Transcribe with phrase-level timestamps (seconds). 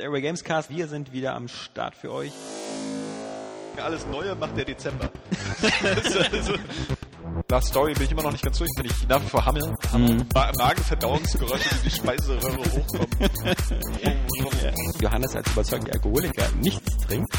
[0.00, 2.30] Airway Gamescast, wir sind wieder am Start für euch.
[3.82, 5.10] Alles Neue macht der Dezember.
[6.32, 6.54] also,
[7.50, 9.74] nach Story bin ich immer noch nicht ganz durch, bin ich nach wie vor Hammel.
[9.92, 10.24] Mhm.
[10.34, 13.08] Ma Magenverdauungsgeräusche, die die Speiseröhre hochkommen.
[15.00, 17.32] Johannes als überzeugter Alkoholiker nichts trinkt.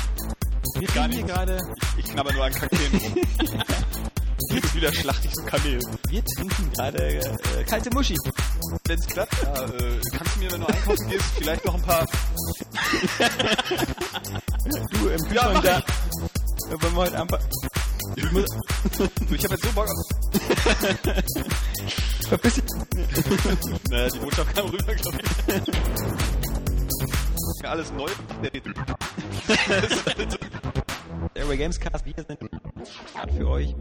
[0.80, 1.28] Wir Gar nichts.
[1.28, 1.60] gerade,
[1.98, 3.16] Ich knabber nur an Kakteen rum.
[4.52, 5.80] Jetzt wieder schlachte ich so Kamel.
[6.10, 8.16] wir trinken gerade äh, kalte Muschi.
[8.86, 12.06] Wenn's klappt, ja, äh, kannst du mir, wenn du einkaufen gehst, vielleicht noch ein paar...
[14.92, 15.82] Du im Ja, Kühlschrank mach da.
[16.70, 17.40] Da wollen wir heute einfach.
[18.16, 18.46] Ich, muss,
[18.98, 19.96] du, ich hab jetzt so Bock auf...
[22.30, 22.64] Verpiss dich.
[23.90, 25.30] Naja, die Botschaft kam rüber, glaube ich.
[27.64, 28.10] Ja, alles neu.
[31.36, 32.40] Airway Gamescast, wir sind
[33.38, 33.76] für euch.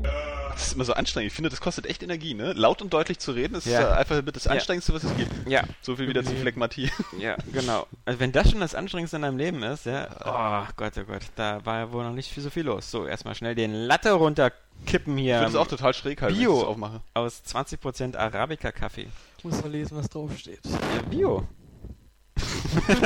[0.52, 1.28] Das ist immer so anstrengend.
[1.30, 2.52] Ich finde, das kostet echt Energie, ne?
[2.52, 3.94] Laut und deutlich zu reden, ist Ja.
[3.94, 4.52] äh, einfach mit das Ja.
[4.52, 5.30] Anstrengendste, was es gibt.
[5.48, 6.90] Ja, So viel wieder zu Phlegmatie.
[7.18, 7.86] ja, genau.
[8.04, 11.22] Also wenn das schon das Anstrengendste in deinem Leben ist, ja, oh Gott, oh Gott,
[11.36, 12.90] da war ja wohl noch nicht so viel los.
[12.90, 15.34] So, erstmal schnell den Latte runterkippen Ich hier.
[15.36, 16.50] finde es auch total schräg halt, Bio.
[16.50, 17.00] wenn ich das aufmache.
[17.14, 19.08] aus 20% Arabica-Kaffee.
[19.38, 20.60] Ich muss mal lesen, was draufsteht.
[20.64, 21.46] Ja, Bio.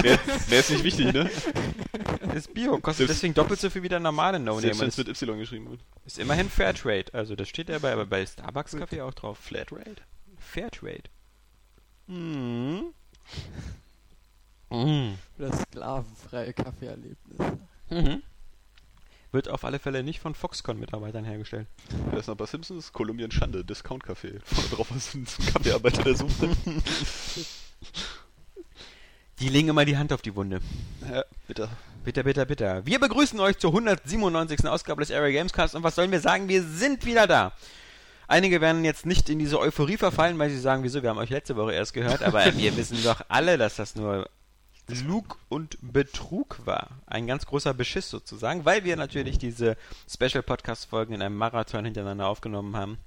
[0.02, 1.30] Mehr, mehr ist nicht wichtig, ne?
[2.34, 4.60] Ist Bio, kostet Selbst- deswegen doppelt so viel wie der normale No-Name.
[4.62, 5.80] Selbst wenn Und es mit Y geschrieben wird.
[6.06, 7.12] Ist immerhin Fairtrade.
[7.12, 9.38] Also das steht ja bei, aber bei Starbucks Kaffee auch drauf.
[9.38, 9.96] Flatrate?
[10.38, 11.04] Fairtrade.
[12.06, 12.86] Mhm.
[14.70, 15.18] Mhm.
[15.38, 17.38] Das sklavenfreie Kaffeeerlebnis.
[17.90, 18.22] Mhm.
[19.32, 21.66] Wird auf alle Fälle nicht von Foxconn-Mitarbeitern hergestellt.
[22.10, 24.40] Da ist noch bei Simpsons Kolumbien Schande, Discount Café.
[24.44, 26.32] Vorne drauf ist ein Kaffeearbeiter, der sucht.
[29.42, 30.60] Die legen immer die Hand auf die Wunde.
[31.10, 31.68] ja, bitte.
[32.04, 32.86] Bitter, bitter, bitter.
[32.86, 34.68] Wir begrüßen euch zur 197.
[34.68, 36.48] Ausgabe des Area Gamescast und was sollen wir sagen?
[36.48, 37.52] Wir sind wieder da.
[38.28, 41.30] Einige werden jetzt nicht in diese Euphorie verfallen, weil sie sagen, wieso, wir haben euch
[41.30, 44.28] letzte Woche erst gehört, aber wir wissen doch alle, dass das nur
[45.04, 46.90] Lug und Betrug war.
[47.06, 49.76] Ein ganz großer Beschiss sozusagen, weil wir natürlich diese
[50.08, 52.98] Special-Podcast-Folgen in einem Marathon hintereinander aufgenommen haben.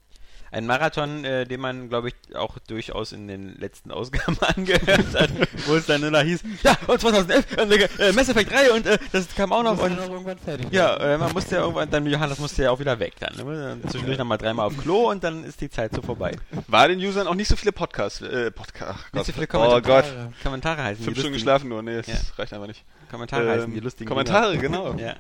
[0.52, 5.30] Ein Marathon, äh, den man, glaube ich, auch durchaus in den letzten Ausgaben angehört hat,
[5.68, 8.86] wo es dann nur noch hieß, ja, und 2011, und, äh, Mass Effect 3 und
[8.88, 11.90] äh, das kam auch noch und auch irgendwann fertig ja, äh, man musste ja irgendwann,
[11.90, 13.36] dann Johannes musste ja auch wieder weg dann.
[13.36, 13.80] Ne?
[13.82, 16.32] Dann Zwischendurch nochmal dreimal auf Klo und dann ist die Zeit so vorbei.
[16.68, 18.22] War den Usern auch nicht so viele Podcasts.
[18.22, 19.00] Äh, Podcast.
[19.14, 19.82] Nicht so viele Oh Kommentare.
[19.82, 20.06] Gott.
[20.44, 21.82] Kommentare heißen Fünf Stunden geschlafen nur.
[21.82, 22.14] Nee, das Ja.
[22.38, 22.84] reicht einfach nicht.
[23.12, 24.62] Kommentare heißen die Ähm, lustigen Kommentare, Dinger.
[24.64, 24.94] genau.
[24.98, 25.16] Ja.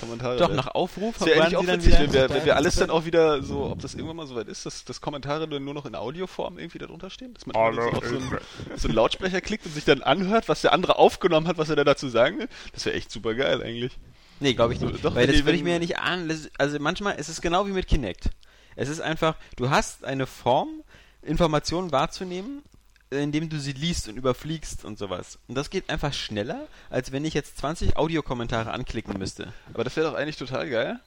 [0.00, 0.36] Kommentare.
[0.38, 0.56] Doch, ja.
[0.56, 3.04] nach Aufruf Das wäre waren eigentlich auch witzig, wenn wir, wenn wir alles dann auch
[3.04, 5.86] wieder so, ob das irgendwann mal so weit ist, dass, dass Kommentare dann nur noch
[5.86, 8.38] in Audioform irgendwie da drunter stehen, dass man so auf so einen,
[8.76, 11.76] so einen Lautsprecher klickt und sich dann anhört, was der andere aufgenommen hat, was er
[11.76, 12.48] da dazu sagen will.
[12.72, 13.98] Das wäre echt super geil eigentlich.
[14.40, 15.04] Nee, glaube ich nicht.
[15.04, 16.30] Doch, Weil das würde ich mir ja nicht ahnen.
[16.56, 18.30] Also manchmal ist es genau wie mit Kinect.
[18.74, 20.82] Es ist einfach, du hast eine Form,
[21.22, 22.62] Informationen wahrzunehmen,
[23.10, 25.38] indem du sie liest und überfliegst und sowas.
[25.48, 29.52] Und das geht einfach schneller, als wenn ich jetzt 20 Audiokommentare anklicken müsste.
[29.74, 31.00] Aber das wäre doch eigentlich total geil.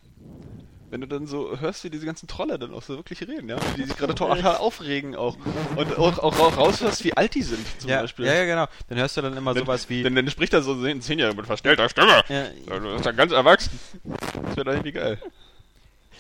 [0.90, 3.58] Wenn du dann so hörst, wie diese ganzen Trolle dann auch so wirklich reden, ja?
[3.78, 5.38] Die sich gerade total aufregen auch.
[5.76, 8.26] Und auch, auch, auch raushörst, wie alt die sind, zum Ja, Beispiel.
[8.28, 8.68] ja, ja, genau.
[8.90, 10.04] Dann hörst du dann immer Dann, sowas wie...
[10.04, 12.24] Dann, dann spricht er so ein Zehnjähriger mit verstellter Stimme.
[12.30, 13.80] Ja, Ja, Du bist dann ganz erwachsen.
[14.04, 15.18] Das wäre doch irgendwie geil.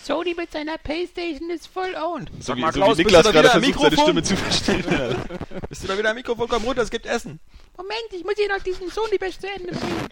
[0.03, 2.30] Sony mit seiner Playstation ist voll owned.
[2.40, 3.97] So wie, mal, so Klaus, wie Niklas gerade versucht, seine?
[3.97, 4.84] Stimme zu verstehen.
[5.69, 6.47] Bist du da wieder am Mikrofon?
[6.47, 7.40] Komm runter, es gibt Essen.
[7.78, 10.09] Moment, ich muss hier noch diesen Sony-Bash zu Ende bringen.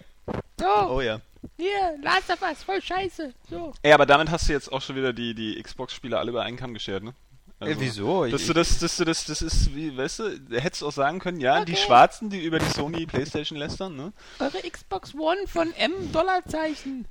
[0.59, 1.19] So, oh ja.
[1.57, 3.34] hier, Last of Us, voll scheiße.
[3.50, 3.74] So.
[3.81, 6.58] Ey, aber damit hast du jetzt auch schon wieder die, die Xbox-Spieler alle über einen
[6.58, 7.13] Kamm geschert, ne?
[7.59, 8.25] Äh, wieso?
[8.25, 11.19] Dass du das, dass du das, das ist, wie, weißt du, hättest du auch sagen
[11.19, 11.81] können, ja, die Okay.
[11.85, 14.13] Schwarzen, die über die Sony Playstation lästern, ne?
[14.40, 17.06] Eure Xbox One von M Dollarzeichen.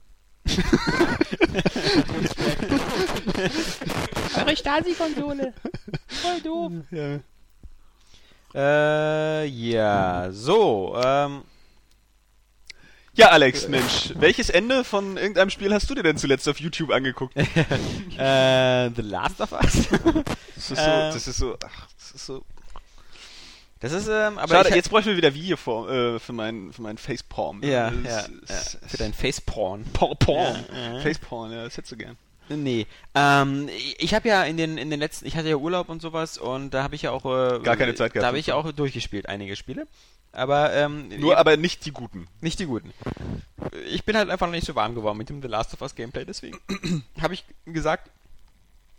[4.36, 5.52] Eure Stasi-Konsole.
[6.08, 6.72] Voll doof.
[8.54, 11.42] Äh, ja, so, ähm,
[13.14, 16.90] Ja, Alex, Mensch, welches Ende von irgendeinem Spiel hast du dir denn zuletzt auf YouTube
[16.90, 17.36] angeguckt?
[17.36, 19.88] äh, The Last of Us.
[20.56, 21.12] Das ist so, Äh.
[21.12, 22.44] das ist so, ach, das ist so.
[23.80, 26.72] Das ist, ähm, aber Schade, ich, jetzt bräuchten wir wieder Video für, äh, für meinen
[26.72, 27.62] für meinen Facepalm.
[27.62, 29.84] Ja, Das ja, ja, für dein Faceporn.
[29.92, 30.64] Por- Porn.
[30.72, 31.00] Ja.
[31.00, 32.16] Faceporn, ja, das hättest du gern.
[32.50, 33.68] Nee, ähm,
[33.98, 36.74] ich habe ja in den in den letzten, ich hatte ja Urlaub und sowas und
[36.74, 39.28] da habe ich ja auch äh, Gar keine Zeit gehabt Da habe ich auch durchgespielt
[39.28, 39.86] einige Spiele,
[40.32, 42.26] aber ähm, Nur aber nicht die guten.
[42.40, 42.92] nicht die guten.
[43.88, 45.94] Ich bin halt einfach noch nicht so warm geworden mit dem The Last of Us
[45.94, 46.58] Gameplay, deswegen
[47.20, 48.10] habe ich gesagt,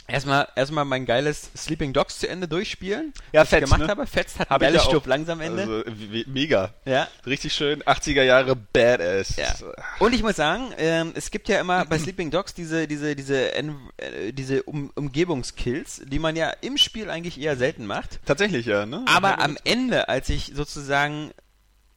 [0.08, 3.14] erstmal erstmal mein geiles Sleeping Dogs zu Ende durchspielen.
[3.32, 3.88] Ja, was ich fetzt, gemacht ne?
[3.88, 4.08] habe.
[4.08, 4.84] Fetzt hat Hab ein geiles.
[4.84, 5.84] Stück langsam am Ende.
[5.86, 6.74] Also, mega.
[6.86, 7.08] ja.
[7.26, 9.36] Richtig schön, 80er Jahre Badass.
[9.38, 9.54] Ja.
[10.00, 13.54] Und ich muss sagen, ähm, es gibt ja immer bei Sleeping Dogs diese, diese, diese,
[13.54, 18.20] äh, diese um Umgebungskills, die man ja im Spiel eigentlich eher selten macht.
[18.26, 19.06] Tatsächlich, ja, ne?
[19.08, 21.32] Aber am Ende, als ich sozusagen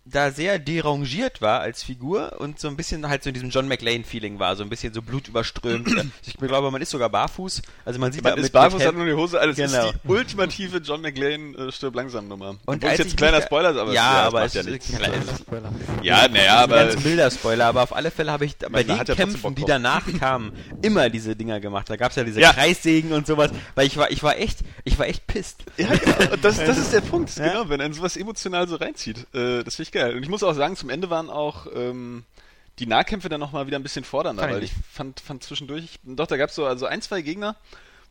[0.06, 3.69] da sehr derangiert war als Figur und so ein bisschen halt so in diesem John
[3.69, 5.89] McLean-Feeling war, so ein bisschen so blutüberströmt.
[6.27, 7.62] ich glaube, man ist sogar barfuß.
[7.87, 9.89] Also man sieht Man da ist mit, barfuß, mit hat nur die Hose, alles Genau.
[9.89, 12.56] ist die ultimative John McLean äh, stirb langsam Nummer.
[12.67, 14.55] Und als es jetzt ich ein kleiner Spoiler ist, aber Ja, das aber macht es
[14.55, 15.39] ja ist nichts.
[15.39, 15.73] Spoiler.
[16.03, 18.97] Ja, naja, ein aber ganz milder Spoiler, aber auf alle Fälle habe ich bei den
[18.99, 20.53] ja Kämpfen, die danach kamen,
[20.83, 21.89] immer diese Dinger gemacht.
[21.89, 22.53] Da gab es ja diese Ja.
[22.53, 25.65] Kreissägen und sowas, weil ich war, ich war echt, ich war echt pisst.
[25.79, 25.89] Ja.
[26.31, 27.49] Und das, das ist der Punkt, Ja.
[27.49, 29.19] genau, wenn einen sowas emotional so reinzieht.
[29.35, 30.14] Äh, das finde ich geil.
[30.17, 32.25] Und ich muss auch sagen, zum Ende waren auch ähm,
[32.79, 36.00] die Nahkämpfe dann nochmal wieder ein bisschen fordernder, Fand ich weil ich fand, fand zwischendurch,
[36.02, 37.56] doch, da gab es so also ein, zwei Gegner,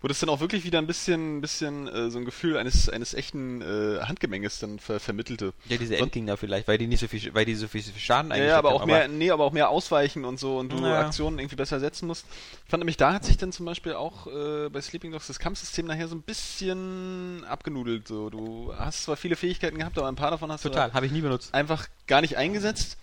[0.04, 3.14] wo das dann auch wirklich wieder ein bisschen, bisschen äh, so ein Gefühl eines, eines
[3.14, 5.54] echten äh, Handgemenges dann ver vermittelte.
[5.70, 8.50] Ja, diese Endgegner vielleicht, weil die nicht so viel, weil die so viel Schaden eigentlich
[8.50, 11.00] ja, aber auch mehr, nee, aber auch mehr ausweichen und so und du Ja.
[11.00, 12.26] Aktionen irgendwie besser setzen musst.
[12.66, 15.40] Ich fand nämlich, da hat sich dann zum Beispiel auch äh, bei Sleeping Dogs das
[15.40, 18.06] Kampfsystem nachher so ein bisschen abgenudelt.
[18.06, 21.06] So, du hast zwar viele Fähigkeiten gehabt, aber ein paar davon hast Total, du habe
[21.06, 21.54] ich nie benutzt.
[21.54, 22.98] einfach gar nicht eingesetzt.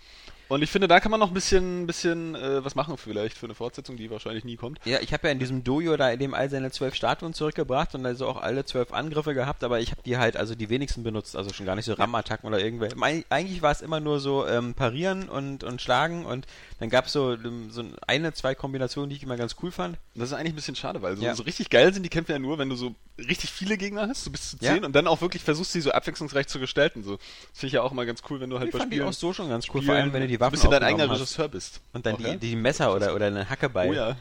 [0.51, 3.45] Und ich finde, da kann man noch ein bisschen, bisschen äh, was machen vielleicht für
[3.45, 4.79] eine Fortsetzung, die wahrscheinlich nie kommt.
[4.83, 8.05] Ja, ich habe ja in diesem Dojo da eben all seine zwölf Statuen zurückgebracht und
[8.05, 11.37] also auch alle zwölf Angriffe gehabt, aber ich habe die halt also die wenigsten benutzt,
[11.37, 12.97] also schon gar nicht so Ram-Attacken oder irgendwelche.
[13.01, 16.45] Eigentlich war es immer nur so ähm, parieren und, und schlagen und
[16.81, 19.97] dann gab es so, ähm, so eine, zwei Kombinationen, die ich immer ganz cool fand.
[20.15, 21.35] Das ist eigentlich ein bisschen schade, weil so, Ja.
[21.35, 24.23] so richtig geil sind die Kämpfe ja nur, wenn du so richtig viele Gegner hast,
[24.23, 24.73] so bis zu Ja.
[24.73, 27.03] zehn, und dann auch wirklich versuchst, sie so abwechslungsreich zu gestalten.
[27.03, 27.17] So.
[27.17, 28.97] Das finde ich ja auch immer ganz cool, wenn du halt Ich bei fand die
[28.97, 30.59] Spielen, auch so schon ganz cool, Spielen vor allem wenn du die so Waffen ein
[30.59, 31.09] bisschen dein eigener.
[31.11, 31.81] Regisseur bist.
[31.93, 32.35] Und dann Auch, die, ja?
[32.35, 33.89] die Messer oder, oder eine Hacke bei.
[33.89, 34.17] Oh ja.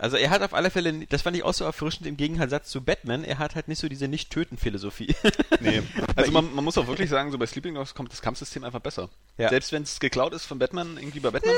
[0.00, 2.82] Also er hat auf alle Fälle, das fand ich auch so erfrischend im Gegensatz zu
[2.82, 5.14] Batman, er hat halt nicht so diese Nicht-Töten-Philosophie.
[5.60, 5.82] Nee.
[6.16, 8.80] Also man, man muss auch wirklich sagen, so bei Sleeping Dogs kommt das Kampfsystem einfach
[8.80, 9.10] besser.
[9.36, 9.50] Ja.
[9.50, 11.54] Selbst wenn es geklaut ist von Batman, irgendwie bei Batman,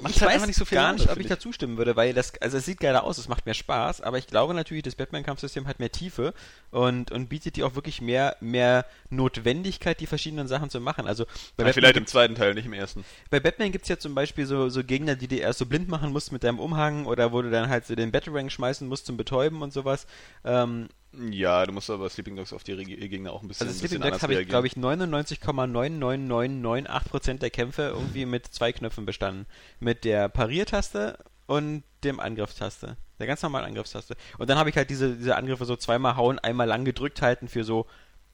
[0.00, 2.14] macht ich halt weiß nicht so viel gar nicht, ob ich dazu stimmen würde, weil
[2.14, 4.94] das, also es sieht geiler aus, es macht mehr Spaß, aber ich glaube natürlich, das
[4.96, 6.34] Batman-Kampfsystem hat mehr Tiefe
[6.70, 11.06] und, und bietet dir auch wirklich mehr, mehr Notwendigkeit, die verschiedenen Sachen zu machen.
[11.06, 11.24] Also
[11.56, 13.04] bei Ja, vielleicht im zweiten Teil, nicht im ersten.
[13.30, 15.88] bei Batman gibt es ja zum Beispiel so, so Gegner, die dir erst so blind
[15.88, 19.06] machen musst mit deinem Umhang oder wo du dann halt so den Batarang schmeißen musst
[19.06, 20.06] zum Betäuben und sowas.
[20.44, 20.88] Ähm,
[21.30, 24.00] Ja, du musst aber Sleeping Dogs auf die Reg Gegner auch ein bisschen, also Sleeping
[24.00, 29.46] bisschen Dogs habe ich, glaube ich, 99,99998% der Kämpfe irgendwie mit zwei Knöpfen bestanden.
[29.80, 32.96] Mit der Pariertaste und dem Angriffstaste.
[33.18, 34.16] Der ganz normalen Angriffstaste.
[34.38, 37.48] Und dann habe ich halt diese, diese Angriffe so zweimal hauen, einmal lang gedrückt halten
[37.48, 37.86] für so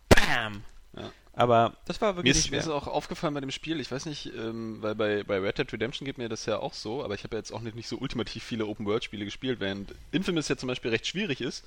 [0.08, 0.62] BAM!
[0.96, 1.10] Ja.
[1.36, 3.90] Aber das war Mir wirklich ist, mir nicht ist auch aufgefallen bei dem Spiel, ich
[3.90, 7.02] weiß nicht, ähm, weil bei, bei Red Dead Redemption geht mir das ja auch so,
[7.02, 10.48] aber ich habe ja jetzt auch nicht, nicht so ultimativ viele Open-World-Spiele gespielt, während Infamous
[10.48, 11.64] ja zum Beispiel recht schwierig ist.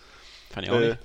[0.52, 1.00] Fand ich auch Äh, nicht.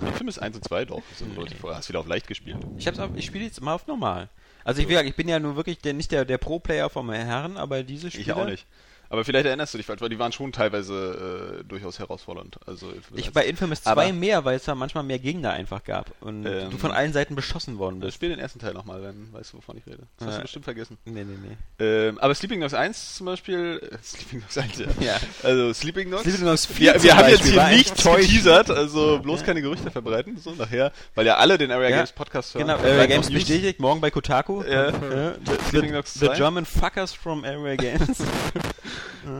[0.00, 1.40] Infamous 1 und 2 doch, das sind Nee.
[1.40, 2.56] Leute vorher, hast wieder auf leicht gespielt.
[2.78, 4.28] Ich, hab's auf, ich spiele jetzt mal auf normal.
[4.64, 7.58] Also ich, gesagt, ich bin ja nur wirklich der, nicht der, der Pro-Player vom Herren,
[7.58, 8.22] aber diese Spiele...
[8.22, 8.66] Ich auch nicht.
[9.14, 12.58] Aber vielleicht erinnerst du dich, weil die waren schon teilweise äh, durchaus herausfordernd.
[12.66, 13.32] Also Ich 1.
[13.32, 16.70] bei Infamous 2 Aber- mehr, weil es da manchmal mehr Gegner einfach gab und Ähm,
[16.70, 18.16] du von allen Seiten beschossen worden Äh, bist.
[18.16, 19.98] Spiel den ersten Teil nochmal, dann weißt du, wovon ich rede.
[20.18, 20.38] Das hast Ja.
[20.38, 20.98] du bestimmt vergessen.
[21.04, 21.56] Nee, nee, nee.
[21.78, 24.86] Ähm, aber Sleeping Dogs 1 zum Beispiel, äh, Sleeping Dogs 1, ja.
[24.98, 25.16] Ja.
[25.44, 26.24] Also Sleeping Dogs.
[26.24, 30.38] Sleeping Dogs 4 wir wir haben jetzt hier nichts geteasert, also bloß keine Gerüchte verbreiten,
[30.38, 31.96] so nachher, weil ja alle den Area Ja.
[31.98, 32.66] Games Podcast hören.
[32.66, 34.62] Genau, Vielleicht Area Games bestätigt, morgen bei Kotaku.
[34.64, 34.90] Ja.
[34.90, 35.34] Ja,
[35.68, 36.34] Sleeping the, Dogs the 2.
[36.36, 38.18] German fuckers from Area Games.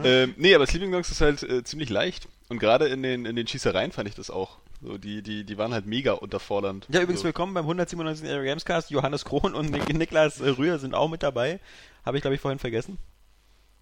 [0.03, 2.27] Ähm, nee, aber Sleeping Dogs ist halt äh, ziemlich leicht.
[2.49, 4.57] Und gerade in den, in den Schießereien fand ich das auch.
[4.81, 6.85] So, die, die, die waren halt mega unterfordernd.
[6.89, 7.25] ja, übrigens so.
[7.25, 8.27] willkommen beim 197.
[8.29, 8.91] Area Games Cast.
[8.91, 11.59] Johannes Krohn und Nik Niklas Rühr sind auch mit dabei.
[12.05, 12.97] Habe ich, glaube ich, vorhin vergessen.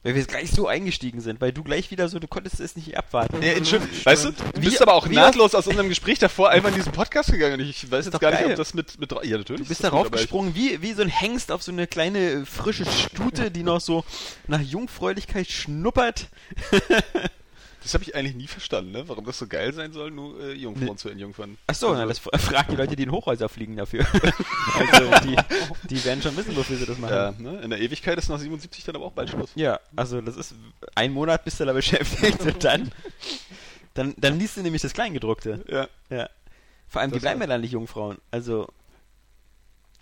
[0.03, 2.75] Weil wir jetzt gleich so eingestiegen sind, weil du gleich wieder so, du konntest es
[2.75, 3.42] nicht abwarten.
[3.42, 6.69] Ja, Entschuldigung, weißt du, du Wie- bist aber auch nahtlos aus unserem Gespräch davor einfach
[6.69, 7.61] in diesen Podcast gegangen.
[7.61, 8.51] Und ich weiß jetzt gar nicht, geil.
[8.51, 9.11] ob das mit, mit.
[9.11, 9.47] Ja, natürlich.
[9.47, 12.45] Du ist bist darauf gesprungen, wie, wie so ein Hengst auf so eine kleine äh,
[12.45, 14.04] frische Stute, die noch so
[14.47, 16.28] nach Jungfräulichkeit schnuppert.
[17.83, 19.07] Das habe ich eigentlich nie verstanden, ne?
[19.07, 21.57] warum das so geil sein soll, nur äh, Jungfrauen zu entjungfern.
[21.68, 24.06] Achso, Also- na, das f- fragen die Leute, die in Hochhäuser fliegen dafür.
[24.92, 25.35] also die,
[25.90, 27.13] die werden schon wissen, wofür sie das machen.
[27.13, 27.61] Ja, ne?
[27.61, 29.52] In der Ewigkeit ist nach 77 dann aber auch bald Schluss.
[29.56, 30.56] Ja, also das ist
[30.95, 32.92] ein Monat bist du da beschäftigt und dann,
[33.94, 35.63] dann, dann liest du nämlich das Kleingedruckte.
[35.69, 35.87] Ja.
[36.09, 36.30] Ja.
[36.87, 38.18] Vor allem, die Das bleiben war- ja dann nicht Jungfrauen.
[38.31, 38.68] Also,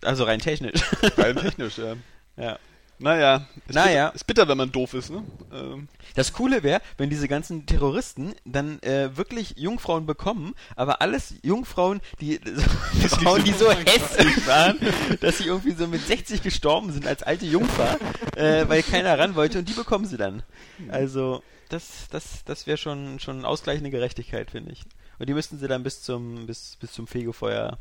[0.04, 0.82] also rein technisch.
[1.18, 1.96] Rein technisch, ja.
[2.38, 2.60] ja.
[3.02, 4.06] Naja, ist, Naja.
[4.06, 5.24] Bitter, ist bitter, wenn man doof ist, ne?
[5.52, 11.34] Ähm, Das Coole wäre, wenn diese ganzen Terroristen dann äh, wirklich Jungfrauen bekommen, aber alles
[11.42, 12.40] Jungfrauen, die
[13.10, 14.78] so, Frauen, die so hässlich waren,
[15.20, 17.98] dass sie irgendwie so mit 60 gestorben sind als alte Jungfer,
[18.36, 20.44] äh, weil keiner ran wollte und die bekommen sie dann.
[20.90, 24.84] Also das, das, das wäre schon schon ausgleichende Gerechtigkeit, finde ich.
[25.20, 27.80] Und die müssten sie dann bis zum bis bis zum Fegefeuer.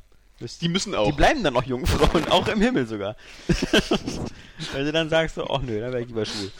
[0.60, 1.06] Die müssen auch.
[1.06, 3.16] die bleiben dann noch Jungfrauen, auch im Himmel sogar.
[4.72, 6.50] weil du dann sagst so, ach nö, dann wäre ich lieber schwul.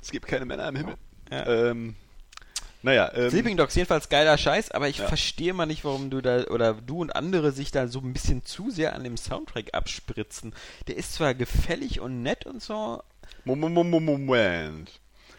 [0.00, 0.94] es gibt keine Männer im Himmel.
[1.30, 1.46] Ja.
[1.46, 1.94] Ähm,
[2.82, 5.06] Naja, ähm, Sleeping Dogs jedenfalls geiler Scheiß, aber ich Ja.
[5.06, 8.44] verstehe mal nicht, warum du da oder du und andere sich da so ein bisschen
[8.44, 10.52] zu sehr an dem Soundtrack abspritzen.
[10.88, 13.00] Der ist zwar gefällig und nett und so.
[13.44, 14.90] Mo- mo- mo- mo- Moment.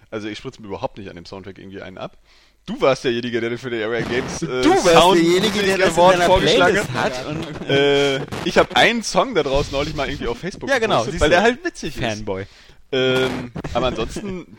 [0.10, 2.18] Also ich spritze mir überhaupt nicht an dem Soundtrack irgendwie einen ab.
[2.66, 5.88] Du warst derjenige, der für die Area Games äh, Du warst Sound derjenige, der das
[5.90, 7.18] in Award seiner vorgeschlagen Playlist hat.
[7.18, 10.80] hat und Äh, ich habe einen Song da draußen neulich mal irgendwie auf Facebook Ja,
[10.80, 12.04] genau, siehst weil der halt witzig ist.
[12.04, 12.46] Fanboy.
[12.94, 14.58] Ähm, aber ansonsten,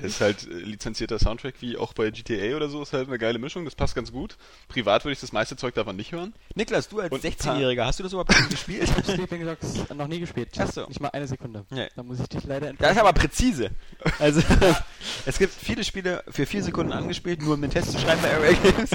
[0.02, 3.38] ist halt äh, lizenzierter Soundtrack wie auch bei GTA oder so, ist halt eine geile
[3.38, 4.36] Mischung, das passt ganz gut.
[4.68, 6.32] Privat würde ich das meiste Zeug davon nicht hören.
[6.54, 8.88] Niklas, du als Und ein 16-Jähriger, hast du das überhaupt schon gespielt?
[9.04, 10.48] Sleeping Dogs noch nie gespielt.
[10.58, 10.86] Ach so.
[10.86, 11.64] Nicht mal eine Sekunde.
[11.70, 11.86] Ja.
[11.96, 12.92] Da muss ich dich leider Das enttäuschen.
[12.92, 13.70] ist aber präzise.
[14.18, 14.40] Also,
[15.26, 18.32] es gibt viele Spiele für vier Sekunden angespielt, nur um den Test zu schreiben bei
[18.34, 18.90] Area Games.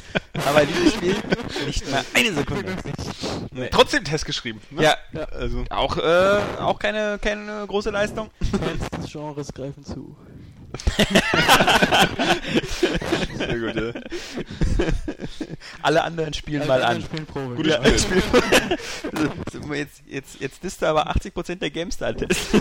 [0.46, 1.16] Aber dieses Spiel
[1.66, 2.76] nicht mal eine Sekunde.
[3.52, 3.70] Nee.
[3.72, 4.60] Trotzdem Test geschrieben.
[4.70, 4.84] Ne?
[4.84, 5.24] Ja, Ja.
[5.26, 8.30] Also, auch, äh, auch keine, keine große Leistung.
[8.52, 10.16] Fans des Genres greifen zu.
[13.36, 13.94] Sehr gut, ja.
[15.82, 17.10] Alle anderen spielen Alle mal anderen an.
[17.10, 17.56] Spielen Probe.
[17.56, 18.24] Gutes Ja, Spiel.
[19.54, 22.56] Also, jetzt, jetzt, jetzt disst du aber 80% der GameStar-Tests.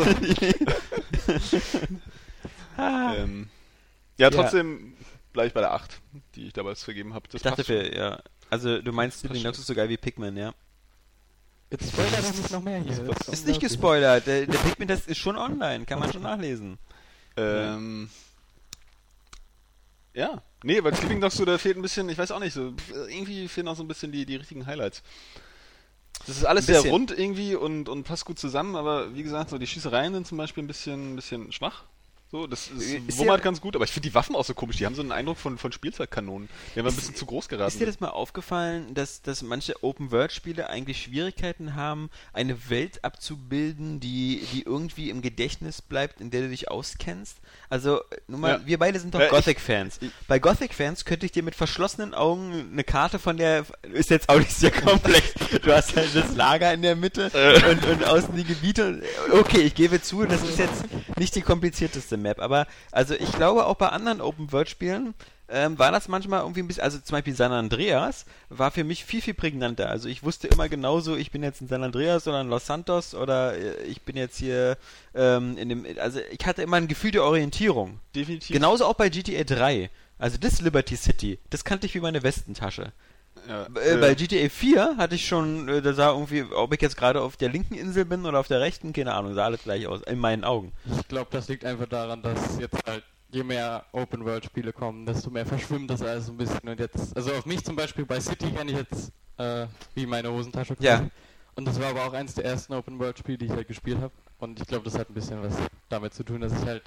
[2.77, 3.15] ah.
[3.17, 3.49] Ähm,
[4.19, 4.95] ja, trotzdem
[5.33, 6.01] bleibe ich bei der 8,
[6.35, 7.29] die ich damals vergeben habe.
[7.33, 8.21] Ich dachte für, ja.
[8.51, 10.55] Also, du meinst, Sleeping Dogs ist so geil wie Pikmin, ja?
[11.71, 13.05] Jetzt spoilert nicht noch mehr hier.
[13.05, 14.27] Das Ist nicht gespoilert.
[14.27, 16.79] Der, der Pikmin-Test ist schon online, kann man schon nachlesen.
[17.37, 18.09] Ähm,
[20.15, 20.43] ja.
[20.63, 22.73] Nee, bei Sleeping Dogs so, da fehlt ein bisschen, ich weiß auch nicht, so
[23.09, 25.03] irgendwie fehlen auch so ein bisschen die, die richtigen Highlights.
[26.27, 29.59] Das ist alles sehr rund irgendwie und, und passt gut zusammen, aber wie gesagt, so
[29.59, 31.85] die Schießereien sind zum Beispiel ein bisschen, ein bisschen schwach.
[32.35, 34.55] So, das ist, Ist wummert dir- ganz gut, aber ich finde die Waffen auch so
[34.55, 34.79] komisch.
[34.79, 36.49] Die haben so einen Eindruck von, von Spielzeugkanonen.
[36.75, 37.69] Die haben ein bisschen zu groß geraten.
[37.69, 44.01] Ist dir das mal aufgefallen, dass, dass manche Open-World-Spiele eigentlich Schwierigkeiten haben, eine Welt abzubilden,
[44.01, 47.37] die, die irgendwie im Gedächtnis bleibt, in der du dich auskennst?
[47.71, 48.67] Also, nun mal, Ja.
[48.67, 50.01] wir beide sind doch Ja, Gothic-Fans.
[50.27, 54.39] Bei Gothic-Fans könnte ich dir mit verschlossenen Augen eine Karte von der, ist jetzt auch
[54.41, 55.35] nicht sehr komplex.
[55.63, 57.71] Du hast halt das Lager in der Mitte Äh.
[57.71, 59.05] und, und außen die Gebiete.
[59.31, 60.83] Okay, ich gebe zu, das ist jetzt
[61.17, 65.15] nicht die komplizierteste Map, aber also ich glaube auch bei anderen Open-World-Spielen
[65.49, 69.05] ähm, war das manchmal irgendwie ein bisschen, also zum Beispiel San Andreas war für mich
[69.05, 69.91] viel, viel prägnanter.
[69.91, 73.15] Also ich wusste immer genauso, ich bin jetzt in San Andreas oder in Los Santos
[73.15, 74.79] oder äh, ich bin jetzt hier
[75.15, 78.01] ähm, in dem, also ich hatte immer ein Gefühl der Orientierung.
[78.15, 78.55] Definitiv.
[78.55, 79.91] Genauso auch bei GTA 3.
[80.19, 82.93] Also das Liberty City, das kannte ich wie meine Westentasche.
[83.49, 86.97] Ja, Äh, bei GTA 4 hatte ich schon, äh, da sah irgendwie, ob ich jetzt
[86.97, 89.87] gerade auf der linken Insel bin oder auf der rechten, keine Ahnung, sah alles gleich
[89.87, 90.73] aus, in meinen Augen.
[90.99, 95.45] Ich glaube, das liegt einfach daran, dass jetzt halt je mehr Open-World-Spiele kommen, desto mehr
[95.45, 96.69] verschwimmt das alles so ein bisschen.
[96.69, 100.31] Und jetzt, also auf mich zum Beispiel bei City kann ich jetzt äh, wie meine
[100.31, 100.87] Hosentasche gucken.
[100.87, 101.07] Ja.
[101.57, 104.13] Und das war aber auch eins der ersten Open-World-Spiele, die ich halt gespielt habe.
[104.39, 105.55] Und ich glaube, das hat ein bisschen was
[105.89, 106.85] damit zu tun, dass ich halt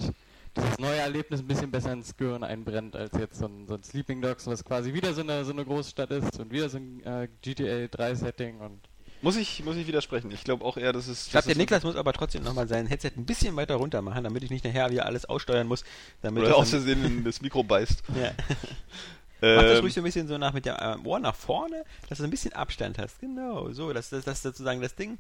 [0.58, 3.84] dieses neue Erlebnis ein bisschen besser ins Gehirn einbrennt, als jetzt so ein, so ein
[3.84, 7.04] Sleeping Dogs, was quasi wieder so eine, so eine Großstadt ist und wieder so ein
[7.06, 8.80] äh, GTA 3-Setting und
[9.22, 10.30] muss, ich, muss ich widersprechen.
[10.32, 11.26] Ich glaube auch eher, dass es.
[11.26, 14.02] Ich glaube, dass der Niklas muss aber trotzdem nochmal sein Headset ein bisschen weiter runter
[14.02, 15.84] machen, damit ich nicht nachher wieder alles aussteuern muss.
[16.22, 18.04] Damit Oder das aus Versehen in das Mikro beißt.
[18.22, 18.32] ja.
[19.42, 21.84] Mach das Ähm, ruhig so ein bisschen so nach mit dem äh, Ohr nach vorne,
[22.10, 23.20] dass du ein bisschen Abstand hast.
[23.20, 25.20] Genau, so, dass das, das sozusagen das Ding.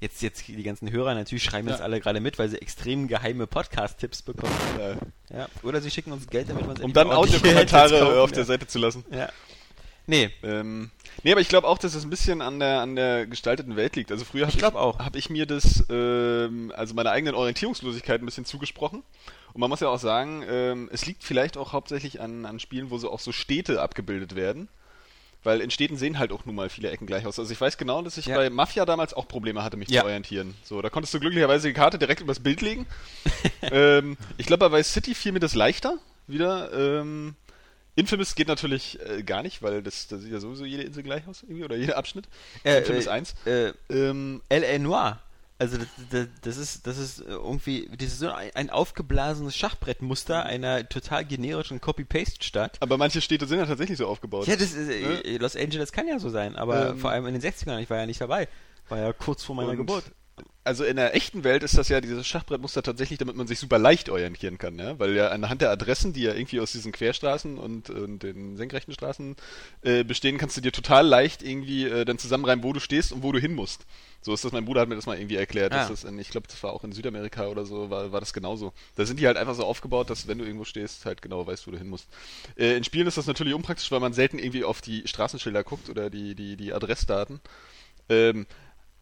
[0.00, 1.84] Jetzt, jetzt die ganzen Hörer natürlich schreiben jetzt Ja.
[1.84, 4.52] alle gerade mit, weil sie extrem geheime Podcast-Tipps bekommen.
[4.78, 4.96] ja.
[5.38, 5.48] Ja.
[5.62, 8.44] Oder sie schicken uns Geld, damit uns um dann Audiokommentare auf der ja.
[8.46, 9.04] Seite zu lassen.
[9.10, 9.28] Ja.
[10.08, 10.92] Nee, Ähm,
[11.24, 13.96] nee, aber ich glaube auch, dass es ein bisschen an der an der gestalteten Welt
[13.96, 14.12] liegt.
[14.12, 15.00] Also früher habe Ich auch.
[15.00, 19.02] hab ich mir das, ähm, also meiner eigenen Orientierungslosigkeit ein bisschen zugesprochen.
[19.52, 22.90] Und man muss ja auch sagen, ähm, es liegt vielleicht auch hauptsächlich an, an Spielen,
[22.90, 24.68] wo so auch so Städte abgebildet werden.
[25.46, 27.38] Weil in Städten sehen halt auch nun mal viele Ecken gleich aus.
[27.38, 28.34] Also ich weiß genau, dass ich Ja.
[28.36, 30.00] bei Mafia damals auch Probleme hatte, mich Ja.
[30.00, 30.54] zu orientieren.
[30.64, 32.84] So, da konntest du glücklicherweise die Karte direkt übers Bild legen.
[33.62, 36.72] ähm, ich glaube, bei Vice City fiel mir das leichter wieder.
[36.72, 37.36] Ähm,
[37.94, 41.26] Infamous geht natürlich äh, gar nicht, weil das, da sieht ja sowieso jede Insel gleich
[41.28, 42.26] aus, irgendwie, oder jeder Abschnitt.
[42.64, 43.34] äh, Infamous äh, 1.
[43.46, 44.78] äh, Ähm, L.A.
[44.78, 45.20] Noir.
[45.58, 49.56] Also das, das, das ist das ist äh, irgendwie das ist so ein, ein aufgeblasenes
[49.56, 52.76] Schachbrettmuster einer total generischen Copy-Paste-Stadt.
[52.80, 54.46] aber manche Städte sind ja tatsächlich so aufgebaut.
[54.46, 56.98] Ja, das ist, äh, Los Angeles kann ja so sein, aber Ähm.
[56.98, 58.48] vor allem in den 60ern, ich war ja nicht dabei.
[58.88, 60.04] War ja kurz vor meiner Geburt.
[60.66, 63.78] Also in der echten Welt ist das ja dieses Schachbrettmuster tatsächlich, damit man sich super
[63.78, 64.98] leicht orientieren kann, ja?
[64.98, 68.92] Weil ja anhand der Adressen, die ja irgendwie aus diesen Querstraßen und, und den senkrechten
[68.92, 69.36] Straßen
[69.82, 73.22] äh, bestehen, kannst du dir total leicht irgendwie äh, dann zusammenreimen, wo du stehst und
[73.22, 73.86] wo du hin musst.
[74.22, 75.72] So ist das, mein Bruder hat mir das mal irgendwie erklärt.
[75.72, 75.88] Ah.
[75.88, 78.72] Das in, ich glaube, das war auch in Südamerika oder so, war, war das genauso.
[78.96, 81.68] Da sind die halt einfach so aufgebaut, dass wenn du irgendwo stehst, halt genau weißt,
[81.68, 82.08] wo du hin musst.
[82.56, 85.88] Äh, in Spielen ist das natürlich unpraktisch, weil man selten irgendwie auf die Straßenschilder guckt
[85.88, 87.40] oder die, die, die Adressdaten.
[88.08, 88.46] Ähm,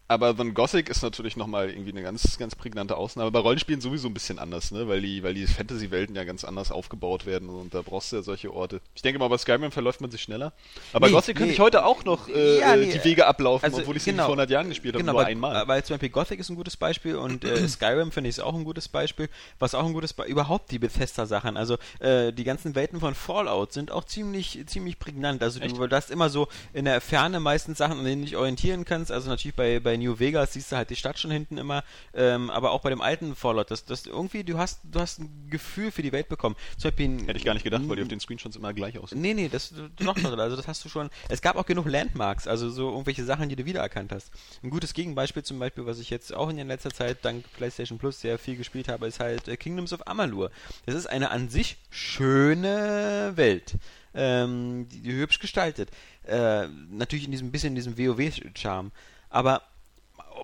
[0.07, 3.31] Aber The Gothic ist natürlich nochmal irgendwie eine ganz, ganz prägnante Ausnahme.
[3.31, 4.87] Bei Rollenspielen sowieso ein bisschen anders, ne?
[4.87, 8.21] Weil die, weil die Fantasy-Welten ja ganz anders aufgebaut werden und da brauchst du ja
[8.21, 8.81] solche Orte.
[8.93, 10.53] Ich denke mal, bei Skyrim verläuft man sich schneller.
[10.93, 11.53] Aber Nee, Gothic könnte nee.
[11.53, 14.05] ich heute auch noch äh, Ja, äh, nee, die Wege ablaufen, also, obwohl ich es
[14.05, 14.25] genau.
[14.25, 15.67] vor 100 Jahren gespielt habe, Genau, nur weil, einmal.
[15.67, 18.53] weil zum Beispiel Gothic ist ein gutes Beispiel und äh, Skyrim finde ich ist auch
[18.53, 19.27] ein gutes Beispiel.
[19.57, 21.57] Was auch ein gutes Beispiel, überhaupt die Bethesda-Sachen.
[21.57, 25.41] Also äh, die ganzen Welten von Fallout sind auch ziemlich, ziemlich prägnant.
[25.41, 25.75] Also Echt?
[25.75, 28.85] du, du hast immer so in der Ferne meistens Sachen, an denen du dich orientieren
[28.85, 29.11] kannst.
[29.11, 31.83] Also natürlich bei, bei New Vegas siehst du halt die Stadt schon hinten immer,
[32.13, 35.47] ähm, aber auch bei dem alten Fallout, das, das irgendwie, du hast, du hast ein
[35.49, 36.55] Gefühl für die Welt bekommen.
[36.77, 38.97] Zum Beispiel ein- Hätte ich gar nicht gedacht, weil die auf den Screenshots immer gleich
[38.97, 39.21] aussehen.
[39.21, 41.09] Nee, nee, das doch, also das hast du schon.
[41.29, 44.31] Es gab auch genug Landmarks, also so irgendwelche Sachen, die du wiedererkannt hast.
[44.63, 48.19] Ein gutes Gegenbeispiel zum Beispiel, was ich jetzt auch in letzter Zeit dank PlayStation Plus
[48.21, 50.51] sehr viel gespielt habe, ist halt äh, Kingdoms of Amalur.
[50.85, 53.75] Das ist eine an sich schöne Welt.
[54.13, 55.89] Ähm, die, die hübsch gestaltet.
[56.23, 58.91] Äh, natürlich in diesem bisschen in diesem WoW-Charme.
[59.29, 59.61] Aber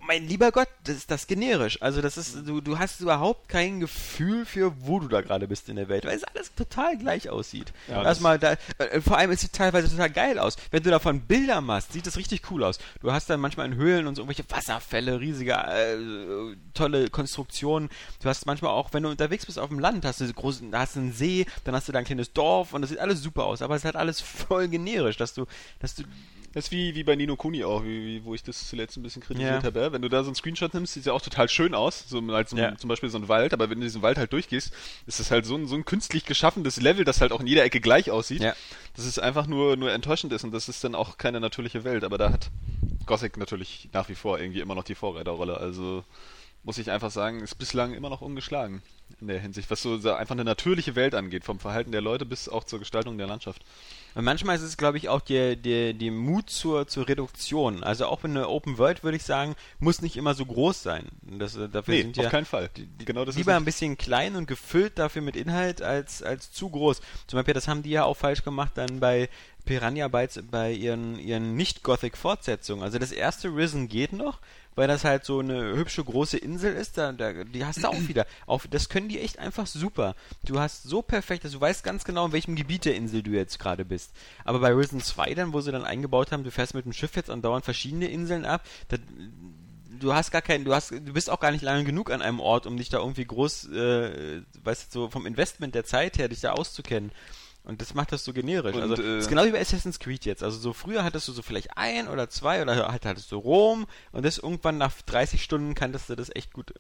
[0.01, 1.81] mein lieber Gott, das ist das generisch.
[1.81, 5.69] Also das ist, du, du hast überhaupt kein Gefühl für, wo du da gerade bist
[5.69, 7.74] in der Welt, weil es alles total gleich aussieht.
[7.88, 10.55] Ja, Erstmal da, äh, vor allem es sieht teilweise total geil aus.
[10.71, 12.79] Wenn du davon Bilder machst, sieht das richtig cool aus.
[13.01, 17.89] Du hast dann manchmal in Höhlen und so irgendwelche Wasserfälle, riesige, äh, tolle Konstruktionen.
[18.21, 20.95] Du hast manchmal auch, wenn du unterwegs bist auf dem Land, hast du großen, hast
[20.95, 23.45] du einen See, dann hast du da ein kleines Dorf und das sieht alles super
[23.45, 25.45] aus, aber es ist halt alles voll generisch, dass du,
[25.79, 26.03] dass du
[26.53, 29.03] Das ist wie, wie bei Nino Kuni auch, wie, wie, wo ich das zuletzt ein
[29.03, 29.67] bisschen kritisiert Ja.
[29.67, 29.93] habe.
[29.93, 32.51] Wenn du da so einen Screenshot nimmst, sieht ja auch total schön aus, so als
[32.51, 32.75] Ja.
[32.77, 34.74] zum Beispiel so ein Wald, aber wenn du diesen Wald halt durchgehst,
[35.08, 37.63] ist das halt so ein, so ein künstlich geschaffenes Level, das halt auch in jeder
[37.63, 38.53] Ecke gleich aussieht, Ja.
[38.98, 42.03] dass es einfach nur, nur enttäuschend ist und das ist dann auch keine natürliche Welt,
[42.03, 42.50] aber da hat
[43.05, 46.03] Gothic natürlich nach wie vor irgendwie immer noch die Vorreiterrolle, also
[46.63, 48.81] muss ich einfach sagen, ist bislang immer noch ungeschlagen
[49.20, 52.50] in der Hinsicht, was so einfach eine natürliche Welt angeht, vom Verhalten der Leute bis
[52.50, 53.63] auch zur Gestaltung der Landschaft.
[54.15, 57.83] Und manchmal ist es, glaube ich, auch der, der, der Mut zur, zur Reduktion.
[57.83, 61.07] Also auch in der Open World, würde ich sagen, muss nicht immer so groß sein.
[61.21, 62.69] Das, äh, dafür Nee, sind auf ja keinen Fall.
[63.05, 66.69] genau das lieber ist ein bisschen klein und gefüllt dafür mit Inhalt als, als zu
[66.69, 67.01] groß.
[67.27, 69.29] Zum Beispiel, das haben die ja auch falsch gemacht dann bei
[69.65, 72.83] Piranha Bytes bei ihren, ihren Nicht-Gothic-Fortsetzungen.
[72.83, 74.39] Also das erste Risen geht noch,
[74.75, 78.07] weil das halt so eine hübsche große Insel ist, da, da, die hast du auch
[78.07, 78.25] wieder.
[78.47, 80.15] Auch, das können die echt einfach super.
[80.43, 83.31] Du hast so perfekt, dass du weißt ganz genau, in welchem Gebiet der Insel du
[83.31, 84.11] jetzt gerade bist.
[84.46, 87.15] Aber bei Risen 2 dann, wo sie dann eingebaut haben, du fährst mit dem Schiff
[87.15, 88.98] jetzt andauernd verschiedene Inseln ab, da,
[90.01, 92.39] du hast gar keinen, du hast, du bist auch gar nicht lange genug an einem
[92.39, 96.27] Ort, um dich da irgendwie groß, äh, weißt du, so vom Investment der Zeit her,
[96.27, 97.11] dich da auszukennen.
[97.63, 98.75] Und das macht das so generisch.
[98.75, 100.41] Und, also, äh, das ist genau wie bei Assassin's Creed jetzt.
[100.41, 103.85] Also, so früher hattest du so vielleicht ein oder zwei oder halt hattest du Rom
[104.11, 106.74] und das irgendwann nach 30 Stunden kanntest du das echt gut.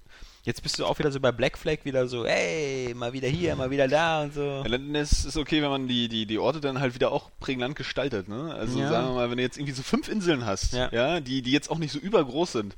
[0.43, 3.55] Jetzt bist du auch wieder so bei Black Flag wieder so, hey, mal wieder hier,
[3.55, 4.41] mal wieder da und so.
[4.41, 7.29] Ja, dann ist es okay, wenn man die, die, die Orte dann halt wieder auch
[7.39, 8.51] prägnant gestaltet, ne?
[8.55, 8.89] Also Ja.
[8.89, 10.89] sagen wir mal, wenn du jetzt irgendwie so fünf Inseln hast, Ja.
[10.91, 12.75] ja, die, die jetzt auch nicht so übergroß sind.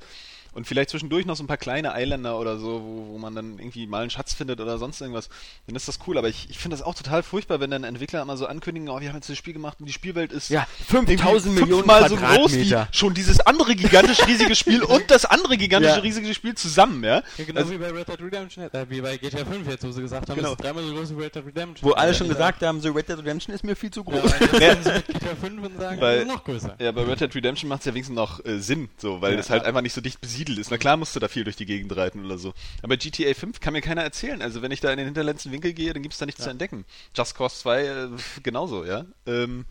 [0.54, 3.58] Und vielleicht zwischendurch noch so ein paar kleine Eiländer oder so, wo, wo man dann
[3.58, 5.28] irgendwie mal einen Schatz findet oder sonst irgendwas,
[5.66, 6.16] dann ist das cool.
[6.16, 9.00] Aber ich, ich finde das auch total furchtbar, wenn dann Entwickler immer so ankündigen, oh,
[9.00, 12.08] wir haben jetzt das Spiel gemacht und die Spielwelt ist Ja, irgendwie 5000 Millionen fünfmal
[12.08, 16.00] so groß wie schon dieses andere gigantisch riesige Spiel und das andere gigantische Ja.
[16.02, 17.22] riesige Spiel zusammen, ja?
[17.36, 19.90] Ja, genau Also- wie bei Red Dead Redemption, äh, wie bei GTA 5 jetzt, wo
[19.90, 20.50] sie gesagt haben, Genau.
[20.52, 21.90] es ist dreimal so groß wie Red Dead Redemption.
[21.90, 24.20] Wo alle schon Ja, gesagt haben, so Red Dead Redemption ist mir viel zu Ja,
[24.20, 24.40] groß.
[24.40, 26.76] mit GTA 5 und sagen, ist noch größer.
[26.78, 29.36] Ja, bei Red Dead Redemption macht es ja wenigstens noch äh, Sinn, so, weil Ja.
[29.38, 30.70] das halt einfach nicht so dicht besiedelt ist.
[30.70, 32.54] Na klar musst du da viel durch die Gegend reiten oder so.
[32.82, 34.42] Aber GTA 5 kann mir keiner erzählen.
[34.42, 36.84] Also wenn ich da in den hinterletzten Winkel gehe, dann gibt's da nichts zu entdecken.
[37.16, 38.08] Just Cause 2 äh,
[38.42, 39.04] genauso, ja.
[39.26, 39.64] Ähm,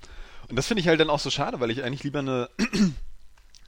[0.50, 2.50] und das finde ich halt dann auch so schade, weil ich eigentlich lieber eine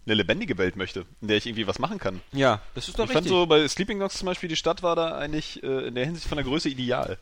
[0.06, 2.22] eine lebendige Welt möchte, in der ich irgendwie was machen kann.
[2.32, 3.38] Ja, das ist doch ich fand richtig.
[3.38, 6.28] so bei Sleeping Dogs zum Beispiel, die Stadt war da eigentlich äh, in der Hinsicht
[6.28, 7.18] von der Größe ideal.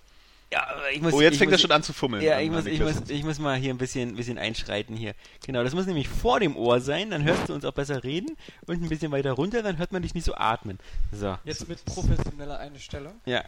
[0.54, 2.24] Ja, ich muss, Oh, jetzt ich fängt muss, er schon an zu fummeln.
[2.24, 5.13] Ja, ich muss, ich, muss, ich muss mal hier ein bisschen, bisschen einschreiten hier.
[5.46, 8.38] Genau, das muss nämlich vor dem Ohr sein, dann hörst du uns auch besser reden
[8.68, 10.80] und ein bisschen weiter runter, dann hört man dich nicht so atmen.
[11.12, 11.38] So.
[11.44, 13.13] Jetzt mit professioneller Einstellung.
[13.26, 13.44] Ja.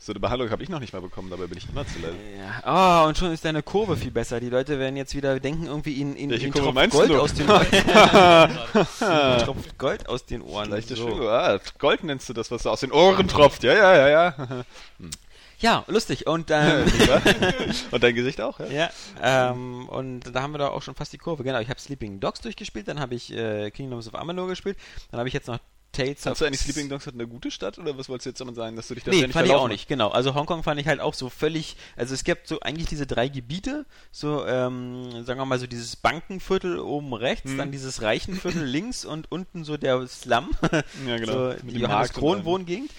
[0.00, 2.16] So eine Behandlung habe ich noch nicht mal bekommen, dabei bin ich immer zu leise.
[2.36, 3.04] ja.
[3.04, 4.40] Oh, und schon ist deine Kurve viel besser.
[4.40, 7.20] Die Leute werden jetzt wieder denken, irgendwie ihnen, ihnen Kurve tropft meinst Gold du?
[7.20, 7.66] aus den Ohren.
[9.44, 10.70] Tropft Gold aus den Ohren.
[10.70, 11.04] Leichte so.
[11.06, 11.28] Schwingung.
[11.28, 13.62] Ah, Gold nennst du das, was aus den Ohren tropft.
[13.62, 14.34] Ja, ja, ja, ja.
[15.62, 16.26] Ja, lustig.
[16.26, 16.84] Und ähm,
[17.90, 18.66] Und dein Gesicht auch, ja?
[18.66, 18.90] Ja,
[19.50, 21.44] ähm, und da haben wir da auch schon fast die Kurve.
[21.44, 24.76] Genau, ich habe Sleeping Dogs durchgespielt, dann habe ich äh, Kingdoms of Amalur gespielt,
[25.10, 25.58] dann habe ich jetzt noch
[25.92, 28.40] Tales Fandst du eigentlich Sleeping Dogs hat eine gute Stadt oder was wolltest du jetzt
[28.40, 30.08] damit sagen, dass du dich da Nee, ständig fand ich auch nicht, genau.
[30.08, 33.28] Also Hongkong fand ich halt auch so völlig, also es gibt so eigentlich diese drei
[33.28, 37.58] Gebiete, so, ähm, sagen wir mal so dieses Bankenviertel oben rechts, Mhm.
[37.58, 40.48] dann dieses Reichenviertel links und unten so der Slum,
[41.06, 41.32] Ja, genau.
[41.50, 42.44] so die Johannes Kron.
[42.46, 42.90] Wohngegend.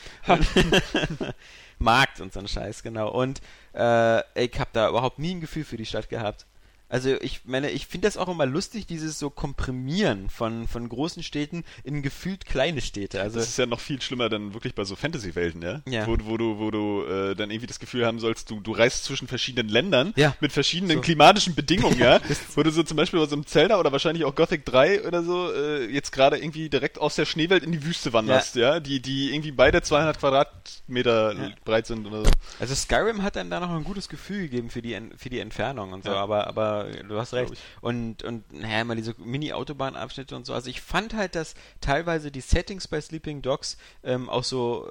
[1.84, 3.12] Markt und so ein Scheiß, genau.
[3.12, 3.41] Und
[3.76, 6.46] äh, ich habe da überhaupt nie ein Gefühl für die Stadt gehabt.
[6.93, 11.23] Also ich meine, ich finde das auch immer lustig, dieses so Komprimieren von, von großen
[11.23, 13.19] Städten in gefühlt kleine Städte.
[13.19, 15.82] Also Das ist ja noch viel schlimmer dann wirklich bei so Fantasy-Welten, ja?
[15.88, 16.06] Ja.
[16.06, 19.06] Wo, wo du, wo du äh, dann irgendwie das Gefühl haben sollst, du, du reist
[19.06, 20.36] zwischen verschiedenen Ländern Ja.
[20.39, 21.01] mit verschiedenen So.
[21.01, 22.19] klimatischen Bedingungen, ja?
[22.53, 25.51] wo du so zum Beispiel aus einem Zelda oder wahrscheinlich auch Gothic 3 oder so
[25.51, 28.79] äh, jetzt gerade irgendwie direkt aus der Schneewelt in die Wüste wanderst, ja?
[28.79, 31.49] Die, die irgendwie beide 200 Quadratmeter Ja.
[31.65, 32.32] breit sind oder so.
[32.60, 35.93] Also Skyrim hat dann da noch ein gutes Gefühl gegeben für die, für die Entfernung
[35.93, 36.17] und so, Ja.
[36.21, 36.45] aber,
[36.86, 37.54] du hast recht.
[37.82, 40.54] Und, und naja, immer diese Mini-Autobahnabschnitte und so.
[40.54, 44.89] Also ich fand halt, dass teilweise die Settings bei Sleeping Dogs ähm, auch so.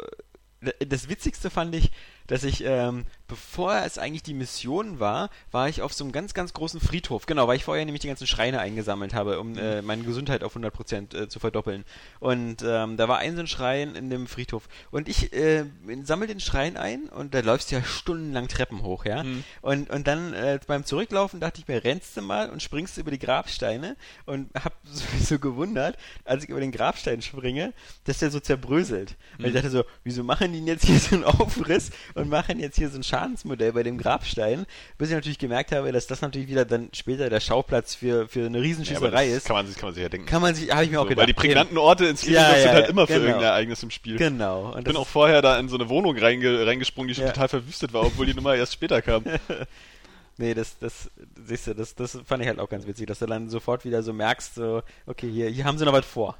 [0.60, 1.90] äh, Das Witzigste fand ich,
[2.32, 6.32] dass ich, ähm, bevor es eigentlich die Mission war, war ich auf so einem ganz,
[6.32, 7.26] ganz großen Friedhof.
[7.26, 10.56] Genau, weil ich vorher nämlich die ganzen Schreine eingesammelt habe, um äh, meine Gesundheit auf
[10.56, 11.84] 100% äh, zu verdoppeln.
[12.20, 14.70] Und ähm, da war ein so ein Schrein in dem Friedhof.
[14.90, 15.66] Und ich äh,
[16.04, 19.24] sammel den Schrein ein und da läufst du ja stundenlang Treppen hoch, ja.
[19.24, 19.44] Mhm.
[19.60, 23.10] Und, und dann äh, beim Zurücklaufen dachte ich mir, rennst du mal und springst über
[23.10, 28.40] die Grabsteine und hab sowieso gewundert, als ich über den Grabstein springe, dass der so
[28.40, 29.16] zerbröselt.
[29.36, 31.90] Weil ich dachte so, wieso machen die denn jetzt hier so einen Aufriss
[32.21, 34.66] und machen jetzt hier so ein Schadensmodell bei dem Grabstein?
[34.98, 38.40] Bis ich natürlich gemerkt habe, dass das natürlich wieder dann später der Schauplatz für, für
[38.40, 39.46] eine Ja, aber Riesenschiesserei das ist.
[39.46, 40.26] kann man sich, kann man sich ja denken.
[40.26, 41.20] Kann man sich, habe ich mir auch so, gedacht.
[41.22, 43.24] weil die prägnanten Orte in Sleeping Ja, ja, sind halt ja, immer für genau.
[43.26, 44.16] irgendein Ereignis im Spiel.
[44.16, 44.72] Genau.
[44.72, 47.32] Und Ich bin auch vorher da in so eine Wohnung reinge reingesprungen, die schon Ja.
[47.32, 49.24] total verwüstet war, obwohl die Nummer erst später kam.
[50.38, 51.10] Nee, das, das,
[51.44, 54.02] siehst du, das, das fand ich halt auch ganz witzig, dass du dann sofort wieder
[54.02, 56.36] so merkst, so, okay, hier, hier haben sie noch was vor.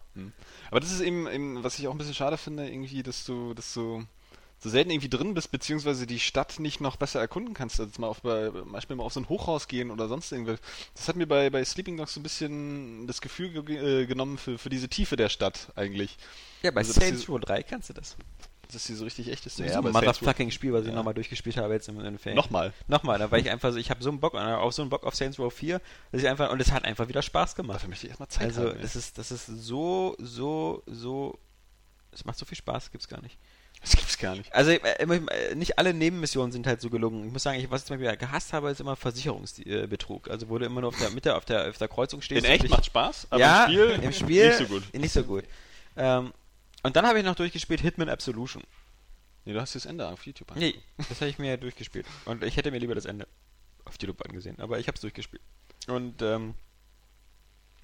[0.71, 3.53] Aber das ist eben, eben, was ich auch ein bisschen schade finde, irgendwie, dass du,
[3.53, 4.03] dass du
[4.62, 8.07] so selten irgendwie drin bist, beziehungsweise die Stadt nicht noch besser erkunden kannst, als mal
[8.07, 10.61] auf bei, zum Beispiel mal auf so ein Hochhaus gehen oder sonst irgendwas.
[10.94, 14.38] Das hat mir bei, bei Sleeping Dogs so ein bisschen das Gefühl ge äh, genommen
[14.38, 16.16] für, für diese Tiefe der Stadt eigentlich.
[16.62, 18.16] Ja, bei Also, Saints Row 3 kannst du das.
[18.72, 19.59] Dass sie so richtig echt ist.
[19.59, 20.94] Das ist Ja, aber motherfucking Spiel, was ich Ja.
[20.94, 22.37] nochmal durchgespielt habe jetzt im, Ferien.
[22.37, 22.72] Nochmal.
[22.88, 24.88] Nochmal, da war ich einfach so, ich habe so einen Bock, äh, auch so einen
[24.90, 25.81] Bock auf Saints Row 4,
[26.12, 27.77] dass ich einfach, und es hat einfach wieder Spaß gemacht.
[27.77, 28.77] Dafür möchte ich erstmal Zeit Also, haben.
[28.77, 28.81] ey.
[28.83, 31.38] das ist, das ist so, so, so,
[32.12, 33.37] es macht so viel Spaß, gibt's gar nicht.
[33.83, 34.53] Das gibt's gar nicht.
[34.55, 37.27] Also, äh, äh, nicht alle Nebenmissionen sind halt so gelungen.
[37.27, 40.31] Ich muss sagen, ich, was ich zum Beispiel gehasst habe, ist immer Versicherungsbetrug.
[40.31, 42.45] Also, wo du immer nur auf der Mitte, auf der, auf der Kreuzung stehst.
[42.47, 44.95] In echt dich- macht Spaß, aber ja, im Spiel, im Spiel nicht so gut.
[44.95, 45.45] Nicht so gut.
[45.97, 46.33] Ähm,
[46.85, 48.62] und dann habe ich noch durchgespielt Hitman Absolution.
[49.45, 52.07] Nee, du hast das Ende auf YouTube Nee, das habe ich mir durchgespielt.
[52.25, 53.27] Und ich hätte mir lieber das Ende
[53.85, 54.61] auf YouTube angesehen.
[54.61, 55.42] Aber ich habe es durchgespielt.
[55.88, 56.55] Und ähm,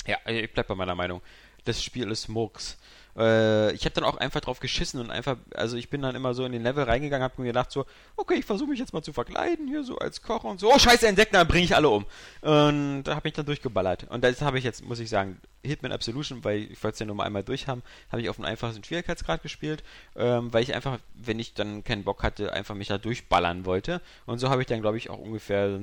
[0.07, 1.21] ja, ich bleib bei meiner Meinung.
[1.65, 2.79] Das Spiel ist Murks.
[3.19, 6.35] Äh, ich habe dann auch einfach drauf geschissen und einfach, also ich bin dann immer
[6.35, 7.85] so in den Level reingegangen, habe mir gedacht so,
[8.17, 10.73] okay, ich versuche mich jetzt mal zu verkleiden hier so als Koch und so.
[10.73, 12.07] Oh scheiße, Insekten, dann bringe ich alle um.
[12.43, 14.05] Und da habe ich dann durchgeballert.
[14.09, 17.07] Und das habe ich jetzt, muss ich sagen, Hitman Absolution, weil ich wollte es ja
[17.07, 19.83] nur mal einmal durch haben, habe ich auf einem einfachsten Schwierigkeitsgrad gespielt,
[20.17, 24.01] ähm, weil ich einfach, wenn ich dann keinen Bock hatte, einfach mich da durchballern wollte.
[24.27, 25.81] Und so habe ich dann, glaube ich, auch ungefähr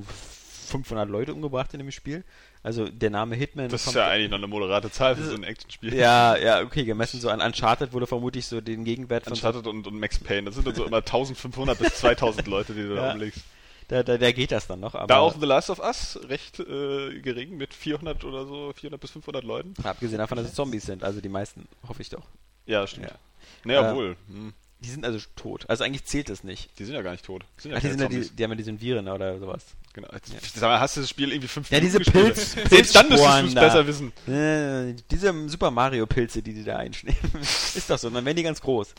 [0.70, 2.24] 500 Leute umgebracht in dem Spiel.
[2.66, 5.36] Also der Name Hitman Das ist kommt- ja eigentlich noch eine moderate Zahl für so
[5.36, 5.94] ein Actionspiel.
[5.94, 9.86] ja, ja, okay, gemessen so an Uncharted wurde vermutlich so den Gegenwert von Uncharted und,
[9.86, 13.06] und Max Payne, das sind dann so immer 1500 bis 2000 Leute, die du da
[13.08, 13.14] Ja.
[13.14, 13.42] umlegst.
[13.90, 17.20] da, da, da geht das dann noch, Da auch The Last of Us recht äh,
[17.22, 19.76] gering mit 400 oder so, 400 bis 500 Leuten.
[19.84, 22.24] abgesehen davon, dass es Zombies sind, also die meisten, hoffe ich doch.
[22.66, 23.10] Ja, stimmt.
[23.12, 23.16] Ja.
[23.64, 24.16] Naja, Äh, wohl.
[24.28, 24.54] Hm.
[24.86, 25.68] Die sind also tot.
[25.68, 26.70] Also eigentlich zählt es nicht.
[26.78, 27.44] Die sind ja gar nicht tot.
[27.58, 29.64] Die sind ja Ach, die, sind ja die, die haben ja diese Viren oder sowas.
[29.94, 30.10] Genau.
[30.54, 32.36] Sag mal, hast du das Spiel irgendwie fünf Ja, diese gespielt?
[32.36, 34.14] Pilz, Selbst dann müsstest du es besser wissen.
[34.28, 37.18] Äh, diese Super Mario Pilze, die die da einschneiden.
[37.42, 38.94] ist doch so, dann werden die ganz groß.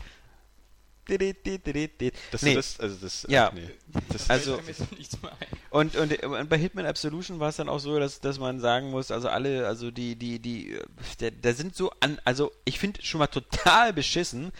[1.07, 2.55] Das, Nee.
[2.55, 3.49] das, also das, Ja.
[3.55, 3.69] nee.
[4.09, 5.47] Das, Also- Fällt mir so nichts mehr ein.
[5.69, 8.89] Und, und, und bei Hitman Absolution war es dann auch so, dass, dass man sagen
[8.89, 10.77] muss, also alle, also die, die, die,
[11.41, 14.51] da sind so an, also ich finde schon mal total beschissen,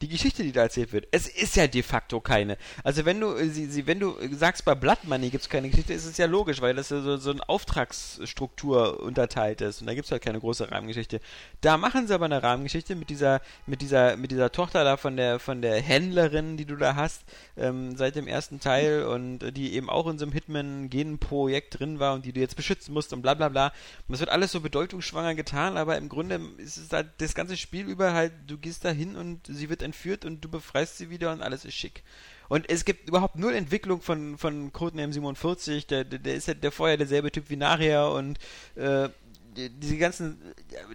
[0.00, 1.08] die Geschichte, die da erzählt wird.
[1.10, 2.56] Es ist ja de facto keine.
[2.82, 5.68] Also wenn du, äh, sie, sie, wenn du sagst, bei Blood Money gibt es keine
[5.68, 9.86] Geschichte, ist es ja logisch, weil das ja so, so eine Auftragsstruktur unterteilt ist und
[9.86, 11.20] da gibt es halt keine große Rahmengeschichte.
[11.60, 15.16] Da machen sie aber eine Rahmengeschichte mit dieser, mit dieser, mit dieser Tochter da von
[15.16, 17.24] der, von der Händlerin, die du da hast,
[17.56, 21.98] ähm, seit dem ersten Teil und äh, die eben auch in so einem Hitman-Gen-Projekt drin
[21.98, 23.66] war und die du jetzt beschützen musst und bla bla bla.
[23.66, 27.58] Und das wird alles so bedeutungsschwanger getan, aber im Grunde ist es halt das ganze
[27.58, 31.10] Spiel über halt, du gehst da hin und sie wird entführt und du befreist sie
[31.10, 32.02] wieder und alles ist schick.
[32.48, 36.72] Und es gibt überhaupt null Entwicklung von, von Codename 47, der, der, ist ja der
[36.72, 38.38] vorher derselbe Typ wie nachher und
[38.74, 39.08] äh,
[39.56, 40.40] die- diese ganzen,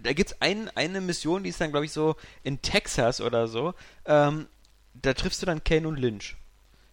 [0.02, 3.74] da gibt's ein, eine Mission, die ist dann, glaube ich, so in Texas oder so,
[4.04, 4.46] ähm,
[4.94, 6.36] da triffst du dann Kane und Lynch.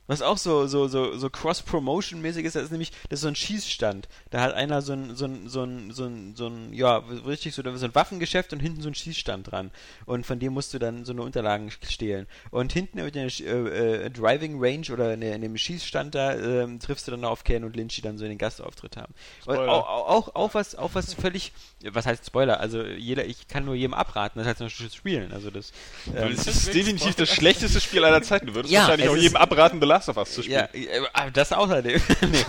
[0.06, 3.36] Was auch so, so, so, so Cross-Promotion-mäßig ist, das ist nämlich, das ist so ein
[3.36, 4.10] Schießstand.
[4.32, 7.56] Da hat einer so ein, so ein, so ein, so ein, so ein ja, richtig
[7.56, 9.72] so, so ein Waffengeschäft und hinten so ein Schießstand dran.
[10.06, 12.28] Und von dem musst du dann so eine Unterlagen stehlen.
[12.52, 16.78] Und hinten in der äh, äh, Driving Range oder in, in dem Schießstand da äh,
[16.80, 19.13] triffst du dann auf Ken und Lynch, die dann so den Gastauftritt haben.
[19.46, 22.60] Und auch, auch, auch, was, auch was völlig, was heißt Spoiler?
[22.60, 25.32] Also jeder, ich kann nur jedem abraten, das heißt natürlich spielen.
[25.32, 25.72] Also das,
[26.13, 28.48] ähm, das ist definitiv das schlechteste Spiel aller Zeiten.
[28.48, 30.68] Du würdest Ja, wahrscheinlich auch jedem abraten, The Last of Us zu spielen.
[30.74, 32.02] ja, äh, aber das außerdem.
[32.32, 32.46] nee.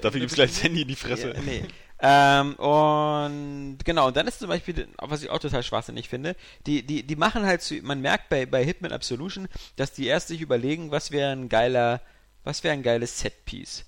[0.00, 1.34] Dafür gibt's gleich das Handy in die Fresse.
[1.34, 1.64] Ja, nee.
[1.98, 6.34] Ähm, und genau, und dann ist zum Beispiel, was ich auch total schwachsinnig finde,
[6.66, 10.28] die, die, die machen halt, zu, man merkt bei, bei Hitman Absolution, dass die erst
[10.28, 12.00] sich überlegen, was wäre ein geiler,
[12.44, 13.84] was wäre ein geiles Setpiece.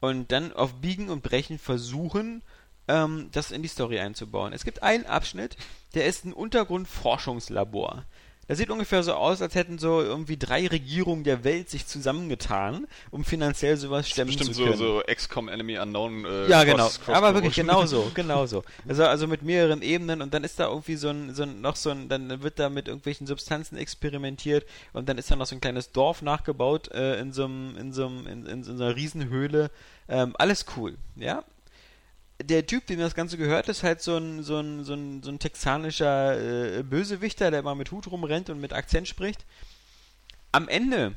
[0.00, 2.42] Und dann auf Biegen und Brechen versuchen,
[2.88, 4.52] ähm, das in die Story einzubauen.
[4.52, 5.56] Es gibt einen Abschnitt,
[5.94, 8.04] der ist ein Untergrundforschungslabor.
[8.48, 12.86] Das sieht ungefähr so aus, als hätten so irgendwie drei Regierungen der Welt sich zusammengetan,
[13.10, 14.78] um finanziell sowas stemmen Bestimmt zu so, können.
[14.78, 16.24] so XCOM Enemy Unknown.
[16.24, 16.88] Äh, Ja, Cross- genau.
[16.88, 17.66] Cross Aber wirklich Promotion.
[17.66, 18.62] genau so, genau so.
[18.88, 21.74] Also, also mit mehreren Ebenen und dann ist da irgendwie so ein, so ein, noch
[21.76, 25.56] so ein, dann wird da mit irgendwelchen Substanzen experimentiert und dann ist da noch so
[25.56, 28.94] ein kleines Dorf nachgebaut äh, in so einem, in so einem, in, in so einer
[28.94, 29.70] Riesenhöhle.
[30.08, 31.42] Ähm, alles cool, ja.
[32.42, 35.30] Der Typ, dem das Ganze gehört, ist halt so ein, so ein, so ein, so
[35.30, 39.44] ein texanischer äh, Bösewichter, der immer mit Hut rumrennt und mit Akzent spricht.
[40.52, 41.16] Am Ende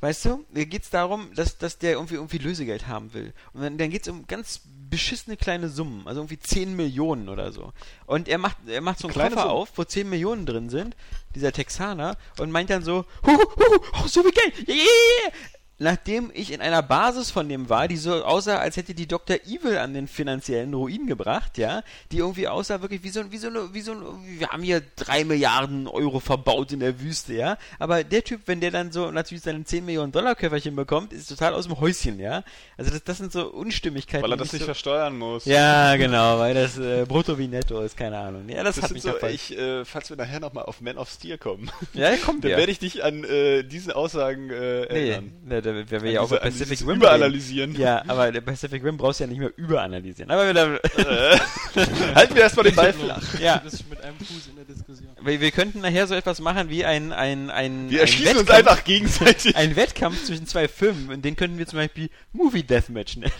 [0.00, 3.32] Weißt du, mir geht's darum, dass, dass der irgendwie, irgendwie Lösegeld haben will.
[3.52, 7.72] Und dann, dann geht's um ganz beschissene kleine Summen, also irgendwie 10 Millionen oder so.
[8.06, 9.60] Und er macht, er macht so einen Kleine Koffer Summen.
[9.62, 10.94] auf, wo 10 Millionen drin sind,
[11.34, 15.32] dieser Texaner, und meint dann so, hu, hu, hu, oh, so viel Geld, yeah, yeah.
[15.80, 19.36] Nachdem ich in einer Basis von dem war, die so aussah, als hätte die Dr.
[19.46, 23.38] Evil an den finanziellen Ruin gebracht, ja, die irgendwie aussah wirklich wie so, ein- wie
[23.38, 24.00] so, eine, wie so, ein,
[24.40, 28.60] wir haben hier drei Milliarden Euro verbaut in der Wüste, ja, aber der Typ, wenn
[28.60, 32.18] der dann so natürlich seinen 10 Millionen Dollar Köfferchen bekommt, ist total aus dem Häuschen,
[32.18, 32.42] ja,
[32.76, 34.24] also das, das sind so Unstimmigkeiten.
[34.24, 35.44] Weil er das ich nicht so, versteuern muss.
[35.44, 38.48] Ja, genau, weil das äh, brutto wie netto ist, keine Ahnung.
[38.48, 41.08] Ja, das, Das hat mich so, ich, äh, falls wir nachher nochmal auf Man of
[41.08, 42.56] Steel kommen, Ja, der kommt dann ja.
[42.56, 45.32] werde ich dich an äh, diese Aussagen äh, Nee, erinnern.
[45.74, 47.70] Da, wenn wir ja auch bei Pacific Rim Überanalysieren.
[47.72, 47.82] reden.
[47.82, 50.30] Ja, aber der Pacific Rim brauchst du ja nicht mehr überanalysieren.
[50.30, 51.38] Aber wir, da, Äh,
[52.14, 53.22] halten wir erstmal den Ball flach.
[53.40, 55.08] ja, Du bist mit einem Fuß in der Diskussion.
[55.20, 58.48] wir, wir könnten nachher so etwas machen wie ein, ein, ein, Wir ein erschießen uns
[58.48, 59.56] Wettkampf- einfach gegenseitig.
[59.56, 63.32] Ein Wettkampf zwischen zwei Filmen, und den könnten wir zum Beispiel Movie Deathmatch nennen.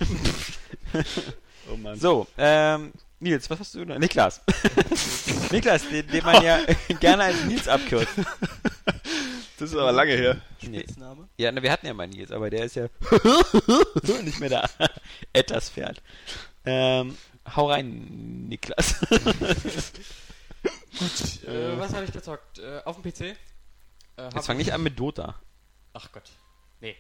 [1.72, 1.98] Oh Mann.
[1.98, 3.98] So, ähm, Nils, was hast du noch?
[3.98, 4.40] Niklas.
[5.50, 6.60] Niklas, den, den man ja
[7.00, 8.08] gerne als Nils abkürzt.
[9.58, 10.40] Das ist aber lange her.
[10.62, 10.80] Nee.
[10.80, 11.28] Spitzname?
[11.36, 12.88] Ja, na, wir hatten ja mal Nils, aber der ist ja
[14.22, 14.68] nicht mehr da.
[15.32, 16.00] Etwas Pferd.
[16.64, 17.16] Ähm,
[17.56, 19.00] hau rein, Niklas.
[20.98, 22.58] Gut, äh, was habe ich gezockt?
[22.58, 23.20] Äh, auf dem PC?
[23.20, 23.34] Äh,
[24.34, 25.34] Jetzt fang ich- nicht an mit Dota.
[25.92, 26.30] Ach Gott.
[26.80, 26.96] Nee,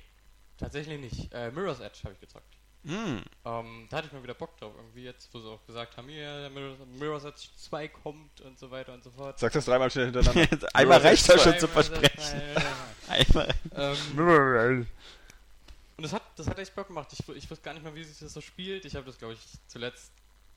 [0.56, 1.32] tatsächlich nicht.
[1.32, 2.57] Äh, Mirror's Edge habe ich gezockt.
[2.84, 3.22] Hm.
[3.44, 6.08] Ähm, da hatte ich mal wieder Bock drauf, irgendwie jetzt, wo sie auch gesagt haben,
[6.08, 9.38] hier, der Mirror's, Mirror's Edge 2 kommt und so weiter und so fort.
[9.38, 10.68] Sag das dreimal schnell hintereinander.
[10.74, 12.18] Einmal reicht das schon zu versprechen.
[12.18, 13.54] 2, Einmal.
[13.74, 14.86] ähm,
[15.98, 17.08] und das hat, das hat echt Bock gemacht.
[17.12, 18.84] Ich, ich wusste gar nicht mehr, wie sich das so spielt.
[18.84, 20.12] Ich habe das, glaube ich, zuletzt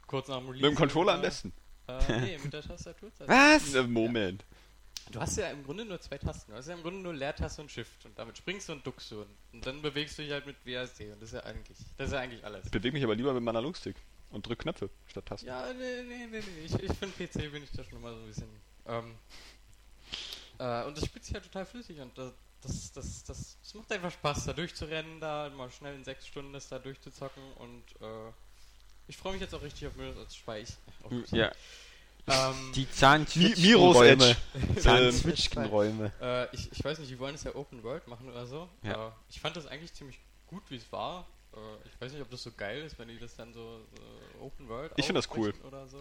[0.05, 0.61] kurz nach dem Release.
[0.63, 1.51] Mit dem Controller am besten.
[1.87, 3.09] Äh, nee, mit der Tastatur.
[3.25, 3.73] Was?
[3.87, 4.45] Moment.
[5.11, 6.51] Du hast ja im Grunde nur zwei Tasten.
[6.51, 8.05] Du hast ja im Grunde nur Leertaste und Shift.
[8.05, 9.21] Und damit springst du und duckst du.
[9.21, 11.11] Und, und dann bewegst du dich halt mit WASD.
[11.11, 12.65] Und das ist ja eigentlich, das ist ja eigentlich alles.
[12.65, 13.95] Ich bewege mich aber lieber mit meinem Analogstick
[14.29, 15.47] und drück Knöpfe statt Tasten.
[15.47, 16.65] Ja, nee, nee, nee, nee.
[16.65, 18.47] Ich, ich finde PC bin ich da schon immer so ein bisschen.
[18.87, 19.15] Ähm,
[20.59, 23.91] äh, und das spielt sich ja total flüssig und das, das, das, das, das macht
[23.91, 28.31] einfach Spaß, da durchzurennen, da mal schnell in sechs Stunden das da durchzuzocken und äh,
[29.07, 30.61] ich freue mich jetzt auch richtig auf Mirror's Edge 2.
[30.61, 31.51] Ich- Oh, Ja,
[32.27, 34.35] ähm, die Zahnzwitschgenräume.
[34.77, 36.11] Zahnzwitschgenräume.
[36.21, 38.69] äh, ich, ich weiß nicht, die wollen es ja Open World machen oder so.
[38.83, 39.07] Ja.
[39.07, 41.27] Äh, ich fand das eigentlich ziemlich gut, wie es war.
[41.53, 41.57] Äh,
[41.87, 43.81] ich weiß nicht, ob das so geil ist, wenn die das dann so
[44.39, 45.53] äh, Open World Ich find das cool.
[45.67, 45.97] Oder so.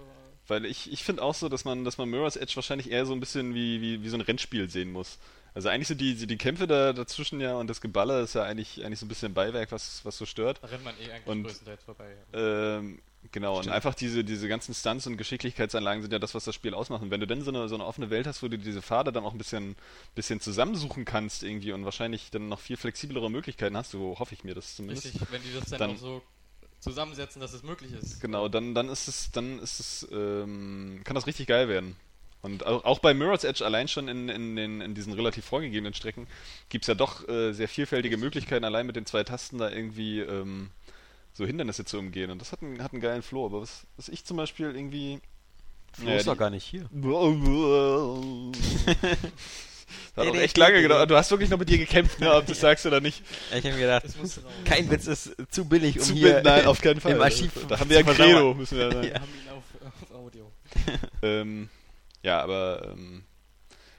[0.47, 3.13] Weil ich, ich finde auch so, dass man, dass man Mirror's Edge wahrscheinlich eher so
[3.13, 5.19] ein bisschen wie, wie, wie so ein Rennspiel sehen muss.
[5.53, 8.85] Also eigentlich sind die, die Kämpfe da dazwischen ja und das Geballer ist ja eigentlich,
[8.85, 10.61] eigentlich so ein bisschen Beiwerk, was, was so stört.
[10.63, 12.17] Da rennt man eh eigentlich Und- größtenteils vorbei.
[12.33, 13.01] Ähm,
[13.33, 13.67] genau, Stimmt.
[13.69, 17.03] und einfach diese, diese ganzen Stunts und Geschicklichkeitsanlagen sind ja das, was das Spiel ausmacht.
[17.03, 19.13] Und wenn du dann so eine, so eine offene Welt hast, wo du diese Pfade
[19.13, 19.77] dann auch ein bisschen,
[20.15, 24.45] bisschen zusammensuchen kannst irgendwie und wahrscheinlich dann noch viel flexiblere Möglichkeiten hast, so hoffe ich
[24.45, 25.07] mir das zumindest.
[25.07, 26.23] Richtig, wenn die das dann, Dann- auch so
[26.81, 28.21] zusammensetzen, dass es möglich ist.
[28.21, 31.97] Genau, dann, dann ist es, dann ist es, ähm, kann das richtig geil werden.
[32.43, 36.27] Und auch, bei Mirror's Edge allein schon in, in, den, in diesen relativ vorgegebenen Strecken
[36.71, 40.21] gibt es ja doch äh, sehr vielfältige Möglichkeiten, allein mit den zwei Tasten da irgendwie
[40.21, 40.71] ähm,
[41.33, 42.31] so Hindernisse zu umgehen.
[42.31, 43.47] Und das hat einen, hat einen geilen Flow.
[43.47, 45.21] Aber was, was ich zum Beispiel irgendwie.
[45.93, 46.89] Flo ist doch gar nicht hier.
[50.15, 51.11] Das hat auch echt lange gedauert.
[51.11, 53.23] Du hast wirklich noch mit dir gekämpft, ne, ob du es sagst oder nicht.
[53.51, 54.53] Ich habe mir gedacht, Das musste raus.
[54.65, 57.13] kein Witz ist zu billig, um Zu hier bild- Nein, auf keinen Fall.
[57.13, 59.07] im Archiv da haben wir ja Credo, müssen wir ja sagen.
[59.09, 59.65] Wir haben ihn auf,
[60.11, 60.53] auf Audio.
[61.23, 61.69] Ähm,
[62.23, 63.25] ja, aber ähm,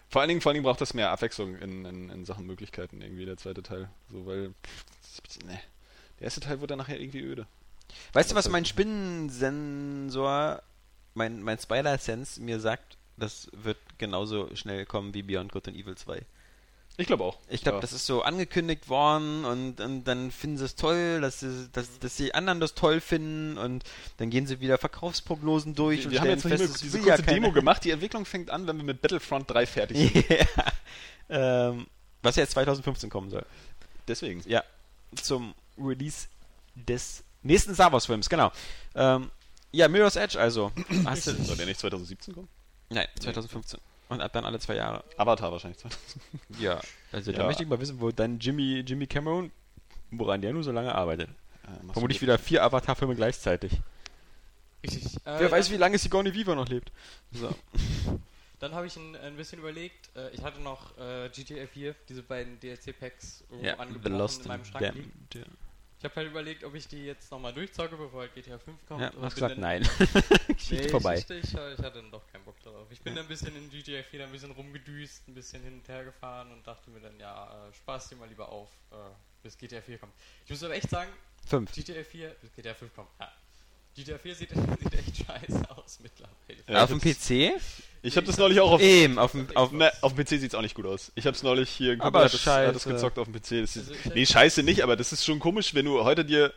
[0.09, 3.01] vor allen Dingen, vor allen Dingen braucht das mehr Abwechslung in, in, in Sachen Möglichkeiten
[3.01, 5.59] irgendwie der zweite Teil, so weil pff, ne,
[6.21, 7.47] der erste Teil wurde dann nachher irgendwie öde.
[8.13, 10.61] Weißt du, was mein Spinnensensor,
[11.15, 12.97] mein, mein Spider-Sense mir sagt?
[13.17, 16.21] Das wird genauso schnell kommen wie Beyond Good and Evil 2.
[16.97, 17.39] Ich glaube auch.
[17.49, 17.81] Ich glaube, Ja.
[17.81, 21.99] das ist so angekündigt worden und, und dann finden sie es toll, dass, sie, dass,
[21.99, 23.83] dass die anderen das toll finden und
[24.17, 26.75] dann gehen sie wieder Verkaufsprognosen durch wir, und wir haben stellen jetzt noch nicht fest,
[26.75, 27.83] es diese will ja kurze Demo gemacht.
[27.83, 30.29] Die Entwicklung fängt an, wenn wir mit Battlefront 3 fertig sind.
[30.29, 31.69] ja.
[31.69, 31.87] ähm,
[32.21, 33.45] was jetzt 2015 kommen soll.
[34.07, 34.43] Deswegen.
[34.47, 34.63] Ja,
[35.15, 36.27] zum Release
[36.75, 38.51] des nächsten Star Wars Films, genau.
[38.95, 39.31] Ähm,
[39.71, 40.71] ja, Mirror's Edge also.
[41.05, 42.47] Hast du, Soll der nicht 2017 kommen?
[42.89, 43.79] nein, 2015.
[44.09, 45.03] Und ab dann alle zwei Jahre.
[45.17, 46.21] Avatar wahrscheinlich 2017.
[46.59, 46.81] Ja,
[47.13, 47.47] also da Ja.
[47.47, 49.51] möchte ich mal wissen, wo dann Jimmy, Jimmy Cameron,
[50.11, 51.29] woran der nur so lange arbeitet.
[51.63, 53.79] Äh, Vermutlich wieder vier Avatar-Filme gleichzeitig.
[54.83, 55.15] Richtig.
[55.23, 56.91] Wer weiß, wie lange Sigourney Weaver noch lebt.
[57.31, 57.55] So.
[58.59, 62.21] Dann habe ich ein, ein bisschen überlegt, äh, ich hatte noch äh, GTA 4, diese
[62.21, 65.11] beiden DLC-Packs irgendwo Ja, Lost in meinem Schrank liegen.
[66.01, 68.85] Ja, Ich habe halt überlegt, ob ich die jetzt nochmal durchzocke, bevor halt GTA 5
[68.87, 69.01] kommt.
[69.01, 69.81] ja und hast gesagt, nein.
[70.47, 71.17] Geschichte Nee, vorbei.
[71.17, 72.87] Ich, ich, hatte dann doch keinen Bock darauf.
[72.91, 75.87] Ich bin dann ein bisschen in GTA 4 ein bisschen rumgedüst, ein bisschen hin und
[75.87, 78.95] her gefahren und dachte mir dann, ja, äh, spaß dir mal lieber auf, äh,
[79.43, 80.13] bis GTA 4 kommt.
[80.45, 81.11] Ich muss aber echt sagen,
[81.45, 81.71] Fünf.
[81.71, 83.31] GTA 4, bis GTA 5 kommt, ja.
[83.95, 84.49] GTA 4 sieht,
[84.81, 86.63] sieht echt scheiße aus mittlerweile.
[86.69, 87.59] Ja, auf dem PC?
[88.03, 88.81] Ich habe das neulich auch auf.
[88.81, 89.47] Eben, auf dem.
[89.55, 91.11] Auf, Na, auf dem PC sieht's auch nicht gut aus.
[91.15, 93.61] Ich hab's neulich hier ein Aber hat das, hat das gezockt auf dem PC.
[93.61, 96.25] Das ist, Also ich- nee, scheiße nicht, aber das ist schon komisch, wenn du heute
[96.25, 96.51] dir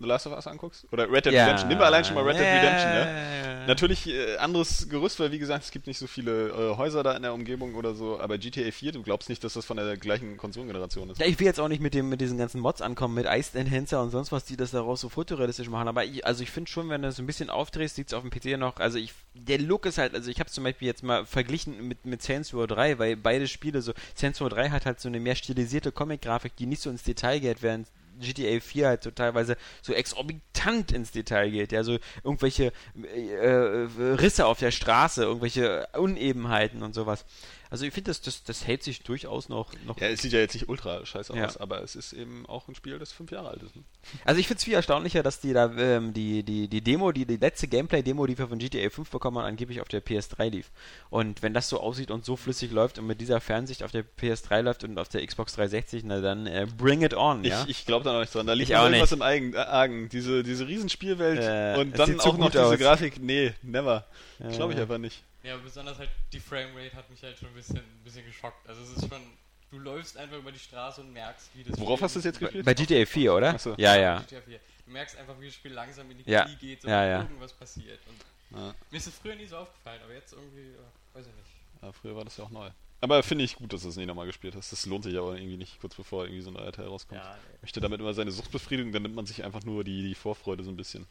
[0.00, 0.86] The Last of Us anguckst.
[0.92, 1.44] Oder Red Dead ja.
[1.44, 1.68] Redemption.
[1.68, 3.64] Nimm allein schon mal Red Dead Redemption, ne?
[3.66, 7.14] Natürlich äh, anderes Gerüst, weil wie gesagt, es gibt nicht so viele äh, Häuser da
[7.14, 9.96] in der Umgebung oder so, aber GTA 4, du glaubst nicht, dass das von der
[9.98, 11.20] gleichen Konsolengeneration ist.
[11.20, 13.56] Ja, ich will jetzt auch nicht mit, dem, mit diesen ganzen Mods ankommen, mit Iced
[13.56, 15.86] Enhancer und sonst was, die das daraus so fotorealistisch machen.
[15.86, 18.22] Aber ich, also ich finde schon, wenn du das ein bisschen aufdrehst, sieht es auf
[18.22, 18.78] dem PC noch.
[18.78, 22.06] Also ich, der Look ist halt, also ich habe zum Beispiel jetzt mal verglichen mit,
[22.06, 25.20] mit Saints Row 3, weil beide Spiele so, Saints Row 3 hat halt so eine
[25.20, 29.56] mehr stilisierte Comic-Grafik, die nicht so ins Detail geht, während GTA 4 halt so teilweise
[29.82, 35.88] so exorbitant ins Detail geht, ja, so irgendwelche äh, äh, Risse auf der Straße, irgendwelche
[35.96, 37.24] Unebenheiten und sowas.
[37.70, 40.38] Also ich finde, das, das, das hält sich durchaus noch, noch Ja, es sieht ja
[40.38, 41.46] jetzt nicht ultra scheiße Ja.
[41.46, 43.76] aus, aber es ist eben auch ein Spiel, das fünf Jahre alt ist.
[43.76, 43.82] Ne?
[44.24, 47.26] Also ich finde es viel erstaunlicher, dass die da ähm, die, die, die Demo, die,
[47.26, 50.70] die letzte Gameplay-Demo, die wir von GTA 5 bekommen haben, angeblich auf der PS3 lief.
[51.10, 54.04] Und wenn das so aussieht und so flüssig läuft und mit dieser Fernsicht auf der
[54.18, 57.62] PS3 läuft und auf der Xbox 360, na dann äh, bring it on, ja.
[57.64, 58.46] Ich, ich glaube da noch nicht dran.
[58.46, 59.18] Da liegt Ich auch irgendwas nicht.
[59.18, 60.08] im Eigen, äh, Argen.
[60.08, 62.78] Diese, diese Riesenspielwelt Äh, und dann auch noch diese aus.
[62.78, 63.20] Grafik.
[63.22, 64.06] Nee, never.
[64.40, 65.22] Äh, Glaube ich einfach nicht.
[65.42, 68.68] Ja, besonders halt die Framerate hat mich halt schon ein bisschen, ein bisschen geschockt.
[68.68, 69.22] Also es ist schon,
[69.70, 72.24] du läufst einfach über die Straße und merkst, wie das Worauf Spiel- hast du es
[72.24, 72.64] jetzt gespielt?
[72.64, 73.52] Bei GTA 4, oder?
[73.54, 73.74] Ach so.
[73.78, 74.18] Ja, ja.
[74.20, 74.58] GTA 4.
[74.86, 76.44] Du merkst einfach, wie das Spiel langsam in die Ja.
[76.44, 77.22] Knie geht, Ja, sobald ja.
[77.22, 78.00] irgendwas passiert.
[78.08, 78.74] Und Ja.
[78.90, 80.78] mir ist es früher nie so aufgefallen, aber jetzt irgendwie, ja,
[81.18, 81.82] weiß ich nicht.
[81.82, 82.68] Ja, früher war das ja auch neu.
[83.00, 84.72] Aber finde ich gut, dass du es nicht nochmal gespielt hast.
[84.72, 87.20] Das lohnt sich aber irgendwie nicht, kurz bevor irgendwie so ein neuer Teil rauskommt.
[87.22, 90.16] Ja, Möchte damit immer seine Sucht befriedigen, dann nimmt man sich einfach nur die, die
[90.16, 91.06] Vorfreude so ein bisschen.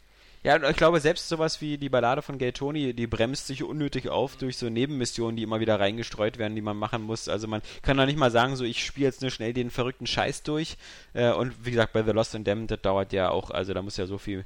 [0.48, 3.64] Ja, und ich glaube, selbst sowas wie die Ballade von Gay Tony, die bremst sich
[3.64, 7.28] unnötig auf durch so Nebenmissionen, die immer wieder reingestreut werden, die man machen muss.
[7.28, 10.08] Also man kann da nicht mal sagen, so ich spiele jetzt nur schnell den verrückten
[10.08, 10.78] Scheiß durch.
[11.14, 13.82] Äh, und wie gesagt, bei The Lost and Damned, das dauert ja auch, also da
[13.82, 14.46] muss ja so viel.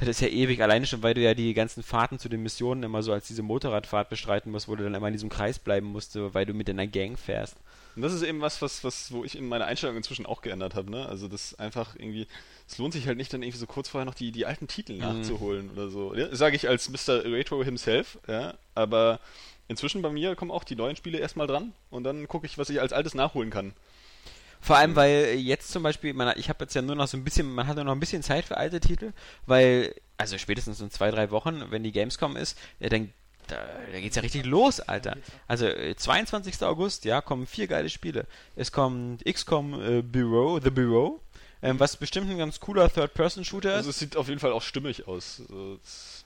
[0.00, 2.82] Das ist ja ewig, alleine schon, weil du ja die ganzen Fahrten zu den Missionen
[2.82, 5.88] immer so als diese Motorradfahrt bestreiten musst, wo du dann immer in diesem Kreis bleiben
[5.88, 7.58] musst, weil du mit deiner Gang fährst.
[7.96, 10.74] Und das ist eben was, was, was, wo ich in meiner Einstellung inzwischen auch geändert
[10.74, 11.06] habe, ne?
[11.08, 12.26] Also das einfach irgendwie,
[12.68, 14.92] es lohnt sich halt nicht dann irgendwie so kurz vorher noch die, die alten Titel
[14.92, 14.98] Mhm.
[15.00, 16.14] nachzuholen oder so.
[16.14, 17.24] Ja, Sage ich als Mr.
[17.24, 18.54] Retro himself, ja.
[18.74, 19.18] Aber
[19.68, 22.68] inzwischen bei mir kommen auch die neuen Spiele erstmal dran und dann gucke ich, was
[22.70, 23.72] ich als altes nachholen kann.
[24.60, 27.24] Vor allem, weil jetzt zum Beispiel, man, ich habe jetzt ja nur noch so ein
[27.24, 29.12] bisschen, man hat nur noch ein bisschen Zeit für alte Titel,
[29.46, 33.12] weil, also spätestens in zwei, drei Wochen, wenn die Gamescom ist, ja, dann
[33.48, 35.16] da, da geht's ja richtig los, Alter.
[35.48, 36.62] Also äh, 22.
[36.62, 38.26] August, ja, kommen vier geile Spiele.
[38.56, 41.20] Es kommt XCOM äh, Bureau, The Bureau,
[41.62, 43.96] ähm, was bestimmt ein ganz cooler Third-Person-Shooter Also ist.
[43.96, 45.40] es sieht auf jeden Fall auch stimmig aus.
[45.48, 46.24] Also es,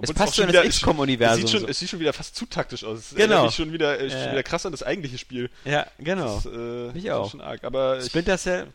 [0.00, 1.68] Es passt so in schon das es- XCOM-Universum Es sieht, schon, so.
[1.68, 2.98] es sieht schon wieder fast zu taktisch aus.
[2.98, 3.20] Es Genau.
[3.22, 5.50] erinnert mich schon wieder, äh, schon wieder krass an das eigentliche Spiel.
[5.64, 6.36] Ja, genau.
[6.36, 7.24] Das, äh, Ich das auch.
[7.26, 7.64] Ist schon arg.
[7.64, 8.68] Aber ich, Splinter Cell,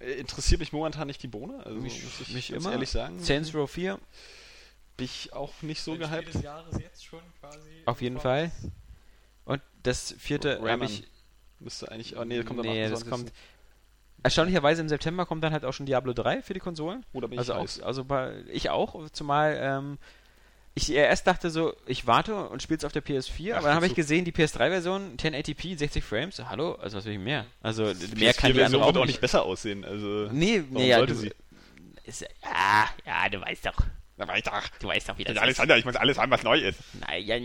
[0.00, 1.64] äh, interessiert mich momentan nicht die Bohne.
[1.64, 2.72] Also Mich- muss ich mich immer.
[2.72, 3.22] ehrlich sagen.
[3.22, 4.00] Saints Row 4,
[5.02, 6.34] ich auch nicht so gehypt.
[6.34, 7.70] des Jahres jetzt schon quasi.
[7.86, 8.50] Auf jeden Fall.
[9.44, 11.04] und das vierte habe ich
[11.60, 12.16] Müsste eigentlich.
[12.16, 13.10] Oh nee, das kommt am Nee, das 28..
[13.10, 13.32] kommt.
[14.24, 17.04] Erstaunlicherweise im September kommt dann halt auch schon Diablo 3 für die Konsolen.
[17.12, 19.98] Oder bin Also ich auch, also bei, ich auch, zumal ähm,
[20.74, 23.76] ich erst dachte so, ich warte und spiele es auf der PS4, Ach, aber dann
[23.76, 26.38] habe ich gesehen, die PS3-Version 1080p, 60 Frames.
[26.48, 27.46] Hallo, also was will ich mehr?
[27.60, 29.20] Also mehr kann die PS4-Version andere wird auch auch nicht.
[29.20, 29.84] besser aussehen.
[29.84, 31.32] Also, Nee, warum nee, ja, sollte du, sie?
[32.04, 33.76] ist, ja, ja, du weißt doch.
[34.16, 34.52] Na, weiter.
[34.80, 35.40] Du weißt doch, wie das ist.
[35.40, 36.78] Alexander, ich muss alles haben, was neu ist.
[37.08, 37.38] Naja,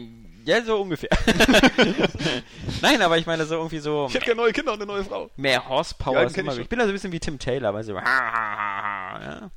[0.45, 1.09] ja, so ungefähr.
[2.81, 5.03] Nein, aber ich meine so irgendwie so Ich hätte gerne neue Kinder und eine neue
[5.03, 5.29] Frau.
[5.35, 6.21] mehr Horsepower.
[6.21, 9.49] Ja, ich immer, ich bin da so ein bisschen wie Tim Taylor, weil so ja,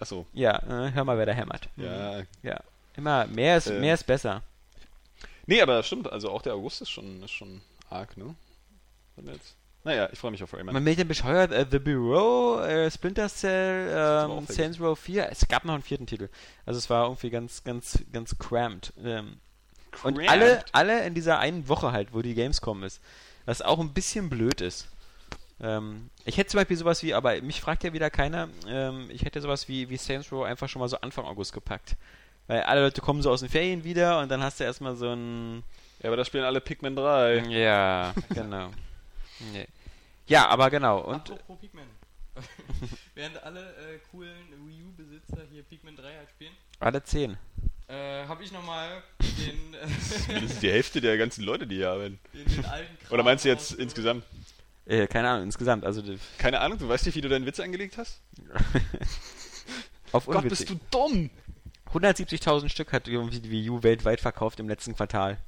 [0.00, 0.26] Achso.
[0.32, 1.68] ja hör mal, wer da hämmert.
[1.76, 2.22] Ja.
[2.42, 2.60] Ja,
[2.96, 3.80] immer mehr ist Ähm.
[3.80, 4.42] mehr ist besser.
[5.46, 6.10] Nee, aber stimmt.
[6.12, 8.34] Also auch der August ist schon, ist schon arg, ne?
[9.24, 9.54] Jetzt?
[9.84, 10.74] Naja, ich freue mich auf Rayman.
[10.74, 15.46] Man wird dann bescheuert, äh, The Bureau, äh, Splinter Cell, ähm, Saints Row 4, es
[15.48, 16.28] gab noch einen vierten Titel.
[16.66, 18.92] Also es war irgendwie ganz, ganz, ganz cramped.
[19.02, 19.38] Ähm,
[20.02, 20.30] und Cramped.
[20.30, 23.00] alle, alle in dieser einen Woche halt, wo die Gamescom ist.
[23.46, 24.88] Was auch ein bisschen blöd ist.
[25.60, 29.24] Ähm, ich hätte zum Beispiel sowas wie, aber mich fragt ja wieder keiner, ähm, ich
[29.24, 31.96] hätte sowas wie, wie Saints Row einfach schon mal so Anfang August gepackt.
[32.46, 35.12] Weil alle Leute kommen so aus den Ferien wieder und dann hast du erstmal so
[35.12, 35.62] ein
[36.02, 37.44] Ja, aber da spielen alle Pikmin 3.
[37.48, 38.70] Ja, genau.
[39.52, 39.66] Nee.
[40.26, 41.00] Ja, aber genau.
[41.00, 41.84] Und Apropos Pikmin.
[43.14, 44.36] Während alle äh, coolen
[44.66, 47.36] Wii U-Besitzer hier Pikmin 3 halt spielen, alle zehn.
[47.88, 49.74] äh, habe ich nochmal den,
[50.34, 52.18] äh, Das ist die Hälfte der ganzen Leute, die hier arbeiten.
[52.34, 54.24] den, den alten Kram Oder meinst du jetzt insgesamt?
[54.86, 55.84] Äh, keine Ahnung, insgesamt.
[55.84, 56.02] Also
[56.38, 58.20] Keine Ahnung, du weißt nicht, wie du deinen Witz angelegt hast?
[60.12, 60.68] auf Gott, unwitzig.
[60.68, 61.30] bist du dumm!
[61.92, 65.38] 170.000 Stück hat irgendwie die Wii U weltweit verkauft im letzten Quartal.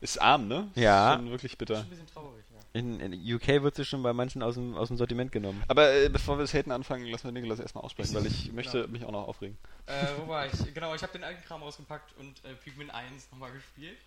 [0.00, 0.68] Ist arm, ne?
[0.74, 1.14] Ja.
[1.14, 1.74] Ist schon wirklich bitter.
[1.74, 2.58] ist ein bisschen traurig, ja.
[2.78, 5.62] In, in UK wird sie schon bei manchen aus dem, aus dem Sortiment genommen.
[5.68, 8.86] Aber äh, bevor wir das Haten anfangen, lassen wir Nikolas erstmal aussprechen, weil ich möchte
[8.88, 9.56] mich auch noch aufregen.
[9.86, 10.52] Äh, wo war ich?
[10.74, 13.98] Genau, ich habe den alten Kram rausgepackt und äh, Pikmin 1 nochmal gespielt.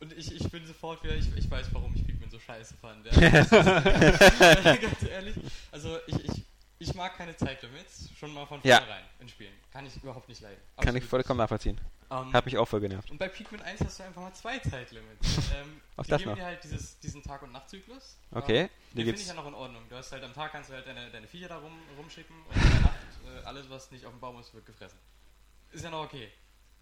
[0.00, 3.06] Und ich, ich bin sofort wieder, ich, ich weiß, warum ich Pikmin so scheiße fand.
[3.06, 3.12] Ja.
[4.74, 5.34] Ganz ehrlich.
[5.72, 6.44] Also ich, ich,
[6.84, 8.78] ich mag keine Zeitlimits, schon mal von Ja.
[8.78, 9.52] vornherein in Spielen.
[9.72, 10.60] Kann ich überhaupt nicht leiden.
[10.76, 11.74] Kann Absolut ich vollkommen nachvollziehen.
[11.76, 11.84] nicht.
[12.10, 13.10] Ähm, Hat mich auch voll genervt.
[13.10, 15.38] und bei Pikmin 1 hast du einfach mal zwei Zeitlimits.
[15.54, 16.36] ähm, Auch die das geben noch.
[16.38, 18.18] dir halt dieses, diesen Tag- und Nachtzyklus.
[18.30, 19.82] Okay, Ähm, die den finde ich ja noch in Ordnung.
[19.88, 22.54] Du hast halt am Tag kannst du halt deine, deine Viecher da rum, rumschicken und
[22.56, 22.94] in der Nacht
[23.42, 24.98] äh, alles, was nicht auf dem Baum ist, wird gefressen.
[25.72, 26.30] Ist ja noch okay.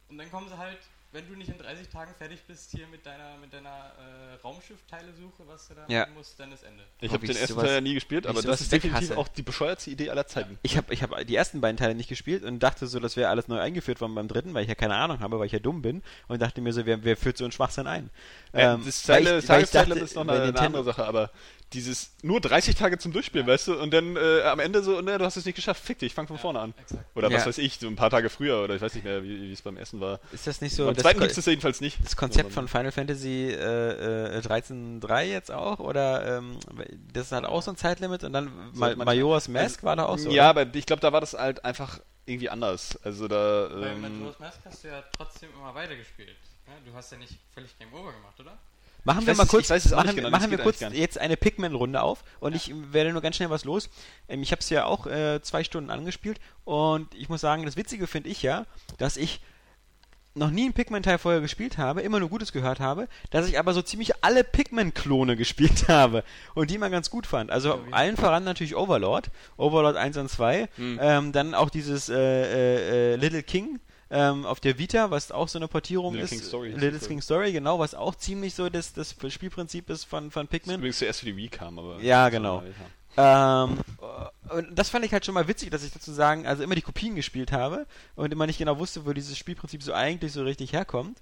[0.09, 0.81] Und dann kommen sie halt,
[1.13, 5.43] wenn du nicht in 30 Tagen fertig bist hier mit deiner, mit deiner äh, Raumschiff-Teile-Suche,
[5.47, 6.01] was du da Ja.
[6.01, 6.83] machen musst, dann ist Ende.
[7.01, 9.19] Ich Oh, habe den ersten sowas- Teil ja nie gespielt, aber das ist definitiv weghasse.
[9.21, 10.59] auch die bescheuertste Idee aller Zeiten.
[10.63, 13.29] Ich habe ich hab die ersten beiden Teile nicht gespielt und dachte so, das wäre
[13.31, 15.59] alles neu eingeführt worden beim dritten, weil ich ja keine Ahnung habe, weil ich ja
[15.59, 18.11] dumm bin und dachte mir so, wer, wer führt so einen Schwachsinn ein?
[18.55, 21.31] Ja, Ähm, das Zeile, ich- weil ich dachte, ist noch eine, eine andere Sache, aber
[21.73, 25.19] dieses nur 30 Tage zum Durchspielen, weißt du, und dann äh, am Ende so, ne,
[25.19, 26.75] du hast es nicht geschafft, fick dich, ich fang von vorne an.
[26.81, 27.05] Exakt.
[27.17, 27.47] Oder was Ja.
[27.49, 29.77] weiß ich, so ein paar Tage früher, oder ich weiß nicht mehr, wie es beim
[29.77, 30.21] Essen war.
[30.33, 31.99] Ist das nicht so beim zweiten gibt es jedenfalls nicht.
[32.05, 35.79] das Konzept von Final Fantasy äh, äh, 13.3 jetzt auch?
[35.81, 36.59] Oder ähm,
[37.13, 40.19] das hat auch so ein Zeitlimit und dann Ma man- Majora's Mask war da auch
[40.19, 40.31] so?
[40.31, 40.61] Ja, oder?
[40.63, 42.99] aber ich glaube, da war das halt einfach irgendwie anders.
[43.03, 43.69] Also da.
[43.73, 46.37] Bei Ähm, Majora's Mask hast du ja trotzdem immer weitergespielt.
[46.67, 48.57] Ja, du hast ja nicht völlig Game Over gemacht, oder?
[49.05, 52.55] Machen wir mal kurz, auch machen, genau, machen wir kurz jetzt eine Pikmin-Runde auf und
[52.55, 53.91] ich werde nur ganz schnell was los.
[54.29, 57.77] Ähm, ich habe es ja auch äh, zwei Stunden angespielt und ich muss sagen, das
[57.77, 58.67] Witzige finde ich ja,
[58.99, 59.41] dass ich
[60.35, 63.75] noch nie einen Pikmin-Teil vorher gespielt habe, immer nur Gutes gehört habe, dass ich aber
[63.75, 66.25] so ziemlich alle Pikmin-Klone gespielt habe
[66.55, 67.51] und die man ganz gut fand.
[67.51, 67.93] Also wie?
[67.93, 70.99] allen voran natürlich Overlord, Overlord 1 und 2, Hm.
[71.03, 73.81] ähm, dann auch dieses äh, äh, äh, Little King
[74.13, 76.31] ähm, auf der Vita, was auch so eine Portierung Little ist.
[76.31, 80.05] King Story Little das, King Story, genau, was auch ziemlich so das, das Spielprinzip ist
[80.05, 80.77] von, von das Pikmin.
[80.77, 81.99] übrigens zuerst für die Wii kam, aber.
[82.01, 82.63] Ja, genau.
[83.17, 83.79] Ähm,
[84.51, 87.15] und das fand ich halt schon mal witzig, dass ich sozusagen also immer die Kopien
[87.15, 91.21] gespielt habe und immer nicht genau wusste, wo dieses Spielprinzip so eigentlich so richtig herkommt.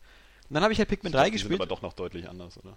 [0.49, 1.61] Und dann habe ich halt Pikmin 3 Die sind gespielt.
[1.61, 2.77] aber doch noch deutlich anders, oder?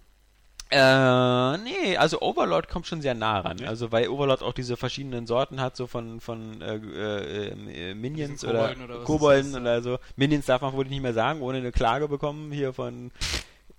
[0.74, 3.58] Äh, nee, also Overlord kommt schon sehr nah ran.
[3.60, 3.68] Ja.
[3.68, 8.44] Also weil Overlord auch diese verschiedenen Sorten hat, so von, von äh, äh, äh, Minions
[8.44, 10.00] oder Kobolden oder Kobolden so.
[10.16, 13.12] Minions darf man wohl nicht mehr sagen, ohne eine Klage bekommen hier von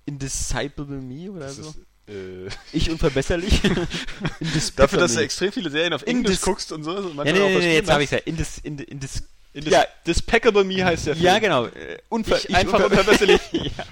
[0.05, 1.61] Indecipable Me oder Das so.
[1.69, 1.77] ist,
[2.07, 3.61] äh, Ich unverbesserlich.
[4.75, 6.91] Dafür, dass du extrem viele Serien auf Englisch guckst und so.
[6.95, 8.19] und Ja, nee, nee, nee, jetzt habe ich ja.
[8.19, 9.23] Indis, in, indis,
[9.53, 9.83] In ja.
[10.05, 11.25] Despicable Me heißt der Film.
[11.25, 11.65] ja, genau.
[11.65, 13.41] Äh, unver Ich einfach unver- unverbesserlich.
[13.51, 13.85] ja.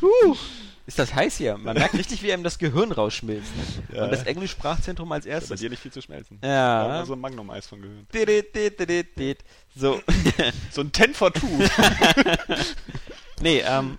[0.00, 0.36] Huh.
[0.90, 1.56] Ist das heiß hier?
[1.56, 3.52] Man merkt richtig, wie einem das Gehirn rausschmilzt.
[3.94, 4.04] Ja.
[4.04, 5.60] Und das Englisch-Sprachzentrum als Bei erstes.
[5.60, 6.38] dir nicht viel zu schmelzen.
[6.42, 6.88] Ja.
[6.88, 7.68] War so ein Magnum-Eis
[8.88, 9.38] dit, dit.
[9.74, 10.00] So.
[10.70, 11.46] So ein 10 for 2.
[13.40, 13.98] nee, ähm.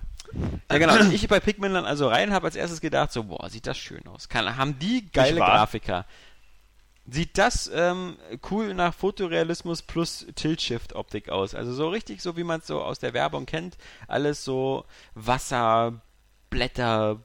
[0.70, 3.50] Ja genau, als ich bei Pikmin dann also rein habe als erstes gedacht, so, boah,
[3.50, 4.28] sieht das schön aus.
[4.28, 5.39] Kann, haben die geile?
[5.39, 6.06] Grafiker.
[7.10, 8.18] Sieht das ähm,
[8.50, 11.56] cool nach Fotorealismus plus Tilt-Shift-Optik aus.
[11.56, 13.78] Also so richtig, so wie man es so aus der Werbung kennt.
[14.08, 14.86] Alles so
[15.16, 16.02] Wasser,
[16.52, 17.20] Blätter,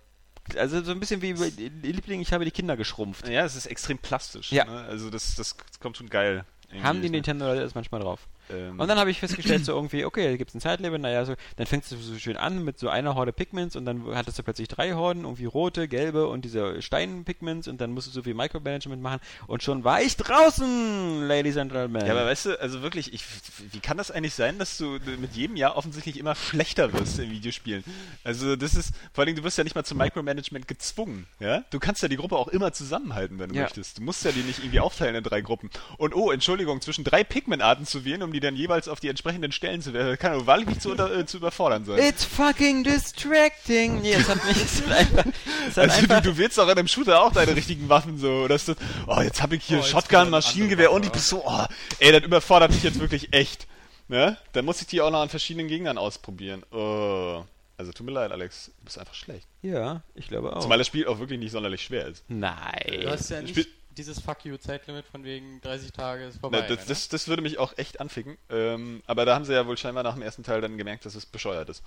[0.57, 1.53] also so ein bisschen wie bei
[1.83, 3.29] Liebling, ich habe die Kinder geschrumpft.
[3.29, 4.53] ja, es ist extrem plastisch.
[4.53, 4.64] Ja.
[4.64, 4.85] Ne?
[4.89, 6.45] Also das, das kommt schon geil.
[6.83, 8.27] Haben die Nintendo-Leute das manchmal drauf?
[8.51, 11.24] Ähm, Und dann habe ich festgestellt, so irgendwie, okay, da gibt es ein Zeitlimit, naja,
[11.24, 14.38] so, dann fängst du so schön an mit so einer Horde Pigments und dann hattest
[14.38, 18.22] du plötzlich drei Horden, irgendwie rote, gelbe und diese Stein-Pigments und dann musst du so
[18.22, 22.07] viel Micromanagement machen und schon war ich draußen, Ladies and Gentlemen.
[22.07, 23.24] ja, aber weißt du, also wirklich, ich,
[23.72, 27.30] wie kann das eigentlich sein, dass du mit jedem Jahr offensichtlich immer schlechter wirst in
[27.30, 27.84] Videospielen?
[28.24, 31.64] Also das ist, vor allem, du wirst ja nicht mal zum Micromanagement gezwungen, ja?
[31.70, 33.62] Du kannst ja die Gruppe auch immer zusammenhalten, wenn du Ja.
[33.62, 33.99] möchtest.
[33.99, 35.70] Du musst ja die nicht irgendwie aufteilen in drei Gruppen.
[35.99, 39.51] Und oh, Entschuldigung, zwischen drei Pigment-Arten zu wählen, um die dann jeweils auf die entsprechenden
[39.51, 41.99] Stellen zu wählen, kann doch wahrlich nicht zu, unter, äh, zu überfordern sein.
[41.99, 44.03] It's fucking distracting.
[44.03, 45.24] Nee, es hat mich es hat einfach,
[45.68, 48.18] es hat Also einfach du, du willst doch in einem Shooter auch deine richtigen Waffen
[48.18, 48.43] so.
[48.45, 48.76] Oder ist das,
[49.07, 51.43] oh, jetzt habe ich hier Oh, jetzt Shotgun, Maschinengewehr und die Pistole.
[51.47, 51.64] Oh,
[51.99, 53.66] ey, das überfordert mich jetzt wirklich echt.
[54.09, 54.37] Ne?
[54.53, 56.62] Dann muss ich die auch noch an verschiedenen Gegnern ausprobieren.
[56.70, 57.43] Oh.
[57.78, 58.70] Also tut mir leid, Alex.
[58.78, 59.47] Du bist einfach schlecht.
[59.62, 60.61] Ja, ich glaube auch.
[60.61, 62.24] Zumal das Spiel auch wirklich nicht sonderlich schwer ist.
[62.28, 63.01] Nein.
[63.03, 66.61] Du hast ja Ich nicht dieses Fuck you Zeitlimit von wegen 30 Tage ist vorbei.
[66.61, 66.84] Ne, das, ne?
[66.88, 68.36] das, das würde mich auch echt anficken.
[68.51, 71.14] Ähm, aber da haben sie ja wohl scheinbar nach dem ersten Teil dann gemerkt, dass
[71.14, 71.82] es bescheuert ist.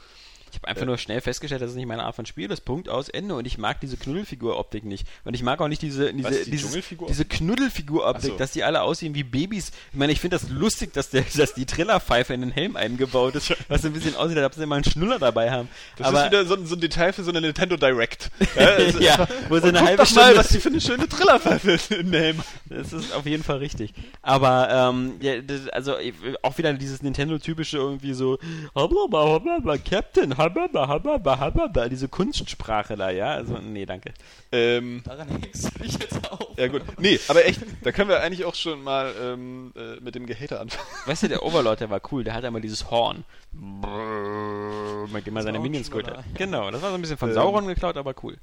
[0.52, 2.62] Ich habe einfach nur schnell festgestellt, dass es nicht meine Art von Spiel ist.
[2.62, 3.36] Punkt aus Ende.
[3.36, 5.08] Und ich mag diese Knuddelfigur-Optik nicht.
[5.26, 6.78] Und ich mag auch nicht diese, diese, Was, die dieses,
[7.08, 8.38] diese Knuddelfigur-Optik, so.
[8.38, 9.72] dass die alle aussehen wie Babys.
[9.92, 13.36] Ich meine, ich finde das lustig, dass, der, dass die Trillerpfeife in den Helm eingebaut
[13.36, 15.70] ist, was so ein bisschen aussieht, als ob sie mal einen Schnuller dabei haben.
[15.98, 18.30] Das Aber ist wieder so, ein- so ein Detail für so eine Nintendo Direct.
[18.56, 21.08] Ja, ist Ja, wo sie eine halbe doch mal, Stunde- was die für eine schöne
[21.08, 22.40] Trillerpfeife in dem.
[22.70, 23.94] Das ist auf jeden Fall richtig.
[24.22, 25.96] Aber ähm, ja, das, also
[26.44, 28.38] auch wieder dieses Nintendo-typische irgendwie so
[28.76, 33.34] hababa, hababa, Captain, hababa, hababa, hababa, diese Kunstsprache da, ja?
[33.34, 34.14] Also, nee, danke.
[34.52, 36.58] Ähm, Daran hängst du dich jetzt auf.
[36.58, 40.16] Ja gut, nee, aber echt, da können wir eigentlich auch schon mal ähm, äh, mit
[40.16, 40.88] dem Gehater anfangen.
[41.06, 43.24] Weißt du, der Overlord, der war cool, der hatte immer dieses Horn.
[45.12, 46.24] Mit dem er seine Minions geholt hat.
[46.36, 48.38] Genau, das war so ein bisschen von Ähm, Sauron geklaut, aber cool.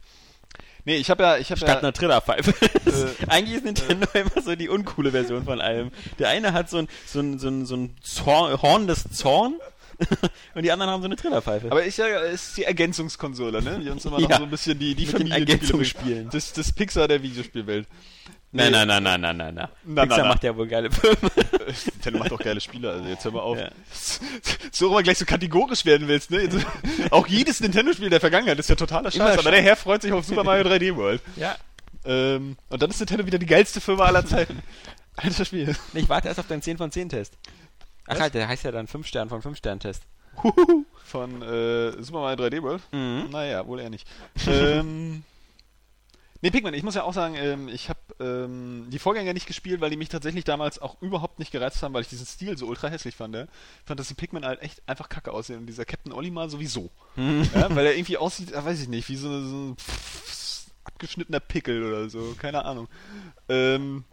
[0.84, 2.50] Nee, ich habe ja, ich habe Statt ja, einer Trillerpfeife.
[2.50, 5.90] Äh, Eigentlich ist Nintendo immer so die uncoole Version von allem.
[6.20, 9.56] Der eine hat so ein, so ein, so ein, so ein Zorn, Horn des Zorn
[10.54, 11.70] und die anderen haben so eine Trillerpfeife.
[11.70, 13.80] aber ist ja ist die Ergänzungskonsole, ne?
[13.82, 14.28] Die uns immer Ja.
[14.28, 16.34] noch so ein bisschen die die Familienspiele bringt.
[16.34, 17.86] Das das Pixar der Videospielwelt.
[18.52, 19.68] Nein, nein, nein, nein, nein, nein, nein.
[19.84, 20.28] Pixar na, na.
[20.28, 21.16] macht ja wohl geile Filme.
[21.66, 23.58] Äh, Nintendo macht doch geile Spiele, also jetzt hör mal auf.
[23.58, 23.70] Ja.
[24.70, 26.42] So immer gleich so kategorisch werden willst, ne?
[26.42, 26.64] Jetzt,
[27.10, 29.52] auch jedes Nintendo-Spiel der Vergangenheit ist ja totaler Scheiß, aber schon.
[29.52, 31.20] der Herr freut sich auf Super Mario 3D World.
[31.34, 31.56] Ja.
[32.04, 34.62] Ähm, und dann ist Nintendo wieder die geilste Firma aller Zeiten.
[35.16, 35.74] Alter Spiel.
[35.94, 37.34] Ich warte erst auf deinen 10 von 10 Test.
[38.06, 40.02] Ach halt, der heißt ja dann 5 Stern von 5 Stern Test.
[41.04, 42.82] Von äh, Super Mario 3D World?
[42.92, 43.30] Mhm.
[43.30, 44.06] Naja, wohl eher nicht.
[44.46, 45.22] ähm,
[46.42, 49.80] nee, Pikmin, ich muss ja auch sagen, ähm, ich habe ähm, die Vorgänger nicht gespielt,
[49.80, 52.66] weil die mich tatsächlich damals auch überhaupt nicht gereizt haben, weil ich diesen Stil so
[52.66, 53.36] ultra hässlich fand.
[53.36, 53.46] Ich
[53.84, 56.90] fand, dass die Pikmin halt echt einfach kacke aussehen und dieser Captain Olimar sowieso.
[57.16, 59.76] ja, weil er irgendwie aussieht, ah, weiß ich nicht, wie so, so ein
[60.84, 62.88] abgeschnittener Pickel oder so, keine Ahnung.
[63.48, 64.04] Ähm,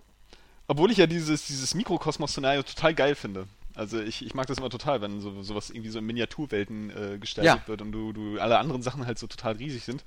[0.68, 3.48] obwohl ich ja dieses, dieses Mikrokosmos-Szenario total geil finde.
[3.76, 7.18] Also ich, ich mag das immer total, wenn so, sowas irgendwie so in Miniaturwelten äh,
[7.18, 7.68] gestaltet Ja.
[7.68, 10.04] wird und du, du alle anderen Sachen halt so total riesig sind.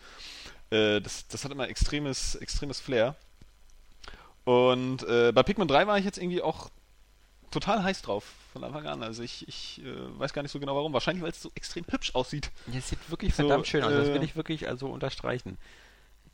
[0.70, 3.16] Äh, das, das hat immer extremes, extremes Flair.
[4.44, 6.70] Und äh, bei Pikmin 3 war ich jetzt irgendwie auch
[7.50, 9.02] total heiß drauf von Anfang an.
[9.02, 10.92] Also ich, ich äh, weiß gar nicht so genau warum.
[10.92, 12.50] Wahrscheinlich, weil es so extrem hübsch aussieht.
[12.68, 13.92] Ja, es sieht wirklich So, verdammt schön aus.
[13.92, 15.58] Das äh, will ich wirklich also unterstreichen.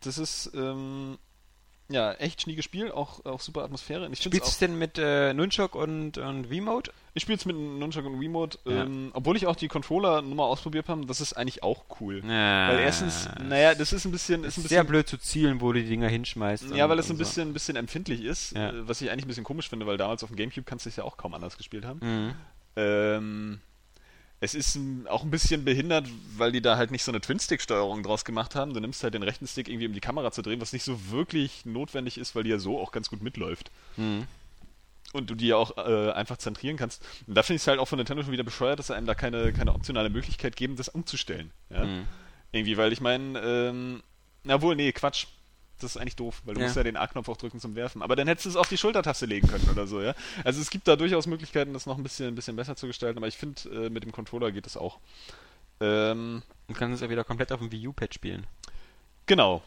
[0.00, 1.18] Das ist ähm,
[1.88, 4.06] ja echt schnieke Spiel, auch, auch super Atmosphäre.
[4.06, 6.90] Und Ich Spielst du denn mit äh, Nunchok und, und V-Mode?
[7.14, 8.84] Ich spiele jetzt mit Nunchuk und Wiimote, Ja.
[8.84, 12.22] ähm, obwohl ich auch die Controller-Nummer ausprobiert habe, das ist eigentlich auch cool.
[12.26, 12.68] Ja.
[12.68, 15.60] Weil erstens, naja, das ist ein bisschen, ist ein ist sehr bisschen, blöd zu zielen,
[15.60, 16.70] wo du die Dinger hinschmeißt.
[16.74, 18.70] ja, und- weil es ein bisschen, ein bisschen empfindlich ist, Ja.
[18.70, 20.88] äh, was ich eigentlich ein bisschen komisch finde, weil damals auf dem Gamecube kannst du
[20.88, 21.98] es ja auch kaum anders gespielt haben.
[22.02, 22.34] Mhm.
[22.76, 23.60] Ähm,
[24.44, 24.76] es ist
[25.08, 28.74] auch ein bisschen behindert, weil die da halt nicht so eine Twin-Stick-Steuerung draus gemacht haben.
[28.74, 31.10] Du nimmst halt den rechten Stick irgendwie, um die Kamera zu drehen, was nicht so
[31.12, 33.70] wirklich notwendig ist, weil die ja so auch ganz gut mitläuft.
[33.96, 34.26] Mhm.
[35.12, 37.06] und du die ja auch äh, einfach zentrieren kannst.
[37.28, 39.06] Und da finde ich es halt auch von Nintendo schon wieder bescheuert, dass sie einem
[39.06, 41.52] da keine, keine optionale Möglichkeit geben, das umzustellen.
[41.70, 41.84] Ja?
[41.84, 42.08] Mhm.
[42.50, 44.02] Irgendwie, weil ich meine, ähm,
[44.42, 45.26] na wohl, nee, Quatsch.
[45.82, 46.66] Das ist eigentlich doof, weil du Ja.
[46.66, 48.02] musst ja den A-Knopf auch drücken zum Werfen.
[48.02, 50.14] Aber dann hättest du es auf die Schultertaste legen können oder so, ja.
[50.44, 53.18] Also es gibt da durchaus Möglichkeiten, das noch ein bisschen, ein bisschen besser zu gestalten,
[53.18, 54.98] aber ich finde, äh, mit dem Controller geht das auch.
[55.80, 58.46] Ähm, Du kannst es ja wieder komplett auf dem Wii U-Pad spielen.
[59.26, 59.62] genau.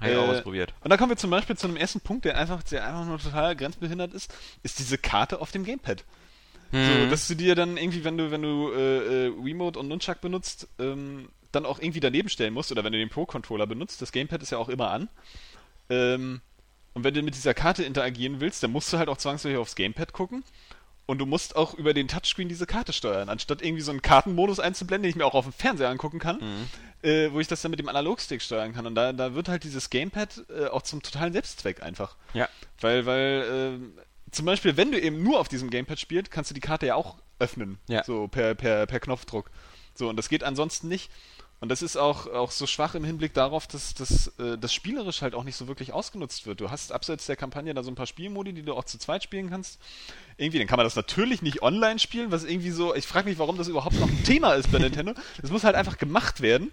[0.00, 0.72] Habe ich auch Äh, ausprobiert.
[0.84, 3.18] Und da kommen wir zum Beispiel zu einem ersten Punkt, der einfach, der einfach nur
[3.18, 4.32] total grenzbehindert ist,
[4.62, 6.04] ist diese Karte auf dem Gamepad.
[6.70, 7.10] So, Mhm.
[7.10, 10.68] dass du dir dann irgendwie, wenn du, wenn du äh, äh, Remote und Nunchuck benutzt,
[10.78, 14.40] ähm, dann auch irgendwie daneben stellen musst, oder wenn du den Pro-Controller benutzt, das Gamepad
[14.42, 15.08] ist ja auch immer an.
[15.90, 16.40] Ähm,
[16.94, 19.76] und wenn du mit dieser Karte interagieren willst, dann musst du halt auch zwangsläufig aufs
[19.76, 20.44] Gamepad gucken.
[21.06, 24.60] Und du musst auch über den Touchscreen diese Karte steuern, anstatt irgendwie so einen Kartenmodus
[24.60, 26.38] einzublenden, den ich mir auch auf dem Fernseher angucken kann,
[27.02, 28.84] äh, wo ich das dann mit dem Analogstick steuern kann.
[28.86, 32.16] Und da, da wird halt dieses Gamepad äh, auch zum totalen Selbstzweck einfach.
[32.34, 32.46] Ja.
[32.80, 33.92] Weil, weil, ähm,
[34.30, 36.94] zum Beispiel, wenn du eben nur auf diesem Gamepad spielst, kannst du die Karte ja
[36.94, 37.78] auch öffnen.
[37.88, 38.04] Ja.
[38.04, 39.50] So per, per, per Knopfdruck.
[39.94, 41.10] So, und das geht ansonsten nicht.
[41.60, 45.22] Und das ist auch, auch so schwach im Hinblick darauf, dass das, äh, das spielerisch
[45.22, 46.60] halt auch nicht so wirklich ausgenutzt wird.
[46.60, 49.24] Du hast abseits der Kampagne da so ein paar Spielmodi, die du auch zu zweit
[49.24, 49.80] spielen kannst.
[50.36, 53.38] Irgendwie, dann kann man das natürlich nicht online spielen, was irgendwie so, ich frage mich,
[53.38, 55.14] warum das überhaupt noch ein Thema ist bei Nintendo.
[55.42, 56.70] Das muss halt einfach gemacht werden.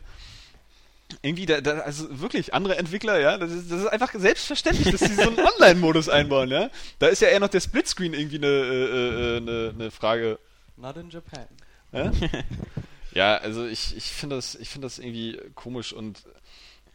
[1.21, 5.01] Irgendwie, da, da, also wirklich, andere Entwickler, ja, das ist, das ist einfach selbstverständlich, dass
[5.01, 6.69] sie so einen Online-Modus einbauen, ja.
[6.99, 10.39] Da ist ja eher noch der Splitscreen irgendwie eine, äh, äh, eine, eine Frage,
[10.77, 11.47] Not in Japan.
[11.91, 12.11] ja,
[13.15, 16.21] ja also ich, ich finde das, ich finde das irgendwie komisch und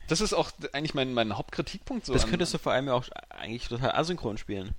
[0.08, 2.12] das ist auch eigentlich mein, mein Hauptkritikpunkt so.
[2.12, 4.74] Das an- könntest du vor allem ja auch eigentlich total asynchron spielen.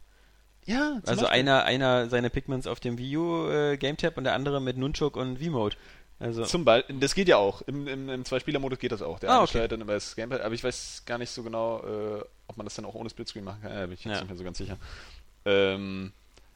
[0.66, 1.28] ja, zum Also Beispiel.
[1.28, 4.78] einer, einer seine Pigments auf dem Wii U äh, Game Tab und der andere mit
[4.78, 5.76] Nunchuk und V-Mode.
[6.20, 7.64] Also Zum Beispiel, das geht ja auch.
[7.64, 9.18] Im, im, im Zwei-Spieler-Modus geht das auch.
[9.20, 9.50] Der Ah, eine okay.
[9.52, 12.66] steuert dann über das Gamepad, aber ich weiß gar nicht so genau, äh, ob man
[12.68, 13.72] das dann auch ohne Splitscreen machen kann.
[13.74, 14.20] Ja, bin ich jetzt Ja.
[14.20, 14.78] nicht mehr so ganz sicher.
[15.46, 16.12] Ähm,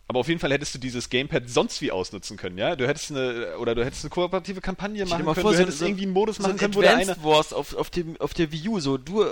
[0.08, 2.76] aber auf jeden Fall hättest du dieses Gamepad sonst wie ausnutzen können, ja?
[2.76, 5.86] Du hättest eine, oder du hättest eine kooperative Kampagne machen können, vor, du hättest so-
[5.86, 7.16] irgendwie einen Modus so machen können, wo der eine...
[7.24, 9.28] Wars auf, auf, dem, auf der Wii U, so du äh,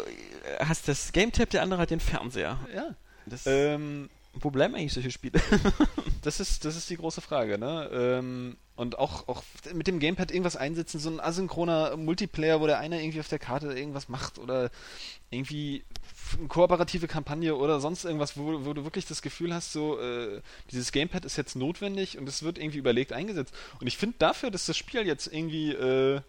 [0.59, 2.59] hast das Game Tab, der andere hat den Fernseher.
[2.75, 2.95] Ja.
[3.25, 5.39] Das, Ähm, wo bleiben eigentlich solche Spiele?
[6.23, 7.89] Das ist, das ist die große Frage, ne?
[7.93, 9.43] Ähm, und auch, auch
[9.73, 13.39] mit dem Gamepad irgendwas einsetzen, so ein asynchroner Multiplayer, wo der eine irgendwie auf der
[13.39, 14.71] Karte irgendwas macht oder
[15.29, 15.83] irgendwie
[16.47, 20.91] kooperative Kampagne oder sonst irgendwas, wo, wo du wirklich das Gefühl hast, so, äh, dieses
[20.91, 23.53] Gamepad ist jetzt notwendig und es wird irgendwie überlegt eingesetzt.
[23.79, 26.21] Und ich finde dafür, dass das Spiel jetzt irgendwie äh,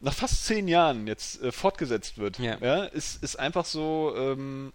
[0.00, 2.84] nach fast zehn Jahren jetzt äh, fortgesetzt wird, Ja.
[2.84, 4.72] ist, ist einfach so, ähm,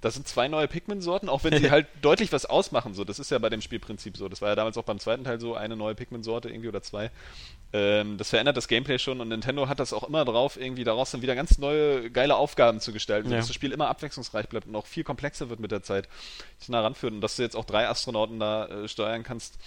[0.00, 2.94] das sind zwei neue Pikmin-Sorten, auch wenn sie halt deutlich was ausmachen.
[2.94, 4.30] So, das ist ja bei dem Spielprinzip so.
[4.30, 7.10] Das war ja damals auch beim zweiten Teil so, eine neue Pikmin-Sorte irgendwie oder zwei.
[7.72, 11.12] Ähm, das verändert das Gameplay schon und Nintendo hat das auch immer drauf, irgendwie daraus
[11.12, 13.36] dann wieder ganz neue, geile Aufgaben zu gestalten, Ja.
[13.36, 16.08] sodass das Spiel immer abwechslungsreich bleibt und auch viel komplexer wird mit der Zeit,
[16.58, 19.58] sich nah ranführt und dass du jetzt auch drei Astronauten da äh, steuern kannst.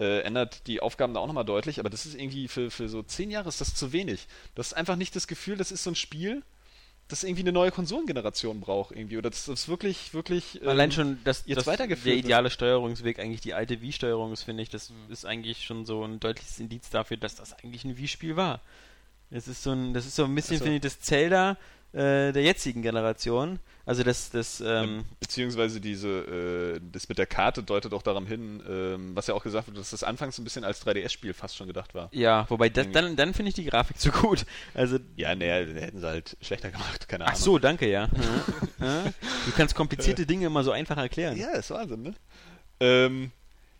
[0.00, 3.02] Äh, ändert die Aufgaben da auch nochmal deutlich, aber das ist irgendwie für, für so
[3.02, 4.28] zehn Jahre ist das zu wenig.
[4.54, 6.42] Du hast einfach nicht das Gefühl, das ist so ein Spiel,
[7.08, 11.18] das irgendwie eine neue Konsolengeneration braucht irgendwie oder das ist wirklich, wirklich ähm, Allein schon,
[11.24, 12.24] dass, jetzt dass weitergeführt der ist.
[12.24, 16.20] ideale Steuerungsweg eigentlich die alte Wii-Steuerung ist, finde ich, das ist eigentlich schon so ein
[16.20, 18.60] deutliches Indiz dafür, dass das eigentlich ein Wii-Spiel war.
[19.30, 21.56] Das ist so ein, das ist so ein bisschen, Also- finde ich, das Zelda
[21.92, 23.58] äh, der jetzigen Generation.
[23.86, 26.08] Also das, das, ähm, Beziehungsweise diese,
[26.76, 29.78] äh, das mit der Karte deutet auch daran hin, ähm, was ja auch gesagt wird,
[29.78, 32.10] dass das anfangs ein bisschen als 3DS-Spiel fast schon gedacht war.
[32.12, 34.44] ja, wobei das, dann, dann finde ich die Grafik zu gut.
[34.74, 37.40] Also Ja, naja, hätten sie halt schlechter gemacht, keine Ach Ahnung.
[37.40, 38.08] so, danke, ja.
[38.80, 39.02] Ja, ja.
[39.46, 41.38] Du kannst komplizierte Dinge immer so einfach erklären.
[41.38, 42.14] Ja, ist Wahnsinn, ne?
[42.80, 43.32] Ähm,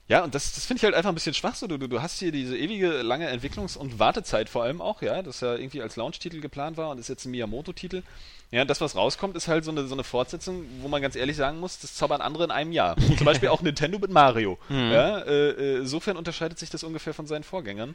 [0.09, 1.67] ja, und das, das finde ich halt einfach ein bisschen schwach so.
[1.67, 5.23] Du, du, du hast hier diese ewige lange Entwicklungs- und Wartezeit vor allem auch, ja,
[5.23, 8.03] das ja irgendwie als Launch-Titel geplant war und ist jetzt ein Miyamoto-Titel.
[8.51, 11.37] Ja, das, was rauskommt, ist halt so eine, so eine Fortsetzung, wo man ganz ehrlich
[11.37, 12.97] sagen muss, das zaubern andere in einem Jahr.
[13.19, 14.59] Zum Beispiel auch Nintendo mit Mario.
[14.71, 17.95] Ja, äh, äh, insofern unterscheidet sich das ungefähr von seinen Vorgängern.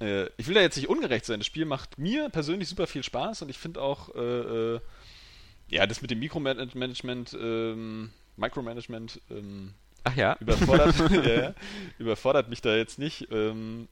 [0.00, 1.40] Äh, ich will da jetzt nicht ungerecht sein.
[1.40, 4.20] Das Spiel macht mir persönlich super viel Spaß und ich finde auch, äh,
[4.76, 4.80] äh,
[5.68, 9.74] ja, das mit dem Mikromanagement, ähm, Micromanagement, ähm,
[10.04, 10.36] Ach ja.
[10.40, 11.54] überfordert, ja, ja,
[11.98, 13.28] überfordert mich da jetzt nicht.
[13.30, 13.88] Ähm,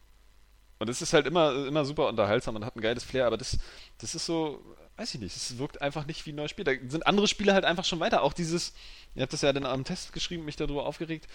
[0.79, 3.59] und es ist halt immer, immer super unterhaltsam und hat ein geiles Flair, aber das,
[3.99, 4.65] das ist so,
[4.97, 6.65] weiß ich nicht, es wirkt einfach nicht wie ein neues Spiel.
[6.65, 8.23] Da sind andere Spiele halt einfach schon weiter.
[8.23, 8.73] Auch dieses,
[9.15, 11.27] ihr habt das ja dann am Test geschrieben, mich darüber aufgeregt,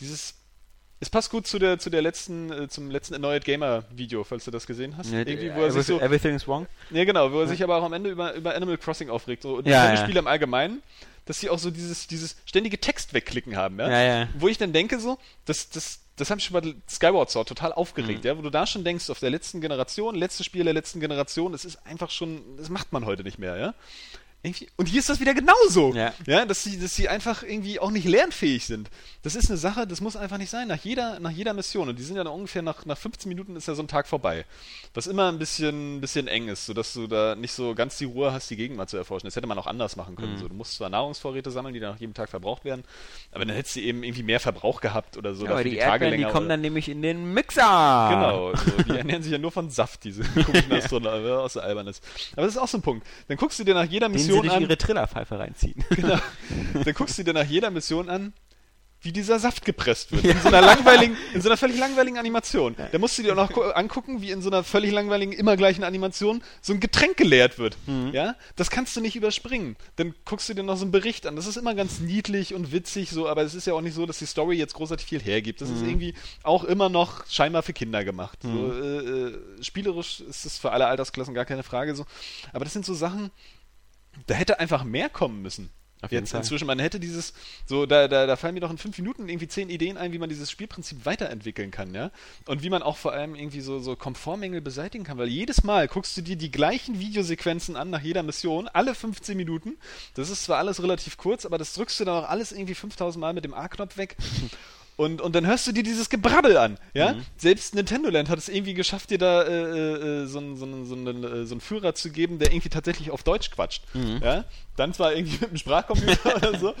[0.00, 0.34] dieses,
[1.00, 4.44] es passt gut zu der, zu der letzten, äh, zum letzten Annoyed Gamer Video, falls
[4.44, 5.12] du das gesehen hast.
[5.12, 6.66] Irgendwie, wo er sich so, Everything's wrong.
[6.90, 9.42] ja, genau, wo er sich aber auch am Ende über, über Animal Crossing aufregt.
[9.42, 9.96] So, und Ja, ja, ja.
[10.02, 10.82] Spiele im Allgemeinen,
[11.26, 13.88] dass sie auch so dieses, dieses ständige Text wegklicken haben, ja?
[13.90, 14.28] Ja, ja.
[14.38, 17.72] Wo ich dann denke so, das, das, das habe ich schon bei Skyward Sword total
[17.72, 18.26] aufgeregt, Mhm.
[18.28, 18.38] ja?
[18.38, 21.64] Wo du da schon denkst, auf der letzten Generation, letztes Spiel der letzten Generation, das
[21.64, 23.74] ist einfach schon, das macht man heute nicht mehr, ja?
[24.44, 25.94] Irgendwie, und hier ist das wieder genauso.
[25.94, 26.12] Ja.
[26.26, 28.90] Ja, dass sie, dass sie einfach irgendwie auch nicht lernfähig sind.
[29.22, 30.68] Das ist eine Sache, das muss einfach nicht sein.
[30.68, 33.56] Nach jeder, nach jeder Mission, und die sind ja dann ungefähr nach, nach 15 Minuten
[33.56, 34.44] ist ja so ein Tag vorbei.
[34.92, 38.32] Was immer ein bisschen, bisschen eng ist, sodass du da nicht so ganz die Ruhe
[38.32, 39.26] hast, die Gegend mal zu erforschen.
[39.26, 40.18] Das hätte man auch anders machen Mhm.
[40.20, 40.38] können.
[40.38, 42.84] So, du musst zwar Nahrungsvorräte sammeln, die dann nach jedem Tag verbraucht werden,
[43.32, 45.46] aber dann hättest du eben irgendwie mehr Verbrauch gehabt oder so.
[45.46, 48.08] Ja, aber dafür die Tage Erdbeeren, die länger kommen oder- dann nämlich in den Mixer.
[48.10, 51.86] Genau, so, die ernähren sich ja nur von Saft, diese komischen Astronauten, was so albern
[51.86, 52.04] ist.
[52.32, 53.06] Aber das ist auch so ein Punkt.
[53.28, 54.62] Dann guckst du dir nach jeder Den sie Mission durch an.
[54.62, 55.84] ihre Trillerpfeife reinziehen.
[55.94, 56.18] Genau.
[56.84, 58.32] Dann guckst du dir nach jeder Mission an,
[59.00, 60.24] wie dieser Saft gepresst wird.
[60.24, 62.74] In so einer langweiligen, in so einer völlig langweiligen Animation.
[62.90, 65.58] Da musst du dir auch noch gu- angucken, wie in so einer völlig langweiligen, immer
[65.58, 67.76] gleichen Animation so ein Getränk geleert wird.
[68.12, 68.34] Ja?
[68.56, 69.76] Das kannst du nicht überspringen.
[69.96, 71.36] Dann guckst du dir noch so einen Bericht an.
[71.36, 74.06] Das ist immer ganz niedlich und witzig so, aber es ist ja auch nicht so,
[74.06, 75.60] dass die Story jetzt großartig viel hergibt.
[75.60, 78.38] Das ist irgendwie auch immer noch scheinbar für Kinder gemacht.
[78.42, 82.06] So, äh, äh, spielerisch ist es für alle Altersklassen gar keine Frage so.
[82.54, 83.30] Aber das sind so Sachen,
[84.26, 85.70] da hätte einfach mehr kommen müssen.
[86.04, 86.40] Auf jeden Jetzt Fall.
[86.40, 87.32] inzwischen, man hätte dieses,
[87.66, 90.18] so, da, da, da fallen mir doch in fünf Minuten irgendwie zehn Ideen ein, wie
[90.18, 92.10] man dieses Spielprinzip weiterentwickeln kann, ja.
[92.46, 95.88] Und wie man auch vor allem irgendwie so, so Komfortmängel beseitigen kann, weil jedes Mal
[95.88, 99.78] guckst du dir die gleichen Videosequenzen an nach jeder Mission, alle 15 Minuten.
[100.12, 103.18] Das ist zwar alles relativ kurz, aber das drückst du dann auch alles irgendwie 5000
[103.18, 104.16] Mal mit dem A-Knopf weg.
[104.96, 107.14] Und, und dann hörst du dir dieses Gebrabbel an, ja?
[107.36, 110.86] Selbst Nintendo Land hat es irgendwie geschafft, dir da äh, äh, so, einen, so, einen,
[110.86, 113.82] so, einen, äh, so einen Führer zu geben, der irgendwie tatsächlich auf Deutsch quatscht,
[114.22, 114.44] ja?
[114.76, 116.74] Dann zwar irgendwie mit einem Sprachcomputer oder so,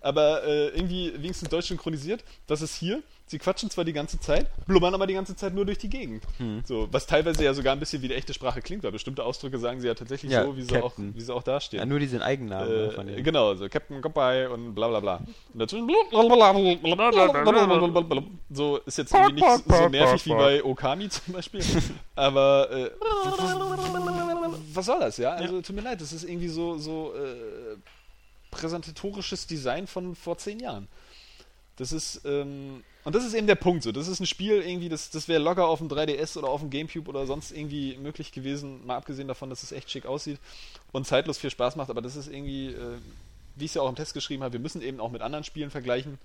[0.00, 2.22] aber äh, irgendwie wenigstens deutsch synchronisiert.
[2.46, 3.02] Das ist hier.
[3.28, 6.22] Sie quatschen zwar die ganze Zeit, blubbern aber die ganze Zeit nur durch die Gegend.
[6.64, 9.58] So, was teilweise ja sogar ein bisschen wie die echte Sprache klingt, weil bestimmte Ausdrücke
[9.58, 11.80] sagen sie ja tatsächlich Ja, so, wie sie, auch, wie sie auch dastehen.
[11.80, 15.16] Ja, nur diesen Eigennamen ne, von Äh, genau, so Captain Goodbye und bla bla bla.
[15.52, 15.88] Und dazwischen
[18.50, 21.62] so ist jetzt irgendwie nicht so nervig wie bei Okami zum Beispiel.
[22.14, 22.90] Aber äh,
[24.72, 25.32] was soll das, ja?
[25.32, 27.76] Also tut mir leid, das ist irgendwie so, so äh,
[28.52, 30.86] präsentatorisches Design von vor zehn Jahren.
[31.76, 33.92] Das ist, ähm, und das ist eben der Punkt so.
[33.92, 36.70] Das ist ein Spiel irgendwie, das, das wäre locker auf dem 3DS oder auf dem
[36.70, 40.40] Gamecube oder sonst irgendwie möglich gewesen, mal abgesehen davon, dass es echt schick aussieht
[40.90, 42.98] und zeitlos viel Spaß macht, aber das ist irgendwie, äh,
[43.54, 45.44] wie ich es ja auch im Test geschrieben habe, wir müssen eben auch mit anderen
[45.44, 46.18] Spielen vergleichen.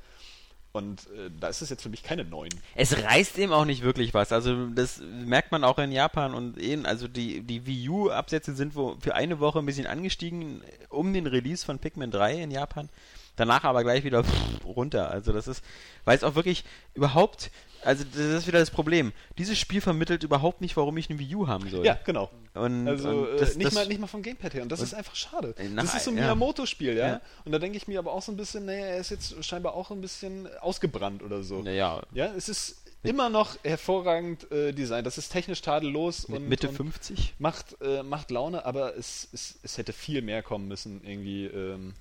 [0.72, 2.54] Und äh, da ist es jetzt für mich keine neuen.
[2.74, 4.32] Es reißt eben auch nicht wirklich was.
[4.32, 8.74] Also das merkt man auch in Japan und in, also die, die Wii U-Absätze sind
[8.74, 12.90] wo für eine Woche ein bisschen angestiegen um den Release von Pikmin 3 in Japan.
[13.36, 14.24] Danach aber gleich wieder
[14.66, 15.10] runter.
[15.12, 15.64] Also das ist,
[16.06, 16.64] weil es auch wirklich
[16.94, 17.50] überhaupt,
[17.84, 19.14] also das ist wieder das Problem.
[19.38, 21.86] Dieses Spiel vermittelt überhaupt nicht, warum ich eine Wii U haben soll.
[21.86, 22.30] Ja, genau.
[22.54, 24.62] Und, Also und äh, das, nicht, das, mal, nicht mal vom Gamepad her.
[24.64, 25.56] Und das ist einfach schade.
[25.58, 26.24] Äh, nach- das ist so ein ja.
[26.24, 27.08] Miyamoto-Spiel, ja?
[27.08, 27.22] Ja.
[27.46, 29.74] Und da denke ich mir aber auch so ein bisschen, naja, er ist jetzt scheinbar
[29.74, 31.62] auch ein bisschen ausgebrannt oder so.
[31.62, 35.08] Naja, Ja, es ist immer noch hervorragend äh, designt.
[35.08, 37.34] Das ist technisch tadellos und, Mitte und 50.
[37.40, 41.94] macht, äh, macht Laune, aber es, es, es hätte viel mehr kommen müssen, irgendwie, ähm,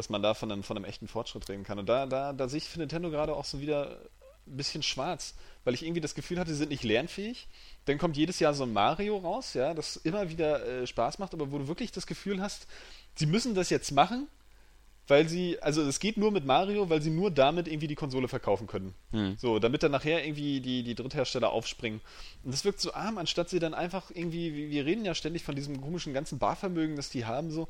[0.00, 1.78] dass man da von einem, von einem echten Fortschritt reden kann.
[1.78, 3.98] Und da, da, da sehe ich für Nintendo gerade auch so wieder
[4.46, 5.34] ein bisschen schwarz,
[5.64, 7.46] weil ich irgendwie das Gefühl hatte, sie sind nicht lernfähig.
[7.84, 11.34] Dann kommt jedes Jahr so ein Mario raus, ja, das immer wieder äh, Spaß macht,
[11.34, 12.66] aber wo du wirklich das Gefühl hast,
[13.14, 14.26] sie müssen das jetzt machen,
[15.06, 18.28] weil sie, also es geht nur mit Mario, weil sie nur damit irgendwie die Konsole
[18.28, 18.94] verkaufen können.
[19.10, 19.36] Hm.
[19.38, 22.00] So, damit dann nachher irgendwie die, die Dritthersteller aufspringen.
[22.44, 25.42] Und das wirkt so arm, anstatt sie dann einfach irgendwie, wir- wir reden ja ständig
[25.44, 27.68] von diesem komischen ganzen Barvermögen, das die haben, so.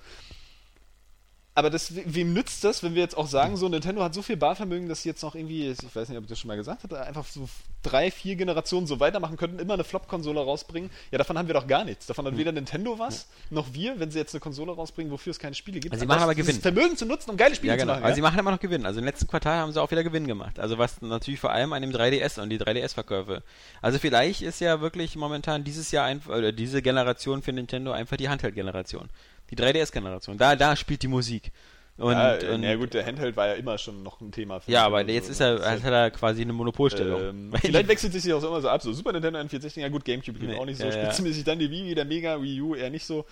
[1.53, 4.23] Aber das, we- wem nützt das, wenn wir jetzt auch sagen, so Nintendo hat so
[4.23, 6.57] viel Barvermögen, dass sie jetzt noch irgendwie, ich weiß nicht, ob ich das schon mal
[6.57, 7.49] gesagt hatte, einfach so
[7.83, 10.91] drei, vier Generationen so weitermachen könnten, immer eine Flop-Konsole rausbringen.
[11.11, 12.07] Ja, davon haben wir doch gar nichts.
[12.07, 15.41] Davon hat weder Nintendo was, noch wir, wenn sie jetzt eine Konsole rausbringen, wofür es
[15.41, 15.93] keine Spiele gibt.
[15.93, 16.61] Also sie machen aber Gewinn.
[16.61, 17.95] Vermögen zu nutzen, um geile Spiele Ja, genau.
[17.95, 18.09] zu machen.
[18.11, 18.15] Ja?
[18.15, 18.87] sie machen immer noch Gewinn.
[18.87, 20.61] Also im letzten Quartal haben sie auch wieder Gewinn gemacht.
[20.61, 23.43] Also was natürlich vor allem an dem 3DS und die 3DS-Verkäufe.
[23.83, 28.17] Also vielleicht ist ja wirklich momentan dieses Jahr einfach, oder diese Generation für Nintendo einfach
[28.17, 29.09] die Handheld-Generation.
[29.51, 30.39] Die 3DS-Generation.
[30.39, 31.53] Da, da spielt die Musik.
[31.97, 34.61] Und, ja, und, ja, gut, der Handheld war ja immer schon noch ein Thema.
[34.61, 37.21] Für ja, aber jetzt so, ist er, hat er quasi eine Monopolstellung.
[37.21, 38.81] Ähm, vielleicht wechselt sich das auch immer so ab.
[38.81, 41.45] So Super Nintendo N64, ja gut, Gamecube Nee, auch nicht so ja, spitzenmäßig.
[41.45, 43.27] Dann die Wii wieder mega, Wii U eher nicht so.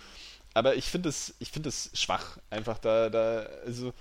[0.53, 3.93] Aber ich finde es, es schwach, einfach da, da, also.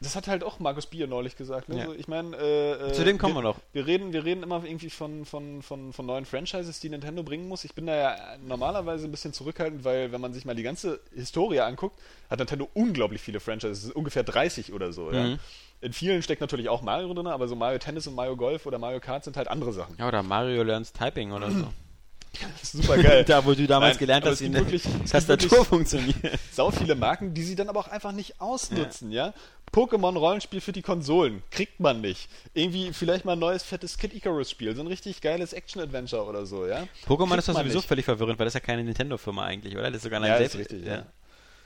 [0.00, 1.68] Das hat halt auch Markus Bier neulich gesagt.
[1.68, 1.78] Ne?
[1.78, 1.86] Ja.
[1.86, 3.58] So, ich meine, äh, äh, Zu dem kommen wir noch.
[3.72, 7.48] Wir reden, wir reden immer irgendwie von, von, von, von neuen Franchises, die Nintendo bringen
[7.48, 7.64] muss.
[7.64, 11.00] Ich bin da ja normalerweise ein bisschen zurückhaltend, weil wenn man sich mal die ganze
[11.14, 11.98] Historie anguckt,
[12.30, 15.10] hat Nintendo unglaublich viele Franchises, ungefähr 30 oder so.
[15.12, 15.24] Ja?
[15.24, 15.38] Mhm.
[15.80, 18.78] In vielen steckt natürlich auch Mario drin, aber so Mario Tennis und Mario Golf oder
[18.78, 19.96] Mario Kart sind halt andere Sachen.
[19.98, 21.66] ja, oder Mario Learns Typing oder so.
[22.60, 23.24] Das ist super geil.
[23.24, 24.64] da, wo du damals Nein, gelernt hast, wie eine
[25.10, 26.16] Tastatur funktioniert.
[26.52, 29.32] Sau viele Marken, die sie dann aber auch einfach nicht ausnutzen, ja.
[29.72, 32.28] Pokémon-Rollenspiel für die Konsolen kriegt man nicht.
[32.54, 36.66] Irgendwie vielleicht mal ein neues fettes Kid Icarus-Spiel, so ein richtig geiles Action-Adventure oder so,
[36.66, 36.86] ja.
[37.06, 37.88] Pokémon Kriegt ist doch sowieso nicht.
[37.88, 39.84] völlig verwirrend, weil das ist ja keine Nintendo-Firma eigentlich, oder?
[39.90, 41.04] Das ist sogar ein Ja, ist selbst- richtig, ja.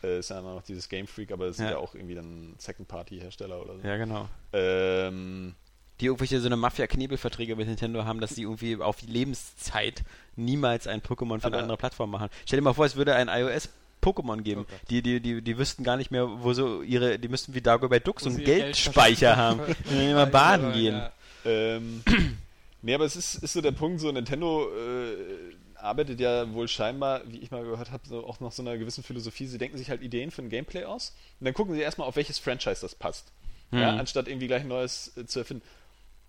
[0.02, 1.72] Äh, ist ja immer noch dieses Game Freak, aber es sind Ja.
[1.72, 3.86] ja auch irgendwie dann Second-Party-Hersteller oder so.
[3.86, 4.28] Ja, genau.
[4.52, 5.54] Ähm,
[6.01, 10.03] die irgendwelche so eine Mafia-Knebelverträge mit Nintendo haben, dass die irgendwie auf die Lebenszeit
[10.36, 12.28] niemals ein Pokémon für eine Aber- andere Plattform machen.
[12.47, 13.68] Stell dir mal vor, es würde ein iOS
[14.03, 14.66] Pokémon geben.
[14.68, 14.80] Gott.
[14.90, 18.05] die, die, die, die wüssten gar nicht mehr, wo so ihre, die müssten wie Dagobert
[18.07, 19.61] Duck so einen sie Geldspeicher haben.
[19.84, 20.95] Wenn die immer baden Ja, gehen.
[20.95, 21.12] ja.
[21.45, 22.03] Ähm,
[22.82, 25.14] nee, aber es ist, ist so der Punkt, so Nintendo äh,
[25.76, 29.05] arbeitet ja wohl scheinbar, wie ich mal gehört habe, so auch nach so einer gewissen
[29.05, 29.47] Philosophie.
[29.47, 32.16] Sie denken sich halt Ideen für ein Gameplay aus und dann gucken sie erstmal, auf
[32.16, 33.28] welches Franchise das passt.
[33.70, 34.01] Ja, Hm.
[34.01, 35.62] anstatt irgendwie gleich ein neues äh, zu erfinden.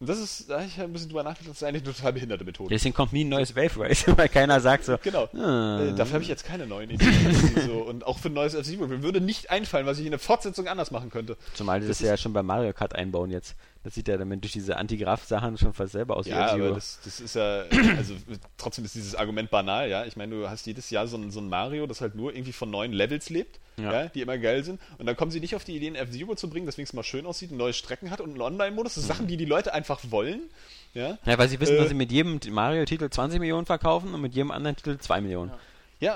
[0.03, 2.11] Und das ist, da habe ich ein bisschen drüber nachgedacht, das ist eigentlich eine total
[2.11, 2.69] behinderte Methode.
[2.69, 5.29] Deswegen kommt nie ein neues Wave Race, weil keiner sagt so, Genau.
[5.33, 5.79] Ah.
[5.79, 7.09] Äh, dafür habe ich jetzt keine neuen Ideen.
[7.65, 7.75] so.
[7.83, 8.87] Und auch für ein neues F-Zero.
[8.87, 11.37] Mir würde nicht einfallen, was ich in der Fortsetzung anders machen könnte.
[11.53, 13.55] zumal die das, ja schon bei Mario Kart einbauen jetzt.
[13.83, 16.65] Das sieht ja damit durch diese Antigraph-Sachen schon fast selber aus wie Ja, F-Zero.
[16.67, 17.63] aber das, das ist ja,
[17.97, 18.13] also
[18.57, 20.05] trotzdem ist dieses Argument banal, ja.
[20.05, 22.53] Ich meine, du hast jedes Jahr so ein, so ein Mario, das halt nur irgendwie
[22.53, 23.59] von neuen Levels lebt.
[23.77, 24.07] ja.
[24.07, 24.79] die immer geil sind.
[24.99, 27.03] Und dann kommen sie nicht auf die Idee, einen F-Zero zu bringen, deswegen es mal
[27.03, 28.93] schön aussieht, neue Strecken hat und einen Online-Modus.
[28.95, 30.41] Das sind Sachen, die die Leute einfach wollen.
[30.93, 34.21] Ja, Ja, weil sie wissen, Äh, dass sie mit jedem Mario-Titel 20 Millionen verkaufen und
[34.21, 35.49] mit jedem anderen Titel 2 Millionen.
[35.49, 35.57] ja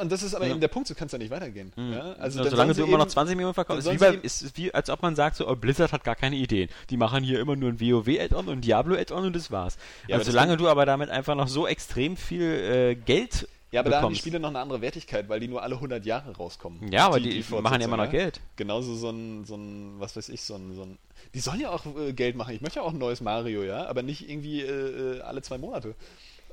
[0.02, 0.52] und das ist aber Ja.
[0.52, 1.72] eben der Punkt, so kann es ja nicht weitergehen.
[1.76, 1.94] Mhm.
[1.94, 4.58] Ja, also dann solange du immer noch eben- 20 Millionen verkaufst, ist wie, bei, ist,
[4.58, 6.70] wie als ob man sagt, so, oh, Blizzard hat gar keine Ideen.
[6.90, 9.78] Die machen hier immer nur ein WoW-Add-on und ein Diablo-Add-on und das war's.
[10.08, 13.90] Ja, also solange du aber damit einfach noch so extrem viel äh, Geld Ja, aber
[13.90, 14.22] da haben die bekommst.
[14.22, 16.92] Spiele noch eine andere Wertigkeit, weil die nur alle 100 Jahre rauskommen.
[16.92, 18.40] Ja, aber die, machen ja immer noch Geld.
[18.56, 20.98] Genauso so ein, so ein, was weiß ich, so ein, so ein.
[21.34, 22.54] Die sollen ja auch äh, Geld machen.
[22.56, 25.58] Ich möchte ja auch ein neues Mario, ja, aber nicht irgendwie äh, äh, alle zwei
[25.58, 25.96] Monate.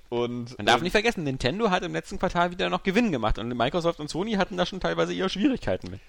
[0.08, 3.38] Und Man darf ähm, nicht vergessen, Nintendo hat im letzten Quartal wieder noch Gewinn gemacht
[3.38, 6.00] und Microsoft und Sony hatten da schon teilweise ihre Schwierigkeiten mit.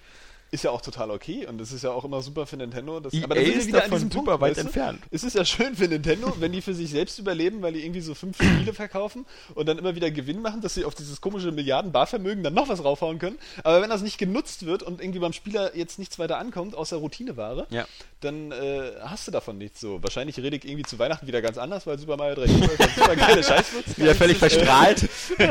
[0.52, 3.00] Ist ja auch total okay und das ist ja auch immer super für Nintendo.
[3.00, 4.64] Das, EA aber da sind wir ist wieder an diesem super Punkt, weit weißt du?
[4.66, 5.00] entfernt.
[5.10, 8.00] Es ist ja schön für Nintendo, wenn die für sich selbst überleben, weil die irgendwie
[8.00, 11.50] so fünf Spiele verkaufen und dann immer wieder Gewinn machen, dass sie auf dieses komische
[11.52, 13.38] Milliarden-Barvermögen dann noch was raufhauen können.
[13.64, 16.96] Aber wenn das nicht genutzt wird und irgendwie beim Spieler jetzt nichts weiter ankommt, außer
[16.96, 17.86] Routineware, Ja.
[18.20, 20.02] dann äh, hast du davon nichts so.
[20.02, 23.16] Wahrscheinlich rede ich irgendwie zu Weihnachten wieder ganz anders, weil Super Mario 3D ein super
[23.16, 23.98] geile Scheiß wird.
[23.98, 25.08] Wieder völlig verstrahlt.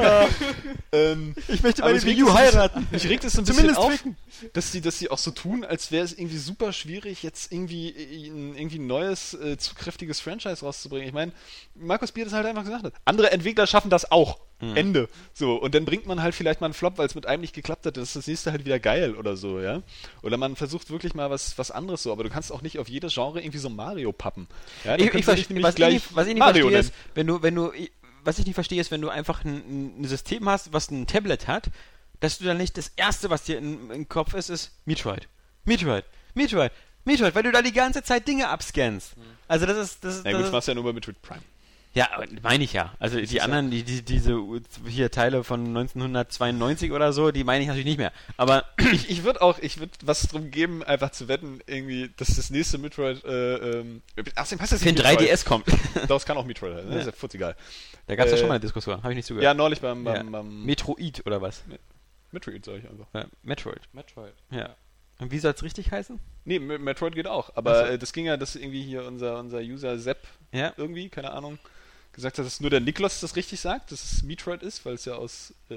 [0.92, 2.88] Ähm, Ich möchte meine Wii U heiraten.
[2.92, 4.18] Mich regt es so ein Zumindest bisschen auf, ficken.
[4.54, 7.90] dass sie, dass sie auch so tun, als wäre es irgendwie super schwierig, jetzt irgendwie
[8.30, 11.08] ein, irgendwie ein neues, äh, zu kräftiges Franchise rauszubringen.
[11.08, 11.32] Ich meine,
[11.76, 12.94] Markus Bier das halt einfach gesagt hat.
[13.06, 14.40] Andere Entwickler schaffen das auch.
[14.62, 14.78] Mhm.
[14.78, 15.10] Ende.
[15.34, 17.54] So, und dann bringt man halt vielleicht mal einen Flop, weil es mit einem nicht
[17.54, 19.82] geklappt hat, dann ist das nächste halt wieder geil oder so, ja.
[20.22, 22.88] Oder man versucht wirklich mal was, was anderes so, aber du kannst auch nicht auf
[22.88, 24.48] jedes Genre irgendwie so Mario pappen.
[24.86, 26.80] Ja, Ich, ich, du verste- dich nämlich was, ich nicht, was ich nicht Mario verstehe
[26.80, 27.72] ist, wenn du, wenn du,
[28.24, 31.48] was ich nicht verstehe ist, wenn du einfach ein, ein System hast, was ein Tablet
[31.48, 31.70] hat,
[32.20, 35.28] dass du dann nicht das erste, was dir im, im Kopf ist, ist Metroid.
[35.66, 36.06] Metroid.
[36.34, 36.72] Metroid.
[37.06, 39.14] Metroid, weil du da die ganze Zeit Dinge abscannst.
[39.48, 41.22] Also das ist, das ist, Ja das gut, das machst du ja nur bei Metroid
[41.22, 41.42] Prime.
[41.94, 42.10] ja,
[42.42, 42.94] meine ich ja.
[43.00, 44.40] Also die anderen, die, die, diese
[44.88, 48.12] hier Teile von 1992 oder so, die meine ich natürlich nicht mehr.
[48.38, 52.36] Aber ich, ich würde auch, ich würde was drum geben, einfach zu wetten, irgendwie, dass
[52.36, 54.02] das nächste Metroid, äh, ähm,
[54.36, 55.30] außerdem heißt das für ein nicht Metroid.
[55.30, 55.66] 3DS kommt.
[56.10, 57.56] Es kann auch Metroid heißen, das ist ja egal.
[58.08, 59.58] Da gab es ja Äh, schon mal eine Diskussion, habe ich nicht Ja, zugehört.
[59.58, 60.14] neulich beim, Ja.
[60.14, 61.64] beim, beim Metroid oder was?
[62.36, 63.08] Metroid, sag ich einfach.
[63.14, 63.82] Ja, Metroid.
[63.94, 64.34] Metroid.
[64.52, 64.76] Ja.
[65.20, 66.20] Und wie soll es richtig heißen?
[66.44, 67.92] Nee, Me- Metroid geht auch, aber so.
[67.94, 70.74] äh, das ging ja, dass irgendwie hier unser, unser User Sepp Ja.
[70.78, 71.58] irgendwie, keine Ahnung,
[72.12, 75.06] gesagt hat, dass nur der Niklas das richtig sagt, dass es Metroid ist, weil es
[75.06, 75.76] ja aus, äh,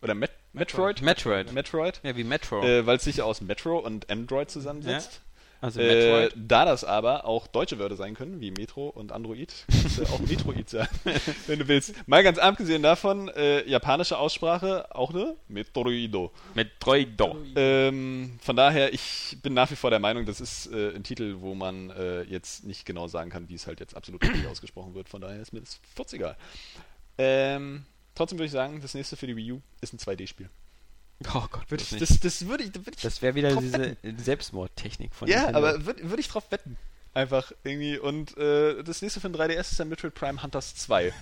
[0.00, 1.02] oder Met Metroid?
[1.02, 1.52] Metroid.
[1.52, 2.00] Metroid.
[2.04, 2.62] Ja, wie Metro.
[2.64, 5.20] Äh, weil es sich ja aus Metro und Android zusammensetzt.
[5.60, 6.34] Also Äh, Metroid.
[6.36, 10.18] da das aber auch deutsche Wörter sein können, wie Metro und Android, kannst du auch
[10.28, 10.88] Metroid sein,
[11.46, 11.94] wenn du willst.
[12.06, 16.32] Mal ganz abgesehen davon, äh, japanische Aussprache auch eine Metroido.
[16.54, 17.36] Metroido.
[17.56, 21.36] Ähm, von daher, ich bin nach wie vor der Meinung, das ist äh, ein Titel,
[21.40, 24.94] wo man äh, jetzt nicht genau sagen kann, wie es halt jetzt absolut richtig ausgesprochen
[24.94, 25.08] wird.
[25.08, 26.36] Von daher ist mir das furz egal.
[27.18, 27.84] Ähm,
[28.14, 30.48] trotzdem würde ich sagen, das nächste für die Wii U ist ein 2D-Spiel.
[31.26, 33.56] Oh Gott, Würde würde ich, ich das, das würde ich, würd ich Das wäre wieder
[33.56, 35.58] diese Selbstmordtechnik von Ja, Nintendo.
[35.58, 36.76] aber würde würd ich drauf wetten.
[37.14, 37.98] Einfach irgendwie.
[37.98, 41.12] Und äh, das nächste für ein 3DS ist dann Metroid Prime Hunters 2.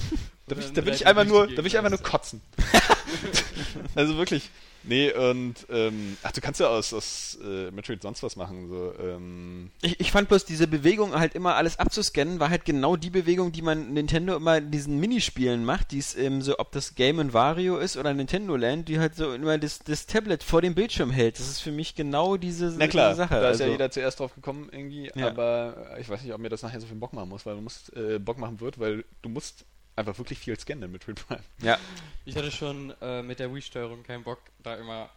[0.46, 2.42] da will ich, da will ich einfach nur, da will ich einfach nur kotzen.
[3.94, 4.50] also wirklich.
[4.88, 8.68] Nee, und ähm, ach, du kannst ja aus, aus äh, Metroid sonst was machen.
[8.68, 12.94] So, ähm, Ich, ich fand bloß diese Bewegung halt immer alles abzuscannen, war halt genau
[12.94, 16.70] die Bewegung, die man Nintendo immer in diesen Minispielen macht, die es ähm, so, ob
[16.70, 20.62] das Game Wario ist oder Nintendo Land, die halt so immer das, das Tablet vor
[20.62, 21.40] dem Bildschirm hält.
[21.40, 23.40] Das ist für mich genau diese, na klar, diese Sache.
[23.40, 25.26] da ist ja also, jeder zuerst drauf gekommen irgendwie, Ja.
[25.26, 27.60] aber ich weiß nicht, ob mir das nachher so viel Bock machen muss, weil du
[27.62, 29.64] musst äh, Bock machen wird, weil du musst
[29.96, 31.42] einfach wirklich viel scannen in Metroid Prime.
[31.62, 31.78] ja.
[32.24, 35.10] Ich hatte schon äh, mit der Wii-Steuerung keinen Bock, da immer.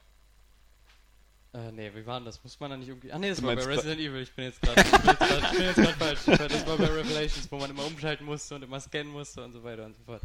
[1.54, 2.44] Äh, nee, wie war denn das?
[2.44, 3.12] Muss man da nicht irgendwie.
[3.12, 4.22] Ach nee, das Du war bei Resident Evil.
[4.22, 4.84] Ich bin jetzt gerade.
[5.98, 6.20] Falsch.
[6.26, 9.64] Das war bei Revelations, wo man immer umschalten musste und immer scannen musste und so
[9.64, 10.22] weiter und so fort.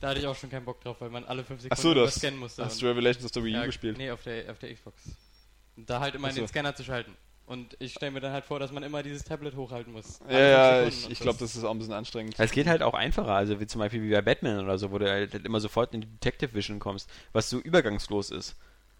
[0.00, 2.18] Da hatte ich auch schon keinen Bock drauf, weil man alle 5 Sekunden immer hast,
[2.18, 2.64] scannen musste.
[2.64, 3.98] hast du Revelations auf der Wii U ja, gespielt?
[3.98, 4.96] Nee, auf der, auf der Xbox.
[5.76, 6.40] Und da halt immer so.
[6.40, 7.14] den Scanner zu schalten.
[7.46, 10.20] Und ich stelle mir dann halt vor, dass man immer dieses Tablet hochhalten muss.
[10.30, 12.34] Ja, ja, ich, ich glaube, das ist auch ein bisschen anstrengend.
[12.38, 14.98] Es geht halt auch einfacher, also wie zum Beispiel wie bei Batman oder so, wo
[14.98, 18.54] du halt immer sofort in die Detective Vision kommst, was so übergangslos ist.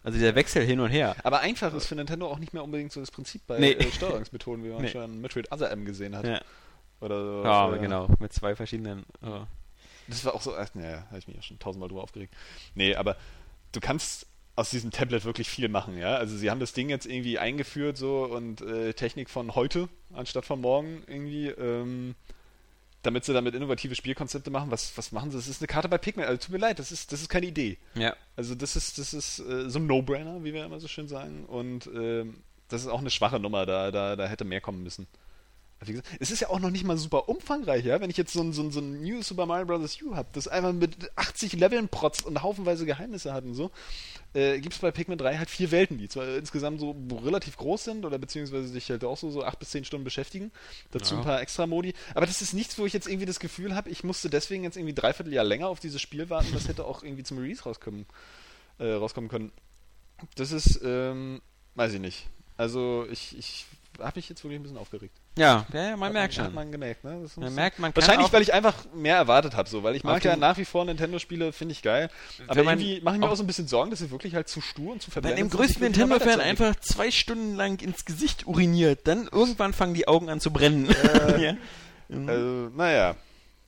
[0.05, 1.15] Also der Wechsel hin und her.
[1.23, 3.73] Aber einfach ist für Nintendo auch nicht mehr unbedingt so das Prinzip bei Nee.
[3.73, 4.89] äh, Steuerungsmethoden, wie man Nee.
[4.89, 6.27] schon in Metroid Other M gesehen hat.
[6.27, 6.41] Ja,
[7.01, 7.45] Oder so.
[7.45, 9.05] ja Oder- genau, mit zwei verschiedenen.
[9.25, 9.43] Oh.
[10.09, 12.35] Das war auch so, ach, naja, habe ich mich ja schon tausendmal drüber aufgeregt.
[12.75, 13.17] Nee, aber
[13.71, 16.17] du kannst aus diesem Tablet wirklich viel machen, ja.
[16.17, 20.45] Also sie haben das Ding jetzt irgendwie eingeführt so und äh, Technik von heute anstatt
[20.45, 22.15] von morgen irgendwie, ähm,
[23.03, 24.71] damit sie damit innovative Spielkonzepte machen.
[24.71, 25.39] Was, was machen sie?
[25.39, 26.27] Das ist eine Karte bei Pikmin.
[26.27, 27.79] Also tut mir leid, das ist, das ist keine Idee.
[27.95, 28.15] Ja.
[28.37, 31.47] Also das ist, das ist äh, so ein No-Brainer, wie wir immer so schön sagen.
[31.47, 35.07] Und ähm, das ist auch eine schwache Nummer, da, da, da hätte mehr kommen müssen.
[35.81, 38.01] wie gesagt, es ist ja auch noch nicht mal super umfangreich, ja.
[38.01, 40.01] Wenn ich jetzt so ein, so ein, so ein New Super Mario Bros.
[40.03, 43.71] U habe, das einfach mit 80 Leveln protzt und haufenweise Geheimnisse hat und so,
[44.35, 47.85] äh, gibt es bei Pikmin 3 halt vier Welten, die zwar insgesamt so relativ groß
[47.85, 50.51] sind oder beziehungsweise sich halt auch so, so 8 bis 10 Stunden beschäftigen.
[50.91, 51.21] Dazu Ja.
[51.21, 51.93] ein paar extra Modi.
[52.15, 54.77] Aber das ist nichts, wo ich jetzt irgendwie das Gefühl habe, ich musste deswegen jetzt
[54.77, 56.49] irgendwie dreiviertel Jahr länger auf dieses Spiel warten.
[56.55, 58.07] Das hätte auch irgendwie zum Release rauskommen,
[58.79, 59.53] äh, rauskommen können.
[60.37, 61.43] Das ist, ähm,
[61.75, 62.27] weiß ich nicht.
[62.57, 63.67] Also ich, ich
[63.99, 65.15] habe mich jetzt wirklich ein bisschen aufgeregt.
[65.37, 66.55] Ja, ja, ja man Hat merkt Hat schon.
[66.55, 67.27] man gemerkt, ne?
[67.37, 70.37] Man merkt, man Wahrscheinlich, weil ich einfach mehr erwartet habe, so, weil ich mag ja
[70.37, 72.11] nach wie vor Nintendo-Spiele, finde ich geil.
[72.47, 74.35] Aber Wenn man irgendwie mache ich mir auch- so ein bisschen Sorgen, dass sie wirklich
[74.35, 76.81] halt zu stur und zu wenn verblendet dem sind, größten sich wirklich mal Nintendo-Fan einfach
[76.81, 80.89] zwei Stunden lang ins Gesicht uriniert, dann irgendwann fangen die Augen an zu brennen.
[81.39, 81.57] ja.
[82.09, 83.17] Also, naja.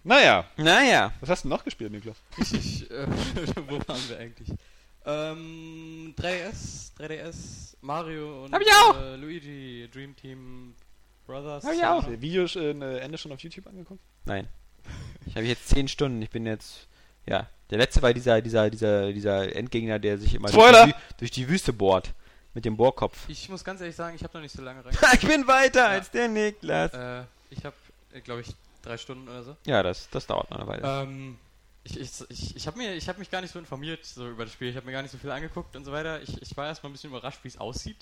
[0.07, 0.45] Naja.
[0.59, 2.16] Naja, Was hast du noch gespielt, Niklas?
[2.37, 3.07] Ich, ich, äh,
[3.68, 4.49] wo waren wir eigentlich?
[5.07, 8.98] Ähm, 3DS, 3DS, Mario und Hab ich auch.
[9.00, 10.74] Äh, Luigi, Dream Team
[11.26, 11.64] Brothers.
[11.64, 11.98] Hab ich auch.
[11.98, 14.00] Hast du das Video äh, Ende schon auf YouTube angeguckt?
[14.24, 14.48] nein.
[15.26, 16.86] Ich habe jetzt zehn Stunden, ich bin jetzt,
[17.26, 21.30] ja, der letzte war dieser, dieser, dieser, dieser Endgegner, der sich immer durch die, durch
[21.30, 22.12] die Wüste bohrt.
[22.52, 23.18] Mit dem Bohrkopf.
[23.26, 24.92] Ich muss ganz ehrlich sagen, ich habe noch nicht so lange rein.
[25.14, 26.92] ich bin weiter als der Niklas.
[26.92, 27.74] äh, ich habe,
[28.12, 29.57] äh, glaube ich, drei Stunden oder so.
[29.66, 31.02] Ja, das, das dauert noch eine Weile.
[31.02, 31.36] Ähm,
[31.85, 34.45] ich ich, ich, ich habe mir, ich hab mich gar nicht so informiert so über
[34.45, 34.68] das Spiel.
[34.68, 36.22] Ich habe mir gar nicht so viel angeguckt und so weiter.
[36.22, 37.99] Ich, ich war erstmal ein bisschen überrascht, wie es aussieht.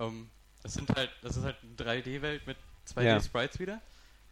[0.00, 0.28] Ähm,
[0.62, 2.56] das sind halt, das ist halt eine 3D-Welt mit
[2.88, 3.80] 2D-Sprites wieder.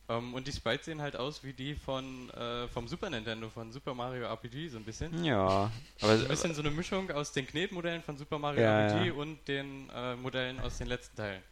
[0.09, 3.71] Ähm, und die Sprites sehen halt aus wie die von äh, vom Super Nintendo, von
[3.73, 5.25] Super Mario RPG so ein bisschen.
[5.25, 5.71] ja,
[6.01, 9.07] aber So ein bisschen so eine Mischung aus den Knetmodellen von Super Mario Ja, RPG
[9.09, 9.13] ja.
[9.13, 11.43] und den äh, Modellen aus den letzten Teilen.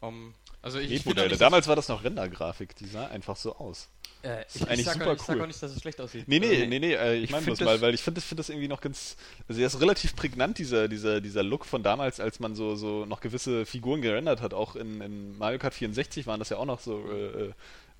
[0.00, 0.34] Um,
[0.64, 1.28] also ich, Knetmodelle.
[1.28, 3.88] nicht Damals war das noch Rendergrafik, die sah einfach so aus.
[4.22, 6.00] äh, ist ich, eigentlich ich, sag, super auch- ich sag auch nicht, dass es schlecht
[6.00, 6.26] aussieht.
[6.26, 8.02] Nee, nee, Ähm, nee, nee, äh, ich ich meine find das mal, das- weil ich
[8.02, 9.16] finde das, find das irgendwie noch ganz.
[9.48, 13.04] Also, er ist relativ prägnant, dieser, dieser, dieser Look von damals, als man so, so
[13.06, 14.54] noch gewisse Figuren gerendert hat.
[14.54, 17.52] Auch in, in Mario Kart 64 waren das ja auch noch so äh, äh,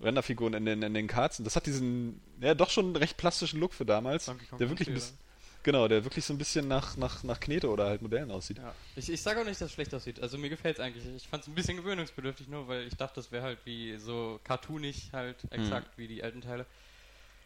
[0.02, 1.38] Renderfiguren in den, in den Karts.
[1.38, 4.24] Und das hat diesen, ja, doch schon recht plastischen Look für damals.
[4.26, 5.16] Donkey Kong Der wirklich ein bisschen.
[5.64, 8.58] Genau, der wirklich so ein bisschen nach, nach, nach Knete oder halt Modellen aussieht.
[8.58, 8.72] Ja.
[8.96, 10.20] Ich, ich sage auch nicht, dass es schlecht aussieht.
[10.20, 11.04] Also mir gefällt es eigentlich.
[11.16, 14.38] Ich fand es ein bisschen gewöhnungsbedürftig nur, weil ich dachte, das wäre halt wie so
[14.44, 16.66] cartoonig halt exakt wie die alten Teile.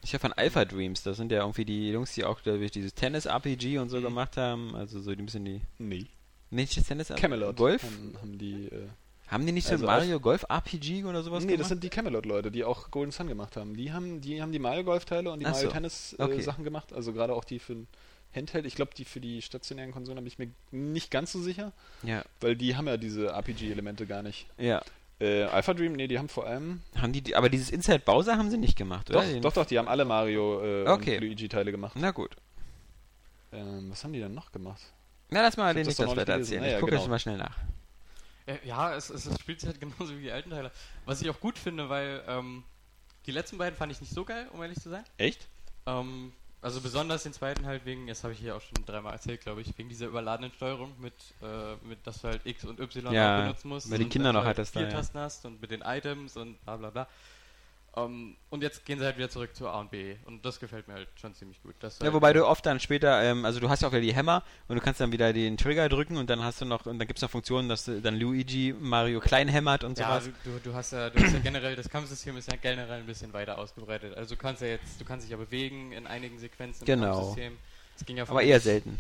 [0.03, 2.71] Ich habe von Alpha Dreams, das sind ja irgendwie die Jungs, die auch glaube ich,
[2.73, 4.03] dieses Tennis-RPG und so Mhm.
[4.05, 4.75] gemacht haben.
[4.77, 5.61] Also so die ein bisschen die.
[5.79, 6.07] Nee.
[6.51, 7.57] Nicht das Tennis Camelot.
[7.57, 7.83] Golf?
[7.83, 8.67] Haben, haben die.
[8.67, 8.89] Äh,
[9.29, 11.69] Haben die nicht so Also ein Mario Golf RPG oder sowas nee, das gemacht?
[11.69, 13.77] sind die Camelot-Leute, die auch Golden Sun gemacht haben.
[13.77, 15.73] Die haben die, haben die Mario Golf-Teile und die Ach Mario so.
[15.73, 16.41] Tennis-Sachen Okay.
[16.43, 16.93] Sachen gemacht.
[16.93, 17.89] Also gerade auch die für den
[18.35, 18.65] Handheld.
[18.67, 21.73] Ich glaube, die für die stationären Konsolen bin ich mir nicht ganz so sicher,
[22.03, 24.47] ja, weil die haben ja diese RPG-Elemente gar nicht.
[24.59, 24.83] ja.
[25.21, 26.81] Äh, Alpha Dream, nee, die haben vor allem.
[26.95, 29.19] Haben die, die aber dieses Inside Bowser haben sie nicht gemacht, oder?
[29.23, 31.17] Doch, Den- doch, doch, die haben alle Mario äh, Okay.
[31.17, 31.97] und Luigi-Teile gemacht.
[31.99, 32.37] Na gut.
[33.53, 34.81] Ähm, was haben die denn noch gemacht?
[35.31, 36.61] Na, lass mal Ich den das nicht das nicht weiter erzählen.
[36.61, 37.03] Naja, ich gucke genau.
[37.03, 37.57] jetzt mal schnell nach.
[38.49, 40.73] Äh, ja, es, es, es spielt sich halt genauso wie die alten Teile.
[41.05, 42.65] Was ich auch gut finde, weil ähm,
[43.27, 45.05] die letzten beiden fand ich nicht so geil, um ehrlich zu sein.
[45.19, 45.47] Echt?
[45.87, 49.43] Ähm, also besonders den zweiten halt wegen, das habe ich hier auch schon dreimal erzählt,
[49.43, 53.13] glaube ich, wegen dieser überladenen Steuerung mit, äh, mit dass du halt X und Y
[53.15, 53.91] Ja, benutzen musst.
[53.91, 54.95] weil die und Kinder dass du noch halt hattest da, vier ja.
[54.95, 57.09] Tasten hast und mit den Items und bla bla bla.
[58.05, 60.89] Ähm, und jetzt gehen sie halt wieder zurück zu A und B und das gefällt
[60.89, 61.75] mir halt schon ziemlich gut.
[61.83, 64.15] Ja, halt- wobei du oft dann später, ähm, also du hast ja auch wieder die
[64.15, 66.99] Hämmer und du kannst dann wieder den Trigger drücken und dann hast du noch, und
[66.99, 70.31] dann gibt es noch Funktionen, dass dann Luigi Mario klein hämmert und Ja, sowas.
[70.45, 73.07] du, du, du hast ja, du hast ja generell, das Kampfsystem ist ja generell ein
[73.07, 74.17] bisschen weiter ausgebreitet.
[74.17, 77.15] Also du kannst ja jetzt, du kannst dich ja bewegen in einigen Sequenzen im Genau.
[77.17, 77.57] Kampfsystem.
[77.97, 78.99] Das ging ja aber eher selten.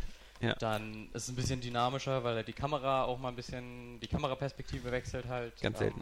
[0.61, 4.07] Dann ist es ein bisschen dynamischer, weil er die Kamera auch mal ein bisschen, die
[4.07, 5.61] Kameraperspektive wechselt halt.
[5.61, 5.95] Ganz Ähm,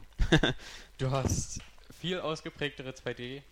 [0.98, 1.60] du hast
[2.00, 3.42] viel ausgeprägtere 2D äh,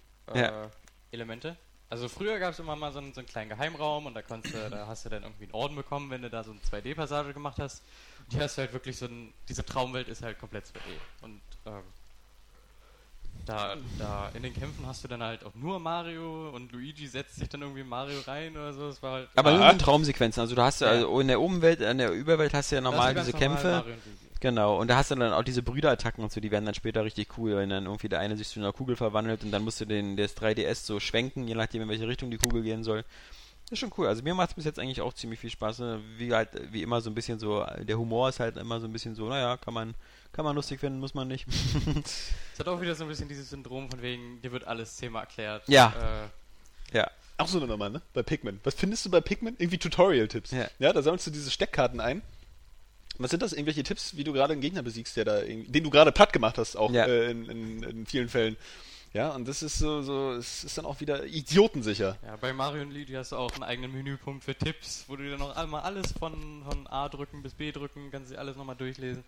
[0.40, 0.70] Ja.
[1.10, 1.56] Elemente.
[1.90, 4.54] Also früher gab es immer mal so einen, so einen kleinen Geheimraum und da konntest
[4.54, 7.32] du, da hast du dann irgendwie einen Orden bekommen, wenn du da so eine 2D-Passage
[7.34, 7.82] gemacht hast.
[8.26, 10.98] Und hier hast du halt wirklich so ein, diese Traumwelt ist halt komplett 2D.
[11.22, 11.82] Und ähm,
[13.46, 17.36] da, da in den Kämpfen hast du dann halt auch nur Mario und Luigi setzt
[17.36, 18.88] sich dann irgendwie in Mario rein oder so.
[18.88, 19.28] Das war halt.
[19.36, 19.56] Aber Ah.
[19.58, 20.40] nur in Traumsequenzen.
[20.40, 23.14] Also du hast ja, also in der Obenwelt, in der Überwelt hast du ja normal
[23.14, 23.96] diese normal Kämpfe.
[24.44, 27.02] Genau, und da hast du dann auch diese Brüderattacken und so, die werden dann später
[27.02, 29.80] richtig cool, wenn dann irgendwie der eine sich zu einer Kugel verwandelt und dann musst
[29.80, 33.06] du den, das 3DS so schwenken, je nachdem in welche Richtung die Kugel gehen soll.
[33.70, 34.06] Ist schon cool.
[34.06, 35.78] Also mir macht es bis jetzt eigentlich auch ziemlich viel Spaß.
[35.78, 36.02] Ne?
[36.18, 38.92] Wie halt, wie immer so ein bisschen so, der Humor ist halt immer so ein
[38.92, 39.94] bisschen so, naja, kann man,
[40.32, 41.46] kann man lustig finden, muss man nicht.
[42.52, 45.20] Es hat auch wieder so ein bisschen dieses Syndrom von wegen, dir wird alles Thema
[45.20, 45.66] erklärt.
[45.68, 46.28] Ja.
[46.92, 47.10] Äh, ja.
[47.38, 48.02] Auch so eine Nummer, ne?
[48.12, 48.60] Bei Pikmin.
[48.62, 49.56] Was findest du bei Pikmin?
[49.58, 50.50] Irgendwie Tutorial-Tipps.
[50.50, 50.68] Ja.
[50.78, 52.20] ja, da sammelst du diese Steckkarten ein.
[53.18, 53.52] Was sind das?
[53.52, 56.58] Irgendwelche Tipps, wie du gerade einen Gegner besiegst, der da den du gerade platt gemacht
[56.58, 57.06] hast, auch Ja.
[57.06, 58.56] äh, in, in, in vielen Fällen.
[59.12, 62.18] Ja, und das ist so, so, es ist dann auch wieder idiotensicher.
[62.26, 65.22] ja, bei Mario und Luigi hast du auch einen eigenen Menüpunkt für Tipps, wo du
[65.22, 68.56] dir noch einmal alles von, von A drücken bis B drücken, kannst du dir alles
[68.56, 69.22] nochmal durchlesen.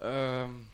[0.00, 0.66] Ähm,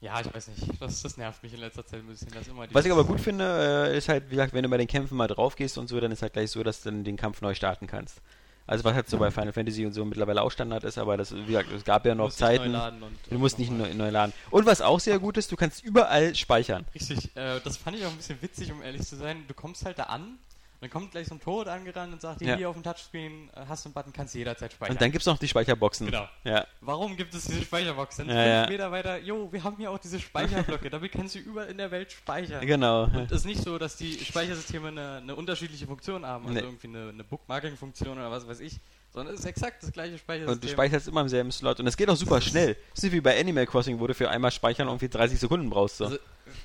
[0.00, 0.62] Ja, ich weiß nicht.
[0.80, 2.30] Das, das nervt mich in letzter Zeit ein bisschen.
[2.30, 4.76] Dass immer Was ich aber gut finde, äh, ist halt, wie gesagt, wenn du bei
[4.78, 7.02] den Kämpfen mal drauf gehst und so, dann ist halt gleich so, dass du dann
[7.02, 8.20] den Kampf neu starten kannst.
[8.68, 11.34] Also was halt so bei Final Fantasy und so mittlerweile auch Standard ist, aber das,
[11.34, 12.74] wie gesagt, es gab ja noch Zeiten.
[12.74, 14.32] und, Du musst nicht nochmal- neu, neu laden.
[14.50, 16.84] Und was auch sehr gut ist, du kannst überall speichern.
[16.94, 19.44] Richtig, äh, das fand ich auch ein bisschen witzig, um ehrlich zu sein.
[19.48, 20.38] Du kommst halt da an,
[20.80, 22.56] dann kommt gleich so ein Tod angerannt und sagt Ja.
[22.56, 24.94] hier auf dem Touchscreen äh, hast du einen Button, kannst du jederzeit speichern.
[24.94, 26.06] Und dann gibt's noch die Speicherboxen.
[26.06, 26.28] Genau.
[26.44, 26.66] Ja.
[26.80, 28.16] Warum gibt es diese Speicherbox?
[28.18, 28.90] Dann Ja, fünf ja.
[28.90, 32.12] Weiter, jo, wir haben hier auch diese Speicherblöcke, damit kannst du überall in der Welt
[32.12, 32.64] speichern.
[32.66, 33.04] Genau.
[33.04, 36.64] Und es ist nicht so, dass die Speichersysteme eine, eine unterschiedliche Funktion haben, also Nee.
[36.66, 38.78] irgendwie eine, eine Bookmarking-Funktion oder was weiß ich,
[39.12, 40.54] sondern es ist exakt das gleiche Speichersystem.
[40.54, 41.80] Und du speicherst immer im selben Slot.
[41.80, 42.74] Und es geht auch super schnell.
[42.90, 45.70] Das ist nicht wie bei Animal Crossing, wo du für einmal speichern irgendwie 30 Sekunden
[45.70, 45.96] brauchst.
[45.98, 46.04] So.
[46.06, 46.18] Also,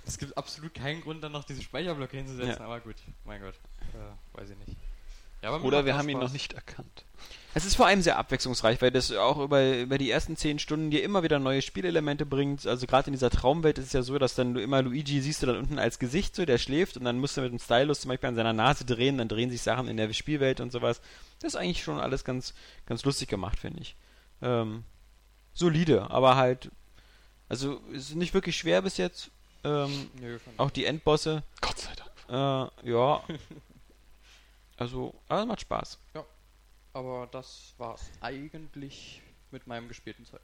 [0.05, 2.65] es gibt absolut keinen Grund, dann noch diese Speicherblöcke hinzusetzen, Ja.
[2.65, 3.55] aber gut, mein Gott,
[3.93, 4.77] äh, weiß ich nicht.
[5.41, 7.03] Ja, Oder wir haben ihn noch nicht erkannt.
[7.53, 10.89] Es ist vor allem sehr abwechslungsreich, weil das auch über, über die ersten 10 Stunden
[10.89, 12.65] dir immer wieder neue Spielelemente bringt.
[12.65, 15.43] Also gerade in dieser Traumwelt ist es ja so, dass dann du immer Luigi siehst
[15.43, 17.99] du dann unten als Gesicht so, der schläft und dann musst du mit dem Stylus
[18.01, 21.01] zum Beispiel an seiner Nase drehen, dann drehen sich Sachen in der Spielwelt und sowas.
[21.43, 22.53] Das ist eigentlich schon alles ganz,
[22.85, 23.95] ganz lustig gemacht, finde ich.
[24.41, 24.83] Ähm,
[25.53, 26.71] solide, aber halt,
[27.49, 29.29] also ist nicht wirklich schwer bis jetzt.
[29.63, 32.71] Ähm, Nö, auch die Endbosse, Gott sei Dank.
[32.83, 33.23] äh, ja.
[34.77, 35.99] Also, aber macht Spaß.
[36.93, 39.21] Aber das war's eigentlich
[39.51, 40.41] mit meinem gespielten Zeug.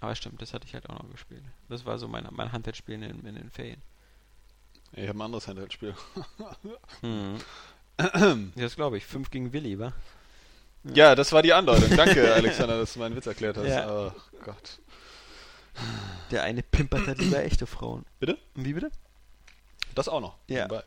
[0.00, 1.44] Aber stimmt, das hatte ich halt auch noch gespielt.
[1.68, 3.80] Das war so mein, mein Handheldspiel in, den- in den Ferien.
[4.92, 5.94] Ich habe ein anderes Handheld-Spiel.
[7.02, 7.38] Mhm.
[8.56, 9.06] das glaube ich.
[9.06, 9.92] 5 gegen Willi, wa?
[10.84, 11.94] Ja, das war die Andeutung.
[11.96, 13.66] Danke, Alexander, dass du meinen Witz erklärt hast.
[13.66, 13.90] Ja.
[13.90, 14.12] Oh
[14.44, 14.80] Gott.
[16.30, 18.04] Der eine pimpert hat lieber echte Frauen.
[18.18, 18.38] Bitte?
[18.54, 18.90] Wie bitte?
[19.94, 20.36] Das auch noch.
[20.48, 20.62] Ja.
[20.62, 20.84] nebenbei.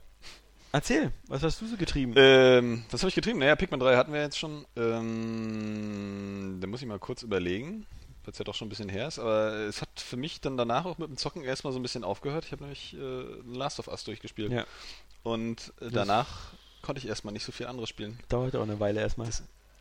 [0.71, 2.13] Erzähl, was hast du so getrieben?
[2.15, 3.37] Ähm, was habe ich getrieben?
[3.37, 4.65] Naja, Pikmin 3 hatten wir jetzt schon.
[4.75, 7.85] Ähm, da muss ich mal kurz überlegen,
[8.23, 9.19] weil es ja doch schon ein bisschen her ist.
[9.19, 12.03] Aber es hat für mich dann danach auch mit dem Zocken erstmal so ein bisschen
[12.03, 12.45] aufgehört.
[12.45, 14.51] Ich habe nämlich äh, Last of Us durchgespielt.
[14.51, 14.65] Ja.
[15.21, 16.53] Und äh, danach
[16.83, 18.19] konnte ich erstmal nicht so viel anderes spielen.
[18.29, 19.27] Dauert auch eine Weile erstmal.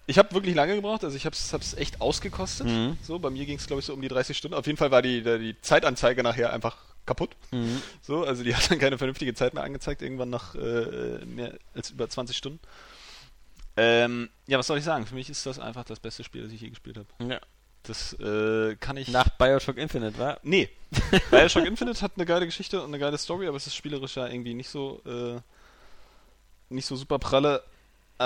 [0.07, 2.66] Ich habe wirklich lange gebraucht, also ich habe es echt ausgekostet.
[2.66, 2.96] Mhm.
[3.03, 4.57] So, bei mir ging es glaube ich so um die 30 Stunden.
[4.57, 7.36] Auf jeden Fall war die, die die Zeitanzeige nachher einfach kaputt.
[7.50, 7.82] Mhm.
[8.00, 11.90] So, also die hat dann keine vernünftige Zeit mehr angezeigt, irgendwann nach äh, mehr als
[11.90, 12.61] über 20 Stunden.
[13.76, 15.07] Ähm, ja, was soll ich sagen?
[15.07, 17.30] Für mich ist das einfach das beste Spiel, das ich je gespielt habe.
[17.30, 17.40] Ja.
[17.84, 19.09] Das äh, kann ich.
[19.09, 20.38] Nach Bioshock Infinite, wa?
[20.42, 20.68] Nee.
[21.30, 24.28] Bioshock Infinite hat eine geile Geschichte und eine geile Story, aber es ist spielerisch ja
[24.28, 25.40] irgendwie nicht so äh,
[26.72, 27.62] nicht so super pralle.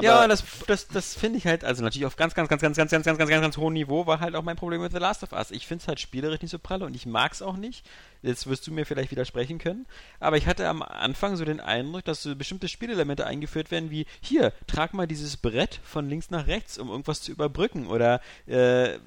[0.03, 2.91] Ja, das, das, das finde ich halt, also natürlich auf ganz, ganz, ganz, ganz, ganz,
[2.91, 5.23] ganz, ganz, ganz, ganz, ganz hohem Niveau war halt auch mein Problem mit The Last
[5.23, 5.51] of Us.
[5.51, 7.87] Ich finde es halt spielerisch nicht so pralle und ich mag es auch nicht.
[8.23, 9.87] Jetzt wirst du mir vielleicht widersprechen können.
[10.21, 14.07] Aber ich hatte am Anfang so den Eindruck, dass so bestimmte Spielelemente eingeführt werden, wie
[14.21, 17.87] hier, trag mal dieses Brett von links nach rechts, um irgendwas zu überbrücken.
[17.87, 18.99] Oder äh,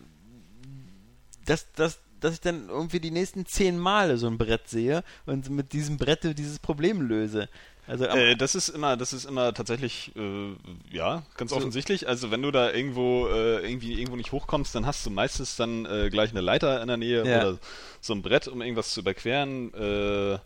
[1.46, 5.50] dass, dass, dass ich dann irgendwie die nächsten zehn Male so ein Brett sehe und
[5.50, 7.50] mit diesem Brett dieses Problem löse.
[7.90, 10.56] Also Äh, das ist immer, das ist immer tatsächlich, äh,
[10.96, 11.58] ja, ganz So.
[11.58, 12.08] offensichtlich.
[12.08, 15.86] Also wenn du da irgendwo äh, irgendwie irgendwo nicht hochkommst, dann hast du meistens dann
[15.88, 17.38] äh, gleich eine Leiter in der Nähe Ja.
[17.40, 17.60] oder
[18.00, 19.74] so ein Brett, um irgendwas zu überqueren.
[19.74, 20.38] Äh,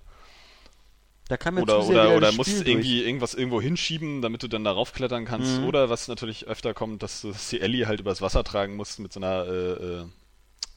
[1.27, 4.63] da kann mir oder oder, oder musst Spiel irgendwie irgendwas irgendwo hinschieben, damit du dann
[4.63, 5.59] darauf klettern kannst.
[5.59, 5.65] Mhm.
[5.65, 8.99] Oder was natürlich öfter kommt, dass du dass die Ellie halt übers Wasser tragen musst
[8.99, 10.03] mit so einer äh,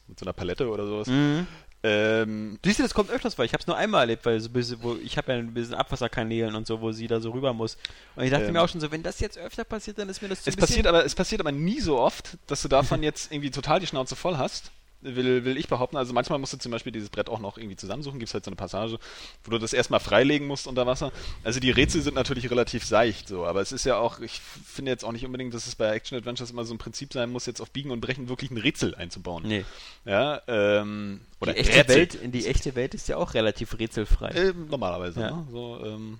[0.07, 1.07] mit so einer Palette oder sowas.
[1.07, 1.17] durch.
[1.17, 1.47] Mhm.
[1.83, 3.45] Ähm, Du siehst, das kommt öfters vor.
[3.45, 5.53] Ich habe es nur einmal erlebt, weil so ein bisschen, wo ich habe ja ein
[5.53, 7.77] bisschen Abwasserkanälen und so, wo sie da so rüber muss.
[8.15, 8.53] Und ich dachte Ähm.
[8.53, 10.55] mir auch schon so, wenn das jetzt öfter passiert, dann ist mir das zu Es
[10.55, 13.87] passiert, aber, es passiert aber nie so oft, dass du davon jetzt irgendwie total die
[13.87, 14.71] Schnauze voll hast.
[15.01, 15.95] Will, will ich behaupten.
[15.95, 18.17] Also manchmal musst du zum Beispiel dieses Brett auch noch irgendwie zusammensuchen.
[18.19, 18.97] Gibt es halt so eine Passage,
[19.43, 21.11] wo du das erstmal freilegen musst unter Wasser.
[21.43, 24.91] Also die Rätsel sind natürlich relativ seicht so, aber es ist ja auch, ich finde
[24.91, 27.45] jetzt auch nicht unbedingt, dass es bei Action Adventures immer so ein Prinzip sein muss,
[27.45, 29.43] jetzt auf Biegen und Brechen wirklich ein Rätsel einzubauen.
[29.45, 29.65] Nee.
[30.05, 31.95] Ja, ähm, oder die echte Rätsel.
[31.95, 34.31] Welt, in die echte Welt ist ja auch relativ rätselfrei.
[34.35, 35.31] Ähm, normalerweise, Ja.
[35.31, 35.47] ne?
[35.51, 36.19] So, ähm,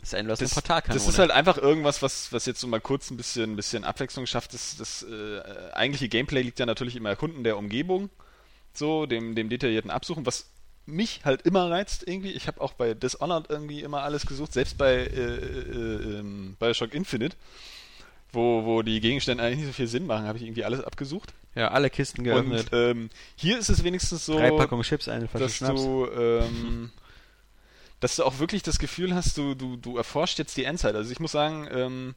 [0.00, 0.98] das ist ein, das, Portalkanone.
[0.98, 3.84] das ist halt einfach irgendwas, was, was jetzt so mal kurz ein bisschen, ein bisschen
[3.84, 4.54] Abwechslung schafft.
[4.54, 5.40] Das, das äh,
[5.72, 8.08] eigentliche Gameplay liegt ja natürlich im Erkunden der Umgebung,
[8.72, 10.46] so dem, dem detaillierten Absuchen, was
[10.86, 12.30] mich halt immer reizt irgendwie.
[12.32, 16.94] Ich habe auch bei Dishonored irgendwie immer alles gesucht, selbst bei äh, äh, ähm, Bioshock
[16.94, 17.36] Infinite,
[18.32, 21.34] wo, wo die Gegenstände eigentlich nicht so viel Sinn machen, habe ich irgendwie alles abgesucht.
[21.54, 22.72] ja, alle Kisten geöffnet.
[22.72, 25.82] Und ähm, hier ist es wenigstens so, Drei Packungen Chips, eine Flasche dass Schnaps.
[25.82, 26.90] du, ähm,
[28.00, 30.94] dass du auch wirklich das Gefühl hast, du, du, du erforscht jetzt die Endzeit.
[30.94, 32.14] Also ich muss sagen, ähm,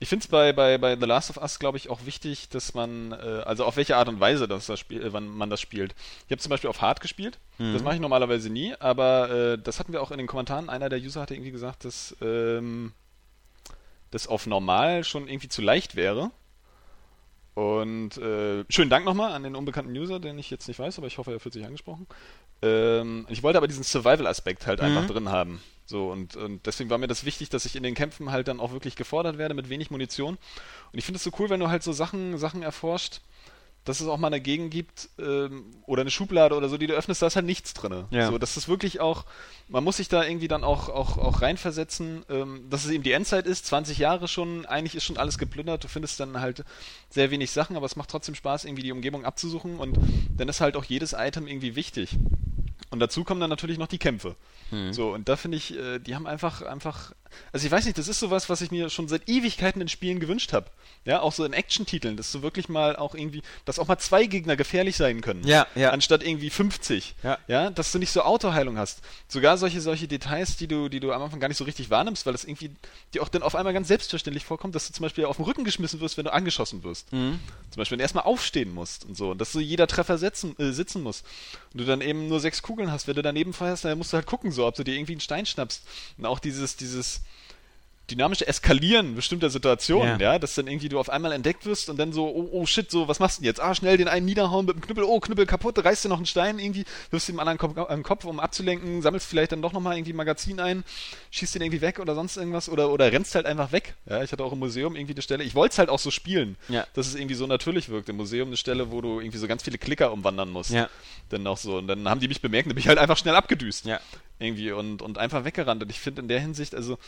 [0.00, 2.74] ich finde es bei, bei, bei The Last of Us, glaube ich, auch wichtig, dass
[2.74, 5.60] man, äh, also auf welche Art und Weise das, das Spiel, äh, wann man das
[5.60, 5.94] spielt.
[6.26, 7.72] Ich habe zum Beispiel auf Hard gespielt, Mhm.
[7.72, 10.68] das mache ich normalerweise nie, aber äh, das hatten wir auch in den Kommentaren.
[10.68, 12.92] Einer der User hatte irgendwie gesagt, dass ähm,
[14.10, 16.32] das auf Normal schon irgendwie zu leicht wäre.
[17.54, 18.22] Und, Mhm.
[18.22, 21.18] Äh, schönen Dank nochmal an den unbekannten User, den ich jetzt nicht weiß, aber ich
[21.18, 22.06] hoffe, er fühlt sich angesprochen.
[22.62, 25.60] Ähm, ich wollte aber diesen Survival-Aspekt halt einfach drin haben.
[25.86, 28.58] So, und, und deswegen war mir das wichtig, dass ich in den Kämpfen halt dann
[28.58, 30.36] auch wirklich gefordert werde mit wenig Munition.
[30.92, 33.20] Und ich finde es so cool, wenn du halt so Sachen, Sachen erforscht,
[33.84, 36.94] dass es auch mal eine Gegend gibt ähm, oder eine Schublade oder so, die du
[36.94, 38.04] öffnest, da ist halt nichts drin.
[38.10, 38.28] Ja.
[38.28, 39.24] So, das ist wirklich auch,
[39.68, 43.12] man muss sich da irgendwie dann auch, auch, auch reinversetzen, ähm, dass es eben die
[43.12, 46.64] Endzeit ist, 20 Jahre schon, eigentlich ist schon alles geplündert, du findest dann halt
[47.10, 49.98] sehr wenig Sachen, aber es macht trotzdem Spaß, irgendwie die Umgebung abzusuchen und
[50.36, 52.16] dann ist halt auch jedes Item irgendwie wichtig.
[52.90, 54.36] Und dazu kommen dann natürlich noch die Kämpfe.
[54.92, 57.12] So, und da finde ich, äh, die haben einfach, einfach,
[57.52, 60.20] also ich weiß nicht, das ist sowas, was ich mir schon seit Ewigkeiten in Spielen
[60.20, 60.66] gewünscht habe.
[61.04, 64.24] Ja, auch so in Action-Titeln, dass du wirklich mal auch irgendwie, dass auch mal zwei
[64.24, 65.46] Gegner gefährlich sein können.
[65.46, 65.90] Ja, ja.
[65.90, 67.14] Anstatt irgendwie 50.
[67.22, 67.38] Ja.
[67.46, 69.00] Ja, dass du nicht so Autoheilung hast.
[69.28, 72.24] Sogar solche, solche Details, die du, die du am Anfang gar nicht so richtig wahrnimmst,
[72.24, 72.70] weil das irgendwie
[73.12, 75.64] dir auch dann auf einmal ganz selbstverständlich vorkommt, dass du zum Beispiel auf den Rücken
[75.64, 77.12] geschmissen wirst, wenn du angeschossen wirst.
[77.12, 77.38] Mhm.
[77.70, 79.32] Zum Beispiel, wenn du erstmal aufstehen musst und so.
[79.32, 81.22] Und dass so jeder Treffer setzen, äh, sitzen muss.
[81.72, 83.06] Und du dann eben nur sechs Kugeln hast.
[83.08, 85.20] Wenn du daneben feuerst, dann musst du halt gucken, so, ob du dir irgendwie einen
[85.20, 85.82] Stein schnappst.
[86.16, 87.20] Und auch dieses, dieses
[88.10, 90.32] dynamische Eskalieren bestimmter Situationen, Ja.
[90.34, 90.38] ja.
[90.38, 93.08] dass dann irgendwie du auf einmal entdeckt wirst und dann so, oh, oh shit, so,
[93.08, 93.60] was machst du denn jetzt?
[93.60, 96.26] Ah, schnell den einen niederhauen mit dem Knüppel, oh, Knüppel kaputt, reißt dir noch einen
[96.26, 99.96] Stein irgendwie, wirfst ihm anderen Kopf, den Kopf, um abzulenken, sammelst vielleicht dann doch nochmal
[99.96, 100.84] irgendwie ein Magazin ein,
[101.30, 103.94] schießt den irgendwie weg oder sonst irgendwas oder, oder rennst halt einfach weg.
[104.06, 106.10] Ja, ich hatte auch im Museum irgendwie eine Stelle, ich wollte es halt auch so
[106.10, 106.86] spielen, Ja.
[106.94, 108.08] dass es irgendwie so natürlich wirkt.
[108.10, 110.70] Im Museum eine Stelle, wo du irgendwie so ganz viele Klicker umwandern musst.
[110.70, 110.88] Ja.
[111.30, 111.78] Dann noch so.
[111.78, 113.86] Und dann haben die mich bemerkt, dann bin ich halt einfach schnell abgedüst.
[113.86, 113.98] Ja.
[114.38, 115.82] Irgendwie und, und einfach weggerannt.
[115.82, 116.98] Und ich finde in der Hinsicht, also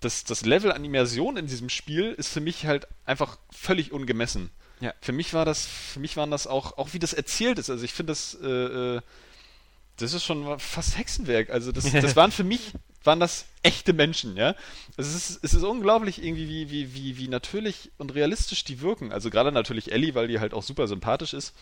[0.00, 4.50] das, das Level an Immersion in diesem Spiel ist für mich halt einfach völlig ungemessen.
[4.80, 4.94] Ja.
[5.00, 7.68] Für mich war das, für mich waren das auch, auch wie das erzählt ist.
[7.68, 9.00] Also ich finde das, äh, äh,
[9.96, 11.50] das ist schon fast Hexenwerk.
[11.50, 12.72] Also das, das waren für mich,
[13.02, 14.54] waren das echte Menschen, ja.
[14.96, 18.80] Also es ist, es ist unglaublich irgendwie, wie, wie, wie, wie natürlich und realistisch die
[18.80, 19.12] wirken.
[19.12, 21.54] Also gerade natürlich Ellie, weil die halt auch super sympathisch ist.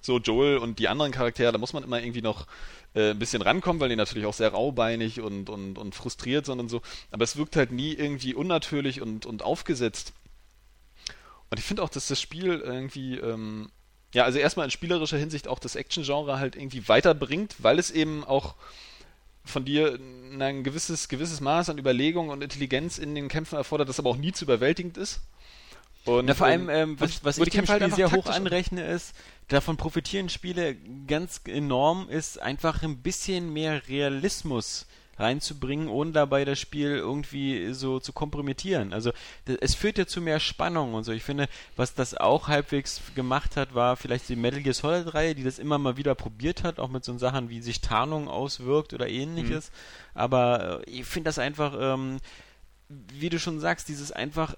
[0.00, 2.46] So Joel und die anderen Charaktere, da muss man immer irgendwie noch
[2.94, 6.60] äh, ein bisschen rankommen, weil die natürlich auch sehr raubeinig und, und, und frustriert sind
[6.60, 6.82] und so.
[7.10, 10.12] Aber es wirkt halt nie irgendwie unnatürlich und, und aufgesetzt.
[11.50, 13.70] Und ich finde auch, dass das Spiel irgendwie, ähm,
[14.12, 18.24] ja, also erstmal in spielerischer Hinsicht auch das Action-Genre halt irgendwie weiterbringt, weil es eben
[18.24, 18.54] auch
[19.44, 19.98] von dir
[20.40, 24.16] ein gewisses, gewisses Maß an Überlegung und Intelligenz in den Kämpfen erfordert, das aber auch
[24.16, 25.20] nie zu überwältigend ist.
[26.04, 28.12] Und Na, vor allem, ähm, was, was ich die dem Kämpfe halt Spiel einfach sehr
[28.12, 29.14] hoch anrechne, ist,
[29.48, 34.86] davon profitieren Spiele ganz enorm, ist einfach ein bisschen mehr Realismus
[35.18, 38.92] reinzubringen, ohne dabei das Spiel irgendwie so zu kompromittieren.
[38.92, 39.12] Also
[39.46, 41.12] es führt ja zu mehr Spannung und so.
[41.12, 45.34] Ich finde, was das auch halbwegs gemacht hat, war vielleicht die Metal Gear Solid Reihe,
[45.34, 48.92] die das immer mal wieder probiert hat, auch mit so Sachen wie sich Tarnung auswirkt
[48.92, 49.70] oder ähnliches.
[50.14, 52.18] Aber äh, ich finde das einfach, ähm,
[52.88, 54.54] wie du schon sagst, dieses einfach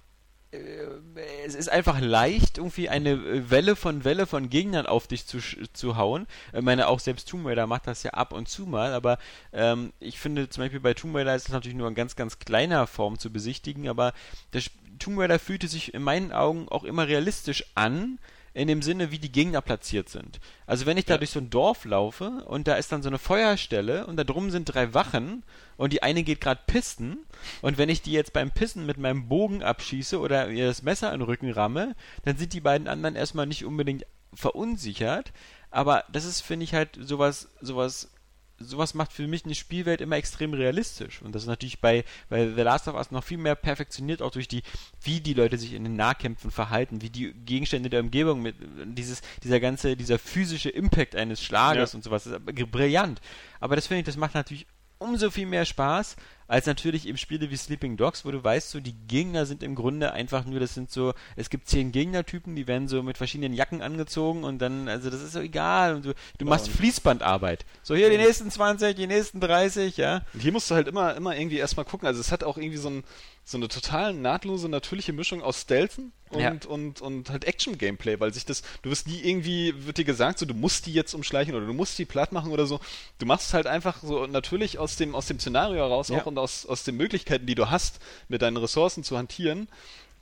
[1.47, 5.39] es ist einfach leicht, irgendwie eine äh, Welle von Welle von Gegnern auf dich zu,
[5.73, 6.27] zu hauen.
[6.55, 9.19] Ich meine, auch selbst Tomb Raider macht das ja ab und zu mal, aber
[9.53, 12.39] ähm, ich finde zum Beispiel bei Tomb Raider ist es natürlich nur in ganz, ganz
[12.39, 14.15] kleiner Form zu besichtigen, aber
[14.57, 18.19] Sp- Tomb Raider fühlte sich in meinen Augen auch immer realistisch an,
[18.59, 20.41] in dem Sinne, wie die Gegner platziert sind.
[20.67, 21.19] Also wenn ich da Ja.
[21.19, 24.51] durch so ein Dorf laufe und da ist dann so eine Feuerstelle und da drum
[24.51, 25.45] sind drei Wachen
[25.77, 27.19] und die eine geht gerade pissen
[27.63, 31.13] und wenn ich die jetzt beim Pissen mit meinem Bogen abschieße oder ihr das Messer
[31.13, 31.95] in den Rücken ramme,
[32.25, 34.05] dann sind die beiden anderen erstmal nicht unbedingt
[34.35, 35.33] verunsichert,
[35.71, 38.11] aber das ist, finde ich, halt sowas, sowas
[38.59, 41.23] sowas macht für mich eine Spielwelt immer extrem realistisch.
[41.23, 44.31] Und das ist natürlich bei, bei The Last of Us noch viel mehr perfektioniert, auch
[44.31, 44.63] durch die,
[45.03, 49.23] wie die Leute sich in den Nahkämpfen verhalten, wie die Gegenstände der Umgebung mit, dieses,
[49.43, 51.97] dieser ganze, dieser physische Impact eines Schlages Ja.
[51.97, 53.21] und sowas, ist brillant.
[53.61, 54.67] Aber das finde ich, das macht natürlich
[54.99, 56.17] umso viel mehr Spaß,
[56.49, 59.75] als natürlich eben Spiele wie Sleeping Dogs, wo du weißt, so die Gegner sind im
[59.75, 63.53] Grunde einfach nur, das sind so, es gibt zehn Gegnertypen, die werden so mit verschiedenen
[63.53, 67.67] Jacken angezogen und dann, also das ist so egal und du, du machst und- Fließbandarbeit.
[67.83, 70.23] So hier die nächsten 20, die nächsten 30, ja.
[70.33, 72.07] Und hier musst du halt immer, immer irgendwie erstmal gucken.
[72.07, 73.05] Also es hat auch irgendwie so, ein,
[73.51, 76.53] so eine total nahtlose, natürliche Mischung aus Stealthen und, Ja.
[76.69, 80.45] und, und halt Action-Gameplay, weil sich das, du wirst nie irgendwie, wird dir gesagt, so
[80.45, 82.79] du musst die jetzt umschleichen oder du musst die platt machen oder so.
[83.19, 86.19] Du machst es halt einfach so natürlich aus dem, aus dem Szenario heraus Ja.
[86.21, 89.69] auch und aus, aus den Möglichkeiten, die du hast, mit deinen Ressourcen zu hantieren.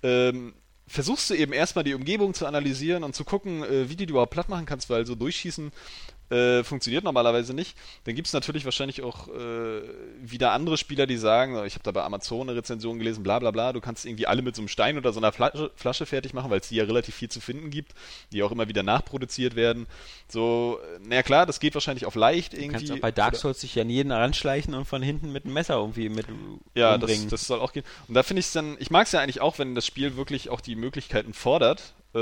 [0.04, 0.54] Ähm,
[0.86, 4.12] versuchst du eben erstmal die Umgebung zu analysieren und zu gucken, äh, wie die du
[4.12, 5.72] überhaupt platt machen kannst, weil so durchschießen
[6.30, 7.76] äh, funktioniert normalerweise nicht.
[8.04, 9.82] Dann gibt es natürlich wahrscheinlich auch äh,
[10.20, 13.50] wieder andere Spieler, die sagen, ich habe da bei Amazon eine Rezension gelesen, bla bla
[13.50, 16.34] bla, du kannst irgendwie alle mit so einem Stein oder so einer Flasche, Flasche fertig
[16.34, 17.92] machen, weil es die ja relativ viel zu finden gibt,
[18.32, 19.86] die auch immer wieder nachproduziert werden.
[20.28, 22.72] So, äh, na klar, das geht wahrscheinlich auf leicht Du irgendwie.
[22.86, 25.52] kannst auch bei Dark Souls sich ja an jeden ranschleichen und von hinten mit dem
[25.52, 26.26] Messer irgendwie mit
[26.74, 27.28] Ja, das, umbringen.
[27.30, 27.84] das soll auch gehen.
[28.08, 30.16] Und da finde ich es dann, ich mag es ja eigentlich auch, wenn das Spiel
[30.16, 32.18] wirklich auch die Möglichkeiten fordert, äh,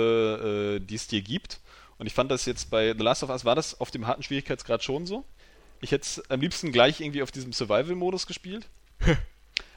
[0.77, 1.61] äh, die es dir gibt.
[1.99, 4.23] Und ich fand das jetzt bei The Last of Us, war das auf dem harten
[4.23, 5.25] Schwierigkeitsgrad schon so.
[5.81, 8.69] Ich hätte es am liebsten gleich irgendwie auf diesem Survival-Modus gespielt.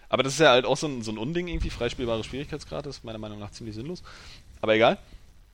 [0.09, 2.97] Aber das ist ja halt auch so ein, so ein Unding irgendwie, freispielbare Schwierigkeitsgrad, das
[2.97, 4.03] ist meiner Meinung nach ziemlich sinnlos.
[4.61, 4.97] Aber egal.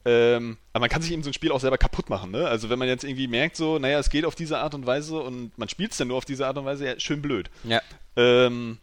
[0.06, 2.46] Ähm, aber man kann sich eben so ein Spiel auch selber kaputt machen, ne?
[2.46, 5.18] Also wenn man jetzt irgendwie merkt, so, naja, es geht auf diese Art und Weise
[5.20, 7.50] und man spielt es dann nur auf diese Art und Weise, ja, schön blöd.
[7.64, 7.80] Ja.
[8.16, 8.78] Ähm,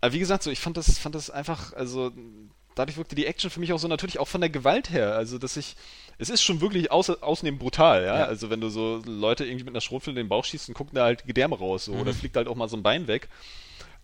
[0.00, 2.12] aber wie gesagt, so, ich fand das, fand das einfach, also
[2.74, 5.14] dadurch wirkte die Action für mich auch so natürlich auch von der Gewalt her.
[5.14, 5.76] Also, dass ich,
[6.18, 8.18] es ist schon wirklich aus, ausnehmend brutal, ja?
[8.20, 8.24] Ja.
[8.26, 10.94] Also, wenn du so Leute irgendwie mit einer Schrotflinte in den Bauch schießt und gucken
[10.94, 12.00] da halt Gedärme raus, so, Mhm.
[12.00, 13.28] oder fliegt halt auch mal so ein Bein weg.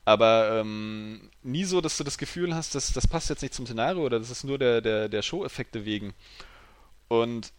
[0.05, 3.67] Aber ähm, nie so, dass du das Gefühl hast, dass das passt jetzt nicht zum
[3.67, 6.15] Szenario oder das ist nur der, der, der Show-Effekte wegen.
[7.09, 7.53] Und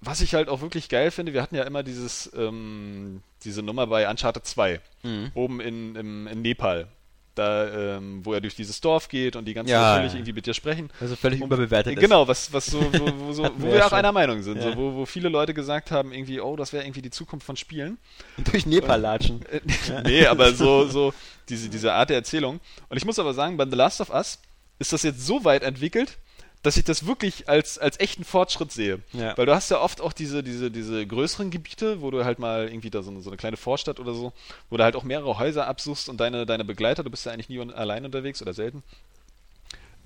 [0.00, 3.86] was ich halt auch wirklich geil finde, wir hatten ja immer dieses, ähm, diese Nummer
[3.86, 5.30] bei Uncharted 2, Mhm.
[5.34, 6.88] oben in, im, in Nepal.
[7.34, 10.46] Da, ähm, wo er durch dieses Dorf geht und die ganzen Ja, natürlich irgendwie mit
[10.46, 10.88] dir sprechen.
[11.00, 12.00] Also völlig überbewertet ist.
[12.00, 13.98] Genau, was, was so, wo, wo, so, wo wir auch schon.
[13.98, 14.70] einer Meinung sind, Ja.
[14.70, 17.56] so, wo, wo viele Leute gesagt haben, irgendwie, oh, das wäre irgendwie die Zukunft von
[17.56, 17.98] Spielen.
[18.52, 19.44] Durch Nepal latschen.
[19.46, 19.60] Äh,
[20.04, 21.12] nee, aber so, so
[21.48, 22.60] diese, diese Art der Erzählung.
[22.88, 24.38] Und ich muss aber sagen, bei The Last of Us
[24.78, 26.18] ist das jetzt so weit entwickelt,
[26.64, 29.00] dass ich das wirklich als, als echten Fortschritt sehe.
[29.12, 29.36] Ja.
[29.36, 32.68] Weil du hast ja oft auch diese, diese, diese größeren Gebiete, wo du halt mal
[32.68, 34.32] irgendwie da so eine, so eine kleine Vorstadt oder so,
[34.70, 37.50] wo du halt auch mehrere Häuser absuchst und deine, deine Begleiter, du bist ja eigentlich
[37.50, 38.82] nie allein unterwegs oder selten,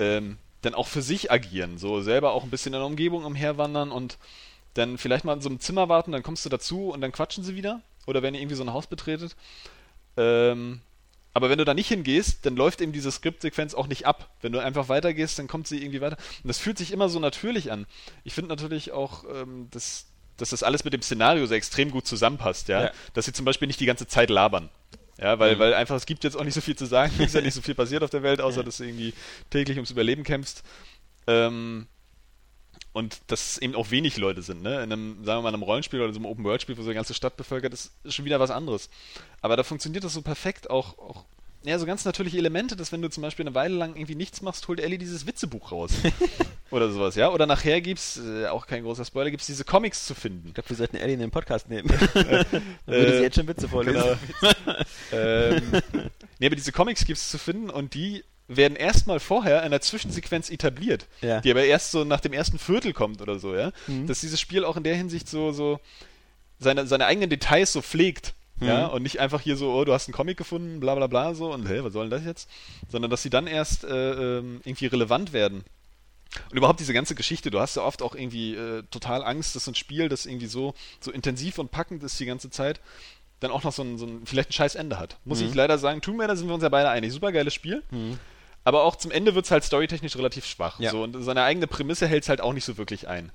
[0.01, 3.93] ähm, dann auch für sich agieren, so selber auch ein bisschen in der Umgebung umherwandern
[3.93, 4.19] und
[4.75, 7.45] dann vielleicht mal in so einem Zimmer warten, dann kommst du dazu und dann quatschen
[7.45, 7.83] sie wieder.
[8.07, 9.37] Oder wenn ihr irgendwie so ein Haus betretet.
[10.17, 10.81] Ähm,
[11.39, 14.29] aber wenn du da nicht hingehst, dann läuft eben diese Skriptsequenz auch nicht ab.
[14.43, 16.17] Wenn du einfach weitergehst, dann kommt sie irgendwie weiter.
[16.43, 17.87] Und das fühlt sich immer so natürlich an.
[18.25, 20.07] Ich finde natürlich auch, ähm, dass,
[20.37, 22.87] dass das alles mit dem Szenario so extrem gut zusammenpasst, ja?
[22.87, 22.91] Ja.
[23.15, 24.69] Dass sie zum Beispiel nicht die ganze Zeit labern.
[25.21, 25.61] Ja, weil, Mhm.
[25.61, 27.55] weil einfach, es gibt jetzt auch nicht so viel zu sagen, es ist ja nicht
[27.55, 29.15] so viel passiert auf der Welt, außer dass du irgendwie
[29.51, 30.65] täglich ums Überleben kämpfst.
[31.27, 31.87] Ähm,
[32.99, 34.83] und dass es eben auch wenig Leute sind, ne?
[34.83, 37.15] In einem, sagen wir mal, einem Rollenspiel oder so einem Open-World-Spiel, wo so eine ganze
[37.15, 38.91] Stadt bevölkert ist, ist schon wieder was anderes.
[39.41, 41.25] Aber da funktioniert das so perfekt, auch, auch
[41.63, 44.43] ja, so ganz natürliche Elemente, dass wenn du zum Beispiel eine Weile lang irgendwie nichts
[44.43, 45.93] machst, holt Ellie dieses Witzebuch raus.
[46.73, 47.31] oder sowas, ja?
[47.31, 50.49] Oder nachher gibt's, äh, auch kein großer Spoiler, gibt's diese Comics zu finden.
[50.49, 51.89] Ich glaube, wir sollten Ellie in den Podcast nehmen.
[52.15, 54.03] Dann würde sie Äh, jetzt schon Witze vorlesen.
[54.41, 54.75] Genau.
[55.13, 55.63] ähm,
[56.41, 59.81] nee, aber diese Comics gibt es zu finden und die werden erstmal vorher in einer
[59.81, 61.41] Zwischensequenz etabliert, Ja.
[61.41, 63.73] die aber erst so nach dem ersten Viertel kommt oder so, ja.
[63.87, 64.07] Mhm.
[64.07, 65.81] Dass dieses Spiel auch in der Hinsicht so, so
[66.59, 68.35] seine, seine eigenen Details so pflegt.
[68.61, 68.95] Ja, Mhm.
[68.95, 71.53] und nicht einfach hier so, oh, du hast einen Comic gefunden, bla bla bla, so,
[71.53, 72.51] und hä, was soll denn das jetzt?
[72.91, 75.63] Sondern dass sie dann erst äh, ähm, irgendwie relevant werden.
[76.51, 79.65] Und überhaupt diese ganze Geschichte, du hast ja oft auch irgendwie äh, total Angst, dass
[79.67, 82.81] so ein Spiel, das irgendwie so, so intensiv und packend ist die ganze Zeit,
[83.39, 85.19] dann auch noch so ein, so ein vielleicht ein scheiß Ende hat.
[85.25, 85.47] Muss Mhm.
[85.51, 87.13] ich leider sagen, Tomb Raider sind wir uns ja beide einig.
[87.13, 87.85] Super geiles Spiel.
[87.93, 88.19] Mhm.
[88.65, 90.79] Aber auch zum Ende wird es halt storytechnisch relativ schwach.
[90.79, 90.91] Ja.
[90.91, 93.33] So, und seine eigene Prämisse hält es halt auch nicht so wirklich ein.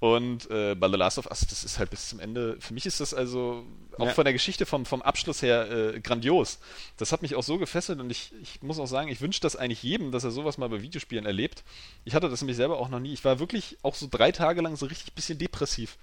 [0.00, 2.86] Und äh, bei The Last of Us, das ist halt bis zum Ende, für mich
[2.86, 3.64] ist das also
[3.98, 4.12] auch Ja.
[4.14, 6.58] von der Geschichte, vom, vom Abschluss her äh, grandios.
[6.96, 9.54] Das hat mich auch so gefesselt und ich, ich muss auch sagen, ich wünsche das
[9.54, 11.62] eigentlich jedem, dass er sowas mal bei Videospielen erlebt.
[12.04, 13.12] Ich hatte das nämlich selber auch noch nie.
[13.12, 15.98] Ich war wirklich auch so drei Tage lang so richtig bisschen depressiv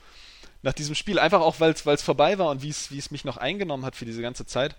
[0.62, 1.20] nach diesem Spiel.
[1.20, 3.98] Einfach auch, weil es vorbei war und wie es wie es mich noch eingenommen hat
[3.98, 4.78] für diese ganze Zeit.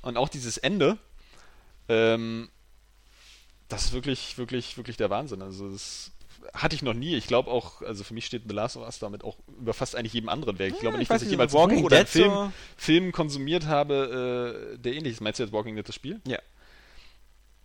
[0.00, 0.96] Und auch dieses Ende,
[1.90, 2.48] ähm,
[3.68, 5.42] das ist wirklich, wirklich, wirklich der Wahnsinn.
[5.42, 6.12] Also das
[6.54, 7.16] hatte ich noch nie.
[7.16, 9.96] Ich glaube auch, also für mich steht The Last of Us damit auch über fast
[9.96, 10.74] eigentlich jedem anderen Werk.
[10.74, 13.12] Ich glaube Ja, nicht, ich dass ich jemals Walking Buch oder einen Film, so- Film
[13.12, 15.20] konsumiert habe, äh, der ähnlich ist.
[15.20, 16.20] Meinst du jetzt Walking Dead das Spiel?
[16.26, 16.38] Ja.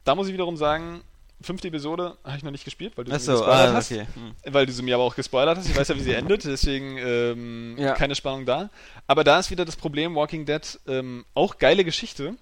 [0.04, 1.02] Da muss ich wiederum sagen,
[1.42, 3.92] fünfte Episode habe ich noch nicht gespielt, weil du sie mir gespoilert ah, hast.
[3.92, 4.08] okay.
[4.16, 4.54] Hm.
[4.54, 5.70] Weil du sie mir aber auch gespoilert hast.
[5.70, 7.94] Ich weiß ja, wie sie endet, deswegen ähm, Ja.
[7.94, 8.70] keine Spannung da.
[9.08, 12.36] Aber da ist wieder das Problem, Walking Dead, ähm, auch geile Geschichte,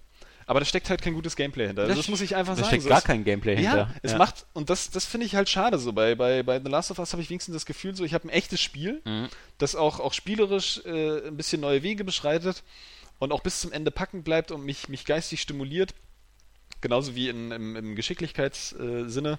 [0.50, 1.84] aber da steckt halt kein gutes Gameplay hinter.
[1.84, 2.68] Also das, muss ich einfach Da sagen.
[2.68, 3.94] steckt So, gar es- kein Gameplay ja, hinter.
[4.02, 5.94] es macht, und das, das finde ich halt schade so.
[5.94, 8.28] Bei, bei, bei The Last of Us habe ich wenigstens das Gefühl, so ich habe
[8.28, 9.28] ein echtes Spiel, Mhm.
[9.60, 12.64] das auch, auch spielerisch äh, ein bisschen neue Wege beschreitet
[13.20, 15.94] und auch bis zum Ende packend bleibt und mich, mich geistig stimuliert.
[16.82, 19.38] Genauso wie in, im, im Geschicklichkeitssinne.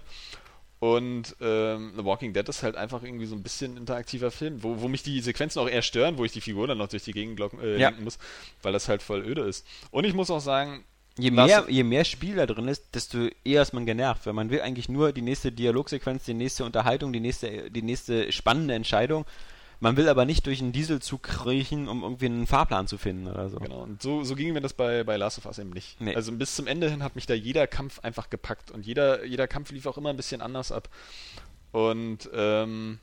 [0.79, 4.81] Und ähm, The Walking Dead ist halt einfach irgendwie so ein bisschen interaktiver Film, wo,
[4.81, 7.13] wo mich die Sequenzen auch eher stören, wo ich die Figur dann noch durch die
[7.13, 7.89] Gegend glocken, äh, Ja.
[7.91, 8.19] lenken muss,
[8.63, 9.67] weil das halt voll öde ist.
[9.91, 10.85] Und ich muss auch sagen,
[11.21, 14.51] Je mehr, je mehr Spiel da drin ist, desto eher ist man genervt, weil man
[14.51, 19.27] will eigentlich nur die nächste Dialogsequenz, die nächste Unterhaltung, die nächste, die nächste spannende Entscheidung.
[19.83, 23.49] Man will aber nicht durch einen Dieselzug kriechen, um irgendwie einen Fahrplan zu finden oder
[23.49, 23.59] so.
[23.59, 25.99] Genau, und so, so ging mir das bei, bei Last of Us eben nicht.
[26.01, 26.15] Nee.
[26.15, 29.49] Also bis zum Ende hin hat mich da jeder Kampf einfach gepackt und jeder, jeder
[29.49, 30.91] Kampf lief auch immer ein bisschen anders ab.
[31.73, 32.99] Und, ähm,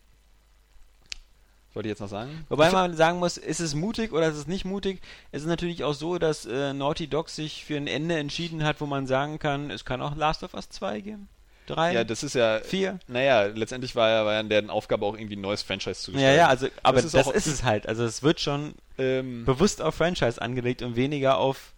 [1.78, 2.46] wollte ich jetzt noch sagen?
[2.50, 5.00] Wobei man sagen muss, ist es mutig oder ist es nicht mutig?
[5.32, 8.82] Es ist natürlich auch so, dass äh, Naughty Dog sich für ein Ende entschieden hat,
[8.82, 11.30] wo man sagen kann, es kann auch Last of Us 2 geben.
[11.68, 12.60] drei, Ja, das ist ja.
[12.62, 12.98] vier.
[13.08, 16.12] Naja, letztendlich war ja, war ja in deren Aufgabe auch irgendwie ein neues Franchise zu
[16.12, 16.38] Ja, gestalten.
[16.40, 17.88] ja, also, aber Das das, ist auch- ist es halt.
[17.88, 21.74] Also es wird schon Ähm, bewusst auf Franchise angelegt und weniger auf.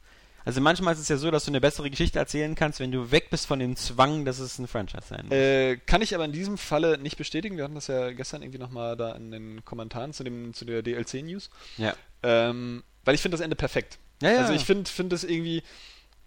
[0.45, 3.11] Also manchmal ist es ja so, dass du eine bessere Geschichte erzählen kannst, wenn du
[3.11, 5.35] weg bist von dem Zwang, dass es ein Franchise sein muss.
[5.35, 7.57] Äh, kann ich aber in diesem Falle nicht bestätigen.
[7.57, 10.81] Wir hatten das ja gestern irgendwie nochmal da in den Kommentaren zu, dem, zu der
[10.81, 11.49] DLC-News.
[11.77, 11.93] ja.
[12.23, 13.97] Ähm, weil ich finde das Ende perfekt.
[14.21, 14.37] Ja, ja.
[14.39, 15.63] Also ich finde find das irgendwie,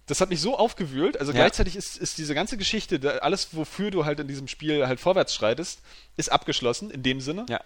[0.07, 1.19] das hat mich so aufgewühlt.
[1.21, 1.39] Also Ja.
[1.39, 5.35] gleichzeitig ist, ist diese ganze Geschichte, alles wofür du halt in diesem Spiel halt vorwärts
[5.35, 5.81] schreitest,
[6.17, 7.45] ist abgeschlossen in dem Sinne.
[7.51, 7.61] Ja.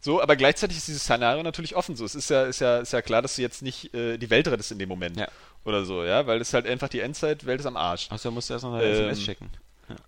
[0.00, 1.94] So, aber gleichzeitig ist dieses Szenario natürlich offen.
[1.96, 4.30] So, es ist ja, ist ja, ist ja klar, dass du jetzt nicht äh, die
[4.30, 5.16] Welt rettest in dem Moment.
[5.16, 5.28] Ja.
[5.64, 8.10] Oder so, ja, weil es halt einfach die Endzeit-Welt ist am Arsch.
[8.10, 9.50] Außer musst du erst noch eine Ähm, SMS schicken.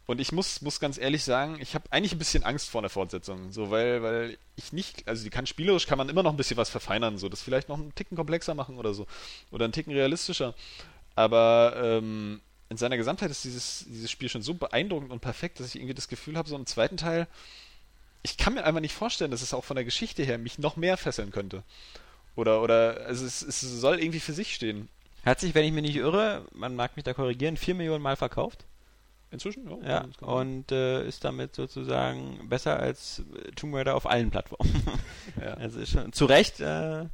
[0.06, 2.88] Und ich muss, muss ganz ehrlich sagen, ich habe eigentlich ein bisschen Angst vor einer
[2.88, 3.52] Fortsetzung.
[3.52, 6.56] So, weil, weil ich nicht, also die kann spielerisch kann man immer noch ein bisschen
[6.56, 9.06] was verfeinern, so das vielleicht noch einen Ticken komplexer machen oder so.
[9.50, 10.54] Oder einen Ticken realistischer.
[11.14, 12.40] Aber ähm,
[12.70, 15.94] in seiner Gesamtheit ist dieses, dieses Spiel schon so beeindruckend und perfekt, dass ich irgendwie
[15.94, 17.26] das Gefühl habe, so im zweiten Teil,
[18.22, 20.76] ich kann mir einfach nicht vorstellen, dass es auch von der Geschichte her mich noch
[20.76, 21.62] mehr fesseln könnte.
[22.36, 24.88] Oder, oder, also es, es soll irgendwie für sich stehen.
[25.24, 28.16] Hat sich, wenn ich mich nicht irre, man mag mich da korrigieren, vier Millionen Mal
[28.16, 28.66] verkauft.
[29.30, 29.68] Inzwischen?
[29.82, 29.88] Ja.
[29.88, 33.22] Ja, man- und äh, ist damit sozusagen besser als
[33.56, 34.82] Tomb Raider auf allen Plattformen.
[35.40, 35.54] ja.
[35.54, 36.60] Also ist schon zu Recht.
[36.60, 37.06] Äh,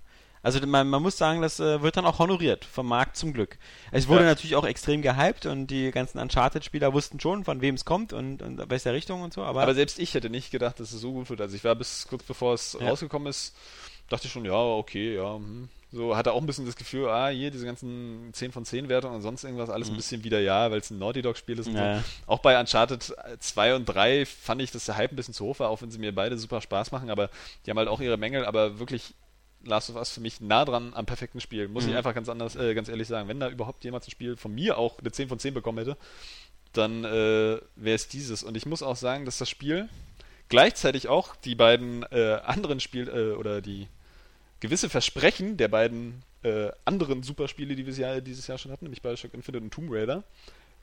[0.42, 3.58] also man, man muss sagen, das äh, wird dann auch honoriert vom Markt zum Glück.
[3.92, 4.28] Es wurde Ja.
[4.30, 8.42] natürlich auch extrem gehypt und die ganzen Uncharted-Spieler wussten schon, von wem es kommt und,
[8.42, 9.42] und welcher Richtung und so.
[9.42, 11.40] Aber, Aber selbst ich hätte nicht gedacht, dass es so gut wird.
[11.42, 12.88] Also ich war bis kurz bevor es Ja.
[12.88, 13.54] rausgekommen ist,
[14.08, 15.36] dachte ich schon, ja, okay, ja.
[15.36, 15.68] Hm.
[15.92, 19.16] So hatte auch ein bisschen das Gefühl, ah, hier diese ganzen 10 von 10 Wertungen
[19.16, 19.96] und sonst irgendwas, alles ein Mhm.
[19.96, 22.00] bisschen wieder ja, weil es ein Naughty Dog Spiel ist Ja.
[22.00, 22.32] so.
[22.32, 25.58] Auch bei Uncharted 2 und 3 fand ich, dass der Hype ein bisschen zu hoch
[25.58, 27.28] war, auch wenn sie mir beide super Spaß machen, aber
[27.66, 29.14] die haben halt auch ihre Mängel, aber wirklich
[29.64, 31.96] Last of Us für mich nah dran am perfekten Spiel, muss ich Mhm.
[31.98, 33.28] einfach ganz anders, äh, ganz ehrlich sagen.
[33.28, 35.96] Wenn da überhaupt jemand ein Spiel von mir auch eine 10 von 10 bekommen hätte,
[36.72, 38.42] dann äh, wäre es dieses.
[38.44, 39.88] Und ich muss auch sagen, dass das Spiel
[40.48, 43.88] gleichzeitig auch die beiden äh, anderen Spiel äh, oder die
[44.60, 49.02] gewisse Versprechen der beiden äh, anderen Superspiele, die wir Jahr, dieses Jahr schon hatten, nämlich
[49.02, 50.22] Bioshock Infinite und Tomb Raider,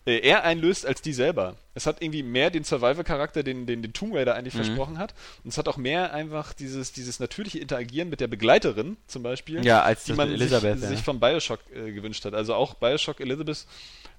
[0.05, 1.57] äh, eher einlöst als die selber.
[1.73, 4.63] Es hat irgendwie mehr den Survival-Charakter, den, den, den Tomb Raider eigentlich Mhm.
[4.63, 5.13] versprochen hat.
[5.43, 9.65] Und es hat auch mehr einfach dieses, dieses natürliche Interagieren mit der Begleiterin zum Beispiel,
[9.65, 10.95] ja, als die man sich, sich ja.
[10.97, 12.33] von Bioshock äh, gewünscht hat.
[12.33, 13.65] Also auch Bioshock Elizabeth,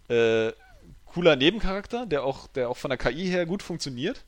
[0.09, 0.53] äh,
[1.07, 4.25] cooler Nebencharakter, der auch, der auch von der KI her gut funktioniert.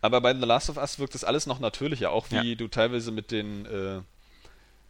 [0.00, 2.54] Aber bei The Last of Us wirkt das alles noch natürlicher, auch wie Ja.
[2.54, 4.00] du teilweise mit den äh,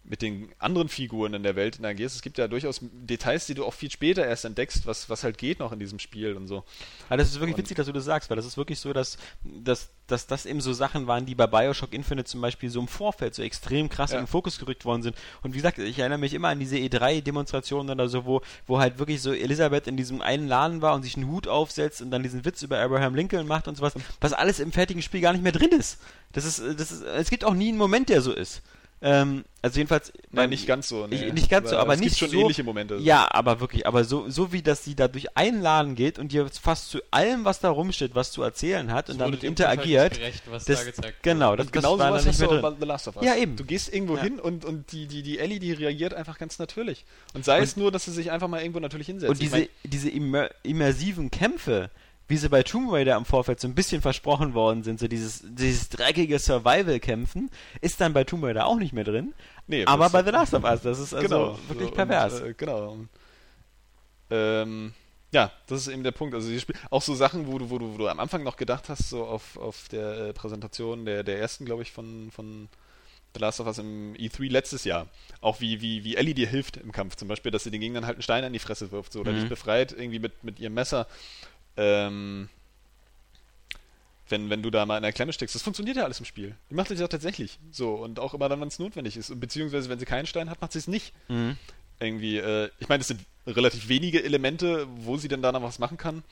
[0.08, 2.14] mit den anderen Figuren in der Welt interagierst.
[2.14, 5.36] Es gibt ja durchaus Details, die du auch viel später erst entdeckst, was, was halt
[5.36, 6.64] geht noch in diesem Spiel und so.
[7.08, 8.92] Aber das ist wirklich Und- witzig, dass du das sagst, weil das ist wirklich so,
[8.92, 12.78] dass, dass, dass das eben so Sachen waren, die bei Bioshock Infinite zum Beispiel so
[12.78, 14.18] im Vorfeld so extrem krass Ja.
[14.18, 15.16] in den Fokus gerückt worden sind.
[15.42, 18.98] Und wie gesagt, ich erinnere mich immer an diese E3-Demonstrationen oder so, wo, wo halt
[18.98, 22.22] wirklich so Elisabeth in diesem einen Laden war und sich einen Hut aufsetzt und dann
[22.22, 25.42] diesen Witz über Abraham Lincoln macht und sowas, was alles im fertigen Spiel gar nicht
[25.42, 25.98] mehr drin ist.
[26.32, 28.62] Das ist, das ist, es gibt auch nie einen Moment, der so ist.
[29.02, 30.10] Ähm, also jedenfalls.
[30.30, 31.06] Nein, nicht ganz so.
[31.10, 32.96] Ich, nicht ganz so, aber es nicht gibt schon so, ähnliche Momente.
[32.96, 36.32] Ja, aber wirklich, aber so, so wie das sie da durch einen Laden geht und
[36.32, 40.14] dir fast zu allem, was da rumsteht, was zu erzählen hat und damit dem interagiert.
[40.14, 42.76] gerecht, was Das, da gezeigt genau, das, das genau war sowas nicht du mehr drin.
[42.80, 43.24] The Last of Us.
[43.24, 43.56] Ja, eben.
[43.56, 44.22] Du gehst irgendwo Ja.
[44.22, 47.04] hin und, und die, die, die Ellie, die reagiert einfach ganz natürlich.
[47.34, 49.28] Und sei Und- es nur, dass sie sich einfach mal irgendwo natürlich hinsetzt.
[49.30, 51.90] Und Ich diese, mein, diese immer, immersiven Kämpfe,
[52.28, 55.42] wie sie bei Tomb Raider im Vorfeld so ein bisschen versprochen worden sind, so dieses,
[55.44, 57.50] dieses dreckige Survival-Kämpfen,
[57.80, 59.32] ist dann bei Tomb Raider auch nicht mehr drin.
[59.66, 62.40] nee, aber bei The Last of Us, das ist also genau, wirklich so, pervers.
[62.40, 62.96] Und, äh, genau.
[64.30, 64.92] Ähm,
[65.32, 66.34] ja, das ist eben der Punkt.
[66.34, 66.50] Also
[66.90, 69.24] auch so Sachen, wo du, wo du, wo du am Anfang noch gedacht hast, so
[69.24, 72.68] auf, auf der äh, Präsentation der, der ersten, glaube ich, von, von
[73.34, 75.08] The Last of Us im E3 letztes Jahr.
[75.40, 77.16] Auch wie, wie, wie Ellie dir hilft im Kampf.
[77.16, 79.32] Zum Beispiel, dass sie den Gegnern halt einen Stein an die Fresse wirft so, oder
[79.32, 79.40] Mhm.
[79.40, 81.06] dich befreit irgendwie mit, mit ihrem Messer.
[81.76, 82.48] Ähm,
[84.28, 85.54] wenn, wenn du da mal in der Klemme steckst.
[85.54, 86.56] Das funktioniert ja alles im Spiel.
[86.70, 87.94] Die macht das ja tatsächlich so.
[87.94, 89.38] Und auch immer dann, wenn es notwendig ist.
[89.38, 91.56] Beziehungsweise, wenn sie keinen Stein hat, macht sie es nicht Mhm.
[92.00, 95.78] irgendwie, äh, ich meine, es sind relativ wenige Elemente, wo sie denn da noch was
[95.78, 96.24] machen kann,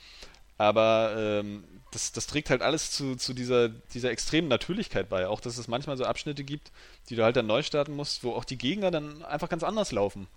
[0.57, 5.27] aber ähm, das, das trägt halt alles zu, zu dieser, dieser extremen Natürlichkeit bei.
[5.27, 6.71] Auch, dass es manchmal so Abschnitte gibt,
[7.09, 9.93] die du halt dann neu starten musst, wo auch die Gegner dann einfach ganz anders
[9.93, 10.27] laufen.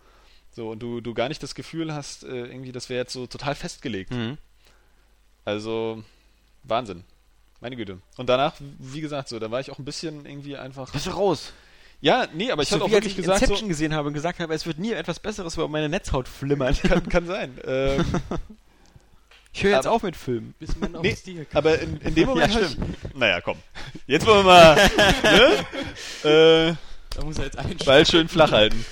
[0.53, 3.27] So, und du, du gar nicht das Gefühl hast, äh, irgendwie, das wäre jetzt so
[3.27, 4.13] total festgelegt.
[4.13, 4.39] Mhm.
[5.49, 6.03] Also,
[6.65, 7.05] Wahnsinn.
[7.61, 7.99] Meine Güte.
[8.19, 10.93] Und danach, wie gesagt, so, da war ich auch ein bisschen irgendwie einfach.
[10.93, 11.55] Bist du raus?
[12.03, 14.15] Ja, nee, aber ich so hatte auch wirklich ich gesagt, so, Inception gesehen habe und
[14.15, 16.83] gesagt habe, es wird nie etwas Besseres, wo meine Netzhaut flimmert.
[16.83, 17.57] kann, kann sein.
[17.67, 18.05] Ähm,
[19.55, 20.55] Ich höre jetzt Aber- auf mit Filmen.
[20.59, 21.57] Bis man auf Nee, Stil kommt.
[21.57, 22.53] Aber in, in dem Moment.
[22.55, 22.77] Ja, ich,
[23.15, 23.57] naja, komm.
[24.07, 24.77] Jetzt wollen wir mal.
[26.25, 26.71] ne?
[26.71, 26.75] äh,
[27.17, 27.87] Da muss er jetzt einsteigen.
[27.87, 28.85] Ball schön flach halten.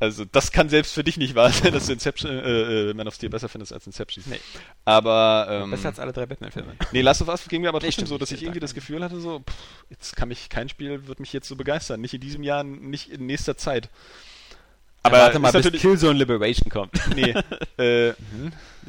[0.00, 3.06] Also das kann selbst für dich nicht wahr sein, dass du Inception, äh, äh, Man
[3.06, 4.24] of Steel besser findest als Inception.
[4.28, 4.40] Nee.
[4.86, 6.72] Aber ähm, Besser als alle drei Batman-Filme.
[6.92, 8.74] nee, Last of Us ging mir aber Nee, trotzdem stimmt, so, dass ich irgendwie das.
[8.74, 9.54] Gefühl hatte, so, pff,
[9.90, 12.00] jetzt kann mich kein Spiel wird mich jetzt so begeistern.
[12.00, 13.90] Nicht in diesem Jahr, nicht in nächster Zeit.
[15.02, 16.92] Aber warte mal, bis Killzone Liberation kommt.
[17.14, 17.34] nee,
[17.78, 18.12] äh,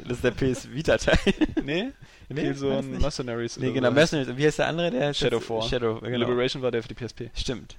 [0.04, 1.18] Das ist der PS Vita-Teil.
[1.62, 1.88] nee,
[2.28, 3.02] Nee, nee, so weiß ein nicht.
[3.02, 3.56] Mercenaries.
[3.58, 3.90] Nee, oder genau.
[3.90, 4.36] Mercenaries.
[4.36, 4.90] Wie heißt der andere?
[4.90, 5.62] Der Shadow 4.
[5.68, 6.18] Shadow, genau.
[6.18, 7.30] Liberation war der für die PSP.
[7.34, 7.76] Stimmt.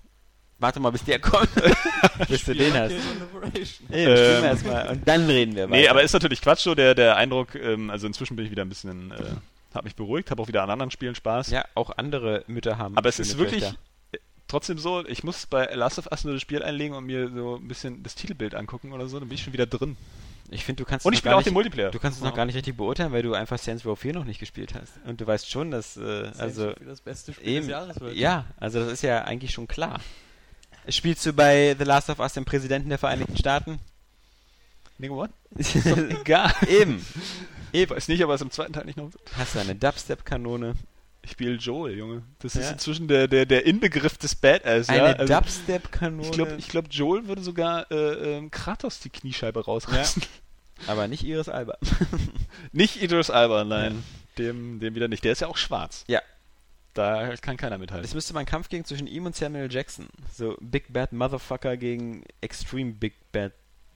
[0.63, 1.49] Warte mal, bis der kommt.
[2.29, 2.95] bis du den hast.
[3.89, 4.07] Wir
[4.37, 4.43] Ähm.
[4.45, 5.75] erstmal und dann reden wir weiter.
[5.75, 8.63] Nee, aber ist natürlich Quatsch so, der, der Eindruck, ähm, also inzwischen bin ich wieder
[8.63, 9.15] ein bisschen, äh,
[9.73, 11.49] hab mich beruhigt, habe auch wieder an anderen Spielen Spaß.
[11.51, 12.95] Ja, auch andere Mütter haben.
[12.97, 13.77] Aber es ist wirklich Töchter.
[14.13, 14.17] äh,
[14.47, 17.57] trotzdem so, ich muss bei Last of Us nur das Spiel einlegen und mir so
[17.57, 19.97] ein bisschen das Titelbild angucken oder so, dann bin ich schon wieder drin.
[20.49, 21.91] Ich finde, du kannst Und ich spiele auch nicht, den Multiplayer.
[21.91, 24.23] Du kannst es noch gar nicht richtig beurteilen, weil du einfach Saints Row 4 noch
[24.25, 24.93] nicht gespielt hast.
[25.05, 28.15] Und du weißt schon, dass, äh, also, für das beste Spiel eben, des Jahres wird.
[28.15, 29.99] ja, also das ist ja eigentlich schon klar.
[30.89, 33.79] Spielst du bei The Last of Us den Präsidenten der Vereinigten Staaten?
[34.97, 35.31] Nigga, what?
[36.21, 36.53] Egal.
[36.67, 37.05] Eben.
[37.71, 39.09] Ich weiß nicht, aber es im zweiten Teil nicht noch.
[39.37, 40.75] Hast du eine Dubstep-Kanone?
[41.23, 42.23] Ich spiele Joel, Junge.
[42.39, 42.61] Das Ja.
[42.61, 45.05] ist inzwischen der, der, der Inbegriff des Badass, Eine ja.
[45.13, 46.23] Also, Dubstep-Kanone?
[46.23, 50.21] ich glaube, ich glaub, Joel würde sogar äh, ähm, Kratos die Kniescheibe rausreißen.
[50.87, 51.77] aber nicht Iris Alba.
[52.73, 54.03] Nicht Idris Alba, nein.
[54.37, 55.23] Dem, dem wieder nicht.
[55.23, 56.03] Der ist ja auch schwarz.
[56.07, 56.21] Ja.
[56.93, 58.05] Da kann keiner mithalten.
[58.05, 60.07] Es müsste mal ein Kampf gegen zwischen ihm und Samuel Jackson.
[60.31, 63.53] So Big Bad Motherfucker gegen Extreme Big Bad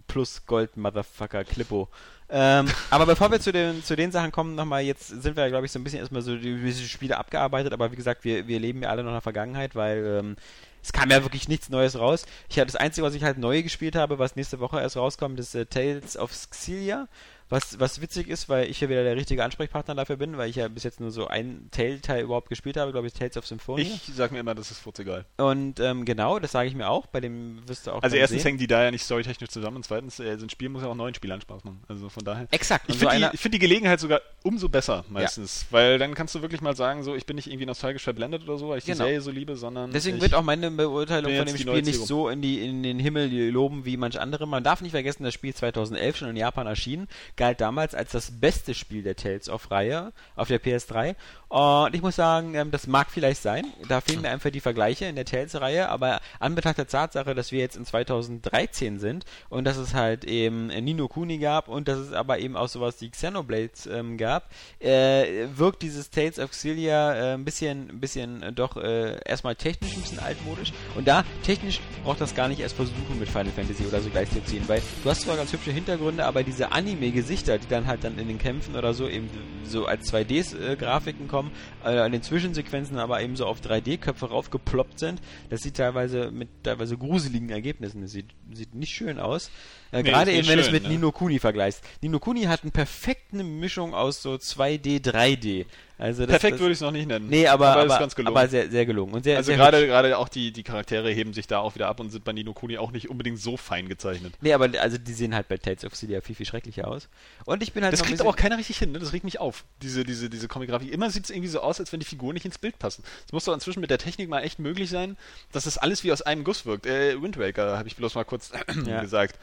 [0.08, 1.90] plus Gold Motherfucker Clippo.
[2.30, 5.50] Ähm, aber bevor wir zu den, zu den Sachen kommen, nochmal, jetzt sind wir ja,
[5.50, 8.60] glaube ich, so ein bisschen erstmal so die, Spiele abgearbeitet, aber wie gesagt, wir, wir
[8.60, 10.36] leben ja alle noch in der Vergangenheit, weil ähm,
[10.82, 12.26] es kam ja wirklich nichts Neues raus.
[12.50, 15.40] Ich hatte das Einzige, was ich halt neu gespielt habe, was nächste Woche erst rauskommt,
[15.40, 17.08] ist äh, Tales of Xillia.
[17.50, 20.58] Was, was witzig ist, weil ich ja wieder der richtige Ansprechpartner dafür bin, weil ich
[20.58, 23.86] ja bis jetzt nur so ein Tale-Teil überhaupt gespielt habe, glaube ich, Tales of Symphonia.
[23.86, 25.24] Ich sag mir immer, das ist furzegal.
[25.38, 27.06] Und ähm, genau, das sage ich mir auch.
[27.08, 28.04] Bei dem wirst du auch.
[28.04, 28.50] Also erstens sehen.
[28.50, 30.90] hängen die da ja nicht storytechnisch zusammen und zweitens, äh, so ein Spiel muss ja
[30.90, 31.82] auch neuen Spielern Spaß machen.
[31.88, 32.48] Also von daher.
[32.52, 32.86] Exakt.
[32.90, 36.14] Ich so finde einer- die, ich find die Gelegenheit sogar umso besser meistens, weil dann
[36.16, 38.80] kannst du wirklich mal sagen, so ich bin nicht irgendwie nostalgisch verblendet oder so, weil
[38.80, 39.06] ich die Genau.
[39.06, 42.28] Serie so liebe, sondern Deswegen wird auch meine Beurteilung von dem die Spiel nicht so
[42.30, 44.48] in, die, in den Himmel loben wie manch andere.
[44.48, 47.08] Man darf nicht vergessen, das Spiel 2011 schon in Japan erschienen,
[47.38, 51.16] galt damals als das beste Spiel der Tales of Reihe auf der PS3.
[51.50, 53.66] Und ich muss sagen, ähm, das mag vielleicht sein.
[53.88, 57.54] Da fehlen mir einfach die Vergleiche in der Tales-Reihe, aber an Betracht der Tatsache, dass
[57.54, 62.00] wir jetzt in 2013 sind und dass es halt eben Nino Kuni gab und dass
[62.00, 64.50] es aber eben auch sowas wie Xenoblades ähm, gab,
[64.80, 69.56] äh, wirkt dieses Tales of Xillia äh, ein bisschen, ein bisschen äh, doch äh, erstmal
[69.56, 70.74] technisch ein bisschen altmodisch.
[70.96, 74.30] Und da, technisch braucht das gar nicht erst versuchen mit Final Fantasy oder so gleich
[74.32, 78.04] zu ziehen, weil du hast zwar ganz hübsche Hintergründe, aber diese Anime-Gesichter, die dann halt
[78.04, 79.30] dann in den Kämpfen oder so eben
[79.64, 81.52] so als 2D-Grafiken kommen,
[81.84, 86.50] äh, an den Zwischensequenzen aber eben so auf 3D-Köpfe raufgeploppt sind, das sieht teilweise mit
[86.64, 88.02] teilweise gruseligen Ergebnissen.
[88.02, 89.52] Das sieht, sieht nicht schön aus.
[89.92, 90.90] Äh, Nee, Gerade eben, wenn es schön, mit ne?
[90.90, 91.84] Nino Kuni vergleichst.
[92.02, 95.66] Nino Kuni hat eine perfekte Mischung aus so 2D, 3D.
[96.00, 97.28] Also das, perfekt das, würde ich es noch nicht nennen.
[97.28, 98.38] Nee, aber, aber, aber, ist ganz gelungen.
[98.38, 99.14] aber sehr, sehr gelungen.
[99.14, 99.88] Und sehr, also sehr gerade hübsch.
[99.88, 102.54] gerade auch die, die Charaktere heben sich da auch wieder ab und sind bei Nino
[102.54, 104.36] Kuni auch nicht unbedingt so fein gezeichnet.
[104.42, 107.10] Nee, aber also die sehen halt bei Tales of Cilia viel, viel schrecklicher aus.
[107.46, 109.00] Und ich bin halt Das kriegt aber auch keiner richtig hin, ne?
[109.00, 110.92] das regt mich auf, diese, diese, diese Comic-Grafik.
[110.92, 113.04] Immer sieht es irgendwie so aus, als wenn die Figuren nicht ins Bild passen.
[113.26, 115.18] Es muss doch inzwischen mit der Technik mal echt möglich sein,
[115.52, 116.86] dass das alles wie aus einem Guss wirkt.
[116.86, 118.52] Äh, Wind Waker habe ich bloß mal kurz
[118.86, 119.02] Ja.
[119.02, 119.40] gesagt.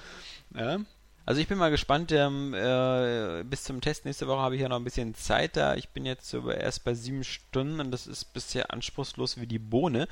[0.55, 0.79] Ja?
[1.27, 4.69] Also ich bin mal gespannt, ähm, äh, bis zum Test nächste Woche habe ich ja
[4.69, 5.75] noch ein bisschen Zeit da.
[5.75, 9.59] Ich bin jetzt so erst bei sieben Stunden und das ist bisher anspruchslos wie die
[9.59, 10.07] Bohne.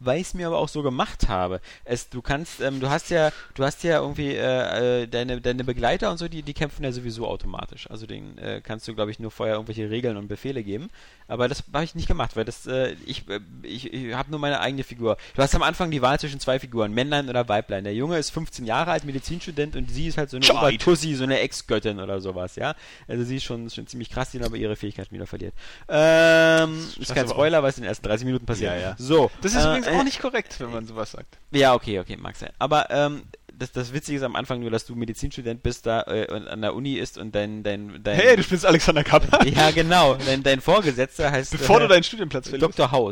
[0.00, 1.60] Weil ich es mir aber auch so gemacht habe.
[1.84, 5.64] Es, du kannst, ähm, du hast ja, du hast ja irgendwie äh, äh, deine, deine
[5.64, 7.88] Begleiter und so, die, die kämpfen ja sowieso automatisch.
[7.90, 10.90] Also den äh, kannst du, glaube ich, nur vorher irgendwelche Regeln und Befehle geben.
[11.26, 14.40] Aber das habe ich nicht gemacht, weil das, äh, ich, äh, ich, ich habe nur
[14.40, 15.16] meine eigene Figur.
[15.34, 17.84] Du hast am Anfang die Wahl zwischen zwei Figuren, Männlein oder Weiblein.
[17.84, 20.46] Der Junge ist 15 Jahre alt, Medizinstudent und sie ist halt so eine.
[20.54, 22.74] Obertussi, so eine Ex-Göttin oder sowas, ja.
[23.08, 25.54] Also sie ist schon, schon ziemlich krass, die aber ihre Fähigkeiten wieder verliert.
[25.88, 28.72] Ähm, ist kein Spoiler, weil es in den ersten 30 Minuten passiert.
[28.74, 28.94] Ja, ja.
[28.98, 29.30] So.
[29.40, 31.38] Das ist äh, äh, auch nicht korrekt, wenn man sowas sagt.
[31.50, 32.50] ja, okay, okay, mag sein.
[32.58, 33.24] Aber ähm,
[33.58, 36.60] das, das Witzige ist am Anfang nur, dass du Medizinstudent bist da äh, und an
[36.62, 40.42] der Uni ist und dein dein dein Hey, du spielst Alexander Kappa, ja genau, dein,
[40.42, 42.78] dein Vorgesetzter heißt bevor äh, du deinen Studienplatz verlierst.
[42.78, 43.10] Dr.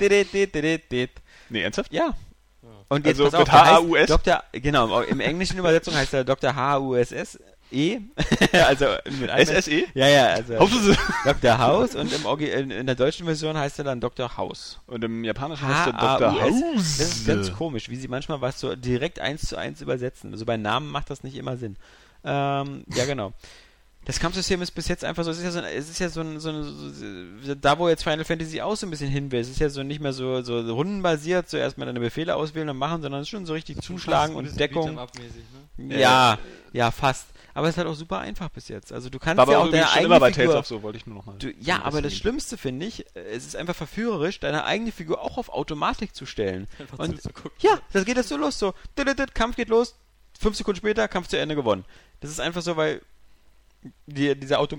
[0.00, 1.10] Dit, dit, dit, dit.
[1.50, 1.92] Nee, ernsthaft?
[1.92, 2.14] Ja.
[2.88, 4.06] Und jetzt Also pass auf, mit H-A-U-S?
[4.08, 4.42] Dr.
[4.52, 6.54] Genau, im englischen Übersetzung heißt er Dr.
[6.54, 7.38] H-U-S-S.
[7.70, 8.00] E,
[8.66, 8.86] also
[9.20, 9.84] mit einem SSE?
[9.94, 10.54] Ja, ja, also
[11.24, 11.58] Dr.
[11.58, 14.36] House und im Orgi in, in der deutschen Version heißt er dann Dr.
[14.38, 14.80] House.
[14.86, 16.32] Und im Japanischen heißt er Dr.
[16.32, 16.62] H-A-U-S.
[16.62, 16.96] House.
[16.98, 20.32] Das ist ganz komisch, wie sie manchmal was so direkt eins zu eins übersetzen.
[20.32, 21.76] Also bei Namen macht das nicht immer Sinn.
[22.24, 23.32] Ähm, ja, genau.
[24.06, 26.22] das Kampfsystem ist bis jetzt einfach so, es ist ja so, es ist ja so,
[26.22, 29.40] ein, so, ein, so da wo jetzt Final Fantasy auch so ein bisschen hin will,
[29.40, 32.78] es ist ja so nicht mehr so, so rundenbasiert, so erstmal deine Befehle auswählen und
[32.78, 34.98] machen, sondern es ist schon so richtig zuschlagen und Deckung.
[35.76, 36.00] Ne?
[36.00, 36.38] Ja,
[36.72, 37.26] ja, fast.
[37.58, 38.92] Aber es ist halt auch super einfach bis jetzt.
[38.92, 40.66] Also du kannst War aber ja auch deine schon eigene immer bei Tales Figur, of
[40.68, 41.34] so, wollte ich nur noch mal.
[41.40, 45.20] Du, ja, aber das Schlimmste finde ich, äh, es ist einfach verführerisch, deine eigene Figur
[45.20, 46.68] auch auf Automatik zu stellen.
[46.78, 47.58] Einfach Und zuzugucken.
[47.58, 48.74] ja, das geht jetzt so los, so,
[49.34, 49.96] Kampf geht los,
[50.38, 51.84] fünf Sekunden später, Kampf zu Ende gewonnen.
[52.20, 53.02] Das ist einfach so, weil
[54.06, 54.78] die, dieser Auto,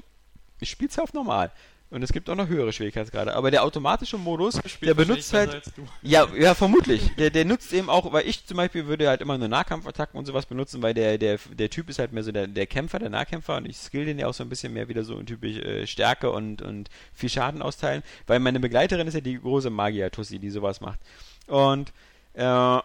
[0.61, 1.51] ich spiel's ja auf normal.
[1.91, 3.35] Und es gibt auch noch höhere Schwierigkeitsgrade.
[3.35, 5.63] Aber der automatische Modus, der benutzt halt,
[6.03, 7.15] ja, ja, vermutlich.
[7.15, 10.25] Der, der nutzt eben auch, weil ich zum Beispiel würde halt immer nur Nahkampfattacken und
[10.25, 13.09] sowas benutzen, weil der, der, der Typ ist halt mehr so der, der Kämpfer, der
[13.09, 15.87] Nahkämpfer und ich skill den ja auch so ein bisschen mehr wieder so typisch äh,
[15.87, 20.51] Stärke und, und viel Schaden austeilen, weil meine Begleiterin ist ja die große Magier-Tussi, die
[20.51, 20.99] sowas macht.
[21.47, 21.91] Und
[22.35, 22.79] äh,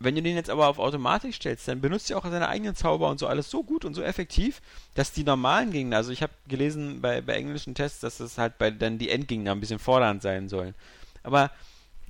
[0.00, 3.10] wenn du den jetzt aber auf Automatik stellst, dann benutzt er auch seine eigenen Zauber
[3.10, 4.62] und so alles so gut und so effektiv,
[4.94, 8.56] dass die normalen Gegner, also ich habe gelesen bei, bei englischen Tests, dass das halt
[8.56, 10.74] bei dann die Endgegner ein bisschen fordernd sein sollen.
[11.22, 11.50] Aber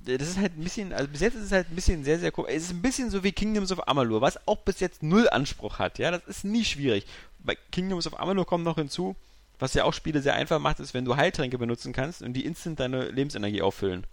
[0.05, 2.31] das ist halt ein bisschen, also bis jetzt ist es halt ein bisschen sehr, sehr
[2.39, 2.45] cool.
[2.47, 5.77] Es ist ein bisschen so wie Kingdoms of Amalur, was auch bis jetzt null Anspruch
[5.77, 7.05] hat, ja, das ist nie schwierig.
[7.39, 9.17] Bei Kingdoms of Amalur kommt noch hinzu,
[9.59, 12.45] was ja auch Spiele sehr einfach macht, ist, wenn du Heiltränke benutzen kannst und die
[12.45, 14.05] instant deine Lebensenergie auffüllen.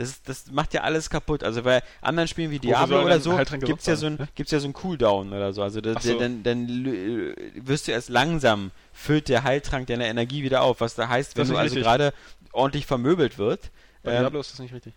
[0.00, 1.44] Das, ist, das macht ja alles kaputt.
[1.44, 4.58] Also bei anderen Spielen wie Diablo oder so Heiltränke gibt's ja so ein gibt's ja
[4.58, 5.62] so einen Cooldown oder so.
[5.62, 6.18] Also da, Ach so.
[6.18, 10.80] dann, dann lö- wirst du erst langsam füllt der Heiltrank deine Energie wieder auf.
[10.80, 11.82] Was da heißt, wenn Das ist du also richtig.
[11.84, 12.14] gerade
[12.52, 13.70] ordentlich vermöbelt wird.
[14.02, 14.94] Bei ähm, Diablo ist das nicht richtig.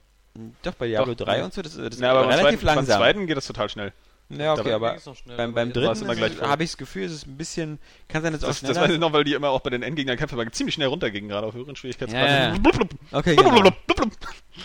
[0.62, 1.44] doch bei Diablo Doch, 3 ja.
[1.46, 2.98] und so, das, das ist Ja, beim relativ zweiten, beim langsam.
[3.00, 3.92] zweiten geht das total schnell.
[4.40, 4.98] Ja, okay, aber
[5.38, 6.08] beim, beim dritten
[6.42, 9.00] habe ich das Gefühl, es ist ein bisschen, kann sein, dass Das, das weiß ich
[9.00, 11.54] noch, weil die immer auch bei den Endgegnern kämpfen, aber ziemlich schnell runtergingen, gerade auf
[11.54, 12.54] höheren Schwierigkeitsgraden.
[12.54, 12.58] Ja.
[12.60, 13.62] Blub, blub, Okay, blub, genau.
[13.62, 14.18] blub, blub, blub.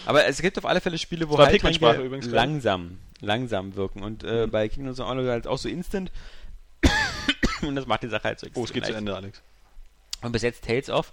[0.07, 4.03] Aber es gibt auf alle Fälle Spiele, wo Heiltränke übrigens, langsam, langsam wirken.
[4.03, 4.51] Und äh, Mhm.
[4.51, 6.11] bei Kingdoms of Amalur halt auch so instant.
[7.62, 8.99] und das macht die Sache halt so Oh, es geht zu leicht.
[8.99, 9.43] Ende, Alex.
[10.23, 11.12] Und bis jetzt Tales of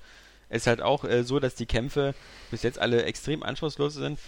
[0.50, 2.14] ist halt auch äh, so, dass die Kämpfe
[2.52, 4.20] bis jetzt alle extrem anspruchslos sind.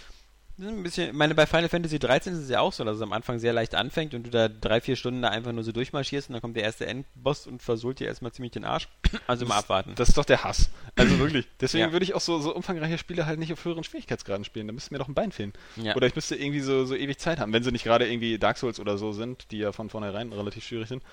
[0.60, 3.02] Das Ein bisschen, meine, bei Final Fantasy 13 ist es ja auch so, dass es
[3.02, 5.70] am Anfang sehr leicht anfängt und du da drei, vier Stunden da einfach nur so
[5.70, 8.88] durchmarschierst und dann kommt der erste Endboss und versohlt dir erstmal ziemlich den Arsch.
[9.28, 9.92] Also mal abwarten.
[9.94, 10.68] Das ist doch der Hass.
[10.96, 11.46] Also wirklich.
[11.60, 11.92] Deswegen Ja.
[11.92, 14.66] würde ich auch so, so umfangreiche Spiele halt nicht auf höheren Schwierigkeitsgraden spielen.
[14.66, 15.52] Da müsste mir doch ein Bein fehlen.
[15.76, 15.94] Ja.
[15.94, 18.58] Oder ich müsste irgendwie so, so ewig Zeit haben, wenn sie nicht gerade irgendwie Dark
[18.58, 21.04] Souls oder so sind, die ja von vornherein relativ schwierig sind.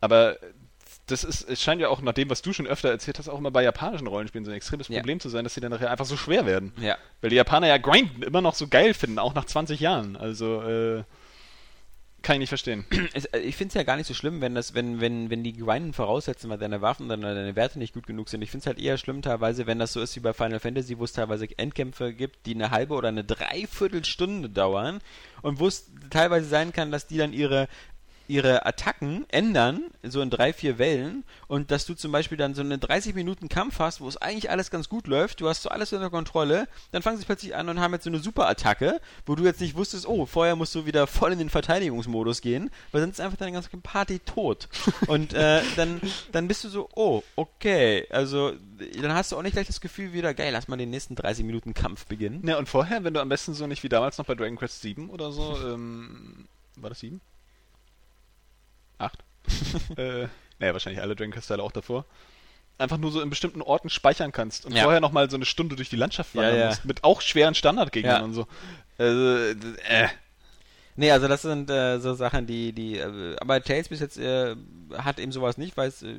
[0.00, 0.38] Aber
[1.06, 3.38] das ist, es scheint ja auch nach dem, was du schon öfter erzählt hast, auch
[3.38, 4.98] immer bei japanischen Rollenspielen so ein extremes Ja.
[5.00, 6.72] Problem zu sein, dass sie dann nachher einfach so schwer werden.
[6.80, 6.96] ja.
[7.20, 10.16] Weil die Japaner ja Grinden immer noch so geil finden, auch nach 20 Jahren.
[10.16, 11.02] Also, äh,
[12.22, 12.84] kann ich nicht verstehen.
[13.32, 15.54] Äh, ich finde es ja gar nicht so schlimm, wenn das, wenn, wenn, wenn die
[15.56, 18.42] Grinden voraussetzen, weil deine Waffen oder deine Werte nicht gut genug sind.
[18.42, 20.98] Ich finde es halt eher schlimm teilweise, wenn das so ist wie bei Final Fantasy,
[20.98, 25.00] wo es teilweise Endkämpfe gibt, die eine halbe oder eine Dreiviertelstunde dauern
[25.42, 27.68] und wo es teilweise sein kann, dass die dann ihre
[28.32, 32.62] ihre Attacken ändern, so in drei, vier Wellen, und dass du zum Beispiel dann so
[32.62, 35.68] einen 30 Minuten Kampf hast, wo es eigentlich alles ganz gut läuft, du hast so
[35.68, 39.34] alles unter Kontrolle, dann fangen sie plötzlich an und haben jetzt so eine Super-Attacke, wo
[39.34, 43.02] du jetzt nicht wusstest, oh, vorher musst du wieder voll in den Verteidigungsmodus gehen, weil
[43.02, 44.68] sonst ist einfach deine ganze Party tot.
[45.08, 46.00] und äh, dann,
[46.32, 48.52] dann bist du so, oh, okay, also
[49.00, 51.44] dann hast du auch nicht gleich das Gefühl wieder, geil, lass mal den nächsten 30
[51.44, 52.46] Minuten Kampf beginnen.
[52.46, 54.80] Ja, und vorher, wenn du am besten so nicht wie damals noch bei Dragon Quest
[54.80, 57.20] 7 oder so, ähm, war das 7?
[59.02, 59.18] 8?
[59.96, 62.04] äh, naja, wahrscheinlich alle Quest-Teile auch davor.
[62.78, 64.84] Einfach nur so in bestimmten Orten speichern kannst und Ja.
[64.84, 66.66] vorher nochmal so eine Stunde durch die Landschaft Ja, wandern ja.
[66.68, 68.24] musst, mit auch schweren Standardgegnern Ja.
[68.24, 68.46] und so.
[68.98, 69.36] Also,
[69.88, 70.08] äh,
[70.94, 74.54] Nee, also das sind äh, so Sachen, die, die, äh, aber Tales bis jetzt äh,
[74.98, 76.14] hat eben sowas nicht, weil es, äh,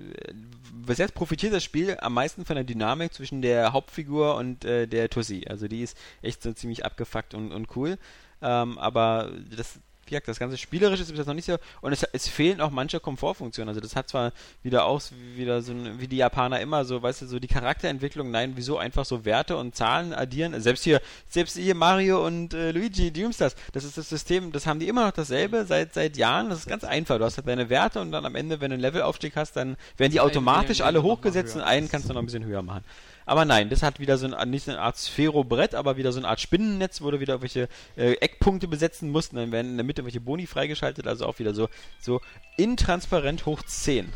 [0.73, 4.87] bis jetzt profitiert das Spiel am meisten von der Dynamik zwischen der Hauptfigur und äh,
[4.87, 5.45] der Tussi.
[5.47, 7.99] Also die ist echt so ziemlich abgefuckt und, und cool.
[8.41, 12.03] Ähm, aber das, gesagt, das ganze Spielerische ist bis jetzt noch nicht so, und es,
[12.11, 13.69] es fehlen auch manche Komfortfunktionen.
[13.69, 14.31] Also das hat zwar
[14.61, 15.01] wieder auch
[15.35, 18.77] wieder so ein, wie die Japaner immer so, weißt du, so die Charakterentwicklung, nein, wieso
[18.77, 20.59] einfach so Werte und Zahlen addieren.
[20.61, 24.67] Selbst hier, selbst hier Mario und äh, Luigi, die das, das ist das System, das
[24.67, 26.49] haben die immer noch dasselbe seit seit Jahren.
[26.49, 27.17] Das ist ganz einfach.
[27.17, 29.77] Du hast halt deine Werte und dann am Ende, wenn du einen Levelaufstieg hast, dann
[29.97, 32.83] werden die automatisch alle hochgesetzt und einen kannst du noch ein bisschen höher machen.
[33.25, 36.19] Aber nein, das hat wieder so ein, nicht so eine Art Sphärobrett, aber wieder so
[36.19, 39.77] eine Art Spinnennetz, wo du wieder irgendwelche äh, Eckpunkte besetzen musst und dann werden in
[39.77, 41.69] der Mitte welche Boni freigeschaltet, also auch wieder so,
[41.99, 42.21] so
[42.57, 44.09] intransparent hoch 10.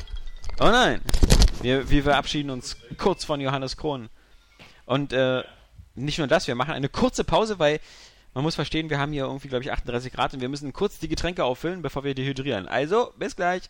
[0.60, 1.02] Oh nein!
[1.62, 4.10] Wir, wir verabschieden uns kurz von Johannes Krohn.
[4.86, 5.44] Und äh,
[5.96, 7.80] nicht nur das, wir machen eine kurze Pause, weil
[8.34, 11.00] man muss verstehen, wir haben hier irgendwie, glaube ich, 38 Grad und wir müssen kurz
[11.00, 12.68] die Getränke auffüllen, bevor wir dehydrieren.
[12.68, 13.70] Also, bis gleich!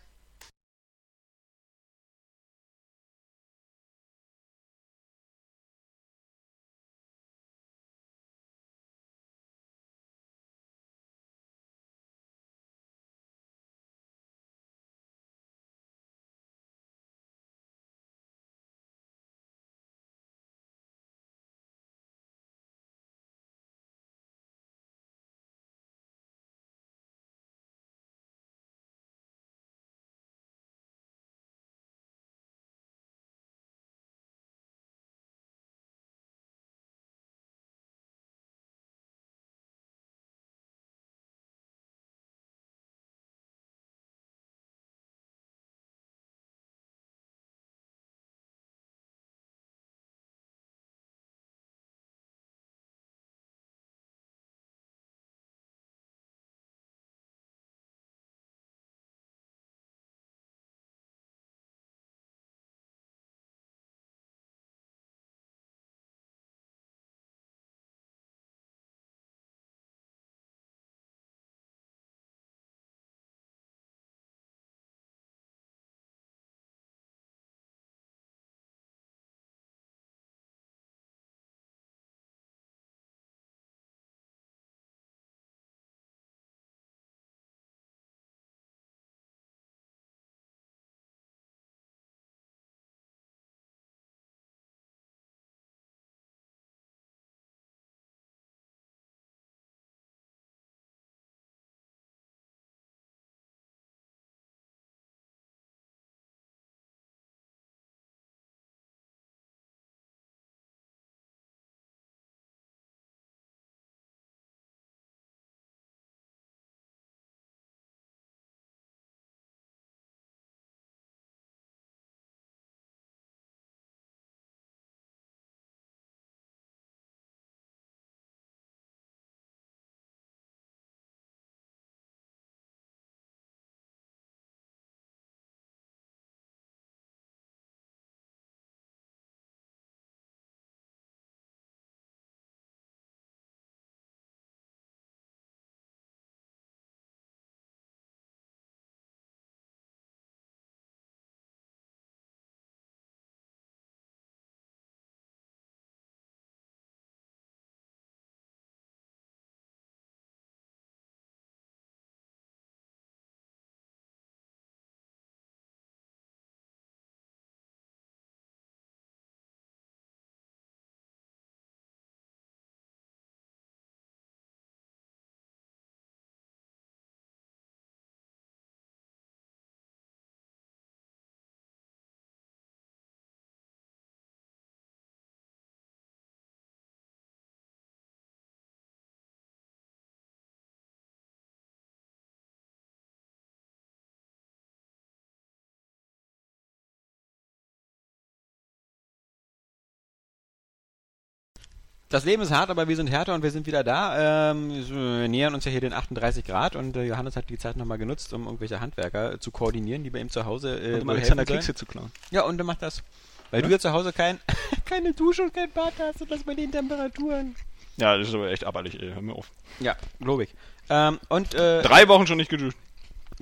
[202.08, 204.50] Das Leben ist hart, aber wir sind härter und wir sind wieder da.
[204.52, 207.76] Ähm, wir nähern uns ja hier den 38 Grad und äh, Johannes hat die Zeit
[207.76, 211.02] nochmal genutzt, um irgendwelche Handwerker äh, zu koordinieren, die bei ihm zu Hause äh, Und
[211.02, 211.44] um Alexander.
[211.44, 212.10] Kekse zu klauen.
[212.30, 213.02] Ja, und er macht das.
[213.50, 214.38] Weil du ja zu Hause kein,
[214.84, 217.56] keine Dusche und kein Bad hast und das bei den Temperaturen.
[217.96, 219.12] Ja, das ist aber echt abartig, ey.
[219.12, 219.50] Hör mir auf.
[219.80, 220.50] Ja, glaube ich.
[220.90, 222.76] Ähm, und äh, Drei Wochen schon nicht geduscht.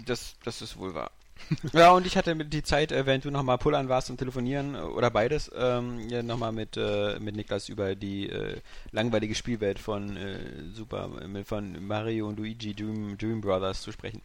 [0.04, 1.10] das, das ist wohl wahr.
[1.72, 4.78] ja, und ich hatte die Zeit, äh, während du nochmal pullern warst und telefonieren äh,
[4.78, 8.60] oder beides, ähm, ja, nochmal mit, äh, mit Niklas über die äh,
[8.92, 10.38] langweilige Spielwelt von äh,
[10.72, 14.22] Super, äh, von Mario und Luigi Dream, Dream Brothers zu sprechen.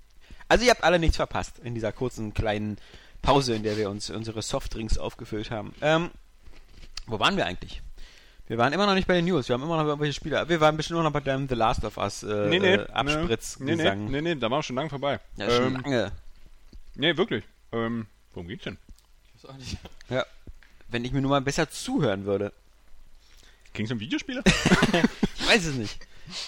[0.47, 2.77] Also ihr habt alle nichts verpasst in dieser kurzen kleinen
[3.21, 5.73] Pause, in der wir uns unsere Softdrinks aufgefüllt haben.
[5.81, 6.09] Ähm,
[7.07, 7.81] wo waren wir eigentlich?
[8.47, 10.43] Wir waren immer noch nicht bei den News, wir haben immer noch irgendwelche Spiele.
[10.49, 12.73] Wir waren bestimmt nur noch bei deinem The Last of Us äh, Nee, nee.
[12.73, 15.21] äh, Abspritz Nee, nee, nee, nee, da waren wir schon lange vorbei.
[15.37, 16.11] Ja, schon ähm, lange.
[16.95, 17.43] Nee, wirklich.
[17.71, 18.77] Ähm, worum geht's denn?
[19.37, 19.77] Ich weiß auch nicht.
[20.09, 20.25] Ja.
[20.89, 22.51] Wenn ich mir nur mal besser zuhören würde.
[23.73, 24.43] Ging's um Videospiele?
[25.43, 25.97] Ich weiß es nicht.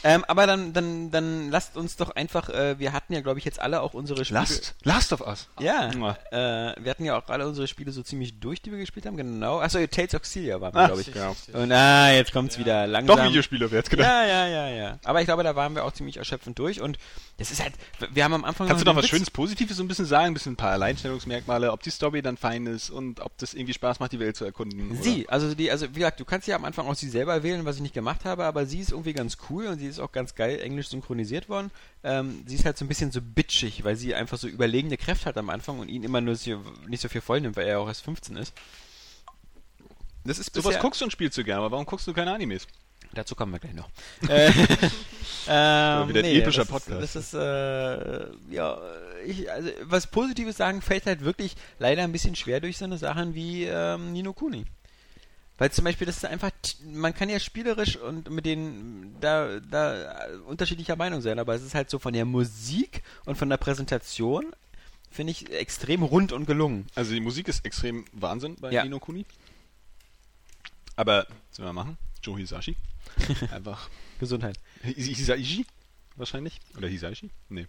[0.04, 3.44] Ähm, aber dann, dann, dann lasst uns doch einfach, äh, wir hatten ja, glaube ich,
[3.46, 4.40] jetzt alle auch unsere Spiele.
[4.40, 4.76] Last.
[4.84, 5.50] Last of Us.
[5.60, 5.90] Ja.
[5.90, 9.18] Äh, wir hatten ja auch alle unsere Spiele so ziemlich durch, die wir gespielt haben,
[9.18, 9.60] genau.
[9.60, 11.08] Achso, Tales of Xillia waren wir, Ah, glaube ich.
[11.14, 11.34] ja.
[11.54, 13.18] Und ah, jetzt kommt's wieder langsam.
[13.18, 14.08] Doch Videospiele, wer hätte gedacht.
[14.08, 15.00] Ja, ja, ja, ja.
[15.04, 16.98] Aber ich glaube, da waren wir auch ziemlich erschöpfend durch und
[17.44, 17.74] das ist halt,
[18.14, 20.28] wir haben am Anfang Kannst du noch was Witz- Schönes Positives so ein bisschen sagen?
[20.28, 23.74] Ein bisschen ein paar Alleinstellungsmerkmale, ob die Story dann fein ist und ob das irgendwie
[23.74, 24.92] Spaß macht, die Welt zu erkunden.
[24.92, 25.02] oder?
[25.04, 27.66] Sie, also die, also wie gesagt, du kannst ja am Anfang auch sie selber wählen,
[27.66, 30.12] was ich nicht gemacht habe, aber sie ist irgendwie ganz cool und sie ist auch
[30.12, 31.70] ganz geil englisch synchronisiert worden.
[32.04, 35.26] Ähm, sie ist halt so ein bisschen so bitchig, weil sie einfach so überlegene Kräfte
[35.26, 37.80] hat am Anfang und ihn immer nur so, nicht so viel voll nimmt, weil er
[37.80, 38.54] auch erst 15 ist.
[40.26, 42.32] Das ist Sowas bisher, guckst du und spielst du gerne, aber warum guckst du keine
[42.34, 42.66] Animes?
[43.14, 43.90] Dazu kommen wir gleich noch.
[44.30, 44.48] äh,
[45.48, 47.04] ähm, wieder ein epischer das Podcast.
[47.04, 48.78] Ist, das ist, äh, ja,
[49.26, 52.98] ich, also, was Positives sagen fällt halt wirklich leider ein bisschen schwer durch so eine
[52.98, 54.66] Sachen wie ähm, Nino Kuni.
[55.58, 56.50] Weil zum Beispiel, das ist einfach,
[56.84, 61.76] man kann ja spielerisch und mit denen da, da unterschiedlicher Meinung sein, aber es ist
[61.76, 64.56] halt so von der Musik und von der Präsentation,
[65.12, 66.88] finde ich, extrem rund und gelungen.
[66.96, 68.84] Also die Musik ist extrem Wahnsinn bei Ja.
[68.84, 69.26] Nino Kuni.
[70.96, 71.98] Aber, was wir machen?
[72.24, 72.76] Joe Hisashi.
[73.52, 73.90] Einfach.
[74.20, 74.58] Gesundheit.
[74.82, 75.66] His- Hisaishi?
[76.16, 76.60] Wahrscheinlich?
[76.78, 77.30] Oder Hisaishi?
[77.50, 77.68] Nee.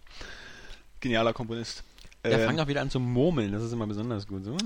[0.99, 1.83] Genialer Komponist.
[2.23, 4.43] Der Ähm, fängt auch wieder an zu murmeln, das ist immer besonders gut.
[4.43, 4.57] So,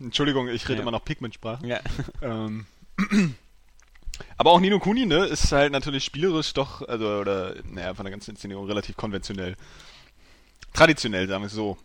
[0.00, 0.82] Entschuldigung, ich rede Ja.
[0.82, 1.64] immer noch Pigmentsprache.
[1.66, 1.80] Ja.
[2.20, 2.66] Ähm,
[4.36, 8.10] aber auch Nino Kuni, ne, ist halt natürlich spielerisch doch, also, oder, naja, von der
[8.12, 9.56] ganzen Inszenierung relativ konventionell.
[10.72, 11.78] Traditionell, sagen wir es so.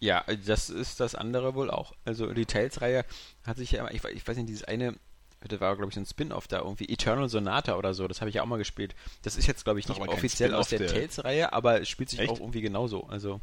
[0.00, 1.94] Ja, das ist das andere wohl auch.
[2.04, 3.04] Also die Tales-Reihe
[3.46, 4.94] hat sich ja immer, ich, ich weiß nicht, dieses eine,
[5.48, 8.28] das war glaube ich so ein Spin-off da irgendwie, Eternal Sonata oder so, das habe
[8.28, 8.94] ich ja auch mal gespielt.
[9.22, 12.18] Das ist jetzt glaube ich nicht offiziell aus der, der- Tales-Reihe, aber es spielt sich
[12.20, 12.30] Echt?
[12.30, 13.04] auch irgendwie genauso.
[13.04, 13.40] Also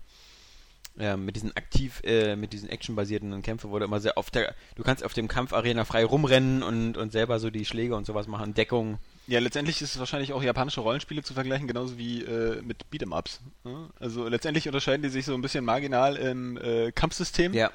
[0.97, 4.83] ja, mit diesen aktiv, äh, mit diesen actionbasierten Kämpfen wurde immer sehr auf der, du
[4.83, 8.53] kannst auf dem Kampfarena frei rumrennen und, und selber so die Schläge und sowas machen,
[8.53, 8.97] Deckung.
[9.25, 13.39] Ja, letztendlich ist es wahrscheinlich auch japanische Rollenspiele zu vergleichen, genauso wie äh, mit Beat'em-Ups.
[13.63, 13.87] ne?
[14.01, 17.71] Also letztendlich unterscheiden die sich so ein bisschen marginal im äh, Kampfsystem Ja.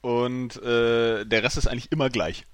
[0.00, 2.46] und äh, der Rest ist eigentlich immer gleich.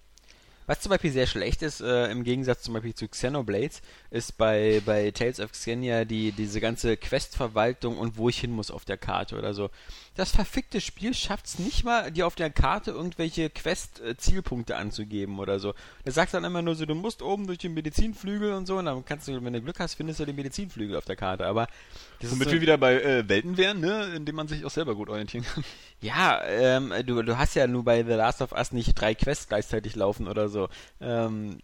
[0.66, 4.82] Was zum Beispiel sehr schlecht ist, äh, im Gegensatz zum Beispiel zu Xenoblades, ist bei,
[4.84, 8.97] bei Tales of Xenia die, diese ganze Questverwaltung und wo ich hin muss auf der
[8.97, 9.70] Karte oder so.
[10.16, 15.60] Das verfickte Spiel schafft es nicht mal, dir auf der Karte irgendwelche Quest-Zielpunkte anzugeben oder
[15.60, 15.74] so.
[16.05, 18.86] Das sagt dann immer nur so, du musst oben durch den Medizinflügel und so, und
[18.86, 21.47] dann kannst du, wenn du Glück hast, findest du den Medizinflügel auf der Karte.
[21.47, 21.66] Aber
[22.20, 24.64] das Womit ist so, wir wieder bei äh, Welten wären, ne, in denen man sich
[24.64, 25.64] auch selber gut orientieren kann.
[26.01, 29.48] ja, ähm, du, du hast ja nur bei The Last of Us nicht drei Quests
[29.48, 30.70] gleichzeitig laufen oder so.
[30.98, 31.59] Ähm,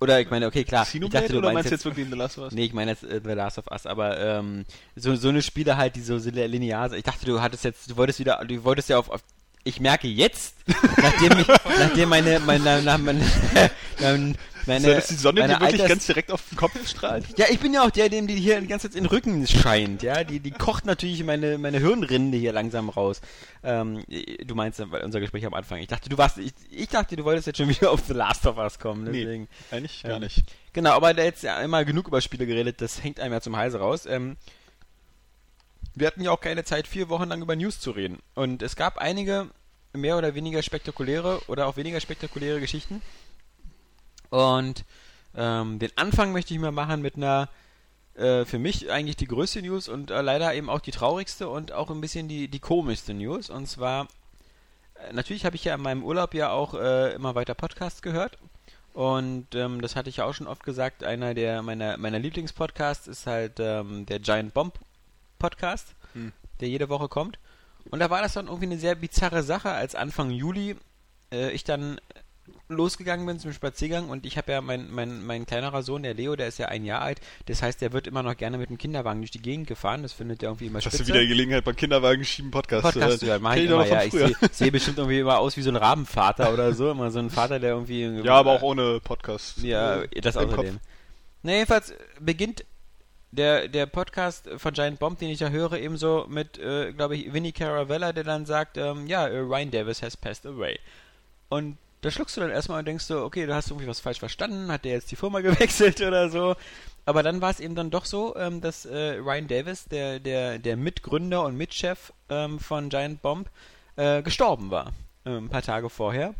[0.00, 0.82] oder ich meine, okay, klar.
[0.82, 2.52] ich Xenoblade dachte, du oder meinst meinst jetzt wirklich The Last of Us?
[2.52, 4.64] Nee, ich meine jetzt äh, The Last of Us, aber ähm,
[4.94, 6.98] so, so eine Spiele halt, die so linear sind.
[6.98, 9.22] Ich dachte, du hattest jetzt, du wolltest wieder, du wolltest ja auf, auf
[9.64, 10.54] ich merke jetzt,
[10.96, 12.98] nachdem ich, nachdem meine, meine, meine,
[13.98, 14.34] meine,
[14.66, 17.38] meine, so, dass die Sonne dir wirklich Alters- ganz direkt auf den Kopf strahlt.
[17.38, 19.46] ja, ich bin ja auch der, dem die hier die ganze Zeit in den Rücken
[19.46, 20.24] scheint, ja.
[20.24, 23.20] Die, die kocht natürlich meine, meine Hirnrinde hier langsam raus.
[23.62, 24.04] Ähm,
[24.44, 25.78] du meinst weil unser Gespräch am Anfang.
[25.78, 28.46] Ich dachte, du warst, ich, ich dachte, du wolltest jetzt schon wieder auf The Last
[28.46, 29.48] of Us kommen, deswegen.
[29.70, 30.44] Nee, eigentlich gar nicht.
[30.72, 33.56] Genau, aber da jetzt ja immer genug über Spiele geredet, das hängt einem ja zum
[33.56, 34.06] Halse raus.
[34.06, 34.36] Ähm,
[35.94, 38.18] wir hatten ja auch keine Zeit, vier Wochen lang über News zu reden.
[38.34, 39.48] Und es gab einige
[39.94, 43.00] mehr oder weniger spektakuläre oder auch weniger spektakuläre Geschichten.
[44.30, 44.84] Und
[45.34, 47.48] ähm, den Anfang möchte ich mal machen mit einer
[48.14, 51.72] äh, für mich eigentlich die größte News und äh, leider eben auch die traurigste und
[51.72, 53.50] auch ein bisschen die, die komischste News.
[53.50, 54.08] Und zwar,
[54.94, 58.38] äh, natürlich habe ich ja in meinem Urlaub ja auch äh, immer weiter Podcasts gehört.
[58.94, 63.06] Und ähm, das hatte ich ja auch schon oft gesagt, einer der meiner, meiner Lieblingspodcasts
[63.06, 64.78] ist halt ähm, der Giant Bomb
[65.38, 66.32] Podcast, Hm.
[66.60, 67.38] der jede Woche kommt.
[67.90, 70.76] Und da war das dann irgendwie eine sehr bizarre Sache, als Anfang Juli
[71.30, 72.00] äh, ich dann
[72.68, 76.34] losgegangen bin zum Spaziergang und ich habe ja mein, mein, mein kleinerer Sohn, der Leo,
[76.34, 77.20] der ist ja ein Jahr alt.
[77.46, 80.02] Das heißt, der wird immer noch gerne mit dem Kinderwagen durch die Gegend gefahren.
[80.02, 81.04] Das findet er irgendwie immer Hast spitze.
[81.04, 82.82] du wieder Gelegenheit beim Kinderwagen schieben Podcast?
[82.82, 84.02] Podcast äh, hören, mach ich doch immer, ja.
[84.02, 86.90] Ich sehe seh bestimmt irgendwie immer aus wie so ein Rabenvater oder so.
[86.90, 88.04] Immer so ein Vater, der irgendwie...
[88.26, 89.58] Ja, aber auch ohne Podcast.
[89.62, 90.78] Ja, äh, das außerdem.
[91.42, 92.64] Na, jedenfalls beginnt
[93.30, 97.32] der, der Podcast von Giant Bomb, den ich ja höre, ebenso mit, äh, glaube ich,
[97.32, 100.78] Vinnie Caravella, der dann sagt, ähm, ja, äh, Ryan Davis has passed away.
[101.48, 101.76] Und
[102.06, 104.70] da schluckst du dann erstmal und denkst so, okay, du hast irgendwie was falsch verstanden,
[104.70, 106.54] hat der jetzt die Firma gewechselt oder so.
[107.04, 110.60] Aber dann war es eben dann doch so, ähm, dass äh, Ryan Davis, der, der,
[110.60, 113.50] der Mitgründer und Mitchef ähm, von Giant Bomb,
[113.96, 114.92] äh, gestorben war.
[115.24, 116.34] Äh, ein paar Tage vorher.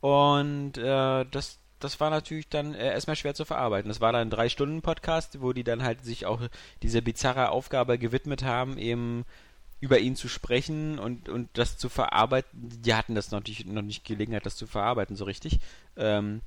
[0.00, 3.90] Und äh, das, das war natürlich dann äh, erstmal schwer zu verarbeiten.
[3.90, 6.40] Das war dann ein Drei-Stunden-Podcast, wo die dann halt sich auch
[6.82, 9.26] diese bizarre Aufgabe gewidmet haben, eben
[9.84, 12.50] über ihn zu sprechen und, und das zu verarbeiten.
[12.54, 15.58] Die hatten das natürlich noch nicht Gelegenheit, das zu verarbeiten, so richtig.
[15.98, 16.40] Ähm,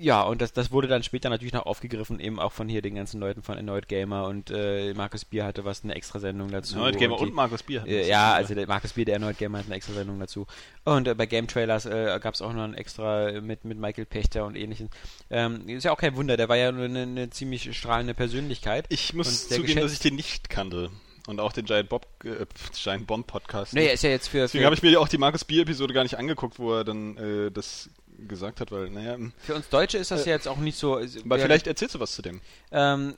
[0.00, 2.96] ja, und das, das wurde dann später natürlich noch aufgegriffen, eben auch von hier den
[2.96, 6.78] ganzen Leuten von Annoyed Gamer und äh, Markus Bier hatte was, eine extra Sendung dazu.
[6.78, 7.84] Nerd Gamer die- und Markus Bier.
[7.86, 10.46] äh, ja, also der Markus Bier, der Erneut Gamer hat eine extra Sendung dazu.
[10.84, 14.06] Und äh, bei Game Trailers äh, gab es auch noch ein extra mit, mit Michael
[14.06, 14.90] Pechter und ähnlichen.
[15.30, 18.86] Ähm, ist ja auch kein Wunder, der war ja nur eine, eine ziemlich strahlende Persönlichkeit.
[18.88, 20.90] Ich muss und zugeben, dass ich den nicht kannte.
[21.26, 23.74] Und auch den Giant Bob, äh, Giant Bomb Podcast.
[23.74, 24.38] Nee, er ist ja jetzt für.
[24.38, 27.16] Deswegen habe ich mir auch die Markus Bier Episode gar nicht angeguckt, wo er dann
[27.16, 27.90] äh, das
[28.28, 30.96] gesagt hat, weil, naja, m- für uns Deutsche ist das ja jetzt auch nicht so.
[30.96, 32.40] aber ja, vielleicht erzählst du was zu dem.
[32.70, 33.14] Ähm,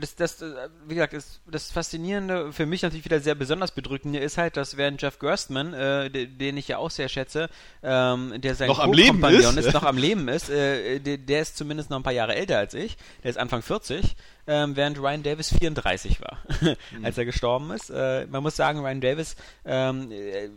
[0.00, 4.18] das, das, äh, wie gesagt, das, das Faszinierende, für mich natürlich wieder sehr besonders bedrückende
[4.18, 7.48] ist halt, dass während Jeff Gerstmann, äh, de- den ich ja auch sehr schätze,
[7.82, 9.72] ähm, der sein Noch am Leben Co-Kompagnon ist?
[9.72, 12.74] noch am Leben ist, äh, der, der ist zumindest noch ein paar Jahre älter als
[12.74, 14.16] ich, der ist Anfang 40,
[14.46, 16.38] ähm, während Ryan Davis 34 war,
[17.02, 17.90] als er gestorben ist.
[17.90, 20.48] Äh, man muss sagen, Ryan Davis, ähm, äh,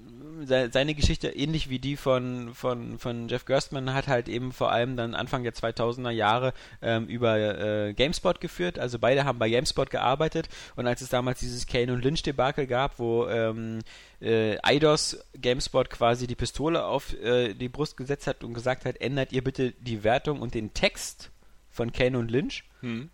[0.45, 4.95] seine Geschichte, ähnlich wie die von, von, von Jeff Gerstmann, hat halt eben vor allem
[4.95, 8.79] dann Anfang der 2000er Jahre ähm, über äh, GameSpot geführt.
[8.79, 12.67] Also beide haben bei GameSpot gearbeitet und als es damals dieses Kane und Lynch Debakel
[12.67, 13.79] gab, wo ähm,
[14.21, 18.99] äh, Eidos GameSpot quasi die Pistole auf äh, die Brust gesetzt hat und gesagt hat,
[19.01, 21.31] ändert ihr bitte die Wertung und den Text
[21.77, 22.63] von Kane und Lynch,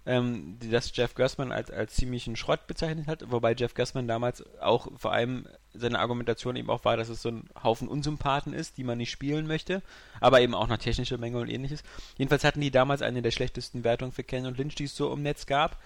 [0.06, 4.44] ähm, die das Jeff Gersman als, als ziemlichen Schrott bezeichnet hat, wobei Jeff Gersman damals
[4.60, 8.78] auch vor allem seine Argumentation eben auch war, dass es so ein Haufen Unsympathen ist,
[8.78, 9.82] die man nicht spielen möchte,
[10.22, 11.84] aber eben auch noch technische Mängel und ähnliches.
[12.18, 15.12] Jedenfalls hatten die damals eine der schlechtesten Wertungen für Ken und Lynch, die es so
[15.12, 15.80] im Netz gab.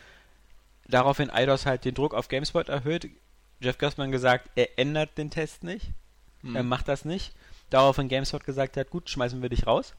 [0.87, 3.09] Daraufhin Eidos halt den Druck auf GameSpot erhöht.
[3.59, 5.91] Jeff Gersman gesagt, er ändert den Test nicht,
[6.53, 7.33] er macht das nicht.
[7.71, 9.95] Daraufhin GameSpot gesagt hat, gut, schmeißen wir dich raus,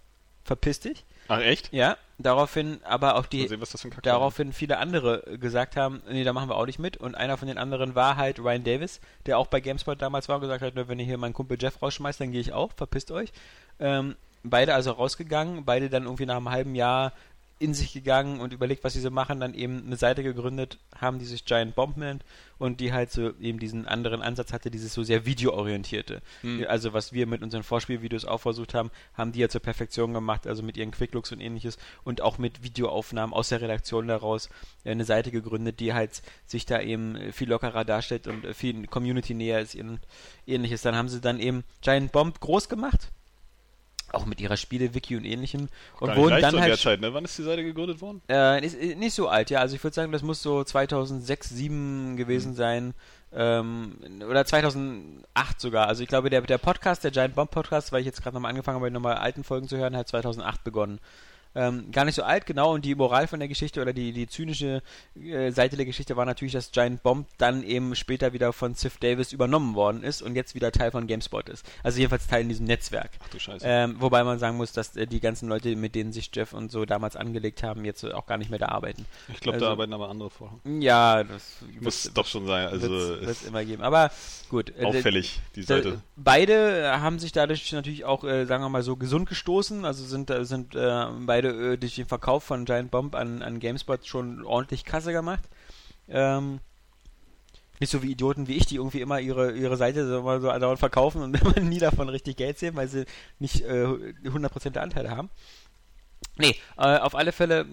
[0.48, 1.04] verpiss dich.
[1.28, 1.72] Ach, echt?
[1.72, 5.38] Ja, daraufhin aber auch die, sehen, was das für ein Kack daraufhin viele andere äh,
[5.38, 6.96] gesagt haben, nee, da machen wir auch nicht mit.
[6.96, 10.36] Und einer von den anderen war halt Ryan Davis, der auch bei GameSpot damals war
[10.36, 12.72] und gesagt hat, "Na, wenn ihr hier meinen Kumpel Jeff rausschmeißt, dann gehe ich auch,
[12.74, 13.30] verpisst euch.
[13.78, 17.12] Ähm, beide also rausgegangen, beide dann irgendwie nach einem halben Jahr
[17.58, 21.18] in sich gegangen und überlegt, was sie so machen, dann eben eine Seite gegründet haben,
[21.18, 22.24] die sich Giant Bomb nennt
[22.58, 26.22] und die halt so eben diesen anderen Ansatz hatte, dieses so sehr videoorientierte.
[26.68, 30.46] Also was wir mit unseren Vorspielvideos auch versucht haben, haben die ja zur Perfektion gemacht,
[30.46, 34.48] also mit ihren Quicklooks und ähnliches und auch mit Videoaufnahmen aus der Redaktion daraus
[34.84, 38.54] äh, eine Seite gegründet, die halt sich da eben äh, viel lockerer darstellt und äh,
[38.54, 40.00] viel Community näher ist und
[40.46, 40.82] ähnliches.
[40.82, 43.10] Dann haben sie dann eben Giant Bomb groß gemacht.
[44.12, 45.68] Auch mit ihrer Spiele-Wiki und ähnlichem.
[46.00, 47.12] Und wurden dann so halt der Zeit, ne?
[47.12, 48.22] Wann ist die Seite gegründet worden?
[48.28, 49.60] äh, ist, ist nicht so alt, ja.
[49.60, 52.94] Also ich würde sagen, das muss so 2006, 2007 gewesen sein.
[53.32, 55.88] Ähm, oder 2008 sogar.
[55.88, 58.50] Also ich glaube, der, der Podcast, der Giant Bomb Podcast, weil ich jetzt gerade nochmal
[58.50, 60.98] angefangen habe, nochmal alten Folgen zu hören, hat 2008 begonnen.
[61.58, 62.72] Ähm, gar nicht so alt, genau.
[62.74, 64.80] Und die Moral von der Geschichte oder die, die zynische
[65.20, 68.98] äh, Seite der Geschichte war natürlich, dass Giant Bomb dann eben später wieder von Sif
[68.98, 71.66] Davis übernommen worden ist und jetzt wieder Teil von GameSpot ist.
[71.82, 73.10] Also jedenfalls Teil in diesem Netzwerk.
[73.20, 73.64] Ach du Scheiße.
[73.66, 76.70] Ähm, wobei man sagen muss, dass äh, die ganzen Leute, mit denen sich Jeff und
[76.70, 79.04] so damals angelegt haben, jetzt auch gar nicht mehr da arbeiten.
[79.28, 80.60] ich glaube, also- da arbeiten aber andere vor.
[80.64, 82.68] Ja, das Muss wird doch schon sein.
[82.68, 83.82] Also, es ist immer geben.
[83.82, 84.12] Aber
[84.48, 84.72] gut.
[84.78, 86.02] äh, auffällig, die Seite.
[86.14, 89.84] Beide haben sich dadurch natürlich auch, äh, sagen wir mal so, gesund gestoßen.
[89.84, 91.06] Also sind, äh, sind äh,
[91.48, 95.42] beide äh, durch den Verkauf von Giant Bomb an, an GameSpot schon ordentlich Kasse gemacht.
[96.08, 96.60] Ähm,
[97.80, 100.50] nicht so wie Idioten wie ich, die irgendwie immer ihre, ihre Seite so, mal so
[100.50, 103.04] andauernd verkaufen und nie davon richtig Geld sehen, weil sie
[103.38, 103.84] nicht äh,
[104.24, 105.30] 100% der Anteile haben.
[106.36, 107.66] Nee, äh, auf alle Fälle,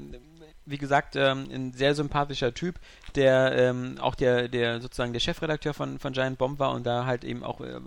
[0.66, 2.76] wie gesagt, ähm, ein sehr sympathischer Typ,
[3.16, 7.06] der ähm, auch der, der sozusagen der Chefredakteur von, von Giant Bomb war und da
[7.06, 7.80] halt eben auch äh,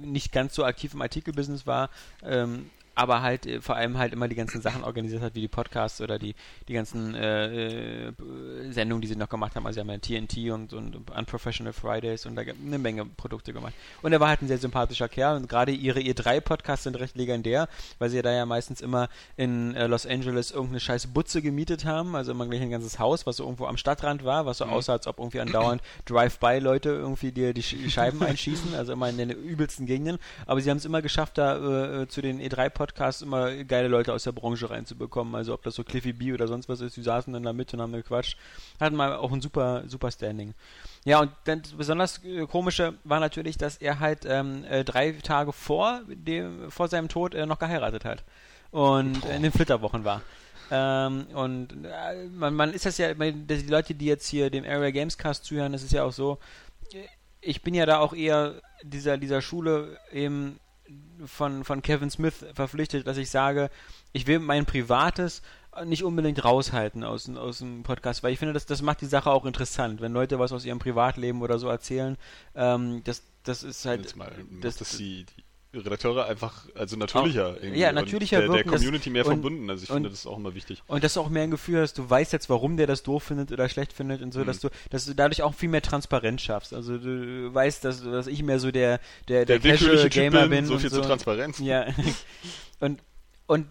[0.00, 1.90] nicht ganz so aktiv im Artikelbusiness war.
[2.24, 5.48] Ähm, aber halt äh, vor allem halt immer die ganzen Sachen organisiert hat, wie die
[5.48, 6.34] Podcasts oder die,
[6.68, 8.12] die ganzen äh, äh,
[8.70, 9.66] Sendungen, die sie noch gemacht haben.
[9.66, 13.74] Also sie haben ja TNT und, und Unprofessional Fridays und da eine Menge Produkte gemacht.
[14.02, 17.68] Und er war halt ein sehr sympathischer Kerl und gerade ihre E3-Podcasts sind recht legendär,
[17.98, 22.14] weil sie da ja meistens immer in äh, Los Angeles irgendeine scheiß Butze gemietet haben,
[22.16, 24.72] also immer gleich ein ganzes Haus, was so irgendwo am Stadtrand war, was so Mhm.
[24.72, 29.18] aussah, als ob irgendwie andauernd Drive-by-Leute irgendwie dir die Sch- Scheiben einschießen, also immer in
[29.18, 30.18] den übelsten Gegenden.
[30.46, 32.81] Aber sie haben es immer geschafft, da äh, äh, zu den E3-Podcasts
[33.22, 35.34] immer geile Leute aus der Branche reinzubekommen.
[35.34, 37.72] Also ob das so Cliffy B oder sonst was ist, die saßen dann da mit
[37.72, 38.36] und haben gequatscht.
[38.80, 40.54] Hatten mal auch ein super, super Standing.
[41.04, 45.12] Ja, und dann das besonders äh, komische war natürlich, dass er halt ähm, äh, drei
[45.12, 48.24] Tage vor dem, vor seinem Tod äh, noch geheiratet hat.
[48.70, 50.22] Und in den Flitterwochen war.
[50.70, 54.64] Ähm, und äh, man, man ist das ja, bei- die Leute, die jetzt hier dem
[54.64, 56.38] Area Games Cast zuhören, das ist ja auch so,
[57.42, 60.58] ich bin ja da auch eher dieser, dieser Schule eben
[61.24, 63.70] von, von Kevin Smith verpflichtet, dass ich sage,
[64.12, 65.42] ich will mein Privates
[65.84, 69.06] nicht unbedingt raushalten aus, dem- aus dem Podcast, weil ich finde, das, das macht die
[69.06, 72.18] Sache auch interessant, wenn Leute was aus ihrem Privatleben oder so erzählen.
[72.54, 74.14] Ähm, das, das ist halt.
[74.16, 75.44] Mal, das, dass die, die
[75.74, 79.32] Redakteure einfach, also natürlicher irgendwie ja, und natürlicher der, der wirken, das- Community mehr und-
[79.32, 79.70] verbunden.
[79.70, 80.82] Also ich und- finde das ist auch immer wichtig.
[80.86, 83.22] Und dass du auch mehr ein Gefühl hast, du weißt jetzt, warum der das doof
[83.22, 84.46] findet oder schlecht findet und so, Mhm.
[84.46, 86.74] dass du, dass du dadurch auch viel mehr Transparenz schaffst.
[86.74, 90.40] Also du weißt, dass, dass ich mehr so der, der, der, Casual willkürliche Typ Gamer
[90.42, 90.66] bin, bin.
[90.66, 91.00] so und viel so.
[91.00, 91.58] zu Transparenz.
[91.58, 91.86] Ja.
[92.80, 93.00] Und,
[93.46, 93.66] und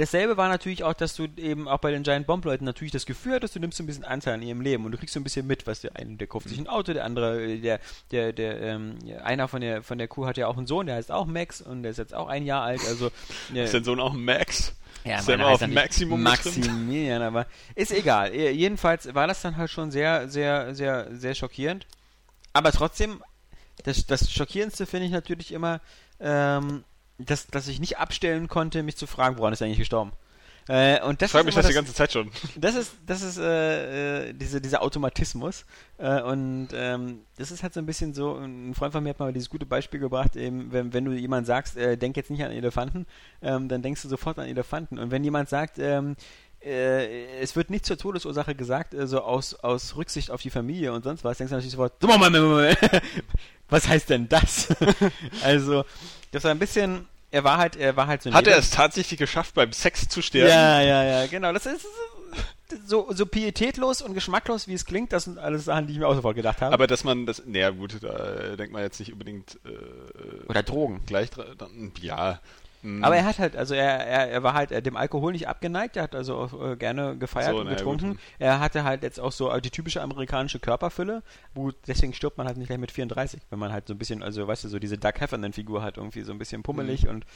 [0.00, 3.06] dasselbe war natürlich auch, dass du eben auch bei den Giant Bomb Leuten natürlich das
[3.06, 5.20] Gefühl hattest, du nimmst so ein bisschen Anteil an ihrem Leben und du kriegst so
[5.20, 7.80] ein bisschen mit, was der eine, der kauft sich ein Auto, der andere, äh, der,
[8.10, 10.96] der, der, ähm, einer von der, von der Kuh hat ja auch einen Sohn, der
[10.96, 13.10] heißt auch Max und der ist jetzt auch ein Jahr alt, also.
[13.54, 14.74] äh, Ist dein Sohn auch Max?
[15.04, 16.22] ja, Ist immer auf Maximum?
[16.22, 18.34] Maximilian, aber ist egal.
[18.34, 21.86] Eh, Jedenfalls war das dann halt schon sehr, sehr, sehr, sehr schockierend.
[22.52, 23.22] Aber trotzdem,
[23.84, 25.80] das, das Schockierendste finde ich natürlich immer,
[26.20, 26.84] ähm,
[27.26, 30.12] dass, dass ich nicht abstellen konnte, mich zu fragen, woran ist er eigentlich gestorben.
[30.68, 32.30] Äh, und das Ich frage mich immer das die ganze Zeit schon.
[32.56, 35.64] das ist, das ist äh, äh, diese, dieser Automatismus.
[35.98, 39.18] Äh, und ähm, das ist halt so ein bisschen so, ein Freund von mir hat
[39.18, 42.44] mal dieses gute Beispiel gebracht, eben, wenn, wenn du jemand sagst, äh, denk jetzt nicht
[42.44, 43.06] an Elefanten,
[43.42, 44.98] ähm, dann denkst du sofort an Elefanten.
[44.98, 46.14] Und wenn jemand sagt, ähm,
[46.64, 50.92] äh, es wird nicht zur Todesursache gesagt, äh, so aus, aus Rücksicht auf die Familie
[50.92, 53.02] und sonst was, denkst du natürlich sofort, so, Moment, Moment, Moment.
[53.68, 54.68] was heißt denn das?
[55.42, 55.84] also,
[56.32, 58.58] das war ein bisschen, er war halt, er war halt so ein Hat er Leder-
[58.60, 60.50] es tatsächlich geschafft, beim Sex zu sterben?
[60.50, 61.52] ja, ja, ja, genau.
[61.52, 61.86] Das ist
[62.86, 65.12] so, so pietätlos und geschmacklos, wie es klingt.
[65.12, 66.72] Das sind alles Sachen, die ich mir auch sofort gedacht habe.
[66.72, 71.00] Aber dass man das, naja gut, da denkt man jetzt nicht unbedingt äh, Oder Drogen.
[71.06, 71.30] gleich
[72.00, 72.40] ja.
[72.82, 73.04] Hm.
[73.04, 76.04] Aber er hat halt, also er, er, er war halt dem Alkohol nicht abgeneigt, er
[76.04, 78.10] hat also auch, äh, gerne gefeiert So, und ja, getrunken.
[78.12, 78.18] gut.
[78.38, 81.22] Er hatte halt jetzt auch so äh, die typische amerikanische Körperfülle,
[81.54, 84.22] wo deswegen stirbt man halt nicht gleich mit 34, wenn man halt so ein bisschen,
[84.22, 87.10] also weißt du, so diese Doug Heffernan-Figur hat, irgendwie so ein bisschen pummelig Mhm.
[87.10, 87.26] und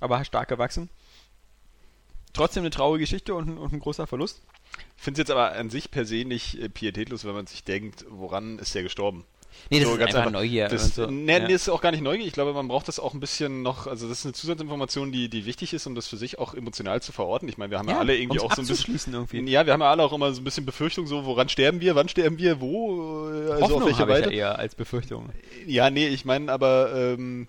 [0.00, 0.88] aber stark gewachsen.
[2.32, 4.42] Trotzdem eine traurige Geschichte und, ein- und ein großer Verlust.
[4.96, 7.64] Ich finde es jetzt aber an sich per se nicht äh, pietätlos, wenn man sich
[7.64, 9.24] denkt, woran ist der gestorben?
[9.70, 10.32] Nee, das So, ist ganz einfach einfach.
[10.32, 10.68] Neugier.
[10.68, 11.06] Das, so.
[11.06, 11.46] nee, Ja.
[11.46, 12.26] nee, ist auch gar nicht Neugier.
[12.26, 15.28] Ich glaube, man braucht das auch ein bisschen noch, also das ist eine Zusatzinformation, die,
[15.28, 17.48] die wichtig ist, um das für sich auch emotional zu verorten.
[17.48, 19.14] Ich meine, wir haben ja, alle irgendwie auch so ein bisschen.
[19.14, 19.50] irgendwie.
[19.50, 21.94] Ja, wir haben ja alle auch immer so ein bisschen Befürchtung, so, woran sterben wir,
[21.94, 24.24] wann sterben wir, wo, äh, also Hoffnung auf welche Weise.
[24.24, 25.30] ja eher als Befürchtung.
[25.66, 27.46] Ja, nee, ich meine aber, ähm,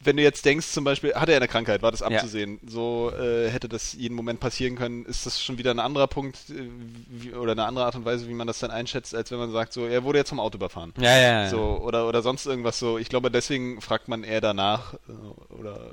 [0.00, 2.06] wenn du jetzt denkst, zum Beispiel, hat er eine Krankheit, war das Ja.
[2.06, 6.06] abzusehen, so äh, hätte das jeden Moment passieren können, ist das schon wieder ein anderer
[6.06, 6.68] Punkt äh,
[7.08, 9.50] wie, oder eine andere Art und Weise, wie man das dann einschätzt, als wenn man
[9.52, 10.92] sagt, so, er wurde jetzt vom Auto überfahren.
[10.98, 11.50] Ja, ja, ja.
[11.50, 12.98] So, oder, oder sonst irgendwas so.
[12.98, 15.92] Ich glaube, deswegen fragt man eher danach, äh, oder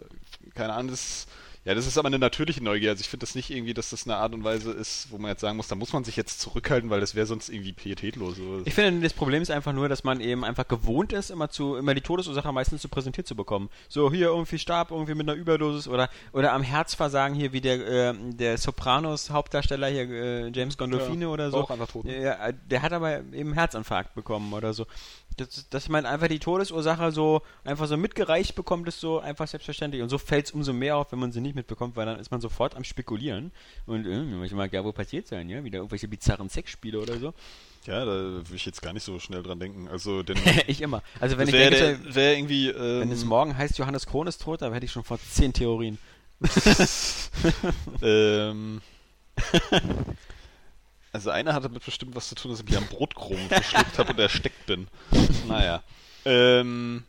[0.53, 1.25] keine Ahnung, das
[1.65, 2.91] ja, das ist aber eine natürliche Neugier.
[2.91, 5.29] Also ich finde das nicht irgendwie, dass das eine Art und Weise ist, wo man
[5.31, 8.37] jetzt sagen muss, da muss man sich jetzt zurückhalten, weil das wäre sonst irgendwie pietätlos.
[8.65, 11.75] Ich finde, das Problem ist einfach nur, dass man eben einfach gewohnt ist, immer zu,
[11.75, 13.69] immer die Todesursache meistens zu präsentiert zu bekommen.
[13.87, 18.09] So, hier irgendwie starb irgendwie mit einer Überdosis oder, oder am Herzversagen hier wie der,
[18.09, 21.57] äh, der Sopranos Hauptdarsteller hier, äh, James Gandolfini Ja, oder so.
[21.57, 22.05] auch einfach tot?
[22.05, 24.85] Ja, äh, der hat aber eben einen Herzinfarkt bekommen oder so.
[25.37, 30.01] Das, dass man einfach die Todesursache so einfach so mitgereicht bekommt, ist so einfach selbstverständlich.
[30.03, 32.29] Und so fällt es umso mehr auf, wenn man sie nicht mitbekommt, weil dann ist
[32.31, 33.51] man sofort am Spekulieren.
[33.85, 37.33] Und äh, ich mag ja wohl passiert sein, ja, wieder irgendwelche bizarren Sexspiele oder so.
[37.85, 39.87] Ja, da würde ich jetzt gar nicht so schnell dran denken.
[39.89, 40.37] Also, denn
[40.67, 41.01] ich immer.
[41.19, 42.69] Also wenn ich wäre denke, der- wär irgendwie.
[42.69, 45.51] Ähm, wenn es morgen heißt, Johannes Krohn ist tot, dann hätte ich schon vor zehn
[45.51, 45.97] Theorien.
[48.01, 48.81] ähm,
[51.13, 54.11] also einer hat damit bestimmt was zu tun, dass ich mich am Brotkrumen verschluckt habe
[54.11, 54.87] und erstickt bin.
[55.47, 55.83] Naja.
[56.25, 57.03] Ähm,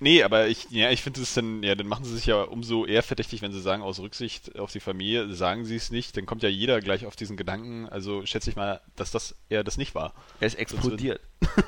[0.00, 2.86] nee, aber ich, ja, ich finde es dann, ja, dann machen sie sich ja umso
[2.86, 6.26] eher verdächtig, wenn sie sagen, aus Rücksicht auf die Familie, sagen sie es nicht, dann
[6.26, 9.76] kommt ja jeder gleich auf diesen Gedanken, also schätze ich mal, dass das eher das
[9.76, 10.14] nicht war.
[10.40, 11.20] Er ist explodiert.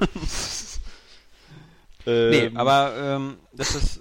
[2.06, 4.00] Ähm, Nee, aber ähm, das ist.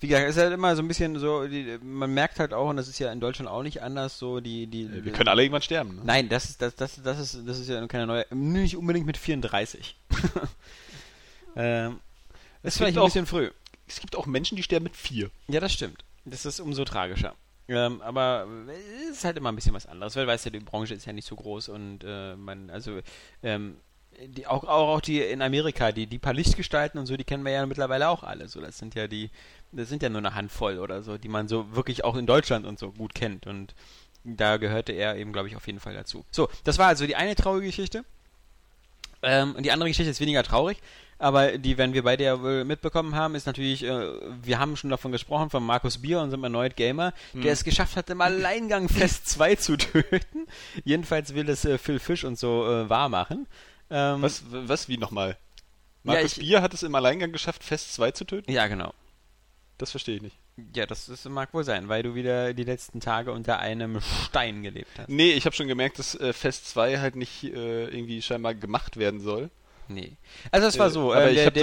[0.00, 2.68] Wie gesagt, es ist halt immer so ein bisschen so, die, man merkt halt auch,
[2.68, 5.04] und das ist ja in Deutschland auch nicht anders, so die, die.
[5.04, 5.96] Wir können alle irgendwann sterben.
[5.96, 6.02] Ne?
[6.04, 9.16] Nein, das ist, das, das, das ist, das ist ja keine neue, nicht unbedingt mit
[9.16, 9.96] 34.
[11.56, 11.98] ähm,
[12.62, 13.50] das ist vielleicht ein auch- bisschen früh.
[13.86, 15.30] Es gibt auch Menschen, die sterben mit vier.
[15.48, 16.04] Ja, das stimmt.
[16.24, 17.34] Das ist umso tragischer.
[17.68, 18.46] Ähm, aber
[19.10, 21.12] es ist halt immer ein bisschen was anderes, weil weißt du, die Branche ist ja
[21.12, 23.00] nicht so groß und äh, man, also
[23.42, 23.76] ähm,
[24.26, 27.44] die, auch, auch, auch die in Amerika, die, die paar Lichtgestalten und so, die kennen
[27.44, 28.48] wir ja mittlerweile auch alle.
[28.48, 29.30] So, das sind ja die,
[29.72, 32.66] das sind ja nur eine Handvoll oder so, die man so wirklich auch in Deutschland
[32.66, 33.46] und so gut kennt.
[33.46, 33.74] Und
[34.24, 36.24] da gehörte er eben, glaube ich, auf jeden Fall dazu.
[36.30, 38.04] So, das war also die eine traurige Geschichte.
[39.22, 40.78] Ähm, und die andere Geschichte ist weniger traurig,
[41.18, 44.12] aber die werden wir beide ja wohl mitbekommen haben, ist natürlich, äh,
[44.44, 48.08] wir haben schon davon gesprochen, von Markus Bier, unserem erneut Gamer, der es geschafft hat,
[48.10, 50.46] im Alleingang Fest 2 zu töten.
[50.84, 53.48] Jedenfalls will es äh, Phil Fish und so äh, wahr machen.
[53.90, 55.30] Ähm, Was, was, wie nochmal?
[55.30, 58.52] Ja, Markus ich- Bier hat es im Alleingang geschafft, Fest 2 zu töten?
[58.52, 58.94] Ja, genau.
[59.78, 60.36] Das verstehe ich nicht.
[60.74, 64.62] Ja, das, das mag wohl sein, weil du wieder die letzten Tage unter einem Stein
[64.64, 65.08] gelebt hast.
[65.08, 68.96] Nee, ich habe schon gemerkt, dass äh, Fest 2 halt nicht äh, irgendwie scheinbar gemacht
[68.96, 69.50] werden soll.
[69.90, 70.12] Nee.
[70.50, 71.60] Also es war Äh, so, aber äh, ich habe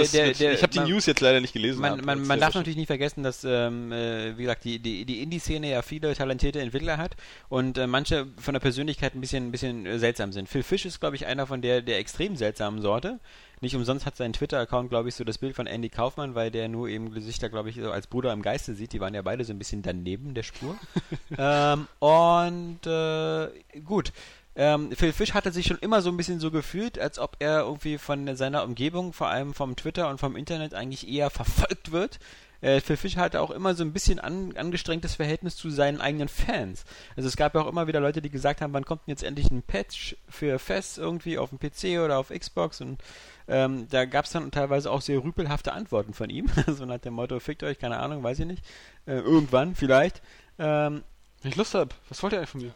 [0.62, 1.80] hab die man- News jetzt leider nicht gelesen.
[1.80, 5.04] Man, man, man ist darf natürlich nicht vergessen, dass, ähm, äh, wie gesagt, die, die,
[5.04, 7.14] die Indie-Szene ja viele talentierte Entwickler hat
[7.48, 10.48] und äh, manche von der Persönlichkeit ein bisschen, ein bisschen äh, seltsam sind.
[10.48, 13.20] Phil Fish ist, glaube ich, einer von der, der extrem seltsamen Sorte.
[13.60, 16.68] Nicht umsonst hat sein Twitter-Account, glaube ich, so das Bild von Andy Kaufmann, weil der
[16.68, 18.92] nur eben sich da, glaube ich, so als Bruder im Geiste sieht.
[18.92, 20.76] Die waren ja beide so ein bisschen daneben der Spur.
[21.38, 23.48] ähm, und äh,
[23.80, 24.12] gut.
[24.58, 27.60] Ähm, Phil Fish hatte sich schon immer so ein bisschen so gefühlt, als ob er
[27.60, 32.18] irgendwie von seiner Umgebung, vor allem vom Twitter und vom Internet, eigentlich eher verfolgt wird.
[32.60, 36.28] Äh, Phil Fish hatte auch immer so ein bisschen an, angestrengtes Verhältnis zu seinen eigenen
[36.28, 36.84] Fans.
[37.16, 39.22] Also es gab ja auch immer wieder Leute, die gesagt haben, wann kommt denn jetzt
[39.22, 43.02] endlich ein Patch für FES irgendwie auf dem PC oder auf Xbox und
[43.48, 46.46] ähm, da gab es dann teilweise auch sehr rüpelhafte Antworten von ihm.
[46.66, 48.64] so nach dem Motto, fickt euch, keine Ahnung, weiß ich nicht.
[49.06, 50.22] Äh, irgendwann vielleicht.
[50.58, 51.04] Ähm,
[51.42, 52.74] Wenn ich Lust habe, was wollt ihr eigentlich von mir?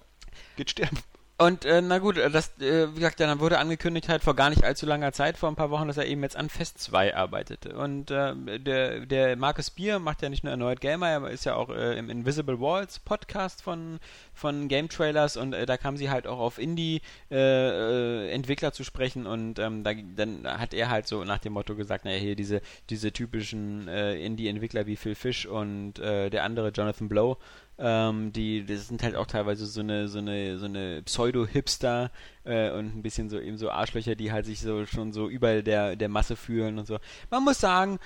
[0.56, 0.98] Geht sterben.
[1.40, 4.50] Und äh, na gut, äh, das, äh, wie gesagt, dann wurde angekündigt halt vor gar
[4.50, 7.16] nicht allzu langer Zeit, vor ein paar Wochen, dass er eben jetzt an Fest 2
[7.16, 7.78] arbeitete.
[7.78, 11.54] Und äh, der, der Markus Bier macht ja nicht nur erneut Gamer, er ist ja
[11.54, 14.00] auch äh, im Invisible Walls Podcast von,
[14.34, 19.58] von Game Trailers und äh, da kam sie halt auch auf Indie-Entwickler zu sprechen und
[19.58, 22.60] ähm, da, dann hat er halt so nach dem Motto gesagt, naja, hier diese,
[22.90, 27.38] diese typischen Indie-Entwickler wie Phil Fish und der andere Jonathan Blow,
[27.80, 32.10] ähm, die, das sind halt auch teilweise so eine, so eine, so eine Pseudo-Hipster
[32.44, 35.62] äh, und ein bisschen so eben so Arschlöcher, die halt sich so schon so über
[35.62, 36.98] der, der Masse fühlen und so.
[37.30, 37.98] Man muss sagen,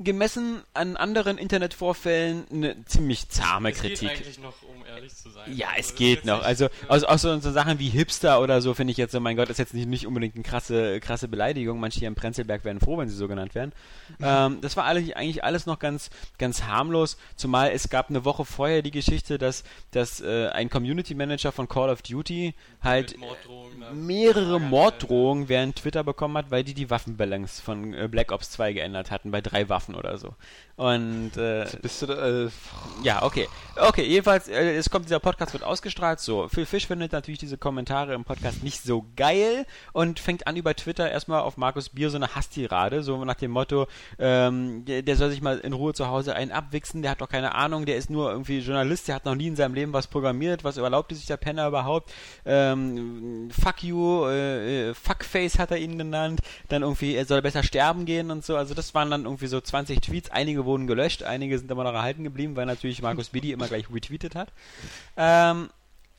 [0.00, 4.00] gemessen an anderen Internetvorfällen eine ziemlich zahme es Kritik.
[4.00, 5.56] geht eigentlich noch, um ehrlich zu sein.
[5.56, 6.42] Ja, Also, es ist geht noch.
[6.42, 9.36] Also aus, aus so, so Sachen wie Hipster oder so finde ich jetzt so, mein
[9.36, 11.78] Gott, ist jetzt nicht, nicht unbedingt eine krasse, krasse Beleidigung.
[11.78, 13.72] Manche hier im Prenzlberg wären froh, wenn sie so genannt werden.
[14.20, 18.44] Ähm, das war eigentlich, eigentlich alles noch ganz, ganz harmlos, zumal es gab eine Woche
[18.44, 19.62] vorher die Geschichte, dass,
[19.92, 26.02] dass äh, ein Community Manager von Call of Duty halt Morddrohungen mehrere Morddrohungen während Twitter
[26.02, 29.68] bekommen hat, weil die die Waffenbalance von äh, Black Ops 2 geändert hatten, bei drei
[29.68, 30.34] Waffen oder so.
[30.76, 32.50] Und äh, Bist du da, äh,
[33.04, 33.48] ja, okay.
[33.76, 36.18] Okay, jedenfalls, äh, es kommt, dieser Podcast wird ausgestrahlt.
[36.18, 40.56] So, Phil Fish findet natürlich diese Kommentare im Podcast nicht so geil und fängt an
[40.56, 43.86] über Twitter erstmal auf Markus Bier so eine Hasstirade, so nach dem Motto,
[44.18, 47.28] ähm, der, der soll sich mal in Ruhe zu Hause einen abwichsen, der hat doch
[47.28, 50.08] keine Ahnung, der ist nur irgendwie Journalist, der hat noch nie in seinem Leben was
[50.08, 52.12] programmiert, was erlaubt sich der Penner überhaupt?
[52.44, 57.62] Ähm, fuck you, äh, äh, Fuckface hat er ihn genannt, dann irgendwie, er soll besser
[57.62, 61.24] sterben gehen und so, also das waren dann irgendwie so 20 Tweets, einige wurden gelöscht,
[61.24, 64.52] einige sind aber noch erhalten geblieben, weil natürlich Markus Bidi immer gleich retweetet hat.
[65.16, 65.68] Ähm,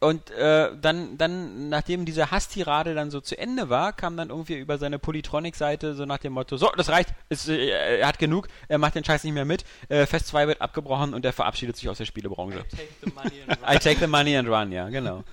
[0.05, 4.53] und äh, dann, dann, nachdem diese Hasstirade dann so zu Ende war, kam dann irgendwie
[4.53, 8.47] über seine Polytronic-Seite so nach dem Motto, so, das reicht, ist, äh, er hat genug,
[8.67, 11.75] er macht den Scheiß nicht mehr mit, äh, Fest 2 wird abgebrochen und er verabschiedet
[11.75, 12.65] sich aus der Spielebranche.
[12.69, 15.23] Take the money and I take the money and run, ja, genau.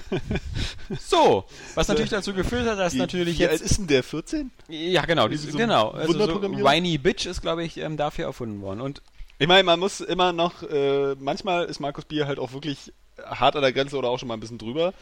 [0.98, 3.70] so, was natürlich dazu geführt hat, dass wie, natürlich wie alt jetzt...
[3.70, 4.02] ist denn der?
[4.02, 4.50] 14?
[4.68, 5.92] Ja, genau, diese, so genau.
[5.92, 6.70] Also so Wunderprogrammierung?
[6.70, 8.82] Whiny Bitch ist, glaube ich, ähm, dafür erfunden worden.
[8.82, 9.00] Und
[9.38, 12.92] Ich meine, man muss immer noch, äh, manchmal ist Markus Bier halt auch wirklich
[13.24, 14.94] hart an der Grenze oder auch schon mal ein bisschen drüber.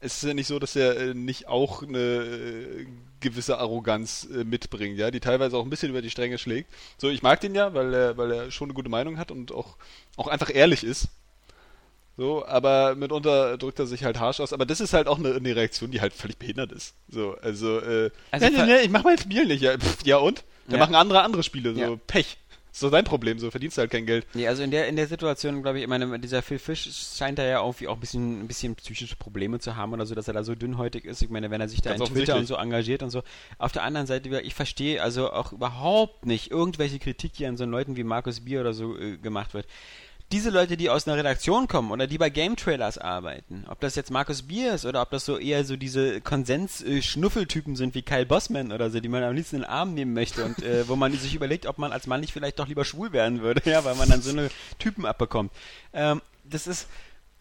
[0.00, 2.86] Es ist ja nicht so, dass er äh, nicht auch eine äh,
[3.20, 6.72] gewisse Arroganz äh, mitbringt, ja, die teilweise auch ein bisschen über die Stränge schlägt.
[6.98, 9.50] So, ich mag den ja, weil er, weil er schon eine gute Meinung hat und
[9.52, 9.76] auch,
[10.16, 11.08] auch einfach ehrlich ist.
[12.16, 14.52] So, aber mitunter drückt er sich halt harsch aus.
[14.52, 16.94] Aber das ist halt auch eine, eine Reaktion, die halt völlig behindert ist.
[17.08, 19.62] So, also, äh, Also nee, nee, nee, ich mach mein Spiel nicht.
[19.62, 20.42] Ja, pff, ja und?
[20.66, 20.78] Da Ja.
[20.78, 21.96] machen andere andere Spiele, so Ja.
[22.08, 22.36] Pech.
[22.78, 24.24] Ist doch dein Problem, so verdienst du halt kein Geld.
[24.34, 27.38] Nee, also in der, in der Situation, glaube ich, ich meine, dieser Phil Fish scheint
[27.38, 30.28] da ja irgendwie auch ein bisschen, ein bisschen psychische Probleme zu haben oder so, dass
[30.28, 31.20] er da so dünnhäutig ist.
[31.20, 33.22] Ich meine, wenn er sich da Ganz in Twitter und so engagiert und so.
[33.58, 37.64] Auf der anderen Seite, ich verstehe also auch überhaupt nicht irgendwelche Kritik, die an so
[37.64, 39.66] Leuten wie Markus Bier oder so äh, gemacht wird.
[40.30, 43.96] Diese Leute, die aus einer Redaktion kommen oder die bei Game Trailers arbeiten, ob das
[43.96, 48.26] jetzt Markus Bier ist oder ob das so eher so diese Konsens-Schnuffeltypen sind wie Kyle
[48.26, 50.96] Bossman oder so, die man am liebsten in den Arm nehmen möchte und äh, wo
[50.96, 53.84] man sich überlegt, ob man als Mann nicht vielleicht doch lieber schwul werden würde, ja,
[53.84, 55.50] weil man dann so eine Typen abbekommt.
[55.94, 56.88] Ähm, das ist,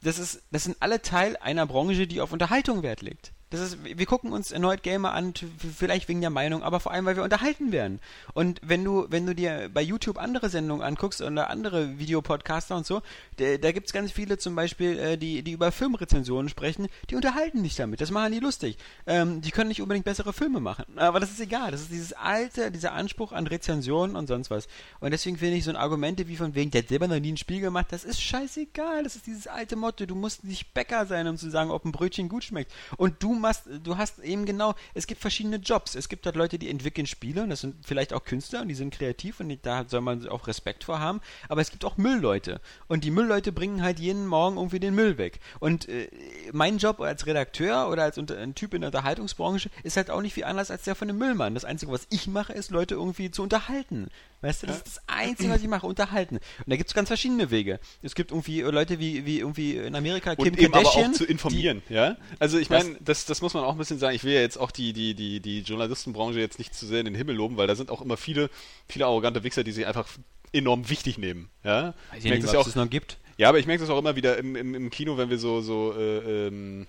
[0.01, 3.33] das ist, das sind alle Teil einer Branche, die auf Unterhaltung Wert legt.
[3.49, 7.05] Das ist, wir gucken uns erneut Gamer an, vielleicht wegen der Meinung, aber vor allem,
[7.05, 8.01] weil wir unterhalten werden.
[8.33, 12.85] Und wenn du, wenn du dir bei YouTube andere Sendungen anguckst oder andere Videopodcaster und
[12.85, 13.01] so,
[13.37, 17.63] da, da gibt's ganz viele zum Beispiel, äh, die, die über Filmrezensionen sprechen, die unterhalten
[17.63, 18.01] dich damit.
[18.01, 18.77] Das machen die lustig.
[19.05, 20.85] Ähm, die können nicht unbedingt bessere Filme machen.
[20.97, 21.71] Aber das ist egal.
[21.71, 24.67] Das ist dieses alte, dieser Anspruch an Rezensionen und sonst was.
[24.99, 27.31] Und deswegen finde ich so ein Argumente wie von wegen, der hat selber noch nie
[27.31, 29.03] ein Spiel gemacht, das ist scheißegal.
[29.03, 30.05] Das ist dieses alte Motto.
[30.05, 32.73] Du musst nicht Bäcker sein, um zu sagen, ob ein Brötchen gut schmeckt.
[32.97, 35.95] Und du machst, du hast eben genau, es gibt verschiedene Jobs.
[35.95, 38.75] Es gibt halt Leute, die entwickeln Spiele und das sind vielleicht auch Künstler und die
[38.75, 41.21] sind kreativ und die, da soll man auch Respekt vor haben.
[41.49, 42.61] Aber es gibt auch Müllleute.
[42.87, 45.39] Und die Müllleute bringen halt jeden Morgen irgendwie den Müll weg.
[45.59, 46.09] Und äh,
[46.51, 50.21] mein Job als Redakteur oder als unter, ein Typ in der Unterhaltungsbranche ist halt auch
[50.21, 51.53] nicht viel anders als der von dem Müllmann.
[51.53, 54.09] Das Einzige, was ich mache, ist Leute irgendwie zu unterhalten.
[54.41, 56.35] Weißt du, das ist das Einzige, was ich mache, unterhalten.
[56.35, 57.79] Und da gibt es ganz verschiedene Wege.
[58.03, 61.11] Es gibt irgendwie Leute wie, wie irgendwie in Amerika Kim und eben aber Kardashian.
[61.11, 62.17] auch zu informieren, ja.
[62.37, 64.15] Also ich meine, das, das muss man auch ein bisschen sagen.
[64.15, 67.05] Ich will ja jetzt auch die, die, die, die Journalistenbranche jetzt nicht zu sehr in
[67.05, 68.49] den Himmel loben, weil da sind auch immer viele,
[68.87, 70.07] viele arrogante Wichser, die sich einfach
[70.53, 71.93] enorm wichtig nehmen, ja.
[72.11, 73.17] Weiß Ich merke das ja es auch, das noch gibt.
[73.37, 75.61] ja, aber ich merke das auch immer wieder im, im, im Kino, wenn wir so,
[75.61, 76.87] so äh, ähm,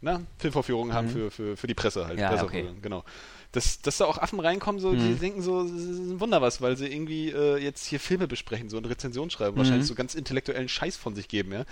[0.00, 2.16] na, Filmvorführungen haben für, für, für die Presse halt.
[2.16, 2.22] Mhm.
[2.22, 2.66] Ja, okay.
[2.80, 3.04] Genau.
[3.52, 5.18] Dass, dass da auch Affen reinkommen, so, die Mhm.
[5.18, 8.68] denken so, das ist ein Wunder was, weil sie irgendwie äh, jetzt hier Filme besprechen,
[8.68, 9.88] so eine Rezension schreiben, wahrscheinlich Mhm.
[9.88, 11.64] so ganz intellektuellen Scheiß von sich geben, ja.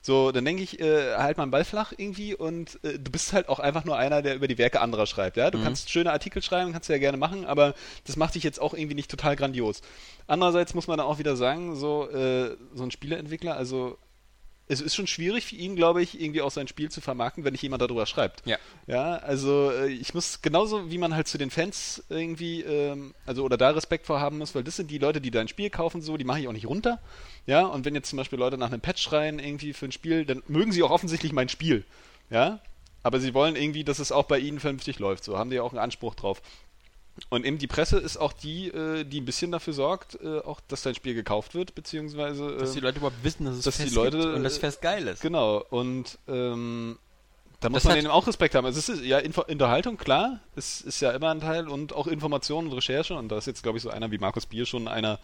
[0.00, 3.34] So, dann denke ich, äh, halt mal einen Ball flach irgendwie und äh, du bist
[3.34, 5.50] halt auch einfach nur einer, der über die Werke anderer schreibt, ja.
[5.50, 5.64] Du Mhm.
[5.64, 7.74] kannst schöne Artikel schreiben, kannst du ja gerne machen, aber
[8.06, 9.82] das macht dich jetzt auch irgendwie nicht total grandios.
[10.26, 13.98] Andererseits muss man dann auch wieder sagen, so, äh, so ein Spieleentwickler, also
[14.68, 17.52] es ist schon schwierig für ihn, glaube ich, irgendwie auch sein Spiel zu vermarkten, wenn
[17.52, 18.46] nicht jemand darüber schreibt.
[18.46, 18.58] Ja.
[18.86, 23.44] Ja, also äh, ich muss genauso wie man halt zu den Fans irgendwie, ähm, also
[23.44, 26.02] oder da Respekt vor haben muss, weil das sind die Leute, die dein Spiel kaufen,
[26.02, 27.00] so, die mache ich auch nicht runter.
[27.46, 30.24] Ja, und wenn jetzt zum Beispiel Leute nach einem Patch schreien irgendwie für ein Spiel,
[30.24, 31.84] dann mögen sie auch offensichtlich mein Spiel.
[32.30, 32.60] Ja,
[33.04, 35.22] aber sie wollen irgendwie, dass es auch bei ihnen vernünftig läuft.
[35.22, 36.42] So haben die auch einen Anspruch drauf.
[37.30, 40.60] Und eben die Presse ist auch die, äh, die ein bisschen dafür sorgt, äh, auch,
[40.68, 43.76] dass dein Spiel gekauft wird, beziehungsweise Dass die ähm, Leute überhaupt wissen, dass es dass
[43.76, 45.22] die Fest Leute, gibt und das Fest geil ist.
[45.22, 46.98] Genau, und ähm,
[47.60, 48.66] da muss Das man denen auch Respekt haben.
[48.66, 52.06] Also es ist ja Info Unterhaltung, klar, es ist ja immer ein Teil und auch
[52.06, 54.86] Information und Recherche und da ist jetzt, glaube ich, so einer wie Markus Bier schon
[54.86, 55.18] einer,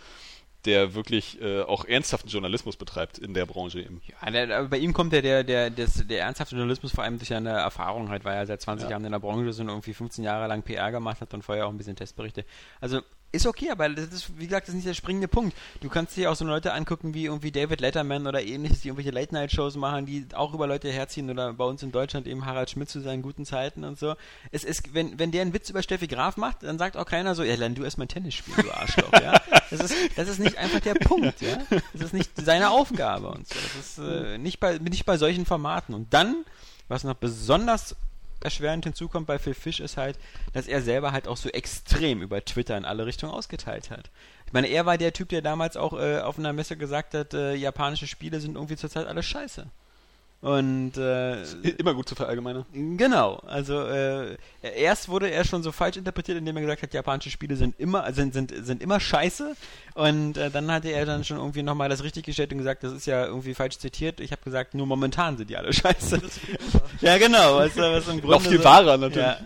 [0.64, 4.01] der wirklich äh, auch ernsthaften Journalismus betreibt in der Branche eben.
[4.06, 7.28] Ja, der, bei ihm kommt ja der, der, des, der ernsthafte Journalismus vor allem durch
[7.28, 8.90] seine Erfahrung halt, weil er seit 20 Ja.
[8.93, 11.66] Jahren in der Branche ist und irgendwie 15 Jahre lang PR gemacht hat und vorher
[11.66, 12.44] auch ein bisschen Testberichte.
[12.80, 13.01] Also
[13.32, 15.56] ist okay, aber das ist, wie gesagt, das ist nicht der springende Punkt.
[15.80, 19.10] Du kannst dir auch so Leute angucken wie irgendwie David Letterman oder ähnliches, die irgendwelche
[19.10, 22.90] Late-Night-Shows machen, die auch über Leute herziehen oder bei uns in Deutschland eben Harald Schmidt
[22.90, 24.14] zu seinen guten Zeiten und so.
[24.50, 27.34] Es ist, wenn, wenn der einen Witz über Steffi Graf macht, dann sagt auch keiner
[27.34, 29.40] so, ja, lern du erstmal Tennis spielen, du Arschloch, ja.
[29.70, 31.59] Das ist, das ist nicht einfach der Punkt, ja.
[31.94, 33.54] Das ist nicht seine Aufgabe und so.
[33.54, 35.94] Das ist äh, nicht, bei, nicht bei solchen Formaten.
[35.94, 36.44] Und dann,
[36.88, 37.96] was noch besonders
[38.44, 40.19] erschwerend hinzukommt bei Phil Fish ist halt,
[40.52, 44.10] dass er selber halt auch so extrem über Twitter in alle Richtungen ausgeteilt hat.
[44.47, 47.35] Ich meine, er war der Typ, der damals auch äh, auf einer Messe gesagt hat,
[47.35, 49.66] äh, japanische Spiele sind irgendwie zurzeit alles scheiße.
[50.43, 51.40] Und äh,
[51.78, 52.64] Immer gut zu verallgemeinern.
[52.97, 57.31] Genau, also äh, erst wurde er schon so falsch interpretiert, indem er gesagt hat, japanische
[57.31, 59.55] Spiele sind immer sind sind sind immer scheiße
[59.94, 62.93] und äh, dann hatte er dann schon irgendwie nochmal das richtig gestellt und gesagt, das
[62.93, 64.19] ist ja irgendwie falsch zitiert.
[64.19, 66.20] Ich habe gesagt, nur momentan sind die alle scheiße.
[67.01, 69.24] ja, genau, was, was im Grunde Noch viel so, wahrer natürlich.
[69.24, 69.39] Ja,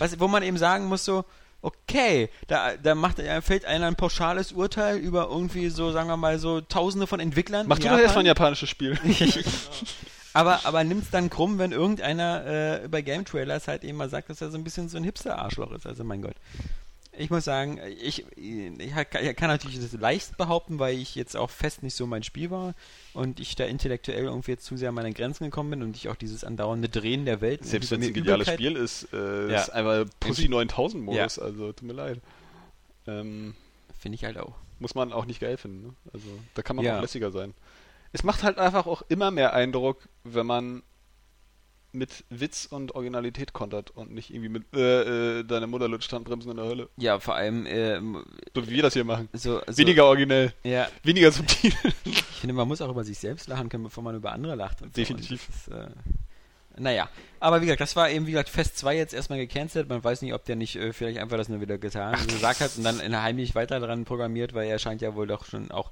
[0.00, 1.24] was, wo man eben sagen muss so
[1.62, 6.16] Okay, da, da macht er, fällt einer ein pauschales Urteil über irgendwie so, sagen wir
[6.16, 7.66] mal, so Tausende von Entwicklern.
[7.68, 8.54] Mach du doch erstmal ein Japan.
[8.54, 8.98] japanisches Spiel.
[10.32, 14.30] Aber, aber nimm's dann krumm, wenn irgendeiner äh, über Game Trailers halt eben mal sagt,
[14.30, 15.86] dass er so ein bisschen so ein Hipster-Arschloch ist.
[15.86, 16.36] Also mein Gott.
[17.18, 21.36] Ich muss sagen, ich, ich, kann- ich kann natürlich das leicht behaupten, weil ich jetzt
[21.36, 22.74] auch fest nicht so mein Spiel war
[23.12, 26.08] und ich da intellektuell irgendwie jetzt zu sehr an meine Grenzen gekommen bin und ich
[26.08, 29.60] auch dieses andauernde Drehen der Welt Selbst wenn es ein geniales Spiel ist, äh, Ja.
[29.60, 31.42] ist einfach Pussy 9000 Modus, Ja.
[31.42, 32.20] also tut mir leid.
[33.08, 33.54] Ähm,
[33.98, 34.54] Finde ich halt auch.
[34.78, 35.88] muss man auch nicht geil finden.
[35.88, 35.94] Ne?
[36.14, 36.96] Also da kann man Ja.
[36.98, 37.52] auch lässiger sein.
[38.12, 40.82] Es macht halt einfach auch immer mehr Eindruck, wenn man
[41.92, 46.50] mit Witz und Originalität kontert und nicht irgendwie mit äh, äh, deine Mutter lutscht Handbremsen
[46.52, 46.88] in der Hölle.
[46.96, 48.24] Ja, vor allem ähm,
[48.54, 49.28] So wie wir das hier machen.
[49.32, 51.72] so, so Weniger originell, Ja, weniger subtil.
[52.04, 54.78] ich finde, man muss auch über sich selbst lachen können, bevor man über andere lacht.
[54.78, 54.86] So.
[54.86, 55.44] Definitiv.
[55.46, 55.88] Das ist, äh,
[56.78, 57.08] naja,
[57.40, 59.88] aber wie gesagt, das war eben, wie gesagt, Fest 2 jetzt erstmal gecancelt.
[59.88, 62.70] Man weiß nicht, ob der nicht äh, vielleicht einfach das nur wieder getan gesagt hat
[62.76, 65.90] und dann in heimlich weiter dran programmiert, weil er scheint ja wohl doch schon auch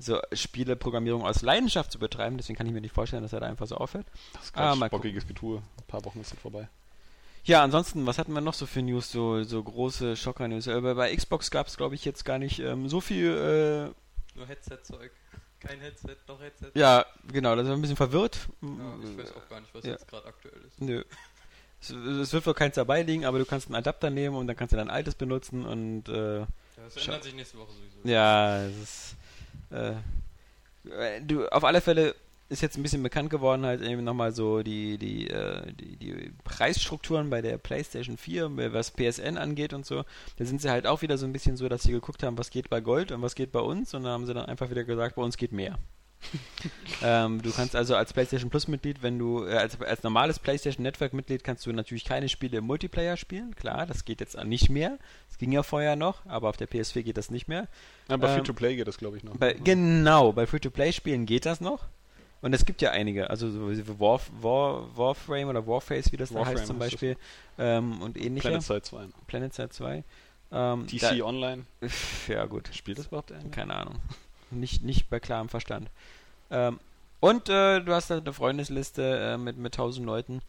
[0.00, 2.36] so Spieleprogrammierung aus Leidenschaft zu betreiben.
[2.36, 4.06] Deswegen kann ich mir nicht vorstellen, dass er da einfach so aufhört.
[4.32, 4.88] Das ist Ah, gucken.
[4.90, 5.58] bockiges Getue.
[5.58, 6.68] Ein paar Wochen ist es vorbei.
[7.44, 10.66] Ja, ansonsten, was hatten wir noch so für News, so, so große Schocker-News?
[10.66, 13.92] Äh, bei- Xbox gab es, glaube ich, jetzt gar nicht ähm, so viel.
[14.34, 15.10] Nur Headset-Zeug.
[15.58, 16.66] Kein Headset, doch Headset.
[16.74, 18.38] Äh, ja, genau, da sind wir ein bisschen verwirrt.
[18.62, 18.68] Ja,
[19.04, 19.90] ich weiß auch gar nicht, was Ja.
[19.92, 20.80] jetzt gerade aktuell ist.
[20.80, 21.04] Nö.
[21.82, 24.56] Es, es wird wohl keins dabei liegen, aber du kannst einen Adapter nehmen und dann
[24.56, 26.46] kannst du dein altes benutzen und äh, Ja,
[26.84, 28.08] das ändert sich nächste Woche sowieso.
[28.08, 29.16] ja, es ist.
[29.70, 29.92] Äh,
[30.88, 32.14] äh, du, auf alle Fälle
[32.48, 36.32] ist jetzt ein bisschen bekannt geworden, halt eben nochmal so die, die, äh, die, die
[36.42, 40.04] Preisstrukturen bei der PlayStation 4, was PSN angeht und so.
[40.36, 42.50] Da sind sie halt auch wieder so ein bisschen so, dass sie geguckt haben, was
[42.50, 44.82] geht bei Gold und was geht bei uns und dann haben sie dann einfach wieder
[44.82, 45.78] gesagt, bei uns geht mehr.
[47.02, 50.82] ähm, du kannst also als PlayStation Plus Mitglied, wenn du äh, als, als normales PlayStation
[50.82, 54.68] Network Mitglied kannst du natürlich keine Spiele im Multiplayer spielen, klar, das geht jetzt nicht
[54.68, 54.98] mehr.
[55.28, 57.68] Das ging ja vorher noch, aber auf der PS4 geht das nicht mehr.
[58.08, 59.36] Aber Ähm, Free-to-Play geht das, glaube ich, noch.
[59.36, 61.86] Bei, genau, bei Free-to-Play-Spielen geht das noch.
[62.42, 66.44] Und es gibt ja einige, also so War, War, Warframe oder Warface, wie das da
[66.44, 67.16] heißt zum Beispiel,
[67.58, 68.48] ähm, und ähnliche.
[68.48, 69.08] Planet Side 2.
[69.26, 70.04] Planetside 2.
[70.52, 71.64] Ähm, DC Online.
[71.80, 71.88] da,
[72.32, 72.70] ja, gut.
[72.72, 73.50] Spielt das überhaupt einer?
[73.50, 73.96] Keine Ahnung.
[74.50, 75.88] Nicht, nicht bei klarem Verstand.
[76.50, 76.80] Ähm,
[77.20, 80.40] und äh, du hast da eine Freundesliste äh, mit, mit 1000 Leuten.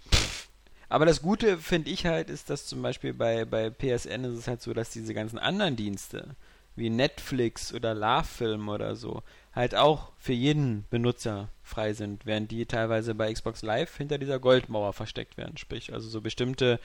[0.90, 4.48] Aber das Gute, finde ich halt, ist, dass zum Beispiel bei, bei PSN ist es
[4.48, 6.36] halt so, dass diese ganzen anderen Dienste,
[6.76, 9.24] wie Netflix oder LaFilm oder so,
[9.54, 14.40] halt auch für jeden Benutzer frei sind, während die teilweise bei Xbox Live hinter dieser
[14.40, 15.58] Goldmauer versteckt werden.
[15.58, 16.80] Sprich, also so bestimmte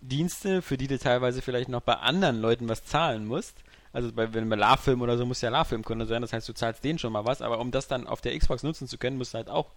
[0.00, 3.62] Dienste, für die du teilweise vielleicht noch bei anderen Leuten was zahlen musst.
[3.92, 6.84] Also bei, wenn bei LaFilm oder so muss ja LaFilm-Kunde sein, das heißt, du zahlst
[6.84, 9.34] denen schon mal was, aber um das dann auf der Xbox nutzen zu können, musst
[9.34, 9.72] du halt auch,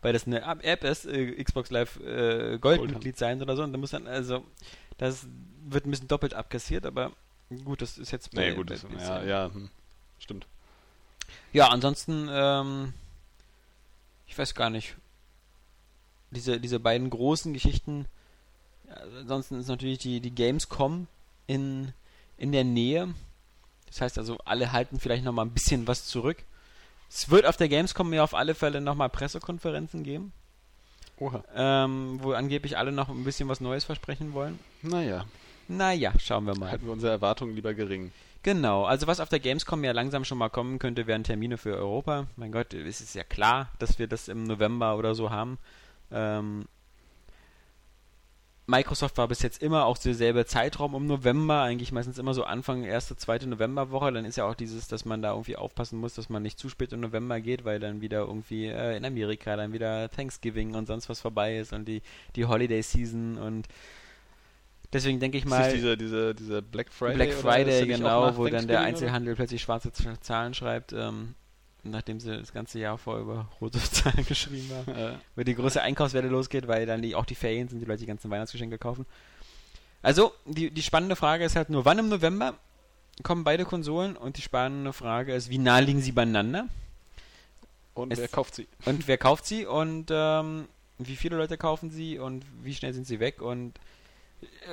[0.00, 3.80] weil das eine App ist, äh, Xbox Live äh, Goldmitglied sein oder so, und dann
[3.80, 4.44] muss dann, also,
[4.96, 5.26] das
[5.68, 7.12] wird ein bisschen doppelt abkassiert, aber
[7.64, 9.68] gut, das ist jetzt Nee, gut, bei- bei- ja, ja, hm,
[10.18, 10.46] stimmt.
[11.52, 12.94] ja, ansonsten, ähm,
[14.26, 14.96] ich weiß gar nicht.
[16.30, 18.06] Diese, diese beiden großen Geschichten.
[18.88, 21.08] Ja, ansonsten ist natürlich die, die Gamescom
[21.48, 21.92] in,
[22.38, 23.12] in der Nähe.
[23.90, 26.38] Das heißt also, alle halten vielleicht nochmal ein bisschen was zurück.
[27.10, 30.32] Es wird auf der Gamescom ja auf alle Fälle nochmal Pressekonferenzen geben,
[31.18, 31.42] Oha.
[31.54, 34.58] ähm, wo angeblich alle noch ein bisschen was Neues versprechen wollen.
[34.82, 35.24] Naja,
[35.66, 36.70] Naja, schauen wir mal.
[36.70, 38.12] halten wir unsere Erwartungen lieber gering.
[38.42, 41.76] Genau, also was auf der Gamescom ja langsam schon mal kommen könnte, wären Termine für
[41.76, 42.26] Europa.
[42.36, 45.58] Mein Gott, es ist ja klar, dass wir das im November oder so haben.
[46.10, 46.66] Ähm,
[48.70, 52.84] Microsoft war bis jetzt immer auch derselbe Zeitraum im November, eigentlich meistens immer so Anfang,
[52.84, 54.12] erste, zweite Novemberwoche.
[54.12, 56.68] Dann ist ja auch dieses, dass man da irgendwie aufpassen muss, dass man nicht zu
[56.68, 60.86] spät im November geht, weil dann wieder irgendwie äh, in Amerika dann wieder Thanksgiving und
[60.86, 62.00] sonst was vorbei ist und die,
[62.36, 63.66] die Holiday Season und
[64.92, 65.64] deswegen denke ich Ist mal.
[65.64, 67.16] das diese, diese, diese Black Friday?
[67.16, 68.86] Black oder ist Friday, genau, wo dann der oder?
[68.86, 71.34] Einzelhandel plötzlich schwarze Zahlen schreibt, ähm,
[71.84, 74.94] nachdem sie das ganze Jahr vorher über rote Zahlen geschrieben haben.
[74.94, 78.00] Äh, Wo die große Einkaufswelle losgeht, weil dann die, auch die Ferien sind, die Leute
[78.00, 79.06] die ganzen Weihnachtsgeschenke kaufen.
[80.02, 82.54] Also, die, die spannende Frage ist halt nur, wann im November
[83.22, 84.16] kommen beide Konsolen?
[84.16, 86.66] Und die spannende Frage ist, wie nah liegen sie beieinander?
[87.94, 88.66] und Es- wer kauft sie?
[88.86, 89.66] Und wer kauft sie?
[89.66, 92.18] Und ähm, wie viele Leute kaufen sie?
[92.18, 93.42] Und wie schnell sind sie weg?
[93.42, 93.78] Und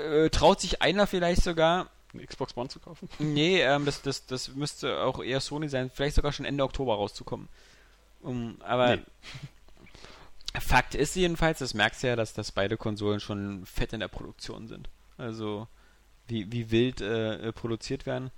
[0.10, 3.10] äh, traut sich einer vielleicht sogar Eine Xbox One zu kaufen?
[3.20, 6.96] Nee, ähm, das, das, das müsste auch eher Sony sein, vielleicht sogar schon Ende Oktober
[6.96, 7.48] rauszukommen.
[8.22, 9.04] Um, aber Nee.
[10.60, 14.08] Fakt ist jedenfalls, das merkst du ja, dass, dass beide Konsolen schon fett in der
[14.08, 14.90] Produktion sind.
[15.18, 15.68] Also
[16.28, 18.32] wie, wie wild äh, produziert werden.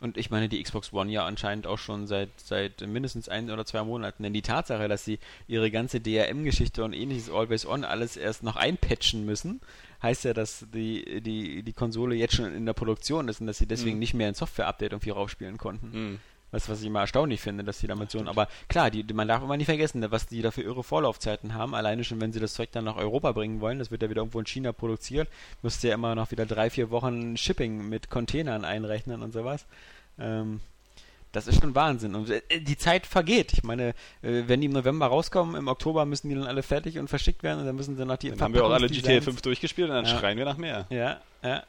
[0.00, 3.64] Und ich meine, die Xbox One ja anscheinend auch schon seit, seit mindestens ein oder
[3.64, 4.22] zwei Monaten.
[4.22, 5.18] Denn die Tatsache, dass sie
[5.48, 9.60] ihre ganze DRM-Geschichte und ähnliches Always On alles erst noch einpatchen müssen,
[10.02, 13.58] heißt ja, dass die, die, die Konsole jetzt schon in der Produktion ist und dass
[13.58, 14.00] sie deswegen Mhm.
[14.00, 15.92] nicht mehr ein Software-Update irgendwie raufspielen konnten.
[15.92, 16.18] Hm.
[16.50, 18.24] Was, was ich immer erstaunlich finde, dass die damit so.
[18.24, 21.52] Aber klar, die, die, man darf immer nicht vergessen, was die da für irre Vorlaufzeiten
[21.52, 21.74] haben.
[21.74, 24.22] Alleine schon, wenn sie das Zeug dann nach Europa bringen wollen, das wird ja wieder
[24.22, 25.28] irgendwo in China produziert,
[25.60, 29.66] müsste ja immer noch wieder drei, vier Wochen Shipping mit Containern einrechnen und sowas.
[30.18, 30.60] Ähm,
[31.32, 32.14] das ist schon Wahnsinn.
[32.14, 33.52] Und äh, die Zeit vergeht.
[33.52, 33.90] Ich meine,
[34.22, 37.42] äh, wenn die im November rauskommen, im Oktober müssen die dann alle fertig und verschickt
[37.42, 39.42] werden und dann müssen sie noch die Dann haben wir auch alle GTA Verpackungsdesigns- 5
[39.42, 40.18] durchgespielt und dann Ja.
[40.18, 40.86] schreien wir nach mehr.
[40.90, 41.62] Ja, ja.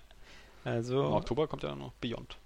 [0.65, 2.37] Im Also, Oktober kommt ja noch Beyond.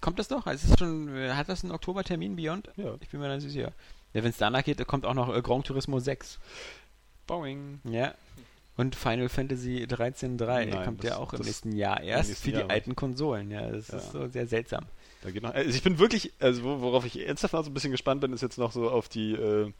[0.00, 0.46] kommt das doch?
[0.46, 2.70] Also ist schon, äh, hat das einen Oktobertermin Beyond?
[2.76, 2.94] Ja.
[3.00, 3.72] Ich bin mir da nicht sicher.
[4.12, 6.38] Ja, wenn es danach geht, kommt auch noch Grand Turismo 6.
[7.26, 7.80] Boing.
[7.84, 8.14] Ja.
[8.78, 12.52] Und Final Fantasy 13.3 Nein, kommt das- ja auch im nächsten Jahr erst nächsten für
[12.52, 13.50] die Jahr, alten Konsolen.
[13.50, 14.00] Ja, das ist Ja.
[14.12, 14.84] so sehr seltsam.
[15.22, 17.74] Da geht noch, also ich bin wirklich, also wo- worauf ich ernsthaft noch so ein
[17.74, 19.70] bisschen gespannt bin, ist jetzt noch so auf die äh,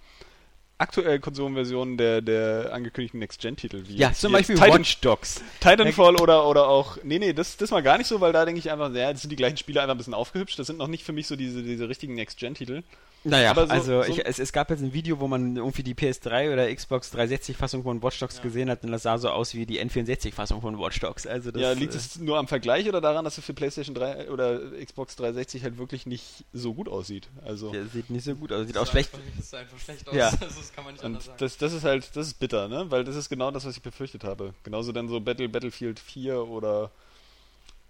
[0.79, 3.85] aktuellen Konsolenversionen der, der angekündigten Next-Gen-Titel.
[3.89, 5.43] wie Ja, zum Beispiel Titan, Watch Dogs.
[5.61, 8.61] Titanfall oder, oder auch, nee, nee, das, das mal gar nicht so, weil da denke
[8.61, 10.59] ich einfach, ja, das sind die gleichen Spiele einfach ein bisschen aufgehübscht.
[10.59, 12.83] Das sind noch nicht für mich so diese, diese richtigen Next-Gen-Titel.
[13.25, 15.83] Naja, Aber so- also so- ich, es, es gab jetzt ein Video, wo man irgendwie
[15.83, 19.55] die PS3 oder Xbox 360-Fassung von Watch Dogs gesehen hat und das sah so aus
[19.55, 21.27] wie die N64-Fassung von Watch Dogs.
[21.27, 23.95] Also das, ja, liegt äh, es nur am Vergleich oder daran, dass es für PlayStation
[23.95, 27.29] 3 oder Xbox 360 halt wirklich nicht so gut aussieht?
[27.45, 28.67] Also, der sieht nicht so gut aus.
[28.67, 29.13] Sieht auch schlecht.
[29.13, 30.15] Einfach, das sah einfach schlecht aus.
[30.15, 30.29] Ja.
[30.29, 31.37] Also, das kann man nicht und anders sagen.
[31.41, 32.87] das, das ist halt, das ist bitter, ne?
[32.89, 34.55] Weil das ist genau das, was ich befürchtet habe.
[34.63, 36.91] Genauso dann so Battle, Battlefield 4 oder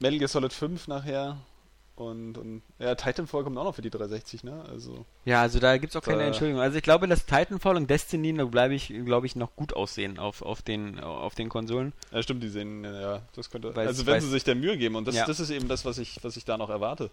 [0.00, 1.36] Metal Gear Solid 5 nachher.
[1.98, 4.64] Und, und ja, Titanfall kommt auch noch für die 360, ne?
[4.70, 5.04] Also.
[5.24, 6.60] Ja, also da gibt's auch keine Entschuldigung.
[6.62, 10.18] Also ich glaube, dass Titanfall und Destiny, da bleibe ich, glaube ich, noch gut aussehen
[10.18, 11.92] auf, auf, den, auf den Konsolen.
[12.12, 13.72] Ja, stimmt, die sehen, ja, das könnte.
[13.72, 15.26] Weiß- also wenn weiß- sie sich der Mühe geben und das, Ja.
[15.26, 17.10] das ist eben das, was ich, was ich da noch erwarte.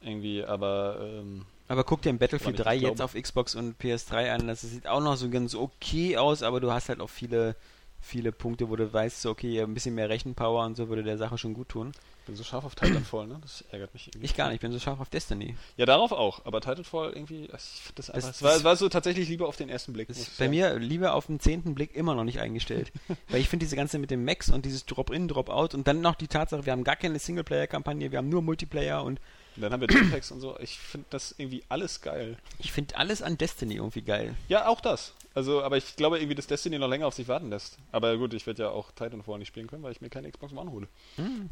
[0.00, 3.54] Irgendwie, aber ähm, Aber guck dir ein Battlefield Woran 3 ich nicht jetzt auf Xbox
[3.54, 4.46] und PS3 an.
[4.46, 7.54] Das sieht auch noch so ganz okay aus, aber du hast halt auch viele,
[8.00, 11.18] viele Punkte, wo du weißt, so, okay, ein bisschen mehr Rechenpower und so würde der
[11.18, 11.92] Sache schon gut tun.
[12.22, 13.38] Ich bin so scharf auf Titanfall, ne?
[13.42, 14.24] Das ärgert mich irgendwie.
[14.24, 15.56] Ich gar nicht, ich bin so scharf auf Destiny.
[15.76, 19.28] Ja, darauf auch, aber Titanfall irgendwie, ich das einfach, Es- es war, war so tatsächlich
[19.28, 20.08] lieber auf den ersten Blick.
[20.08, 22.92] Ist bei mir lieber auf den zehnten Blick immer noch nicht eingestellt.
[23.28, 26.14] Weil ich finde diese ganze mit dem Max und dieses Drop-In, Drop-Out und dann noch
[26.14, 29.20] die Tatsache, wir haben gar keine Singleplayer-Kampagne, wir haben nur Multiplayer und
[29.56, 30.56] Und dann haben wir Jetpacks und so.
[30.60, 32.36] Ich finde das irgendwie alles geil.
[32.60, 34.34] ich finde alles an Destiny irgendwie geil.
[34.48, 35.12] Ja, auch das.
[35.34, 37.78] Also, aber ich glaube irgendwie, dass Destiny noch länger auf sich warten lässt.
[37.90, 40.52] Aber gut, ich werde ja auch Titanfall nicht spielen können, weil ich mir keine Xbox
[40.52, 40.88] One hole.
[41.16, 41.48] Hm,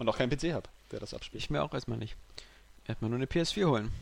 [0.00, 1.40] Und auch keinen PC habe, der das abspielt.
[1.42, 2.16] ich mir auch erstmal nicht.
[2.88, 3.92] Erstmal nur eine PS4 holen.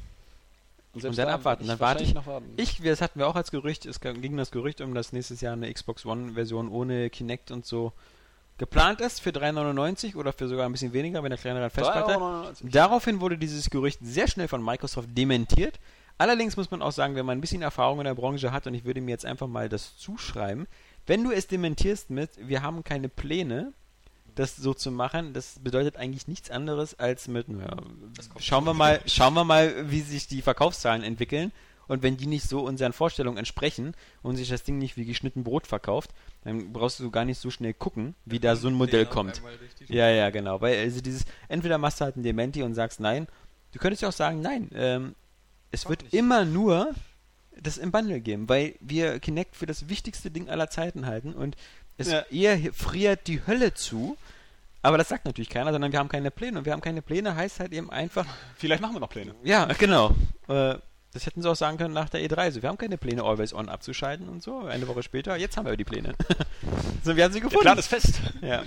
[0.94, 2.46] selbst dann da abwarten, dann warte ich- Noch warten.
[2.56, 5.52] Ich, das hatten wir auch als Gerücht, es ging das Gerücht um, dass nächstes Jahr
[5.52, 7.92] eine Xbox One-Version ohne Kinect und so
[8.56, 12.12] geplant ist für 3,99 oder für sogar ein bisschen weniger, wenn der kleinere Festplatte.
[12.14, 12.70] 3,99.
[12.70, 15.78] Daraufhin wurde dieses Gerücht sehr schnell von Microsoft dementiert.
[16.16, 18.74] Allerdings muss man auch sagen, wenn man ein bisschen Erfahrung in der Branche hat, und
[18.74, 20.66] ich würde mir jetzt einfach mal das zuschreiben,
[21.06, 23.72] wenn du es dementierst mit, wir haben keine Pläne,
[24.38, 27.76] das so zu machen, das bedeutet eigentlich nichts anderes als mit, naja,
[28.38, 31.52] schauen wir mal, schauen wir mal, wie sich die Verkaufszahlen entwickeln.
[31.88, 35.42] Und wenn die nicht so unseren Vorstellungen entsprechen und sich das Ding nicht wie geschnitten
[35.42, 36.10] Brot verkauft,
[36.44, 39.40] dann brauchst du gar nicht so schnell gucken, wie da so ein Modell kommt.
[39.88, 40.60] Ja, ja, genau.
[40.60, 43.26] Weil also dieses, entweder machst du halt ein Dementi und sagst nein.
[43.72, 45.14] Du könntest ja auch sagen, nein, ähm,
[45.70, 46.12] es wird nicht.
[46.12, 46.94] immer nur
[47.62, 51.56] das im Bundle geben, weil wir Kinect für das wichtigste Ding aller Zeiten halten und
[51.98, 52.20] es Ja.
[52.30, 54.16] eher friert die Hölle zu.
[54.80, 56.58] Aber das sagt natürlich keiner, sondern wir haben keine Pläne.
[56.60, 58.24] Und wir haben keine Pläne heißt halt eben einfach,
[58.56, 59.34] Vielleicht machen wir noch Pläne.
[59.44, 60.14] ja, genau.
[60.48, 60.76] Äh,
[61.12, 62.52] das hätten sie auch sagen können nach der E3.
[62.52, 64.60] So, wir haben keine Pläne, Always On abzuschalten und so.
[64.66, 66.14] Eine Woche später, jetzt haben wir die Pläne.
[67.02, 67.62] so, wir haben sie Der gefunden.
[67.62, 68.20] Plan ist fest.
[68.40, 68.62] ja.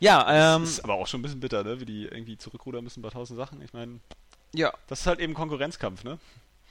[0.00, 1.80] Ja, ähm, das ist aber auch schon ein bisschen bitter, ne?
[1.80, 3.60] Wie die irgendwie zurückrudern müssen bei tausend Sachen.
[3.62, 3.98] Ich meine,
[4.54, 6.18] ja, das ist halt eben Konkurrenzkampf, ne?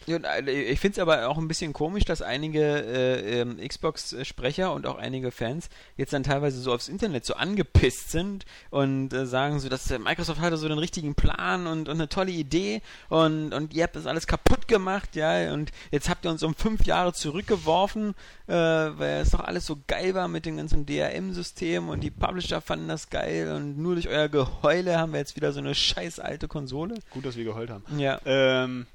[0.08, 4.86] Äh, Ich finde es aber auch ein bisschen komisch, dass einige äh, ähm, Xbox-Sprecher und
[4.86, 9.60] auch einige Fans jetzt dann teilweise so aufs Internet so angepisst sind und äh, sagen
[9.60, 13.54] so, dass äh, Microsoft hatte so den richtigen Plan und, und eine tolle Idee und,
[13.54, 16.86] und ihr habt das alles kaputt gemacht, ja, und jetzt habt ihr uns um fünf
[16.86, 18.16] Jahre zurückgeworfen,
[18.48, 22.62] äh, weil es doch alles so geil war mit dem ganzen DRM-System und die Publisher
[22.62, 26.20] fanden das geil und nur durch euer Geheule haben wir jetzt wieder so eine scheiß
[26.20, 26.96] alte Konsole.
[27.12, 27.84] Gut, dass wir geheult haben.
[27.98, 28.20] Ja.
[28.26, 28.86] Ähm,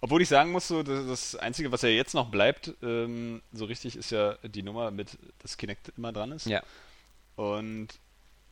[0.00, 3.96] obwohl ich sagen muss, so, das, Einzige, was ja jetzt noch bleibt, ähm, so richtig,
[3.96, 6.46] ist ja die Nummer mit, dass Kinect immer dran ist.
[6.46, 6.62] Ja.
[7.36, 7.88] Und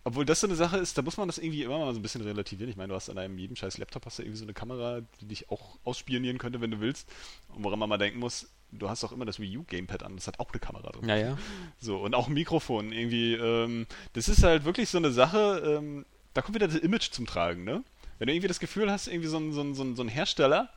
[0.05, 2.02] obwohl das so eine Sache ist, da muss man das irgendwie immer mal so ein
[2.02, 2.70] bisschen relativieren.
[2.70, 5.01] Ich meine, du hast an einem jedem scheiß Laptop hast du irgendwie so eine Kamera,
[5.20, 7.09] die dich auch ausspionieren könnte, wenn du willst.
[7.48, 10.14] Und woran man mal denken muss, du hast auch immer das Wii U Gamepad an,
[10.14, 11.09] das hat auch eine Kamera drin.
[11.09, 11.39] Ja, ja.
[11.81, 13.35] So, und auch ein Mikrofon irgendwie.
[13.35, 17.27] Ähm, das ist halt wirklich so eine Sache, ähm, da kommt wieder das Image zum
[17.27, 17.82] Tragen, ne?
[18.18, 20.09] Wenn du irgendwie das Gefühl hast, irgendwie so ein, so ein, so ein, so ein
[20.09, 20.70] Hersteller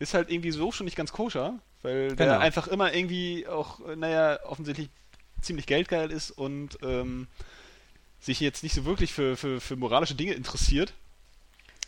[0.00, 2.38] ist halt irgendwie so schon nicht ganz koscher, weil der Genau.
[2.38, 4.88] einfach immer irgendwie auch, naja, offensichtlich
[5.40, 7.28] ziemlich geldgeil ist und ähm,
[8.20, 10.92] sich jetzt nicht so wirklich für, für, für moralische Dinge interessiert,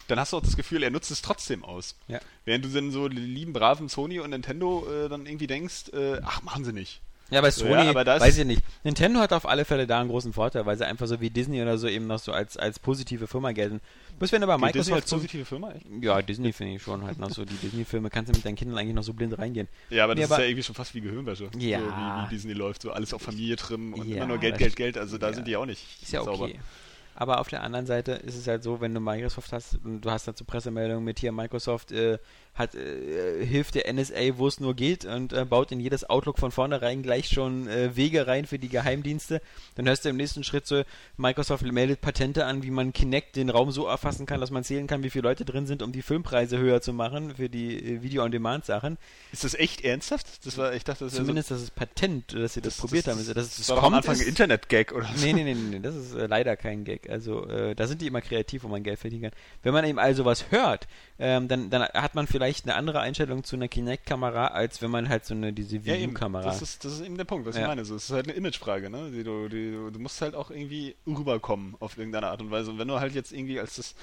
[0.09, 1.97] dann hast du auch das Gefühl, er nutzt es trotzdem aus.
[2.09, 2.21] Ja.
[2.45, 6.21] Während du dann so die lieben, braven Sony und Nintendo äh, dann irgendwie denkst, äh,
[6.23, 7.01] ach, machen sie nicht.
[7.33, 8.63] Ja, bei So, Sony, ja, aber das- weiß ich nicht.
[8.85, 11.63] Nintendo hat auf alle Fälle da einen großen Vorteil, weil sie einfach so wie Disney
[11.63, 13.81] oder so eben noch so als, als positive Firma gelten.
[14.21, 15.87] Muss wenn aber Gilt Disney Microsoft als positive Firma, echt?
[16.03, 17.45] ja, Disney finde ich schon halt noch so.
[17.45, 19.67] Die Disney-Filme kannst du mit deinen Kindern eigentlich noch so blind reingehen.
[19.91, 21.49] Ja, aber das Nee, ist aber- ja irgendwie schon fast wie Gehirnwäsche.
[21.59, 21.79] Ja.
[21.81, 21.91] So wie,
[22.31, 24.99] wie Disney läuft, so alles auf Familie trimmen und Ja, immer nur Geld, Geld, Geld.
[24.99, 25.33] Also da ja.
[25.35, 26.45] sind die auch nicht Ist ja sauber.
[26.45, 26.61] okay.
[27.15, 30.11] Aber auf der anderen Seite ist es halt so, wenn du Microsoft hast und du
[30.11, 32.19] hast dazu Pressemeldungen mit hier, Microsoft äh,
[32.55, 36.39] hat, äh, hilft der NSA, wo es nur geht und äh, baut in jedes Outlook
[36.39, 39.41] von vornherein gleich schon äh, Wege rein für die Geheimdienste.
[39.75, 40.83] Dann hörst du im nächsten Schritt so,
[41.17, 44.87] Microsoft meldet Patente an, wie man Kinect den Raum so erfassen kann, dass man zählen
[44.87, 48.03] kann, wie viele Leute drin sind, um die Filmpreise höher zu machen für die äh,
[48.03, 48.99] Video-on-Demand-Sachen.
[49.33, 50.45] Ist das echt ernsthaft?
[50.45, 53.13] Das war, ich dachte, das Zumindest das ist Patent, dass sie das, Das- probiert das-
[53.15, 53.19] haben.
[53.21, 55.25] Also, dass es das war doch am Anfang ein Internet-Gag oder so.
[55.25, 57.09] Nee, nee, nee, nee, nee, das ist äh, leider kein Gag.
[57.09, 59.33] Also äh, da sind die immer kreativ, wo man Geld verdienen kann.
[59.63, 60.87] Wenn man eben also was hört,
[61.19, 65.09] ähm, dann, dann hat man vielleicht eine andere Einstellung zu einer Kinect-Kamera, als wenn man
[65.09, 66.13] halt so eine diese Ja, eben.
[66.13, 66.45] View-Kamera.
[66.45, 67.63] Das ist, das ist eben der Punkt, was Ja.
[67.63, 67.85] ich meine.
[67.85, 69.11] So, es ist halt eine Imagefrage, ne?
[69.11, 72.71] Die du, die, du, du musst halt auch irgendwie rüberkommen auf irgendeine Art und Weise.
[72.71, 73.95] Und wenn du halt jetzt irgendwie als das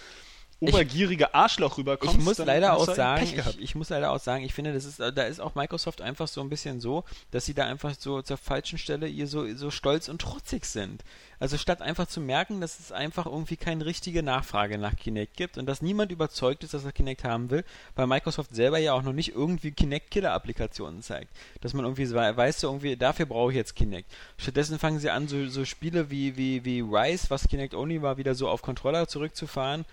[0.59, 4.43] obergierige Arschloch rüberkommst, ich muss leider auch halt sagen, ich, ich muss leider auch sagen,
[4.43, 7.53] ich finde, das ist, da ist auch Microsoft einfach so ein bisschen so, dass sie
[7.53, 11.03] da einfach so zur falschen Stelle ihr so, so stolz und trotzig sind.
[11.39, 15.57] Also statt einfach zu merken, dass es einfach irgendwie keine richtige Nachfrage nach Kinect gibt
[15.57, 17.63] und dass niemand überzeugt ist, dass er Kinect haben will,
[17.95, 21.31] weil Microsoft selber ja auch noch nicht irgendwie Kinect-Killer-Applikationen zeigt.
[21.61, 24.11] Dass man irgendwie weiß, so irgendwie, dafür brauche ich jetzt Kinect.
[24.37, 28.17] Stattdessen fangen sie an, so, so Spiele wie, wie, wie Rise, was Kinect Only war,
[28.17, 29.85] wieder so auf Controller zurückzufahren.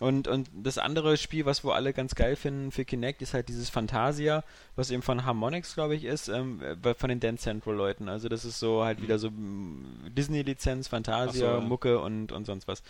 [0.00, 3.48] Und, und das andere Spiel, was wir alle ganz geil finden für Kinect, ist halt
[3.48, 4.44] dieses Fantasia,
[4.76, 8.08] was eben von Harmonix, glaube ich, ist, ähm, äh, von den Dance Central Leuten.
[8.08, 11.60] Also das ist so halt wieder so mm, Disney-Lizenz, Fantasia, so, ja.
[11.60, 12.84] Mucke und, und sonst was.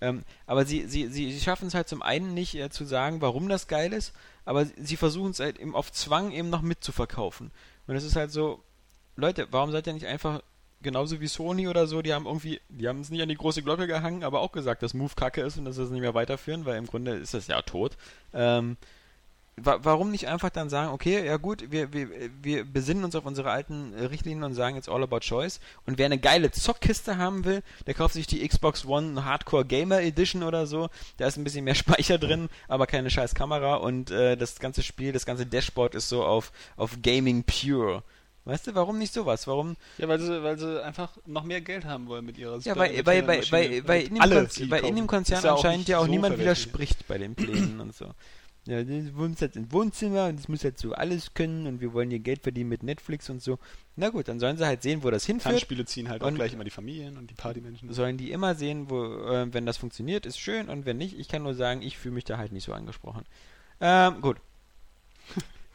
[0.00, 3.20] Ähm, aber sie, sie, sie, sie schaffen es halt zum einen nicht äh, zu sagen,
[3.20, 4.14] warum das geil ist,
[4.46, 7.50] aber sie- sie versuchen es halt eben auf Zwang eben noch mitzuverkaufen.
[7.86, 8.62] Und es ist halt so,
[9.16, 10.40] Leute, warum seid ihr nicht einfach
[10.86, 13.62] genauso wie Sony oder so, die haben irgendwie, die haben es nicht an die große
[13.64, 16.14] Glocke gehangen, aber auch gesagt, dass Move kacke ist und dass sie es nicht mehr
[16.14, 17.96] weiterführen, weil im Grunde ist das ja tot.
[18.32, 18.76] Ähm,
[19.56, 22.08] wa warum nicht einfach dann sagen, okay, ja gut, wir, wir,
[22.40, 25.58] wir besinnen uns auf unsere alten Richtlinien und sagen jetzt all about choice.
[25.86, 30.02] Und wer eine geile Zockkiste haben will, der kauft sich die Xbox One Hardcore Gamer
[30.02, 30.88] Edition oder so.
[31.16, 34.84] Da ist ein bisschen mehr Speicher drin, aber keine scheiß Kamera und äh, das ganze
[34.84, 38.04] Spiel, das ganze Dashboard ist so auf, auf Gaming Pure.
[38.46, 39.48] Weißt du, warum nicht sowas?
[39.48, 39.76] Warum?
[39.98, 43.04] Ja, weil sie, weil sie einfach noch mehr Geld haben wollen mit ihrer Ja, weil,
[43.04, 43.50] weil, Maschine.
[43.50, 45.06] weil, weil, in dem weil in dem.
[45.08, 48.06] Konzern ja auch anscheinend ja auch so niemand widerspricht bei den Plänen und so.
[48.66, 51.92] Ja, du wohnst jetzt im Wohnzimmer und es muss halt so alles können und wir
[51.92, 53.58] wollen hier Geld verdienen mit Netflix und so.
[53.96, 55.54] Na gut, dann sollen sie halt sehen, wo das hinführt.
[55.54, 57.92] Tanzspiele ziehen halt auch gleich immer die Familien und die Partymenschen.
[57.92, 61.28] Sollen die immer sehen, wo, äh, wenn das funktioniert, ist schön und wenn nicht, ich
[61.28, 63.24] kann nur sagen, ich fühle mich da halt nicht so angesprochen.
[63.80, 64.36] Ähm, gut.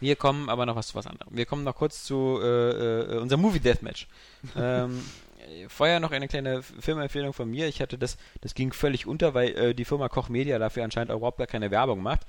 [0.01, 1.35] Wir kommen aber noch was zu was anderem.
[1.35, 4.07] Wir kommen noch kurz zu äh, äh, unserem Movie Deathmatch.
[4.57, 5.01] ähm,
[5.39, 7.67] äh, vorher noch eine kleine Filmempfehlung von mir.
[7.67, 11.13] Ich hatte das, das ging völlig unter, weil äh, die Firma Koch Media dafür anscheinend
[11.13, 12.21] überhaupt gar keine Werbung macht.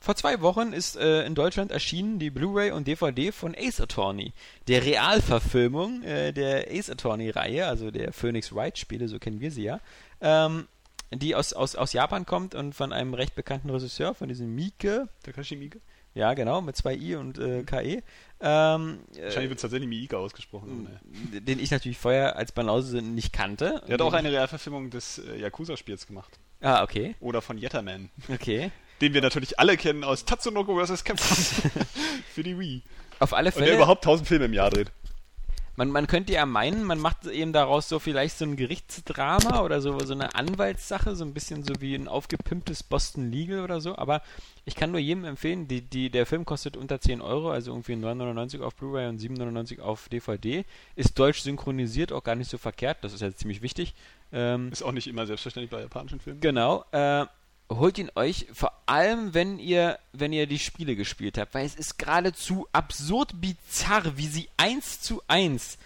[0.00, 4.32] Vor zwei Wochen ist äh, in Deutschland erschienen die Blu-ray und DVD von Ace Attorney,
[4.68, 9.80] der Realverfilmung äh, der Ace Attorney-Reihe, also der Phoenix Wright-Spiele, so kennen wir sie ja,
[10.20, 10.68] ähm,
[11.12, 15.08] die aus, aus, aus Japan kommt und von einem recht bekannten Regisseur, von diesem Miike,
[15.24, 15.80] Takashi Miike?
[16.18, 18.02] Ja genau, mit zwei I und äh, KE,
[18.40, 20.84] ähm, Wahrscheinlich äh, wird es tatsächlich Miike ausgesprochen.
[20.84, 21.40] Naja.
[21.40, 23.82] den ich natürlich vorher als Banause nicht kannte.
[23.86, 26.38] Der hat auch eine Realverfilmung des äh, Yakuza-Spiels gemacht.
[26.60, 28.10] Ah, okay, Oder von Yetterman.
[28.32, 28.70] okay.
[29.00, 31.04] Den wir natürlich alle kennen aus Tatsunoko vs.
[31.04, 31.36] Capcom.
[32.34, 32.82] Für die Wii.
[33.20, 33.76] Auf alle Und der Fälle.
[33.76, 34.90] überhaupt 1000 Filme im Jahr dreht.
[35.78, 39.80] Man, man könnte ja meinen, man macht eben daraus so vielleicht so ein Gerichtsdrama oder
[39.80, 43.96] so, so eine Anwaltssache, so ein bisschen so wie ein aufgepimptes Boston Legal oder so,
[43.96, 44.20] aber
[44.64, 47.92] ich kann nur jedem empfehlen, die, die, der Film kostet unter 10 Euro, also irgendwie
[47.92, 50.64] 9,99 auf Blu-ray und 7,99 auf DVD,
[50.96, 53.94] ist deutsch synchronisiert, auch gar nicht so verkehrt, das ist ja ziemlich wichtig.
[54.32, 56.40] Ähm, Ist auch nicht immer selbstverständlich bei japanischen Filmen.
[56.40, 56.84] Genau.
[56.90, 57.24] Äh,
[57.70, 61.74] holt ihn euch, vor allem wenn ihr, wenn ihr die Spiele gespielt habt, weil es
[61.74, 65.78] ist geradezu absurd bizarr, wie sie eins zu eins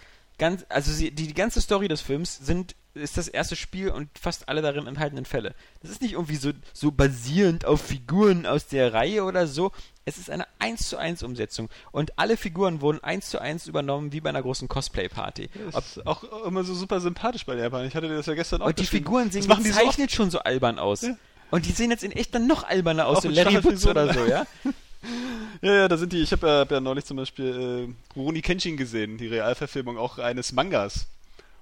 [0.43, 4.11] ganz, also sie, die, die ganze Story des Films sind ist das erste Spiel und
[4.19, 5.55] fast alle darin enthaltenen Fälle.
[5.81, 9.73] Das ist nicht irgendwie so, so basierend auf Figuren aus der Reihe oder so.
[10.05, 11.71] Es ist eine 1 zu 1 Umsetzung.
[11.91, 15.49] Und alle Figuren wurden 1 zu 1 übernommen, wie bei einer großen Cosplay-Party.
[15.73, 17.87] Das ist auch immer so super sympathisch bei der Japan.
[17.87, 18.85] Ich hatte das ja gestern auch und die.
[18.85, 21.01] Figuren sehen die so gezeichnet schon so albern aus.
[21.01, 21.17] Ja.
[21.53, 24.24] Und die sehen jetzt in echt dann noch alberner aus, so Larry Woods oder so,
[24.24, 24.47] ja?
[25.61, 26.23] Ja, ja, da sind die.
[26.23, 30.19] Ich habe ja, hab ja neulich zum Beispiel äh, Rurouni Kenshin gesehen, die Realverfilmung auch
[30.19, 31.07] eines Mangas.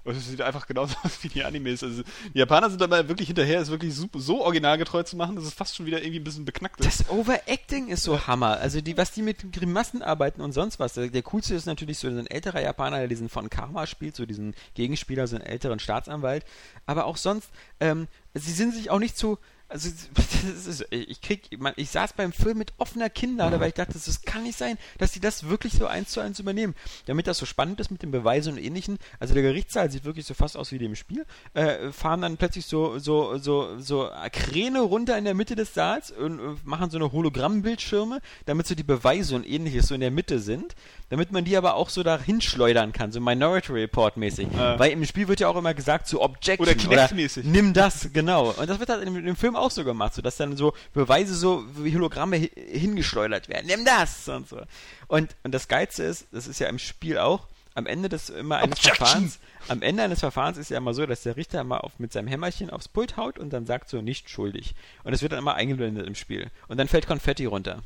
[0.03, 1.83] Und es sieht einfach genauso aus wie die Animes.
[1.83, 2.01] Also
[2.33, 5.53] die Japaner sind dabei wirklich hinterher, es wirklich super, so originalgetreu zu machen, dass es
[5.53, 7.01] fast schon wieder irgendwie ein bisschen beknackt ist.
[7.01, 8.57] Das Overacting ist so Hammer.
[8.57, 10.93] Also die, was die mit Grimassen arbeiten und sonst was.
[10.93, 14.25] Der, der coolste ist natürlich so ein älterer Japaner, der diesen von Karma spielt, so
[14.25, 16.43] diesen Gegenspieler, so einen älteren Staatsanwalt.
[16.87, 17.49] Aber auch sonst,
[17.79, 19.37] ähm, sie sind sich auch nicht zu
[19.71, 19.89] Also,
[20.67, 24.43] ist, ich krieg, ich saß beim Film mit offener Kinnlade, weil ich dachte, das kann
[24.43, 26.75] nicht sein, dass die das wirklich so eins zu eins übernehmen.
[27.05, 30.25] Damit das so spannend ist mit den Beweisen und ähnlichen, also der Gerichtssaal sieht wirklich
[30.25, 34.81] so fast aus wie dem Spiel, äh, fahren dann plötzlich so, so, so, so Kräne
[34.81, 38.83] runter in der Mitte des Saals und äh, machen so eine Hologrammbildschirme, damit so die
[38.83, 40.75] Beweise und ähnliches so in der Mitte sind,
[41.09, 44.47] damit man die aber auch so dahin schleudern kann, so Minority Report mäßig.
[44.57, 44.77] Ah.
[44.79, 47.45] Weil im Spiel wird ja auch immer gesagt, so Objection Oder Kinect-mäßig.
[47.45, 48.51] nimm das, genau.
[48.51, 50.73] Und das wird halt in, in dem Film auch so gemacht, so dass dann so
[50.93, 53.67] Beweise so wie Hologramme hi hingeschleudert werden.
[53.67, 54.61] Nimm das und so.
[55.07, 58.57] Und, und das Geilste ist, das ist ja im Spiel auch, am Ende des immer
[58.57, 59.05] eines Objection!
[59.05, 62.11] Verfahrens, am Ende eines Verfahrens ist ja immer so, dass der Richter mal auf, mit
[62.11, 64.75] seinem Hämmerchen aufs Pult haut und dann sagt so nicht schuldig.
[65.03, 66.49] Und es wird dann immer eingeblendet im Spiel.
[66.67, 67.81] Und dann fällt Konfetti runter.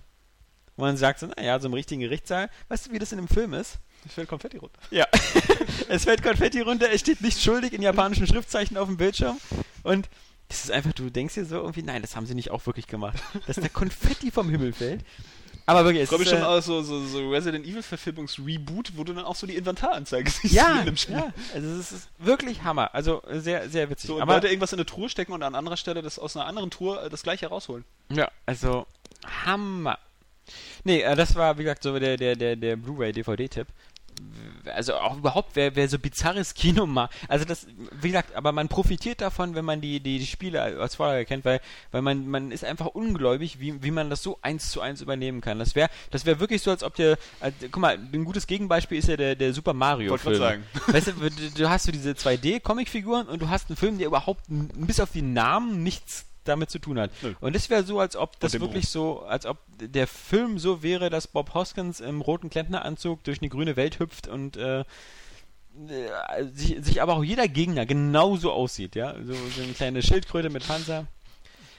[0.76, 3.27] Und man sagt so, naja, so im richtigen Gerichtssaal, weißt du, wie das in dem
[3.27, 3.77] Film ist?
[4.06, 4.80] Es fällt Konfetti runter.
[4.91, 5.07] Ja.
[5.89, 9.38] es fällt Konfetti runter, es steht nicht schuldig in japanischen Schriftzeichen auf dem Bildschirm.
[9.84, 10.10] Und
[10.47, 12.88] das ist einfach, du denkst dir so irgendwie, nein, das haben sie nicht auch wirklich
[12.88, 13.17] gemacht.
[13.47, 15.03] Dass der Konfetti vom Himmel fällt.
[15.67, 18.91] Aber wirklich, es Ich glaube ist, schon äh, aus so, so, so Resident Evil Verfilmungs-Reboot,
[18.95, 21.15] wo du dann auch so die Inventaranzeige siehst ja, in dem Spiel.
[21.15, 22.93] ja, also es ist wirklich Hammer.
[22.93, 24.07] Also sehr, sehr witzig.
[24.09, 26.36] So, und Aber Leute irgendwas in eine Truhe stecken und an anderer Stelle das aus
[26.37, 27.84] einer anderen Truhe äh, das gleiche rausholen.
[28.10, 28.86] Ja, also
[29.45, 29.97] Hammer.
[30.84, 33.68] Nee, äh, das war, wie gesagt, so der, der, der, der Blu-ray-DVD-Tipp.
[34.73, 37.13] Also auch überhaupt, wer, wer so bizarres Kino macht.
[37.27, 37.68] Also das,
[38.02, 41.45] wie gesagt, aber man profitiert davon, wenn man die, die, die Spiele als Vorlage kennt,
[41.45, 41.61] weil,
[41.91, 45.41] weil man, man ist einfach ungläubig, wie, wie man das so eins zu eins übernehmen
[45.41, 45.60] kann.
[45.60, 48.97] Das wäre das wäre wirklich so, als ob der, äh, guck mal, ein gutes Gegenbeispiel
[48.97, 50.37] ist ja der, der Super Mario Wollte Film.
[50.37, 50.63] sagen.
[50.87, 54.45] Weißt du, du, du hast so diese 2D-Comic-Figuren und du hast einen Film, der überhaupt
[54.47, 57.12] bis auf die Namen nichts damit zu tun hat.
[57.22, 57.34] Nö.
[57.41, 61.10] Und es wäre so, als ob das wirklich so, als ob der Film so wäre,
[61.10, 66.78] dass Bob Hoskins im roten Klempneranzug durch eine grüne Welt hüpft und äh, äh, sich,
[66.84, 69.15] sich aber auch jeder Gegner genauso aussieht, ja.
[69.24, 71.07] So, so eine kleine Schildkröte mit Panzer.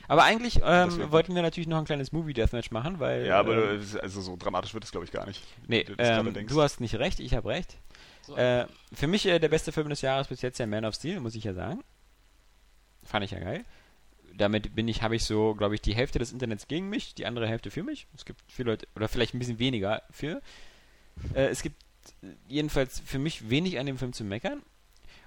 [0.09, 3.27] Aber eigentlich ähm, wollten wir natürlich noch ein kleines Movie-Deathmatch machen, weil.
[3.27, 5.43] Ja, aber ähm, äh, also so dramatisch wird es glaube ich gar nicht.
[5.67, 7.77] Nee, du ähm, du hast nicht recht, ich habe recht.
[8.23, 10.95] So, Äh, für mich äh, der beste Film des Jahres bis jetzt der Man of
[10.95, 11.83] Steel, muss ich ja sagen.
[13.05, 13.65] Fand ich ja geil.
[14.37, 17.27] Damit bin ich, habe ich so, glaube ich, die Hälfte des Internets gegen mich, die
[17.27, 18.07] andere Hälfte für mich.
[18.15, 20.43] Es gibt viele Leute, oder vielleicht ein bisschen weniger für.
[21.35, 21.83] Äh, es gibt
[22.23, 24.63] äh, jedenfalls für mich wenig an dem Film zu meckern.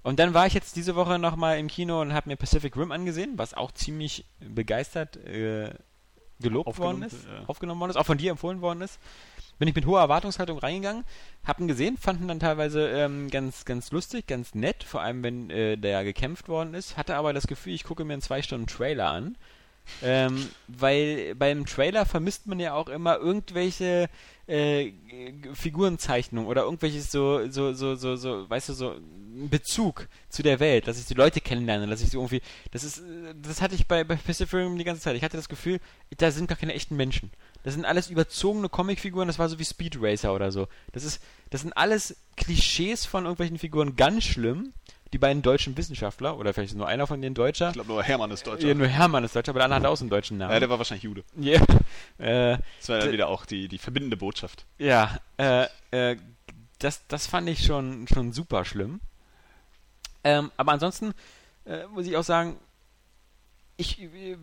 [0.02, 2.92] Und dann war ich jetzt diese Woche nochmal im Kino und habe mir Pacific Rim
[2.92, 5.74] angesehen, was auch ziemlich begeistert äh,
[6.40, 7.44] gelobt worden ist, ja.
[7.48, 9.00] aufgenommen worden ist, auch von dir empfohlen worden ist.
[9.58, 11.04] Bin ich mit hoher Erwartungshaltung reingegangen,
[11.44, 15.50] hab ihn gesehen, fanden dann teilweise ähm, ganz, ganz lustig, ganz nett, vor allem wenn
[15.50, 18.68] äh, der gekämpft worden ist, hatte aber das Gefühl, ich gucke mir einen zwei Stunden
[18.68, 19.38] Trailer an.
[20.04, 24.08] Ähm, weil beim Trailer vermisst man ja auch immer irgendwelche
[24.50, 28.96] äh, G- Figurenzeichnungen oder irgendwelches so, so, so, so, so, weißt du, so
[29.50, 33.02] Bezug zu der Welt, dass ich die Leute kennenlerne, dass ich so irgendwie, das ist,
[33.42, 35.16] das hatte ich bei, bei Pacific Rim die ganze Zeit.
[35.16, 35.80] Ich hatte das Gefühl,
[36.18, 37.32] da sind gar keine echten Menschen.
[37.64, 40.68] Das sind alles überzogene Comicfiguren, das war so wie Speed Racer oder so.
[40.92, 41.22] Das ist,
[41.52, 44.74] das sind alles Klischees von irgendwelchen Figuren, ganz schlimm.
[45.12, 47.70] Die beiden deutschen Wissenschaftler, oder vielleicht ist nur einer von denen Deutscher.
[47.70, 48.68] Ich glaube nur Hermann ist Deutscher.
[48.68, 50.54] Ja, nur Hermann ist Deutscher, aber der andere hat auch so einen deutschen Namen.
[50.54, 51.24] Ja, der war wahrscheinlich Jude.
[51.36, 51.56] Ja,
[52.20, 54.66] äh, Das war dann D- wieder auch die, die verbindende Botschaft.
[54.78, 56.18] ja äh, äh,
[56.78, 59.00] das, das fand ich schon, schon super schlimm.
[60.24, 61.14] Ähm, aber ansonsten
[61.66, 62.58] äh, muss ich auch sagen,
[63.78, 64.38] ich äh,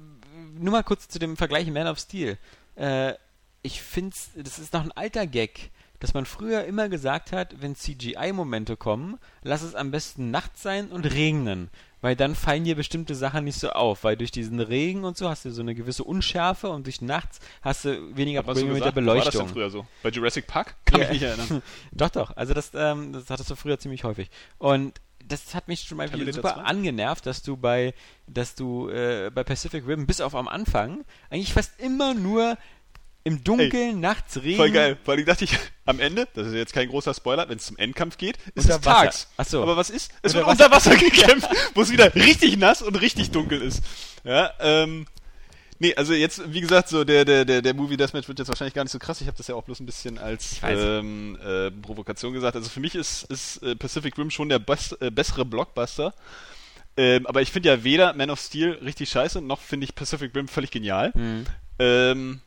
[0.59, 2.39] nur mal kurz zu dem Vergleich Man of Steel.
[2.77, 3.15] Äh,
[3.63, 5.71] ich finde, das ist noch ein alter Gag,
[6.01, 10.89] dass man früher immer gesagt hat, wenn CGI-Momente kommen, lass es am besten nachts sein
[10.89, 11.71] und regnen.
[12.03, 15.29] Weil dann fallen dir bestimmte Sachen nicht so auf, weil durch diesen Regen und so
[15.29, 18.61] hast du so eine gewisse Unschärfe und durch nachts hast du weniger Hat man so
[18.63, 19.07] Probleme mit der gesagt?
[19.07, 19.47] War das Beleuchtung.
[19.47, 19.87] denn früher so?
[20.03, 20.77] Bei Jurassic Park?
[20.85, 21.09] Kann Ja.
[21.09, 21.63] mich nicht erinnern.
[21.93, 22.37] Doch, doch.
[22.37, 24.31] Also das, ähm, das hattest du früher ziemlich häufig.
[24.59, 26.61] Und das hat mich schon mal wieder super 2?
[26.63, 27.95] angenervt, dass du bei,
[28.29, 32.57] dass du äh, bei Pacific Rim bis auf am Anfang eigentlich fast immer nur
[33.27, 34.57] im Dunkeln, nachts Regen.
[34.57, 34.97] Voll geil.
[35.05, 37.77] Vor allem dachte ich, am Ende, das ist jetzt kein großer Spoiler, wenn es zum
[37.77, 39.03] Endkampf geht, ist Unter es Wasser.
[39.03, 39.29] tags.
[39.37, 39.63] Ach so.
[39.65, 40.13] Aber was ist?
[40.23, 43.83] Es Unter wird unter Wasser gekämpft, wo es wieder richtig nass und richtig dunkel ist.
[44.23, 45.07] Ja, ähm,
[45.81, 48.75] nee, also jetzt, wie gesagt, so der, der, der, der Movie Deathmatch wird jetzt wahrscheinlich
[48.75, 49.21] gar nicht so krass.
[49.21, 52.55] Ich habe das ja auch bloß ein bisschen als ähm, äh, Provokation gesagt.
[52.55, 56.15] Also für mich ist, ist äh, Pacific Rim schon der best, äh, bessere Blockbuster.
[56.97, 60.33] Ähm, aber ich finde ja weder Man of Steel richtig scheiße, noch finde ich Pacific
[60.33, 61.11] Rim völlig genial.
[61.15, 61.47] Mhm.
[61.81, 62.41] Ähm,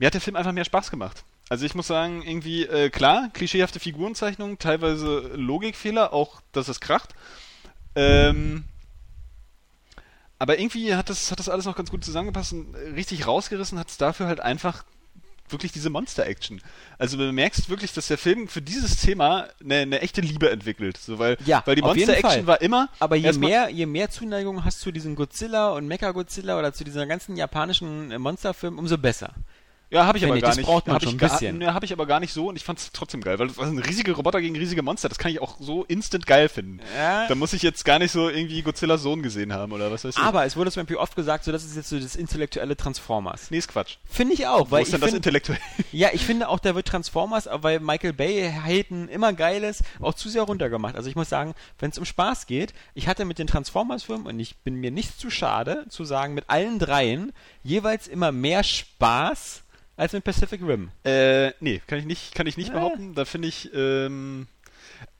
[0.00, 1.24] mir hat der Film einfach mehr Spaß gemacht.
[1.50, 7.10] Also ich muss sagen, irgendwie, äh, klar, klischeehafte Figurenzeichnungen, teilweise Logikfehler, auch, dass es kracht.
[7.94, 8.64] Ähm,
[10.38, 13.90] aber irgendwie hat das, hat das alles noch ganz gut zusammengepasst und richtig rausgerissen hat
[13.90, 14.84] es dafür halt einfach
[15.48, 16.62] wirklich diese Monster-Action.
[16.98, 20.96] Also du merkst wirklich, dass der Film für dieses Thema eine, eine echte Liebe entwickelt.
[20.96, 22.88] So, weil, Ja, weil die Monster-Action war immer.
[23.00, 27.06] Aber je mehr, je mehr Zuneigung hast zu diesen Godzilla und Mecha-Godzilla oder zu dieser
[27.06, 29.34] ganzen japanischen Monsterfilmen, umso besser.
[29.90, 30.66] Ja, habe ich aber ich, gar das nicht.
[30.66, 31.58] braucht man hab schon ich ein bisschen.
[31.58, 33.56] Ne, habe ich aber gar nicht so und ich fand es trotzdem geil, weil das
[33.56, 36.80] sind riesige Roboter gegen riesige Monster, das kann ich auch so instant geil finden.
[36.96, 37.26] Ja.
[37.26, 40.16] Da muss ich jetzt gar nicht so irgendwie Godzillas Sohn gesehen haben oder was weiß
[40.16, 40.22] ich.
[40.22, 43.50] Aber es wurde zum Beispiel oft gesagt, so das ist jetzt so das intellektuelle Transformers.
[43.50, 43.96] nee, ist Quatsch.
[44.08, 45.58] Finde ich auch, Wo weil ist ich denn das intellektuell?
[45.92, 49.82] ja, ich finde auch, da wird Transformers, aber weil Michael Bay Haten immer geil ist,
[50.00, 50.94] auch zu sehr runtergemacht.
[50.94, 54.38] Also ich muss sagen, wenn es um Spaß geht, ich hatte mit den Transformers-Filmen und
[54.38, 57.32] ich bin mir nicht zu schade zu sagen, mit allen dreien
[57.64, 59.64] jeweils immer mehr Spaß
[60.00, 60.90] als mit Pacific Rim.
[61.04, 62.74] Äh, nee, kann ich nicht, kann ich nicht Ja.
[62.74, 63.14] behaupten.
[63.14, 64.46] Da finde ich, ähm,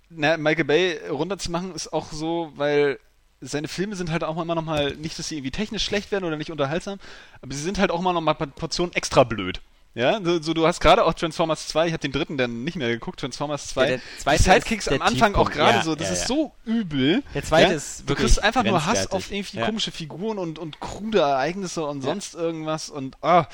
[0.09, 2.99] na, Michael Bay runterzumachen ist auch so, weil
[3.43, 6.25] seine Filme sind halt auch immer noch mal, nicht, dass sie irgendwie technisch schlecht werden
[6.25, 6.99] oder nicht unterhaltsam,
[7.43, 9.61] aber sie sind halt auch immer noch mal Portionen extra blöd.
[9.95, 12.77] Ja, so, so du hast gerade auch Transformers 2, ich habe den dritten dann nicht
[12.77, 13.81] mehr geguckt, Transformers 2.
[13.83, 16.13] Ja, der zweite die Sidekicks ist der am Anfang auch gerade Ja, so, das ja,
[16.15, 17.25] ist so übel.
[17.35, 17.77] Der zweite ja?
[17.77, 19.67] ist Du kriegst einfach nur Hass auf irgendwie Ja.
[19.67, 23.49] komische Figuren und, und krude Ereignisse und sonst irgendwas und ah, wär,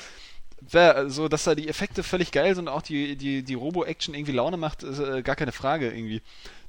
[1.07, 4.31] so, dass da die Effekte völlig geil sind und auch die, die, die Robo-Action irgendwie
[4.31, 6.21] Laune macht, ist äh, gar keine Frage irgendwie.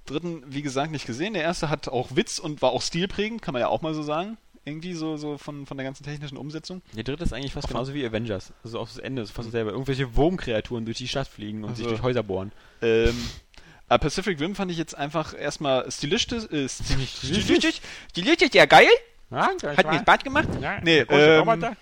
[0.07, 1.35] Dritten, wie gesagt, nicht gesehen.
[1.35, 4.03] Der erste hat auch Witz und war auch stilprägend, kann man ja auch mal so
[4.03, 4.39] sagen.
[4.65, 6.83] Irgendwie so, so von, von der ganzen technischen Umsetzung.
[6.95, 8.53] Der dritte ist eigentlich fast genauso wie Avengers.
[8.63, 9.71] Also auch das Ende ist fast dasselbe.
[9.71, 11.97] Irgendwelche Wurmkreaturen durch die Stadt fliegen und sich Also.
[11.97, 12.53] durch Häuser bohren.
[12.83, 13.17] Ähm,
[13.89, 16.45] aber Pacific Rim fand ich jetzt einfach erstmal stilistisch.
[16.53, 17.81] Äh, stilistisch?
[18.11, 18.89] Stilistisch, ja geil.
[19.31, 20.49] Ja, Hat mir Spaß gemacht.
[20.61, 21.77] Ja, Nee, ähm, Roboter.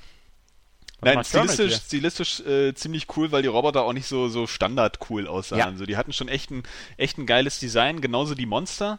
[1.03, 4.47] Nein, macht Kermit stilistisch, stilistisch äh, ziemlich cool, weil die Roboter auch nicht so, so
[4.47, 5.59] standard cool aussahen.
[5.59, 5.77] Ja.
[5.77, 6.63] So, die hatten schon echt ein,
[6.97, 8.99] echt ein geiles Design, genauso die Monster.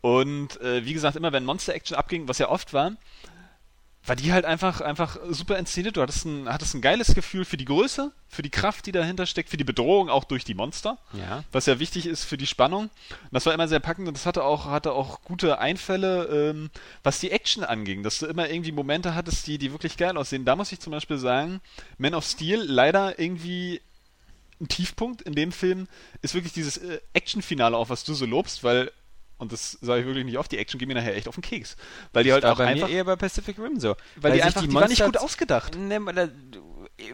[0.00, 2.92] Und äh, wie gesagt, immer wenn Monster-Action abging, was ja oft war,
[4.06, 5.96] war die halt einfach, einfach super inszeniert.
[5.96, 9.26] Du hattest ein, hattest ein geiles Gefühl für die Größe, für die Kraft, die dahinter
[9.26, 11.44] steckt, für die Bedrohung auch durch die Monster Ja.
[11.52, 12.84] was ja wichtig ist für die Spannung.
[12.84, 16.70] Und das war immer sehr packend und das hatte auch, hatte auch gute Einfälle, ähm,
[17.02, 20.44] was die Action anging, dass du immer irgendwie Momente hattest, die, die wirklich geil aussehen.
[20.44, 21.60] Da muss ich zum Beispiel sagen,
[21.98, 23.80] Man of Steel leider irgendwie
[24.60, 25.88] ein Tiefpunkt in dem Film
[26.22, 28.90] ist wirklich dieses äh, Action-Finale auch, was du so lobst, weil
[29.40, 31.40] und das sage ich wirklich nicht oft, die Action geht mir nachher echt auf den
[31.42, 31.76] Keks.
[32.12, 33.96] Weil die halt auch bei einfach, mir eher bei Pacific Rim so.
[34.16, 35.76] weil die sich einfach, die, war nicht gut ausgedacht.
[35.76, 35.98] Ne,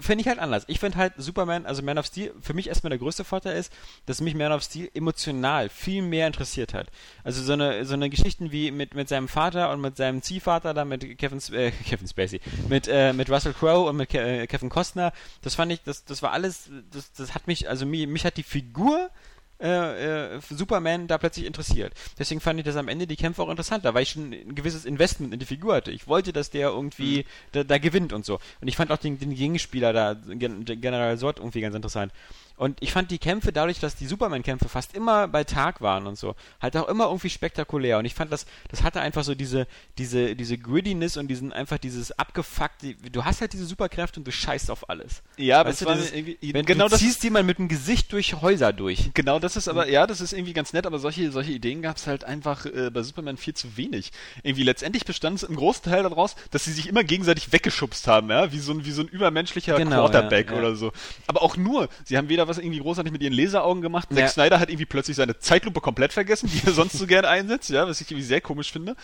[0.01, 0.65] Finde ich halt anders.
[0.67, 3.73] Ich finde halt Superman, also Man of Steel, für mich erstmal der größte Vorteil ist,
[4.07, 6.89] dass mich Man of Steel emotional viel mehr interessiert hat.
[7.23, 10.75] Also so eine, so eine Geschichten wie mit, mit seinem Vater und mit seinem Ziehvater
[10.75, 14.47] da mit Kevin, äh, Kevin Spacey, mit, äh, mit Russell Crowe und mit Ke äh,
[14.49, 18.09] Kevin Costner, das fand ich, das, das war alles, das, das hat mich, also mich,
[18.09, 19.11] mich hat die Figur
[19.61, 21.93] äh, äh, Superman da plötzlich interessiert.
[22.19, 24.85] Deswegen fand ich das am Ende die Kämpfe auch interessanter, weil ich schon ein gewisses
[24.85, 25.91] Investment in die Figur hatte.
[25.91, 28.39] Ich wollte, dass der irgendwie da, da gewinnt und so.
[28.61, 32.13] Und ich fand auch den, den Gegenspieler da, Gen General Sort, irgendwie ganz interessant.
[32.57, 36.17] Und ich fand die Kämpfe dadurch, dass die Superman-Kämpfe fast immer bei Tag waren und
[36.19, 37.99] so, halt auch immer irgendwie spektakulär.
[37.99, 39.67] Und ich fand das, das hatte einfach so diese,
[39.99, 44.33] diese, diese Grittiness und diesen, einfach dieses abgefuckte, du hast halt diese Superkräfte und du
[44.33, 45.23] scheißt auf alles.
[45.37, 47.59] Ja, aber Weißt es du, war dieses- irgendwie, Wenn genau du das ziehst jemand mit
[47.59, 49.11] dem Gesicht durch Häuser durch.
[49.13, 51.97] Genau, das ist aber, ja, das ist irgendwie ganz nett, aber solche, solche Ideen gab
[51.97, 54.13] es halt einfach äh, bei Superman viel zu wenig.
[54.43, 58.31] Irgendwie letztendlich bestand es im großen Teil daraus, dass sie sich immer gegenseitig weggeschubst haben,
[58.31, 60.59] ja, wie so ein, wie so ein übermenschlicher Genau, Quarterback ja, ja.
[60.61, 60.93] oder so.
[61.27, 64.19] Aber auch nur, sie haben weder was irgendwie großartig mit ihren Laseraugen gemacht, Ja.
[64.19, 67.71] Zack Snyder hat irgendwie plötzlich seine Zeitlupe komplett vergessen, die er sonst so gerne einsetzt,
[67.71, 68.97] ja, was ich irgendwie sehr komisch finde.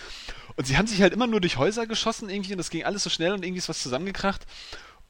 [0.57, 3.03] Und sie haben sich halt immer nur durch Häuser geschossen irgendwie und das ging alles
[3.03, 4.47] so schnell und irgendwie ist was zusammengekracht.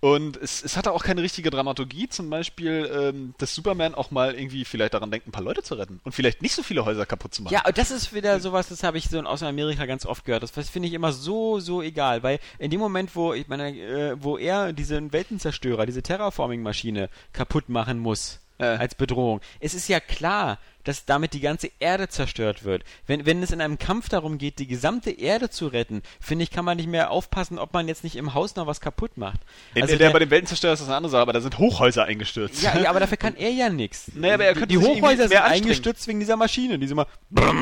[0.02, 4.34] Und es, es hatte auch keine richtige Dramaturgie, zum Beispiel, ähm, dass Superman auch mal
[4.34, 7.06] irgendwie vielleicht daran denkt, ein paar Leute zu retten und vielleicht nicht so viele Häuser
[7.06, 7.54] kaputt zu machen.
[7.54, 10.42] Ja, das ist wieder sowas, das habe ich so aus Amerika ganz oft gehört.
[10.42, 14.16] Das finde ich immer so, so egal, weil in dem Moment, wo ich meine, äh,
[14.20, 18.64] wo er diesen Weltenzerstörer, diese Terraforming-Maschine kaputt machen muss Äh.
[18.64, 22.82] als Bedrohung, es ist ja klar, dass damit die ganze Erde zerstört wird.
[23.06, 26.50] Wenn, wenn es in einem Kampf darum geht, die gesamte Erde zu retten, finde ich,
[26.50, 29.40] kann man nicht mehr aufpassen, ob man jetzt nicht im Haus noch was kaputt macht.
[29.74, 31.40] In, Also in der, der- bei den Weltenzerstörer ist das eine andere Sache, aber da
[31.40, 32.62] sind Hochhäuser eingestürzt.
[32.62, 34.10] ja, ja, aber dafür kann er ja nichts.
[34.14, 36.94] Naja, aber er Die- könnte die irgendwie Hochhäuser sind eingestürzt wegen dieser Maschine, die so
[36.94, 37.06] mal.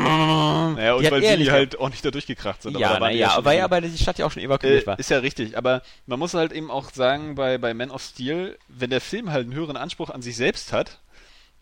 [0.75, 2.79] Naja, und Die weil sie halt auch nicht da durchgekracht sind.
[2.79, 3.65] Ja, die naja, schon weil viele.
[3.65, 4.99] aber die Stadt ja auch schon evakuiert Äh, war.
[4.99, 8.57] ist ja richtig, aber man muss halt eben auch sagen, bei, bei Man of Steel,
[8.69, 10.99] wenn der Film halt einen höheren Anspruch an sich selbst hat,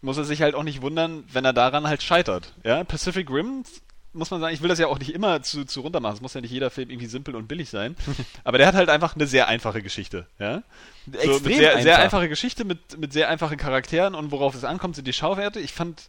[0.00, 2.52] muss er sich halt auch nicht wundern, wenn er daran halt scheitert.
[2.64, 3.64] Ja, Pacific Rim,
[4.12, 6.20] muss man sagen, ich will das ja auch nicht immer zu, zu runter machen, es
[6.20, 7.96] muss ja nicht jeder Film irgendwie simpel und billig sein,
[8.44, 10.26] aber der hat halt einfach eine sehr einfache Geschichte.
[10.38, 10.62] Ja?
[11.12, 12.04] Extrem sehr, sehr einfach.
[12.04, 15.60] einfache Geschichte mit, mit sehr einfachen Charakteren und worauf es ankommt, sind die Schauwerte.
[15.60, 16.08] Ich fand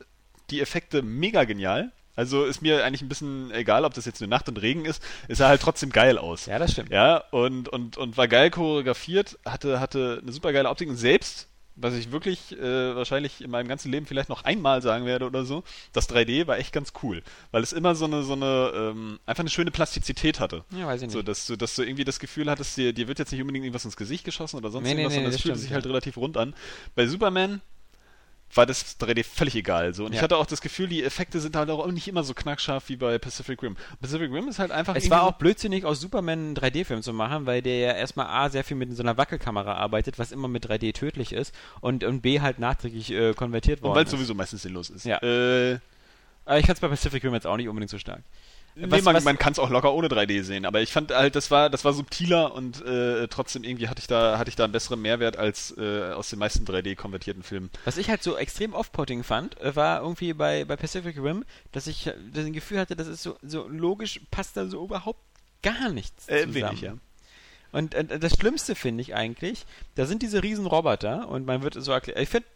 [0.50, 1.92] die Effekte mega genial.
[2.16, 5.02] Also ist mir eigentlich ein bisschen egal, ob das jetzt nur Nacht und Regen ist,
[5.30, 6.48] es sah halt trotzdem geil aus.
[6.48, 6.92] Ja, das stimmt.
[6.92, 11.48] Ja, und, und, und war geil choreografiert, hatte, hatte eine super geile Optik und selbst
[11.82, 15.46] was ich wirklich äh, wahrscheinlich in meinem ganzen Leben vielleicht noch einmal sagen werde oder
[15.46, 19.20] so, das 3D war echt ganz cool, weil es immer so eine so eine ähm,
[19.26, 20.64] einfach eine schöne Plastizität hatte.
[20.72, 21.14] Ja, weiß ich nicht.
[21.14, 23.66] So, dass du, dass du irgendwie das Gefühl hattest, dir, dir wird jetzt nicht unbedingt
[23.66, 25.74] irgendwas ins Gesicht geschossen oder sonst Nee, nee, irgendwas, nee, sondern das es stimmt, sich
[25.74, 25.92] halt ja.
[25.92, 26.54] relativ rund an.
[26.96, 27.62] Bei Superman
[28.56, 29.94] war das 3D völlig egal.
[29.94, 30.06] So.
[30.06, 30.24] Und ich Ja.
[30.24, 33.18] hatte auch das Gefühl, die Effekte sind halt auch nicht immer so knackscharf wie bei
[33.20, 33.78] Pacific Rim.
[34.02, 37.46] Pacific Rim ist halt einfach Es war auch blödsinnig, aus Superman einen 3D-Film zu machen,
[37.46, 40.66] weil der ja erstmal A, sehr viel mit so einer Wackelkamera arbeitet, was immer mit
[40.66, 44.34] 3D tödlich ist, und, und B, halt nachträglich äh, konvertiert und worden weil es sowieso
[44.34, 45.06] meistens sinnlos ist.
[45.06, 45.22] Ja.
[45.22, 45.80] Äh,
[46.46, 48.24] Aber ich kann es bei Pacific Rim jetzt auch nicht unbedingt so stark.
[48.76, 51.12] Nee, Was- man, was- man kann es auch locker ohne 3D sehen, aber ich fand
[51.12, 54.56] halt, das war, das war subtiler und äh, trotzdem irgendwie hatte ich da, hatte ich
[54.56, 57.70] da einen besseren Mehrwert als äh, aus den meisten 3D-konvertierten Filmen.
[57.86, 61.88] Was ich halt so extrem off-putting fand, äh, war irgendwie bei, bei Pacific Rim, dass
[61.88, 65.20] ich äh, das Gefühl hatte, das ist so, so logisch, passt da so überhaupt
[65.62, 66.54] gar nichts Äh, zusammen.
[66.56, 66.94] wenig, ja.
[67.72, 69.66] Und äh, das Schlimmste finde ich eigentlich,
[69.96, 72.48] da sind diese riesen Roboter und man wird so erklärt, ich finde,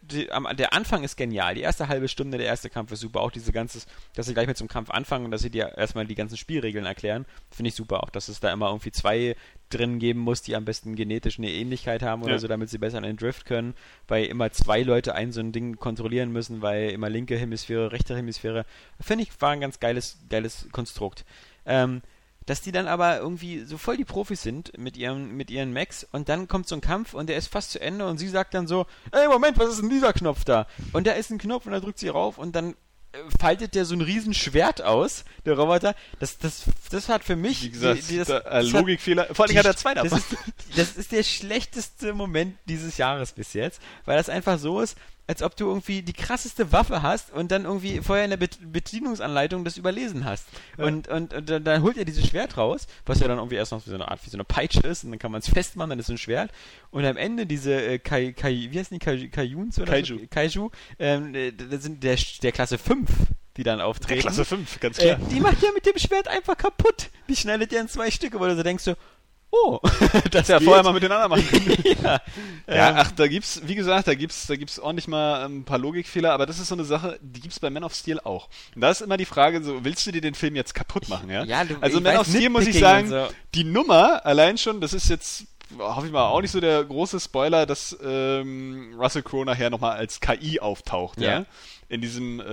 [0.56, 3.52] der Anfang ist genial, die erste halbe Stunde, der erste Kampf ist super, auch diese
[3.52, 3.80] ganze,
[4.14, 6.84] dass sie gleich mit zum Kampf anfangen und dass sie dir erstmal die ganzen Spielregeln
[6.86, 9.36] erklären, finde ich super, auch dass es da immer irgendwie zwei
[9.70, 12.38] drin geben muss, die am besten genetisch eine Ähnlichkeit haben oder Ja.
[12.38, 13.74] so, damit sie besser in den Drift können,
[14.08, 18.16] weil immer zwei Leute ein so ein Ding kontrollieren müssen, weil immer linke Hemisphäre, rechte
[18.16, 18.66] Hemisphäre,
[19.00, 21.24] finde ich, war ein ganz geiles, geiles Konstrukt.
[21.66, 22.02] Ähm,
[22.46, 26.06] dass die dann aber irgendwie so voll die Profis sind mit ihren, mit ihren Macs
[26.12, 28.54] und dann kommt so ein Kampf und der ist fast zu Ende und sie sagt
[28.54, 30.66] dann so, ey Moment, was ist denn dieser Knopf da?
[30.92, 32.74] Und da ist ein Knopf und da drückt sie rauf und dann
[33.12, 35.94] äh, faltet der so ein riesen Schwert aus, der Roboter.
[36.18, 39.28] Das, das, das hat für mich Wie gesagt, die, die, das, da, äh, das Logikfehler.
[39.32, 40.18] Vor allem hat er zwei das davon.
[40.18, 44.98] ist, das ist der schlechteste Moment dieses Jahres bis jetzt, weil das einfach so ist,
[45.26, 48.58] als ob du irgendwie die krasseste Waffe hast und dann irgendwie vorher in der Bet
[48.60, 50.46] Bedienungsanleitung das überlesen hast.
[50.76, 53.72] Und, und, und dann, dann holt er dieses Schwert raus, was ja dann irgendwie erst
[53.72, 55.90] noch so eine Art wie so eine Peitsche ist und dann kann man es festmachen,
[55.90, 56.50] dann ist es ein Schwert.
[56.90, 60.18] Und am Ende diese äh, Kai, Kai, wie heißen die Kai, Kaijuns oder Kaiju.
[60.18, 60.26] So?
[60.30, 63.08] Kaiju, ähm, äh, das sind der, der Klasse 5,
[63.56, 64.20] die dann auftreten.
[64.20, 65.28] Klasse 5, ganz Äh, klar.
[65.30, 67.08] die macht er mit dem Schwert einfach kaputt.
[67.28, 68.94] Die schneidet er in zwei Stücke, wo du so denkst so,
[69.64, 69.80] oh,
[70.30, 71.46] das ja, vorher mal miteinander machen
[72.02, 72.20] ja,
[72.66, 75.78] Ja, ähm, ach, da gibt's, wie gesagt, da gibt's, da gibt's ordentlich mal ein paar
[75.78, 78.48] Logikfehler, aber das ist so eine Sache, die gibt's bei Man of Steel auch.
[78.74, 81.30] Und da ist immer die Frage, so, willst du dir den Film jetzt kaputt machen,
[81.30, 81.44] ja?
[81.44, 83.28] ja, du- also Man of Steel muss ich sagen, so.
[83.54, 85.44] die Nummer allein schon, das ist jetzt,
[85.78, 89.96] hoffe ich mal, auch nicht so der große Spoiler, dass ähm, Russell Crowe nachher nochmal
[89.96, 91.44] als KI auftaucht, ja, Ja.
[91.88, 92.44] in diesem äh,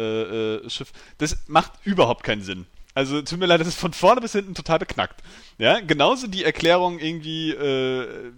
[0.55, 0.91] äh, Schiff.
[1.17, 2.65] Das macht überhaupt keinen Sinn.
[2.93, 5.21] Also tut mir leid, das ist von vorne bis hinten total beknackt.
[5.57, 8.31] Ja, genauso die Erklärung irgendwie äh,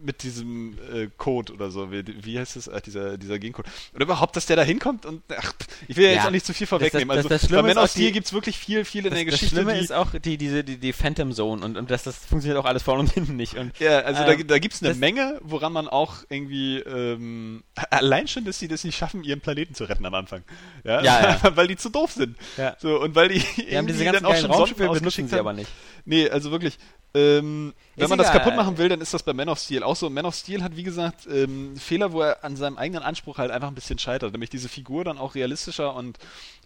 [0.00, 3.66] mit diesem äh, Code oder so, wie, wie heißt es, äh, dieser, dieser Gencode.
[3.94, 5.52] Oder überhaupt, dass der da hinkommt und ach,
[5.88, 6.26] ich will ja jetzt Ja.
[6.28, 7.08] auch nicht zu viel Das- vorwegnehmen.
[7.08, 9.10] das- also das bei Schlimme Man ist of Steel die- gibt's wirklich viel, viel in
[9.10, 9.56] Das, der das Geschichte.
[9.56, 12.60] Schlimme die, ist auch die, diese, die, die Phantom Zone und, und das, das funktioniert
[12.60, 13.56] auch alles vorne und hinten nicht.
[13.56, 17.64] Und, Ja, also Ähm, da, da gibt's eine das- Menge, woran man auch irgendwie ähm,
[17.90, 20.42] allein schon, dass sie das nicht schaffen, ihren Planeten zu retten am Anfang.
[20.84, 22.36] Ja, Ja, weil die zu doof sind.
[22.56, 22.76] Ja.
[22.78, 25.40] So und weil die, die haben diese ganzen dann auch schon Raumschiffe, benutzen sie haben.
[25.40, 25.70] aber nicht.
[26.04, 26.78] Nee, also wirklich.
[27.14, 28.40] Ähm, wenn Ist man das egal.
[28.40, 30.10] kaputt machen will, dann ist das bei Man of Steel auch so.
[30.10, 33.50] Man of Steel hat, wie gesagt, ähm, Fehler, wo er an seinem eigenen Anspruch halt
[33.50, 34.32] einfach ein bisschen scheitert.
[34.32, 36.18] Nämlich diese Figur dann auch realistischer und,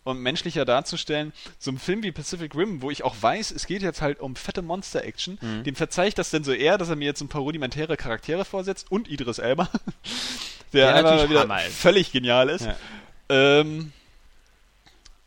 [0.04, 1.32] und menschlicher darzustellen.
[1.58, 4.36] So ein Film wie Pacific Rim, wo ich auch weiß, es geht jetzt halt um
[4.36, 5.64] fette Monster-Action, Mhm.
[5.64, 8.44] dem verzeih ich das denn so eher, dass er mir jetzt ein paar rudimentäre Charaktere
[8.44, 9.68] vorsetzt und Idris Elba,
[10.72, 12.66] der Der einfach wieder völlig genial ist.
[12.66, 12.76] Ja.
[13.28, 13.92] Ähm,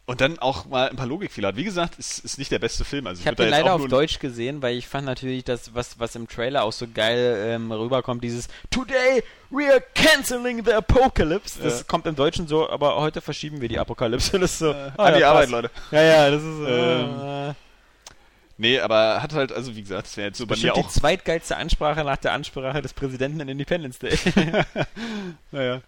[0.07, 1.55] und dann auch mal ein paar Logikfehler hat.
[1.55, 3.07] Wie gesagt, es ist nicht der beste Film.
[3.07, 5.99] Also Ich habe den leider auch auf Deutsch gesehen, weil ich fand natürlich das, was,
[5.99, 11.59] was im Trailer auch so geil ähm, rüberkommt, dieses Today we are canceling the apocalypse.
[11.61, 11.83] Das Ja.
[11.87, 14.39] kommt im Deutschen so, aber heute verschieben wir die Apokalypse.
[14.39, 15.51] Das ist so, Äh, ah, an die ja, Arbeit, passt.
[15.51, 15.71] Leute.
[15.91, 17.53] Ja, ja, das ist Ähm, äh,
[18.57, 20.81] Nee, aber hat halt, also wie gesagt, das wäre jetzt so bei mir bestimmt die
[20.81, 20.89] auch.
[20.89, 24.17] zweitgeilste Ansprache nach der Ansprache des Präsidenten in Independence Day.
[25.51, 25.81] Naja,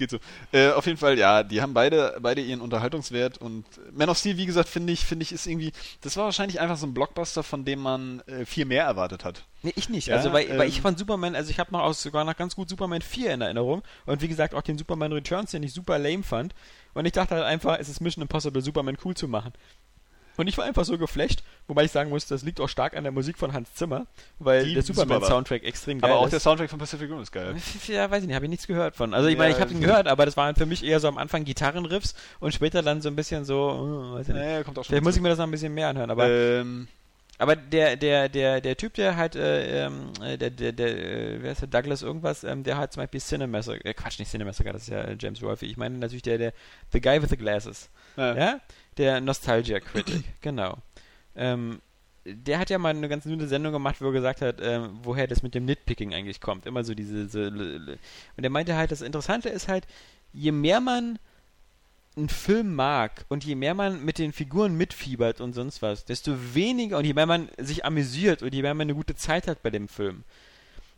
[0.00, 0.18] geht so.
[0.50, 4.36] Äh, auf jeden Fall, ja, die haben beide, beide ihren Unterhaltungswert und Man of Steel,
[4.36, 7.44] wie gesagt, finde ich, finde ich, ist irgendwie, das war wahrscheinlich einfach so ein Blockbuster,
[7.44, 9.44] von dem man äh, viel mehr erwartet hat.
[9.62, 10.08] Nee, ich nicht.
[10.08, 12.36] Ja, also, weil, weil ähm, ich von Superman, also ich habe noch aus, sogar noch
[12.36, 13.82] ganz gut Superman 4 in Erinnerung.
[14.06, 16.54] Und wie gesagt, auch den Superman Returns, den ich super lame fand.
[16.94, 19.52] Und ich dachte halt einfach, es ist Mission Impossible, Superman cool zu machen.
[20.40, 23.04] Und ich war einfach so geflasht, wobei ich sagen muss, das liegt auch stark an
[23.04, 24.06] der Musik von Hans Zimmer,
[24.38, 24.82] weil Die der.
[24.82, 26.32] Superman-Soundtrack extrem geil aber auch ist.
[26.32, 27.54] der Soundtrack von Pacific Rim ist geil.
[27.86, 29.12] Ja, weiß ich nicht, habe ich nichts gehört von.
[29.12, 29.88] Also ich Ja, meine, ich habe ihn ja.
[29.88, 33.08] gehört, aber das waren für mich eher so am Anfang Gitarrenriffs und später dann so
[33.08, 34.42] ein bisschen so, äh, weiß ich nicht.
[34.42, 34.88] Naja, kommt auch schon.
[34.90, 36.88] Vielleicht muss ich mir das noch ein bisschen mehr anhören, aber ähm,
[37.40, 41.42] aber der, der, der, der Typ, der halt, äh, ähm, äh, der, der, der, äh,
[41.42, 44.74] wer ist der, Douglas irgendwas, ähm, der hat zum Beispiel Cinemassacre, äh, Quatsch, nicht Cinemassacre,
[44.74, 45.64] das ist ja James Rolfe.
[45.64, 46.52] Ich meine natürlich der, der,
[46.92, 47.88] The Guy with the Glasses,
[48.18, 48.36] ja.
[48.36, 48.60] ja?
[49.00, 50.76] Der Nostalgia Critic, genau.
[51.34, 51.80] Ähm,
[52.26, 55.26] der hat ja mal eine ganz nette Sendung gemacht, wo er gesagt hat, ähm, woher
[55.26, 56.66] das mit dem Nitpicking eigentlich kommt.
[56.66, 57.26] Immer so diese.
[57.30, 57.98] So, und
[58.36, 59.86] er meinte halt, das Interessante ist halt,
[60.34, 61.18] je mehr man
[62.14, 66.36] einen Film mag und je mehr man mit den Figuren mitfiebert und sonst was, desto
[66.54, 69.62] weniger und je mehr man sich amüsiert und je mehr man eine gute Zeit hat
[69.62, 70.24] bei dem Film,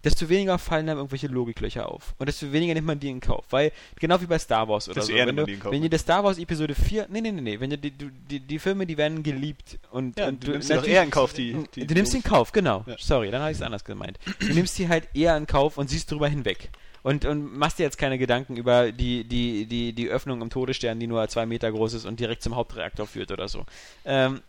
[0.04, 2.14] desto weniger fallen dann irgendwelche Logiklöcher auf.
[2.18, 3.44] Und desto weniger nimmt man die in Kauf.
[3.50, 5.16] Weil, genau wie bei Star Wars oder Desto so.
[5.18, 5.84] eher Wenn, du, die in Kauf, wenn ne?
[5.86, 8.40] dir der Star Wars Episode 4, nee, nee, nee, nee, wenn dir die, du- die,
[8.40, 11.32] die Filme, die werden geliebt und, Ja, und du nimmst ja doch eher in Kauf,
[11.32, 12.84] die- die- du nimmst den Kauf, genau.
[12.86, 12.96] Ja.
[12.98, 14.18] Sorry, dann habe ich es anders gemeint.
[14.40, 16.70] Du nimmst die halt eher in Kauf und siehst drüber hinweg.
[17.04, 21.00] Und, und machst dir jetzt keine Gedanken über die, die, die, die Öffnung im Todesstern,
[21.00, 23.66] die nur zwei Meter groß ist und direkt zum Hauptreaktor führt oder so.
[24.04, 24.40] Ähm,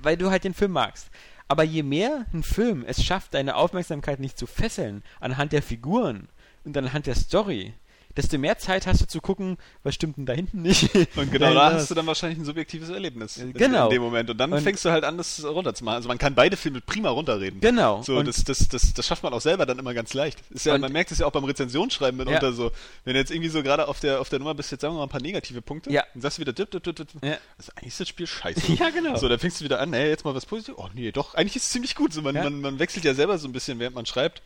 [0.00, 1.08] weil du halt den Film magst.
[1.48, 6.28] Aber je mehr ein Film es schafft, deine Aufmerksamkeit nicht zu fesseln anhand der Figuren
[6.64, 7.74] und anhand der Story,
[8.16, 10.94] desto mehr Zeit hast du zu gucken, was stimmt denn da hinten nicht.
[11.16, 13.36] Und genau da hast du dann wahrscheinlich ein subjektives Erlebnis.
[13.38, 13.84] in- Genau.
[13.86, 14.30] In dem Moment.
[14.30, 15.96] Und dann Und- fängst du halt an, das runterzumachen.
[15.96, 17.60] Also man kann beide Filme prima runterreden.
[17.60, 18.02] Genau.
[18.02, 20.38] So, Und- das, das, das, das schafft man auch selber dann immer ganz leicht.
[20.50, 22.52] Ist ja, man merkt es ja auch beim Rezensionsschreiben mitunter Ja.
[22.52, 22.70] so.
[23.04, 24.98] Wenn du jetzt irgendwie so gerade auf der, auf der Nummer bist, jetzt sagen wir
[24.98, 26.04] mal ein paar negative Punkte, Ja.
[26.14, 27.08] dann sagst du wieder, dip, dip, dip, dip.
[27.22, 27.36] Ja.
[27.58, 28.60] Also eigentlich ist das Spiel scheiße.
[28.74, 29.16] Ja, genau.
[29.16, 30.78] So, dann fängst du wieder an, hey, jetzt mal was Positives.
[30.78, 32.12] Oh nee, doch, eigentlich ist es ziemlich gut.
[32.12, 32.44] So, man, Ja.
[32.44, 34.42] man, man wechselt ja selber so ein bisschen, während man schreibt.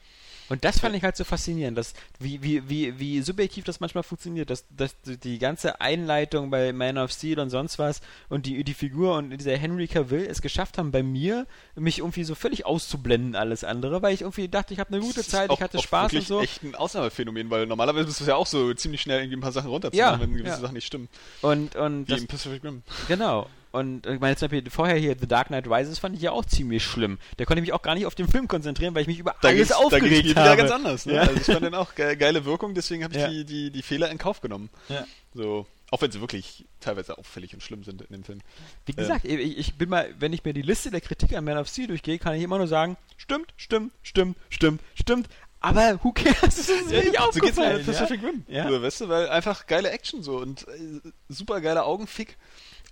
[0.49, 4.03] Und das fand ich halt so faszinierend, dass, wie, wie, wie, wie subjektiv das manchmal
[4.03, 8.65] funktioniert, dass, dass die ganze Einleitung bei Man of Steel und sonst was und die,
[8.65, 12.65] die Figur und dieser Henry Cavill es geschafft haben, bei mir mich irgendwie so völlig
[12.65, 15.57] auszublenden, alles andere, weil ich irgendwie dachte, ich habe eine gute Das ist Zeit, auch-
[15.57, 16.41] ich hatte Spaß und so.
[16.41, 19.53] echt ein Ausnahmephänomen, weil normalerweise ist es ja auch so ziemlich schnell irgendwie ein paar
[19.53, 20.61] Sachen runterzumachen, Ja, wenn gewisse ja.
[20.61, 21.09] Sachen nicht stimmen.
[21.43, 22.83] Und, und Wie das, im Pacific Rim.
[23.09, 23.49] Genau.
[23.71, 26.45] Und ich meine, zum Beispiel vorher hier The Dark Knight Rises fand ich ja auch
[26.45, 27.19] ziemlich schlimm.
[27.37, 29.35] Da konnte ich mich auch gar nicht auf den Film konzentrieren, weil ich mich über
[29.43, 30.47] Da alles da aufgeregt ging's mir habe.
[30.53, 31.07] wieder ganz anders.
[31.07, 31.15] Ne?
[31.15, 31.21] Ja.
[31.23, 33.29] Also ich fand den auch ge geile Wirkung, deswegen habe ich Ja.
[33.29, 34.71] die, die, die Fehler in Kauf genommen.
[34.89, 35.05] Ja.
[35.35, 38.41] So, auch wenn sie wirklich teilweise auffällig und schlimm sind in dem Film.
[38.87, 41.59] Wie gesagt, ich, ich bin mal, wenn ich mir die Liste der Kritik an Man
[41.59, 45.29] of Steel durchgehe, kann ich immer nur sagen, stimmt, stimmt, stimmt, stimmt, stimmt.
[45.61, 46.39] Aber who cares?
[46.41, 48.45] Das ist mir nicht so geht's mir mit Pacific Rim.
[48.49, 48.69] Ja.
[48.71, 52.37] So, weißt du, weil einfach geile Action so und äh, super geiler Augenfick.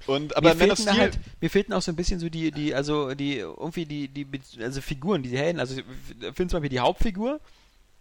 [0.06, 2.50] Und aber mir Man of Steel, halt, mir fehlten auch so ein bisschen so die,
[2.52, 4.26] die, also die, irgendwie die, die,
[4.62, 5.58] also Figuren, diese Helden.
[5.58, 5.84] Also ich
[6.34, 7.40] finde zum Beispiel die Hauptfigur,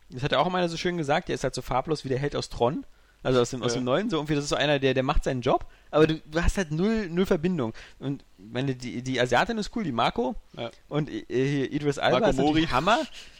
[0.09, 2.19] das hat er auch immer so schön gesagt, der ist halt so farblos wie der
[2.19, 2.85] Held aus Tron.
[3.23, 3.79] Also aus dem, aus Ja.
[3.79, 6.19] dem Neuen, so irgendwie, das ist so einer, der, der macht seinen Job, aber du,
[6.19, 7.73] du hast halt null, null Verbindung.
[7.99, 10.35] Und meine, die, die Asiatin ist cool, die Marco.
[10.57, 10.71] Ja.
[10.87, 12.67] Und äh, hier Idris Alba Marco ist Mori.
[12.67, 12.99] Hammer,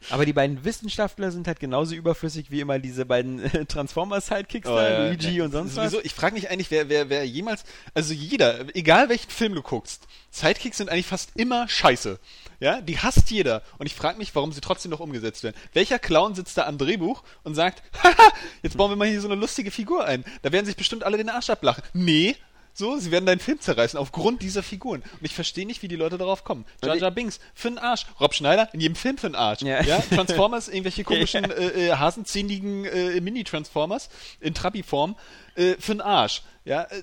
[0.09, 4.75] aber die beiden Wissenschaftler sind halt genauso überflüssig wie immer diese beiden äh, Transformers-Sidekicks Oh,
[4.75, 5.45] da, ja, Luigi ja.
[5.45, 6.05] und sonst Sowieso, was.
[6.05, 10.07] ich frage mich eigentlich, wer, wer, wer jemals, also jeder, egal welchen Film du guckst,
[10.31, 12.19] Sidekicks sind eigentlich fast immer scheiße.
[12.59, 13.61] Ja, die hasst jeder.
[13.77, 15.55] Und ich frage mich, warum sie trotzdem noch umgesetzt werden.
[15.73, 18.31] Welcher Clown sitzt da am Drehbuch und sagt, haha,
[18.63, 20.23] jetzt bauen wir mal hier so eine lustige Figur ein.
[20.41, 21.83] Da werden sich bestimmt alle den Arsch ablachen.
[21.93, 22.35] Nee.
[22.77, 25.01] So, sie werden deinen Film zerreißen aufgrund dieser Figuren.
[25.01, 26.65] Und ich verstehe nicht, wie die Leute darauf kommen.
[26.83, 28.05] Jar Jar Binks, für den Arsch.
[28.19, 29.61] Rob Schneider, in jedem Film für den Arsch.
[29.61, 29.81] Ja.
[29.81, 34.09] Transformers, irgendwelche komischen, äh, äh, hasenzähnigen äh, Mini-Transformers
[34.41, 35.15] in Trabi-Form,
[35.55, 36.41] äh, für den Arsch.
[36.65, 36.97] Ja, äh,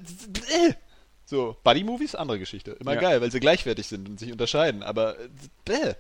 [0.69, 0.75] äh.
[1.25, 2.73] So, Buddy-Movies, andere Geschichte.
[2.73, 3.01] Immer Ja.
[3.01, 4.83] geil, weil sie gleichwertig sind und sich unterscheiden.
[4.83, 5.17] Aber,
[5.71, 5.95] äh.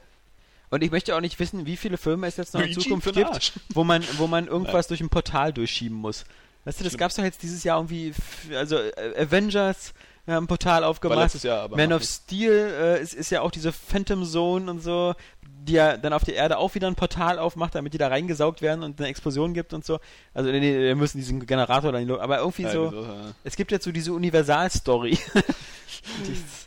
[0.68, 3.05] Und ich möchte auch nicht wissen, wie viele Filme es jetzt noch in Luigi Zukunft
[3.05, 6.26] für den gibt, wo man, wo man irgendwas durch ein Portal durchschieben muss.
[6.65, 8.15] Weißt du, das gab's doch jetzt dieses Jahr irgendwie,
[8.55, 9.95] also äh, Avengers
[10.27, 11.43] äh, ein Portal aufgemacht.
[11.43, 12.05] Jahr, aber Man of.
[12.05, 16.25] Steel äh, ist, ist ja auch diese Phantom Zone und so, die ja dann auf
[16.25, 19.55] der Erde auch wieder ein Portal aufmacht, damit die da reingesaugt werden und eine Explosion
[19.55, 19.99] gibt und so.
[20.35, 23.33] Also nee, nee, wir müssen diesen Generator dann, aber irgendwie Ja, so, wieso, ja.
[23.43, 25.19] es gibt jetzt so diese Universal-Story.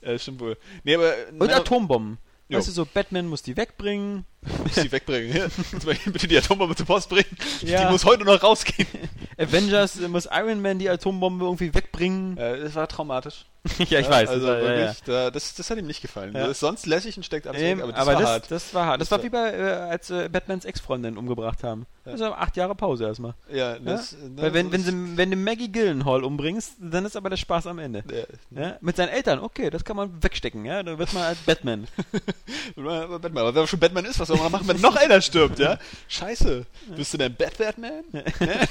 [0.01, 0.57] Ja, stimmt wohl.
[0.83, 1.13] Nee, aber.
[1.37, 2.19] und Atombomben.
[2.47, 2.59] Jo.
[2.59, 4.23] Weißt du, so Batman muss die wegbringen.
[4.63, 5.35] Muss sie wegbringen.
[5.35, 7.25] Ja, kannst du bitte die Atombombe zur Post bringen.
[7.61, 7.85] Ja.
[7.85, 8.87] Die muss heute noch rausgehen.
[9.37, 12.37] Avengers äh, muss Iron Man die Atombombe irgendwie wegbringen.
[12.37, 13.45] Ja, das war traumatisch.
[13.89, 14.29] ja, ich weiß.
[14.29, 16.33] Also das war, wirklich, Da, das, das hat ihm nicht gefallen.
[16.33, 18.51] Das ist sonst lässig und steckt alles Ähm, weg, aber aber das war das, hart.
[18.51, 19.01] das war hart.
[19.01, 21.87] Das, war wie bei, äh, als äh, Batmans Ex-Freundin umgebracht haben.
[22.03, 23.33] Das war acht Jahre Pause erstmal.
[23.51, 27.31] ja, das, ne, Weil wenn, wenn, sie, wenn du Maggie Gyllenhaal umbringst, dann ist aber
[27.31, 28.03] der Spaß am Ende.
[28.51, 28.77] Ja?
[28.81, 30.83] Mit seinen Eltern, okay, das kann man wegstecken, ja.
[30.83, 31.87] Da wird man als Batman.
[32.77, 35.21] Aber Batman, aber wenn er schon Batman ist, was soll man machen, wenn noch einer
[35.21, 35.79] stirbt, ja?
[36.07, 36.65] Scheiße.
[36.95, 38.03] Bist du denn Bat-Batman?
[38.11, 38.23] Ne?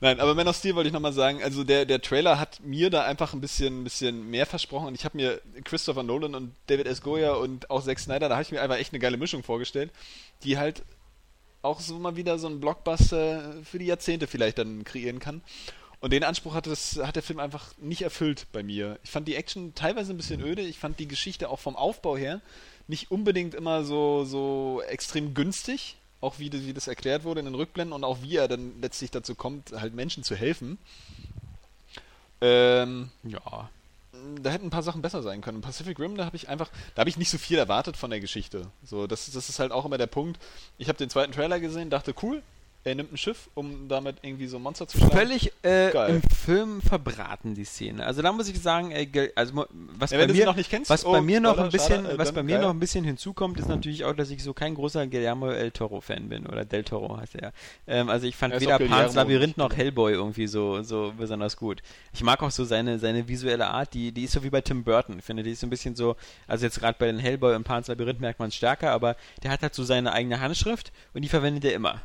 [0.00, 2.90] Nein, aber Man of Steel wollte ich nochmal sagen, also der, der Trailer hat mir
[2.90, 6.54] da einfach ein bisschen, ein bisschen mehr versprochen und ich habe mir Christopher Nolan und
[6.66, 7.00] David S.
[7.00, 9.90] Goya und auch Zack Snyder, da habe ich mir einfach echt eine geile Mischung vorgestellt,
[10.42, 10.82] die halt
[11.62, 15.40] auch so mal wieder so einen Blockbuster für die Jahrzehnte vielleicht dann kreieren kann.
[16.00, 18.98] Und den Anspruch hat, das, hat der Film einfach nicht erfüllt bei mir.
[19.04, 20.60] Ich fand die Action teilweise ein bisschen öde.
[20.60, 22.42] Ich fand die Geschichte auch vom Aufbau her
[22.86, 25.96] nicht unbedingt immer so, so extrem günstig.
[26.20, 28.80] Auch wie, das- wie das erklärt wurde in den Rückblenden und auch wie er dann
[28.80, 30.78] letztlich dazu kommt, halt Menschen zu helfen.
[32.40, 33.70] Ähm, ja.
[34.40, 35.60] da hätten ein paar Sachen besser sein können.
[35.60, 38.20] Pacific Rim, da habe ich einfach, da habe ich nicht so viel erwartet von der
[38.20, 38.66] Geschichte.
[38.84, 40.38] So, das, das ist halt auch immer der Punkt.
[40.78, 42.42] Ich habe den zweiten Trailer gesehen, dachte, cool,
[42.84, 45.12] er nimmt ein Schiff, um damit irgendwie so ein Monster zu schlagen.
[45.16, 48.04] Völlig äh, im Film verbraten, die Szene.
[48.04, 51.04] Also da muss ich sagen, ge- also was Ja, bei mir noch nicht kennst, was
[51.06, 52.62] oh, bei mir noch ein bisschen, schade, äh, was bei mir geil.
[52.62, 56.00] noch ein bisschen hinzukommt, ist natürlich auch, dass ich so kein großer Guillermo El Toro
[56.00, 57.42] Fan bin oder Del Toro heißt er.
[57.42, 57.52] ja.
[57.86, 58.78] Ähm, also ich fand ist weder.
[58.78, 61.82] Pan's Labyrinth noch Hellboy irgendwie so so besonders gut.
[62.12, 64.84] Ich mag auch so seine seine visuelle Art, die die ist so wie bei Tim
[64.84, 65.18] Burton.
[65.18, 67.64] Ich finde, die ist so ein bisschen so, also jetzt gerade bei den Hellboy und
[67.64, 71.22] Pan's Labyrinth merkt man es stärker, aber der hat halt so seine eigene Handschrift und
[71.22, 72.02] die verwendet er immer.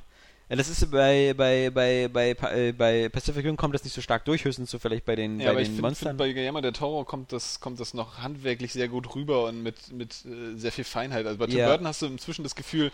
[0.58, 4.26] Das ist bei, bei, bei, bei, äh, bei Pacific Rim kommt das nicht so stark
[4.26, 6.08] durch, höchstens so vielleicht bei den, Ja, bei aber ich den finde, Monstern.
[6.10, 9.62] find, bei Guillermo del Toro kommt das, kommt das noch handwerklich sehr gut rüber und
[9.62, 11.26] mit, mit äh, sehr viel Feinheit.
[11.28, 11.68] Also bei Tim Ja.
[11.68, 12.92] Burton hast du inzwischen das Gefühl,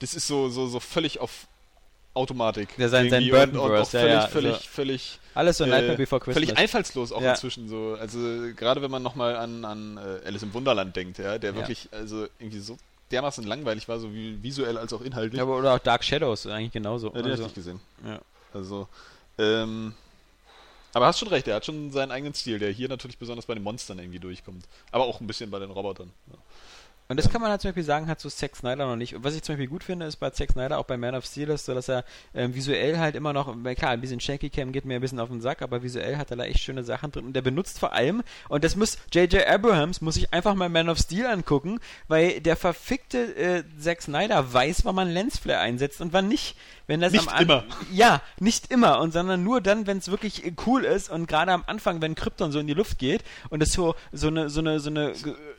[0.00, 1.46] das ist so, so, so völlig auf
[2.14, 2.70] Automatik.
[2.78, 5.58] Ja, sein- sein irgendwie und, und auch Burton-Verse, ja, völlig, ja, völlig, also völlig, Alles
[5.58, 6.44] so äh, Nightmare Before Christmas.
[6.44, 7.30] völlig einfallslos auch Ja.
[7.32, 7.96] inzwischen so.
[8.00, 8.18] Also
[8.56, 12.26] gerade wenn man nochmal an, an äh, Alice im Wunderland denkt, ja, der wirklich also
[12.40, 12.76] irgendwie so
[13.10, 15.38] dermaßen langweilig war, so wie visuell als auch inhaltlich.
[15.38, 17.08] ja, aber, oder auch Dark Shadows, eigentlich genauso.
[17.14, 17.80] Ja, den also, ich gesehen.
[18.04, 18.20] ja.
[18.52, 18.88] Also,
[19.38, 19.94] ähm,
[20.92, 23.52] aber hast schon recht, er hat schon seinen eigenen Stil, der hier natürlich besonders bei
[23.52, 24.64] den Monstern irgendwie durchkommt.
[24.90, 26.10] Aber auch ein bisschen bei den Robotern.
[26.28, 26.38] Ja.
[27.08, 29.14] Und das kann man halt zum Beispiel sagen, hat so Zack Snyder noch nicht.
[29.14, 31.24] Und was ich zum Beispiel gut finde, ist bei Zack Snyder, auch bei Man of
[31.24, 32.04] Steel, ist so, dass er
[32.34, 35.28] ähm, visuell halt immer noch, klar, ein bisschen Shaky Cam geht mir ein bisschen auf
[35.28, 37.26] den Sack, aber visuell hat er da echt schöne Sachen drin.
[37.26, 39.46] Und der benutzt vor allem, und das muss, J.J.
[39.46, 41.78] Abrahams muss ich einfach mal Man of Steel angucken,
[42.08, 46.56] weil der verfickte äh, Zack Snyder weiß, wann man Lensflare einsetzt und wann nicht.
[46.88, 47.64] Wenn das Nicht am An- immer.
[47.92, 51.64] Ja, nicht immer, und sondern nur dann, wenn es wirklich cool ist und gerade am
[51.66, 54.78] Anfang, wenn Krypton so in die Luft geht und es so, so eine, so eine,
[54.78, 55.12] so eine,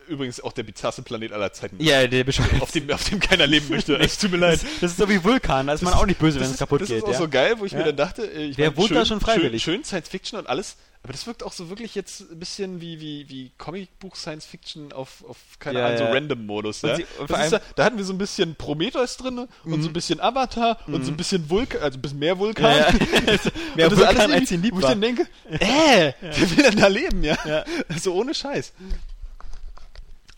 [0.08, 1.84] Übrigens auch der bizarrste Planet aller Zeiten.
[1.84, 3.96] ja, der beschreibt Auf dem, auf dem keiner leben möchte.
[4.00, 4.62] Es tut mir leid.
[4.64, 6.60] Das, das ist so wie Vulkan, da ist man auch nicht böse, wenn Das es
[6.60, 7.00] kaputt das geht.
[7.00, 7.18] ist auch ja.
[7.18, 7.80] so geil, wo ich Ja.
[7.80, 9.62] mir dann dachte, äh, ich Wer wohnt da schon freiwillig?
[9.62, 12.82] Schön, schön Science Fiction und alles, aber das wirkt auch so wirklich jetzt ein bisschen
[12.82, 16.12] wie, wie, wie Comicbuch Science Fiction auf, auf keine Ja, Ahnung, so ja.
[16.12, 16.84] Random-Modus.
[16.84, 20.78] Allem- ja, da hatten wir so ein bisschen Prometheus drin und so ein bisschen Avatar
[20.88, 22.66] und so ein bisschen Vulkan, also ein bisschen mehr Vulkan.
[22.78, 22.92] Ja.
[23.76, 26.64] Mehr Und das Vulkan, alles als ihn lieb Wo ich dann denke, äh, wer will
[26.64, 27.38] denn da leben, ja?
[27.46, 27.64] Ja.
[27.88, 28.74] Also ohne Scheiß.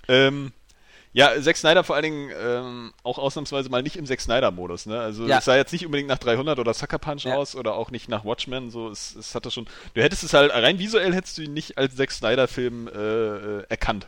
[0.07, 0.51] Ähm,
[1.14, 4.86] ja, Zack Snyder vor allen Dingen ähm, auch ausnahmsweise mal nicht im Zack Snyder-Modus.
[4.86, 5.00] Ne?
[5.00, 5.40] Also Ja.
[5.40, 7.36] es sah jetzt nicht unbedingt nach 300 oder Sucker Punch Ja.
[7.36, 8.70] aus oder auch nicht nach Watchmen.
[8.70, 9.66] So, es, es hatte schon.
[9.96, 13.64] Du hättest es halt rein visuell hättest du ihn nicht als Zack Snyder-Film äh, äh,
[13.70, 14.08] erkannt,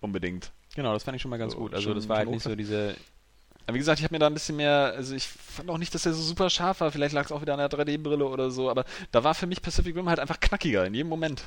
[0.00, 0.50] unbedingt.
[0.74, 1.74] Genau, das fand ich schon mal ganz So, gut.
[1.74, 2.96] Also schon- das war halt nicht so diese.
[3.66, 5.94] Aber wie gesagt, ich habe mir da ein bisschen mehr, also ich fand auch nicht,
[5.94, 6.90] dass er so super scharf war.
[6.90, 9.62] Vielleicht lag es auch wieder an der 3D-Brille oder so, aber da war für mich
[9.62, 11.44] Pacific Rim halt einfach knackiger in jedem Moment.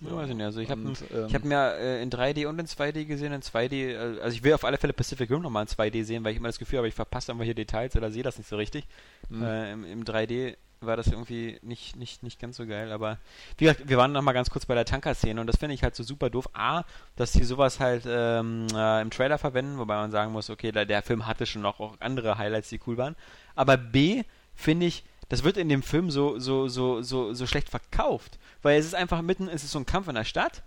[0.00, 0.44] Ja, weiß ich nicht.
[0.44, 3.32] Also ich habe ähm, ich hab mir äh, in 3D und in 2D gesehen.
[3.32, 6.22] In 2D, äh, also ich will auf alle Fälle Pacific Rim nochmal in 2D sehen,
[6.24, 8.56] weil ich immer das Gefühl habe, ich verpasse irgendwelche Details oder sehe das nicht so
[8.56, 8.86] richtig.
[9.30, 9.42] Mhm.
[9.42, 12.92] Äh, im, Im 3D war das irgendwie nicht, nicht, nicht ganz so geil.
[12.92, 13.18] Aber
[13.56, 15.82] wie gesagt, wir waren noch mal ganz kurz bei der Tanker-Szene und das finde ich
[15.82, 16.48] halt so super doof.
[16.52, 16.84] A,
[17.16, 20.84] dass die sowas halt ähm, äh, im Trailer verwenden, wobei man sagen muss, okay, der,
[20.84, 23.16] der Film hatte schon noch auch andere Highlights, die cool waren.
[23.54, 27.68] Aber B, finde ich, das wird in dem Film so, so, so, so, so schlecht
[27.68, 28.38] verkauft.
[28.62, 30.62] Weil es ist einfach mitten, es ist so ein Kampf in der Stadt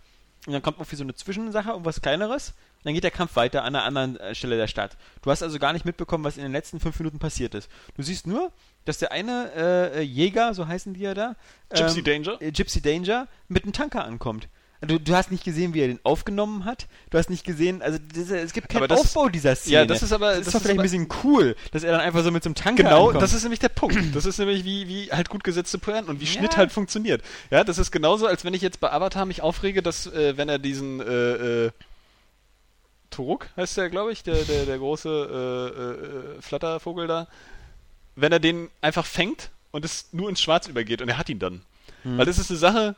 [0.47, 2.49] und dann kommt irgendwie so eine Zwischensache, irgendwas kleineres.
[2.49, 4.95] Und dann geht der Kampf weiter an einer anderen äh, Stelle der Stadt.
[5.21, 7.69] Du hast also gar nicht mitbekommen, was in den letzten fünf Minuten passiert ist.
[7.95, 8.53] Du siehst nur,
[8.85, 11.35] dass der eine äh, äh, Jäger, so heißen die ja da,
[11.69, 12.41] Gypsy ähm, Danger?
[12.41, 14.47] äh, Gypsy Danger, mit einem Tanker ankommt.
[14.81, 16.87] Du, du hast nicht gesehen, wie er den aufgenommen hat.
[17.09, 19.73] Du hast nicht gesehen, also das, es gibt keinen das- Aufbau dieser Szene.
[19.75, 21.83] Ja, das ist aber- das ist das doch ist vielleicht aber- ein bisschen cool, dass
[21.83, 23.21] er dann einfach so mit so einem Tanker Genau, ankommt.
[23.21, 24.15] das ist nämlich der Punkt.
[24.15, 26.31] Das ist nämlich wie, wie halt gut gesetzte Pointen und wie Ja.
[26.31, 27.21] Schnitt halt funktioniert.
[27.51, 30.47] Ja, das ist genauso, als wenn ich jetzt bei Avatar mich aufrege, dass, äh, wenn
[30.47, 31.71] er diesen, äh, äh,
[33.09, 37.27] Turuk heißt der, glaube ich, der, der, der große äh, äh, Flattervogel da,
[38.15, 41.39] wenn er den einfach fängt und es nur ins Schwarz übergeht und er hat ihn
[41.39, 41.61] dann.
[42.03, 42.95] Weil das ist eine Sache,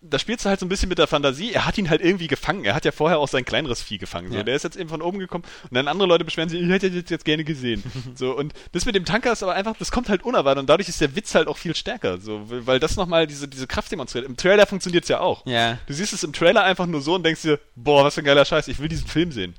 [0.00, 1.52] da spielst du halt so ein bisschen mit der Fantasie.
[1.52, 2.64] Er hat ihn halt irgendwie gefangen.
[2.64, 4.30] Er hat ja vorher auch sein kleineres Vieh gefangen.
[4.30, 4.36] So.
[4.36, 4.42] Ja.
[4.44, 6.86] Der ist jetzt eben von oben gekommen und dann andere Leute beschweren sich, ich hätte
[6.86, 7.82] jetzt, jetzt gerne gesehen.
[8.14, 10.88] so und das mit dem Tanker ist aber einfach, das kommt halt unerwartet und dadurch
[10.88, 12.18] ist der Witz halt auch viel stärker.
[12.18, 14.24] So, weil das nochmal diese, diese Kraft demonstriert.
[14.24, 15.44] Im Trailer funktioniert es ja auch.
[15.46, 15.78] Ja.
[15.86, 18.24] Du siehst es im Trailer einfach nur so und denkst dir, boah, was für ein
[18.24, 19.54] geiler Scheiß, ich will diesen Film sehen.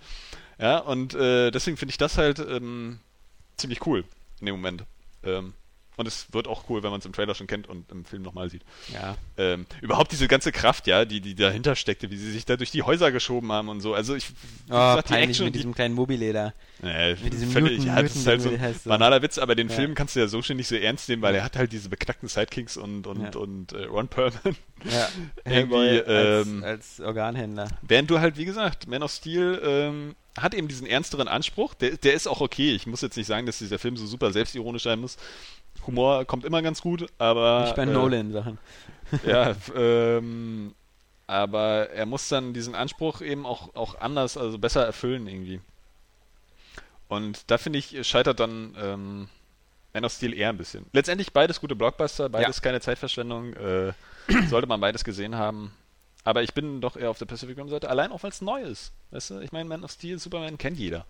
[0.57, 2.99] Ja, und äh, deswegen finde ich das halt ähm,
[3.57, 4.05] ziemlich cool
[4.39, 4.83] in dem Moment.
[5.23, 5.53] Ähm,
[5.99, 8.21] und es wird auch cool, wenn man es im Trailer schon kennt und im Film
[8.23, 8.61] nochmal sieht.
[8.93, 9.15] Ja.
[9.37, 12.71] Ähm, überhaupt diese ganze Kraft, ja, die, die dahinter steckte, wie sie sich da durch
[12.71, 13.93] die Häuser geschoben haben und so.
[13.93, 14.27] Also ich,
[14.69, 16.53] Oh, gesagt, die Action, mit die, diesem kleinen Mobileder.
[16.83, 18.89] äh, mit diesem völlig, Newton- ja, das ist halt so ein so.
[18.89, 19.75] banaler Witz, aber den Ja.
[19.75, 21.89] Film kannst du ja so schön nicht so ernst nehmen, weil er hat halt diese
[21.89, 23.39] beknackten Sidekicks und, und, Ja.
[23.39, 24.55] und äh, Ron Perlman.
[24.89, 25.09] Ja.
[25.45, 27.67] Irgendwie, Hellboy als, ähm, als Organhändler.
[27.81, 31.73] Während du halt, wie gesagt, Man of Steel ähm, hat eben diesen ernsteren Anspruch.
[31.73, 32.73] Der, der ist auch okay.
[32.73, 35.17] Ich muss jetzt nicht sagen, dass dieser Film so super selbstironisch sein muss.
[35.87, 37.61] Humor kommt immer ganz gut, aber.
[37.63, 38.57] Nicht bei äh, Nolan-Sachen.
[39.25, 40.75] Ja, ähm,
[41.25, 45.61] aber er muss dann diesen Anspruch eben auch, auch anders, also besser erfüllen irgendwie.
[47.07, 49.29] Und da finde ich, scheitert dann ähm,
[49.93, 50.85] Man of Steel eher ein bisschen.
[50.93, 52.61] Letztendlich beides gute Blockbuster, beides Ja.
[52.61, 53.93] keine Zeitverschwendung, äh,
[54.47, 55.71] sollte man beides gesehen haben.
[56.23, 58.61] Aber ich bin doch eher auf der Pacific Rim Seite, allein auch weil es neu
[58.61, 58.91] ist.
[59.09, 61.05] Weißt du, ich meine, Man of Steel, Superman kennt jeder.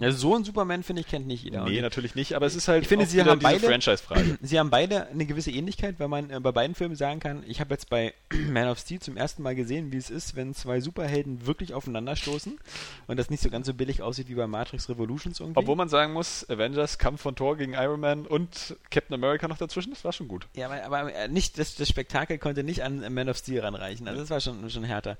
[0.00, 1.64] Ja, so ein Superman, finde ich, kennt nicht jeder.
[1.64, 4.38] nee, natürlich nicht, aber es ist halt Ich finde, sie haben beide- Franchise-Frage.
[4.42, 7.60] Sie haben beide eine gewisse Ähnlichkeit, weil man äh, bei beiden Filmen sagen kann, ich
[7.60, 8.14] habe jetzt bei
[8.48, 12.58] Man of Steel zum ersten Mal gesehen, wie es ist, wenn zwei Superhelden wirklich aufeinanderstoßen
[13.06, 15.58] und das nicht so ganz so billig aussieht wie bei Matrix Revolutions irgendwie.
[15.58, 19.58] Obwohl man sagen muss, Avengers, Kampf von Thor gegen Iron Man und Captain America noch
[19.58, 20.46] dazwischen, das war schon gut.
[20.54, 24.08] ja, aber, aber äh, nicht, das, das Spektakel konnte nicht an Man of Steel ranreichen.
[24.08, 25.16] Also das war schon, schon härter.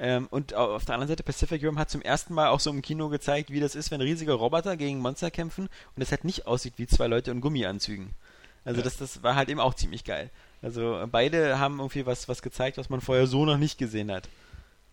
[0.00, 2.70] Ähm, und au- auf der anderen Seite, Pacific Rim hat zum ersten Mal auch so
[2.70, 6.24] im Kino gezeigt, wie das ist, wenn riesige Roboter gegen Monster kämpfen und es halt
[6.24, 8.10] nicht aussieht wie zwei Leute in Gummianzügen.
[8.64, 8.84] Also Ja.
[8.84, 10.30] das, das war halt eben auch ziemlich geil.
[10.62, 14.10] Also äh, beide haben irgendwie was, was gezeigt, was man vorher so noch nicht gesehen
[14.12, 14.28] hat.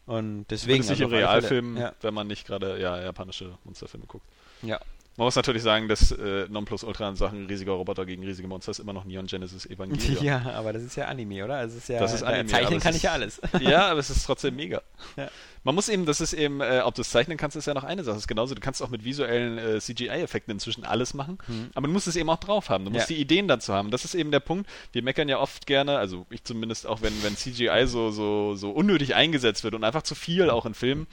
[0.05, 0.83] Und deswegen.
[0.83, 4.25] Zumindest nicht also Realfilmen, Ja, wenn man nicht gerade ja, japanische Monsterfilme guckt.
[4.61, 4.79] ja.
[5.17, 8.79] Man muss natürlich sagen, dass äh, Nonplusultra in Sachen riesiger Roboter gegen riesige Monster ist
[8.79, 10.21] immer noch Neon Genesis Evangelion.
[10.23, 11.55] ja, aber das ist ja Anime, oder?
[11.55, 13.41] Also es ist ja, Das ist Anime, äh, Zeichnen aber es kann ich ja alles.
[13.61, 14.81] ja, aber es ist trotzdem mega.
[15.15, 15.29] Ja.
[15.63, 17.85] Man muss eben, das ist eben, äh, ob du es zeichnen kannst, ist ja noch
[17.85, 18.15] eine Sache.
[18.15, 21.37] Das ist genauso, du kannst auch mit visuellen äh, CGI-Effekten inzwischen alles machen,
[21.73, 22.83] aber du musst es eben auch drauf haben.
[22.83, 23.15] Du musst Ja.
[23.15, 23.91] die Ideen dazu haben.
[23.91, 24.69] Das ist eben der Punkt.
[24.91, 28.69] Wir meckern ja oft gerne, also ich zumindest auch, wenn, wenn CGI so, so, so
[28.71, 31.07] unnötig eingesetzt wird und einfach zu viel auch in Filmen.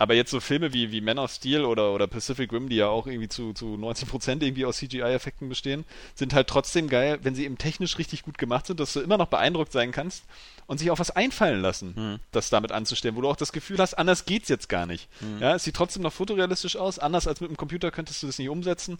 [0.00, 2.86] Aber jetzt so Filme wie, wie Man of Steel oder, oder Pacific Rim, die ja
[2.86, 7.44] auch irgendwie zu, zu 90% irgendwie aus CGI-Effekten bestehen, sind halt trotzdem geil, wenn sie
[7.44, 10.22] eben technisch richtig gut gemacht sind, dass du immer noch beeindruckt sein kannst
[10.68, 12.18] und sich auch was einfallen lassen, Hm.
[12.30, 15.08] das damit anzustellen, wo du auch das Gefühl hast, anders geht's jetzt gar nicht.
[15.18, 15.40] Hm.
[15.40, 18.38] Ja, es sieht trotzdem noch fotorealistisch aus, anders als mit dem Computer könntest du das
[18.38, 18.98] nicht umsetzen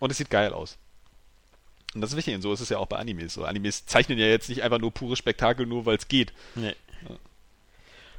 [0.00, 0.76] und es sieht geil aus.
[1.94, 3.32] Und das ist wichtig, und so ist es ja auch bei Animes.
[3.34, 6.32] So, Animes zeichnen ja jetzt nicht einfach nur pure Spektakel, nur weil es geht.
[6.56, 6.74] Nee.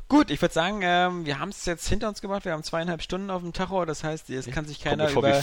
[0.09, 2.45] Gut, ich würde sagen, ähm, wir haben es jetzt hinter uns gebracht.
[2.45, 3.83] Wir haben zweieinhalb Stunden auf dem Tacho.
[3.83, 5.41] Das heißt, es kann sich keiner über,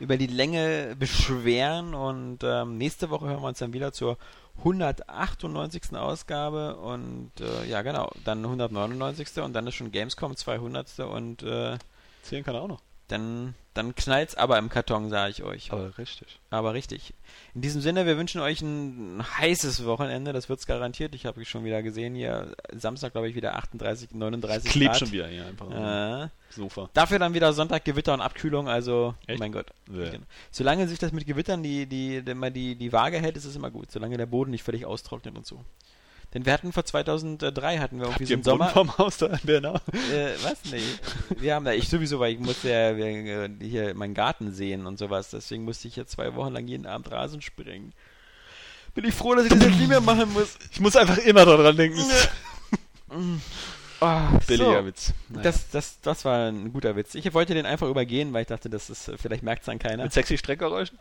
[0.00, 1.94] über die Länge beschweren.
[1.94, 4.16] Und ähm, nächste Woche hören wir uns dann wieder zur
[4.58, 5.94] 198.
[5.96, 6.76] Ausgabe.
[6.76, 9.38] Und äh, ja, genau, dann 199.
[9.42, 10.98] Und dann ist schon Gamescom 200.
[11.00, 11.76] Und äh,
[12.22, 12.80] Zählen kann er auch noch.
[13.08, 15.72] Dann, dann knallt's aber im Karton, sage ich euch.
[15.72, 16.40] Aber richtig.
[16.50, 17.14] Aber richtig.
[17.54, 20.32] In diesem Sinne, wir wünschen euch ein heißes Wochenende.
[20.32, 21.14] Das wird's garantiert.
[21.14, 22.56] Ich habe schon wieder gesehen hier.
[22.72, 24.98] Samstag, glaube ich, wieder 38, 39 Klebt Grad.
[24.98, 26.24] schon wieder hier einfach.
[26.24, 26.90] Äh, Sofa.
[26.94, 28.68] dafür dann wieder Sonntag Gewitter und Abkühlung.
[28.68, 29.38] Also, Echt?
[29.38, 29.66] mein Gott.
[29.88, 30.10] Ja.
[30.10, 30.24] Genau.
[30.50, 33.54] Solange sich das mit Gewittern die, die, die, immer die, die Waage hält, ist es
[33.54, 33.92] immer gut.
[33.92, 35.64] Solange der Boden nicht völlig austrocknet und so.
[36.36, 39.28] Denn wir hatten vor 2003 hatten wir irgendwie Habt so einen Sommer vom Haus da
[39.28, 39.76] in Bernau?
[40.12, 40.70] Äh, was?
[40.70, 40.82] Nee.
[41.38, 44.98] Wir haben ja, ich sowieso, weil ich musste ja äh, hier meinen Garten sehen und
[44.98, 45.30] sowas.
[45.30, 47.94] Deswegen musste ich jetzt zwei Wochen lang jeden Abend Rasen springen.
[48.94, 50.58] Bin ich froh, dass ich das jetzt nie mehr machen muss.
[50.72, 52.04] Ich muss einfach immer daran denken.
[54.02, 54.86] Oh, Billiger so.
[54.86, 55.14] Witz.
[55.30, 55.42] Naja.
[55.42, 57.14] Das, das, das war ein guter Witz.
[57.14, 60.02] Ich wollte den einfach übergehen, weil ich dachte, das ist, vielleicht merkt es dann keiner.
[60.02, 60.98] Mit sexy Streckgeräuschen?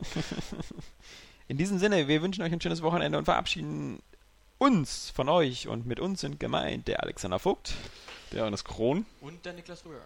[1.49, 3.99] In diesem Sinne, wir wünschen euch ein schönes Wochenende und verabschieden
[4.57, 5.67] uns von euch.
[5.67, 7.73] Und mit uns sind gemeint der Alexander Vogt.
[8.31, 9.05] Der und das Kron.
[9.21, 10.01] Und der Niklas Röhr.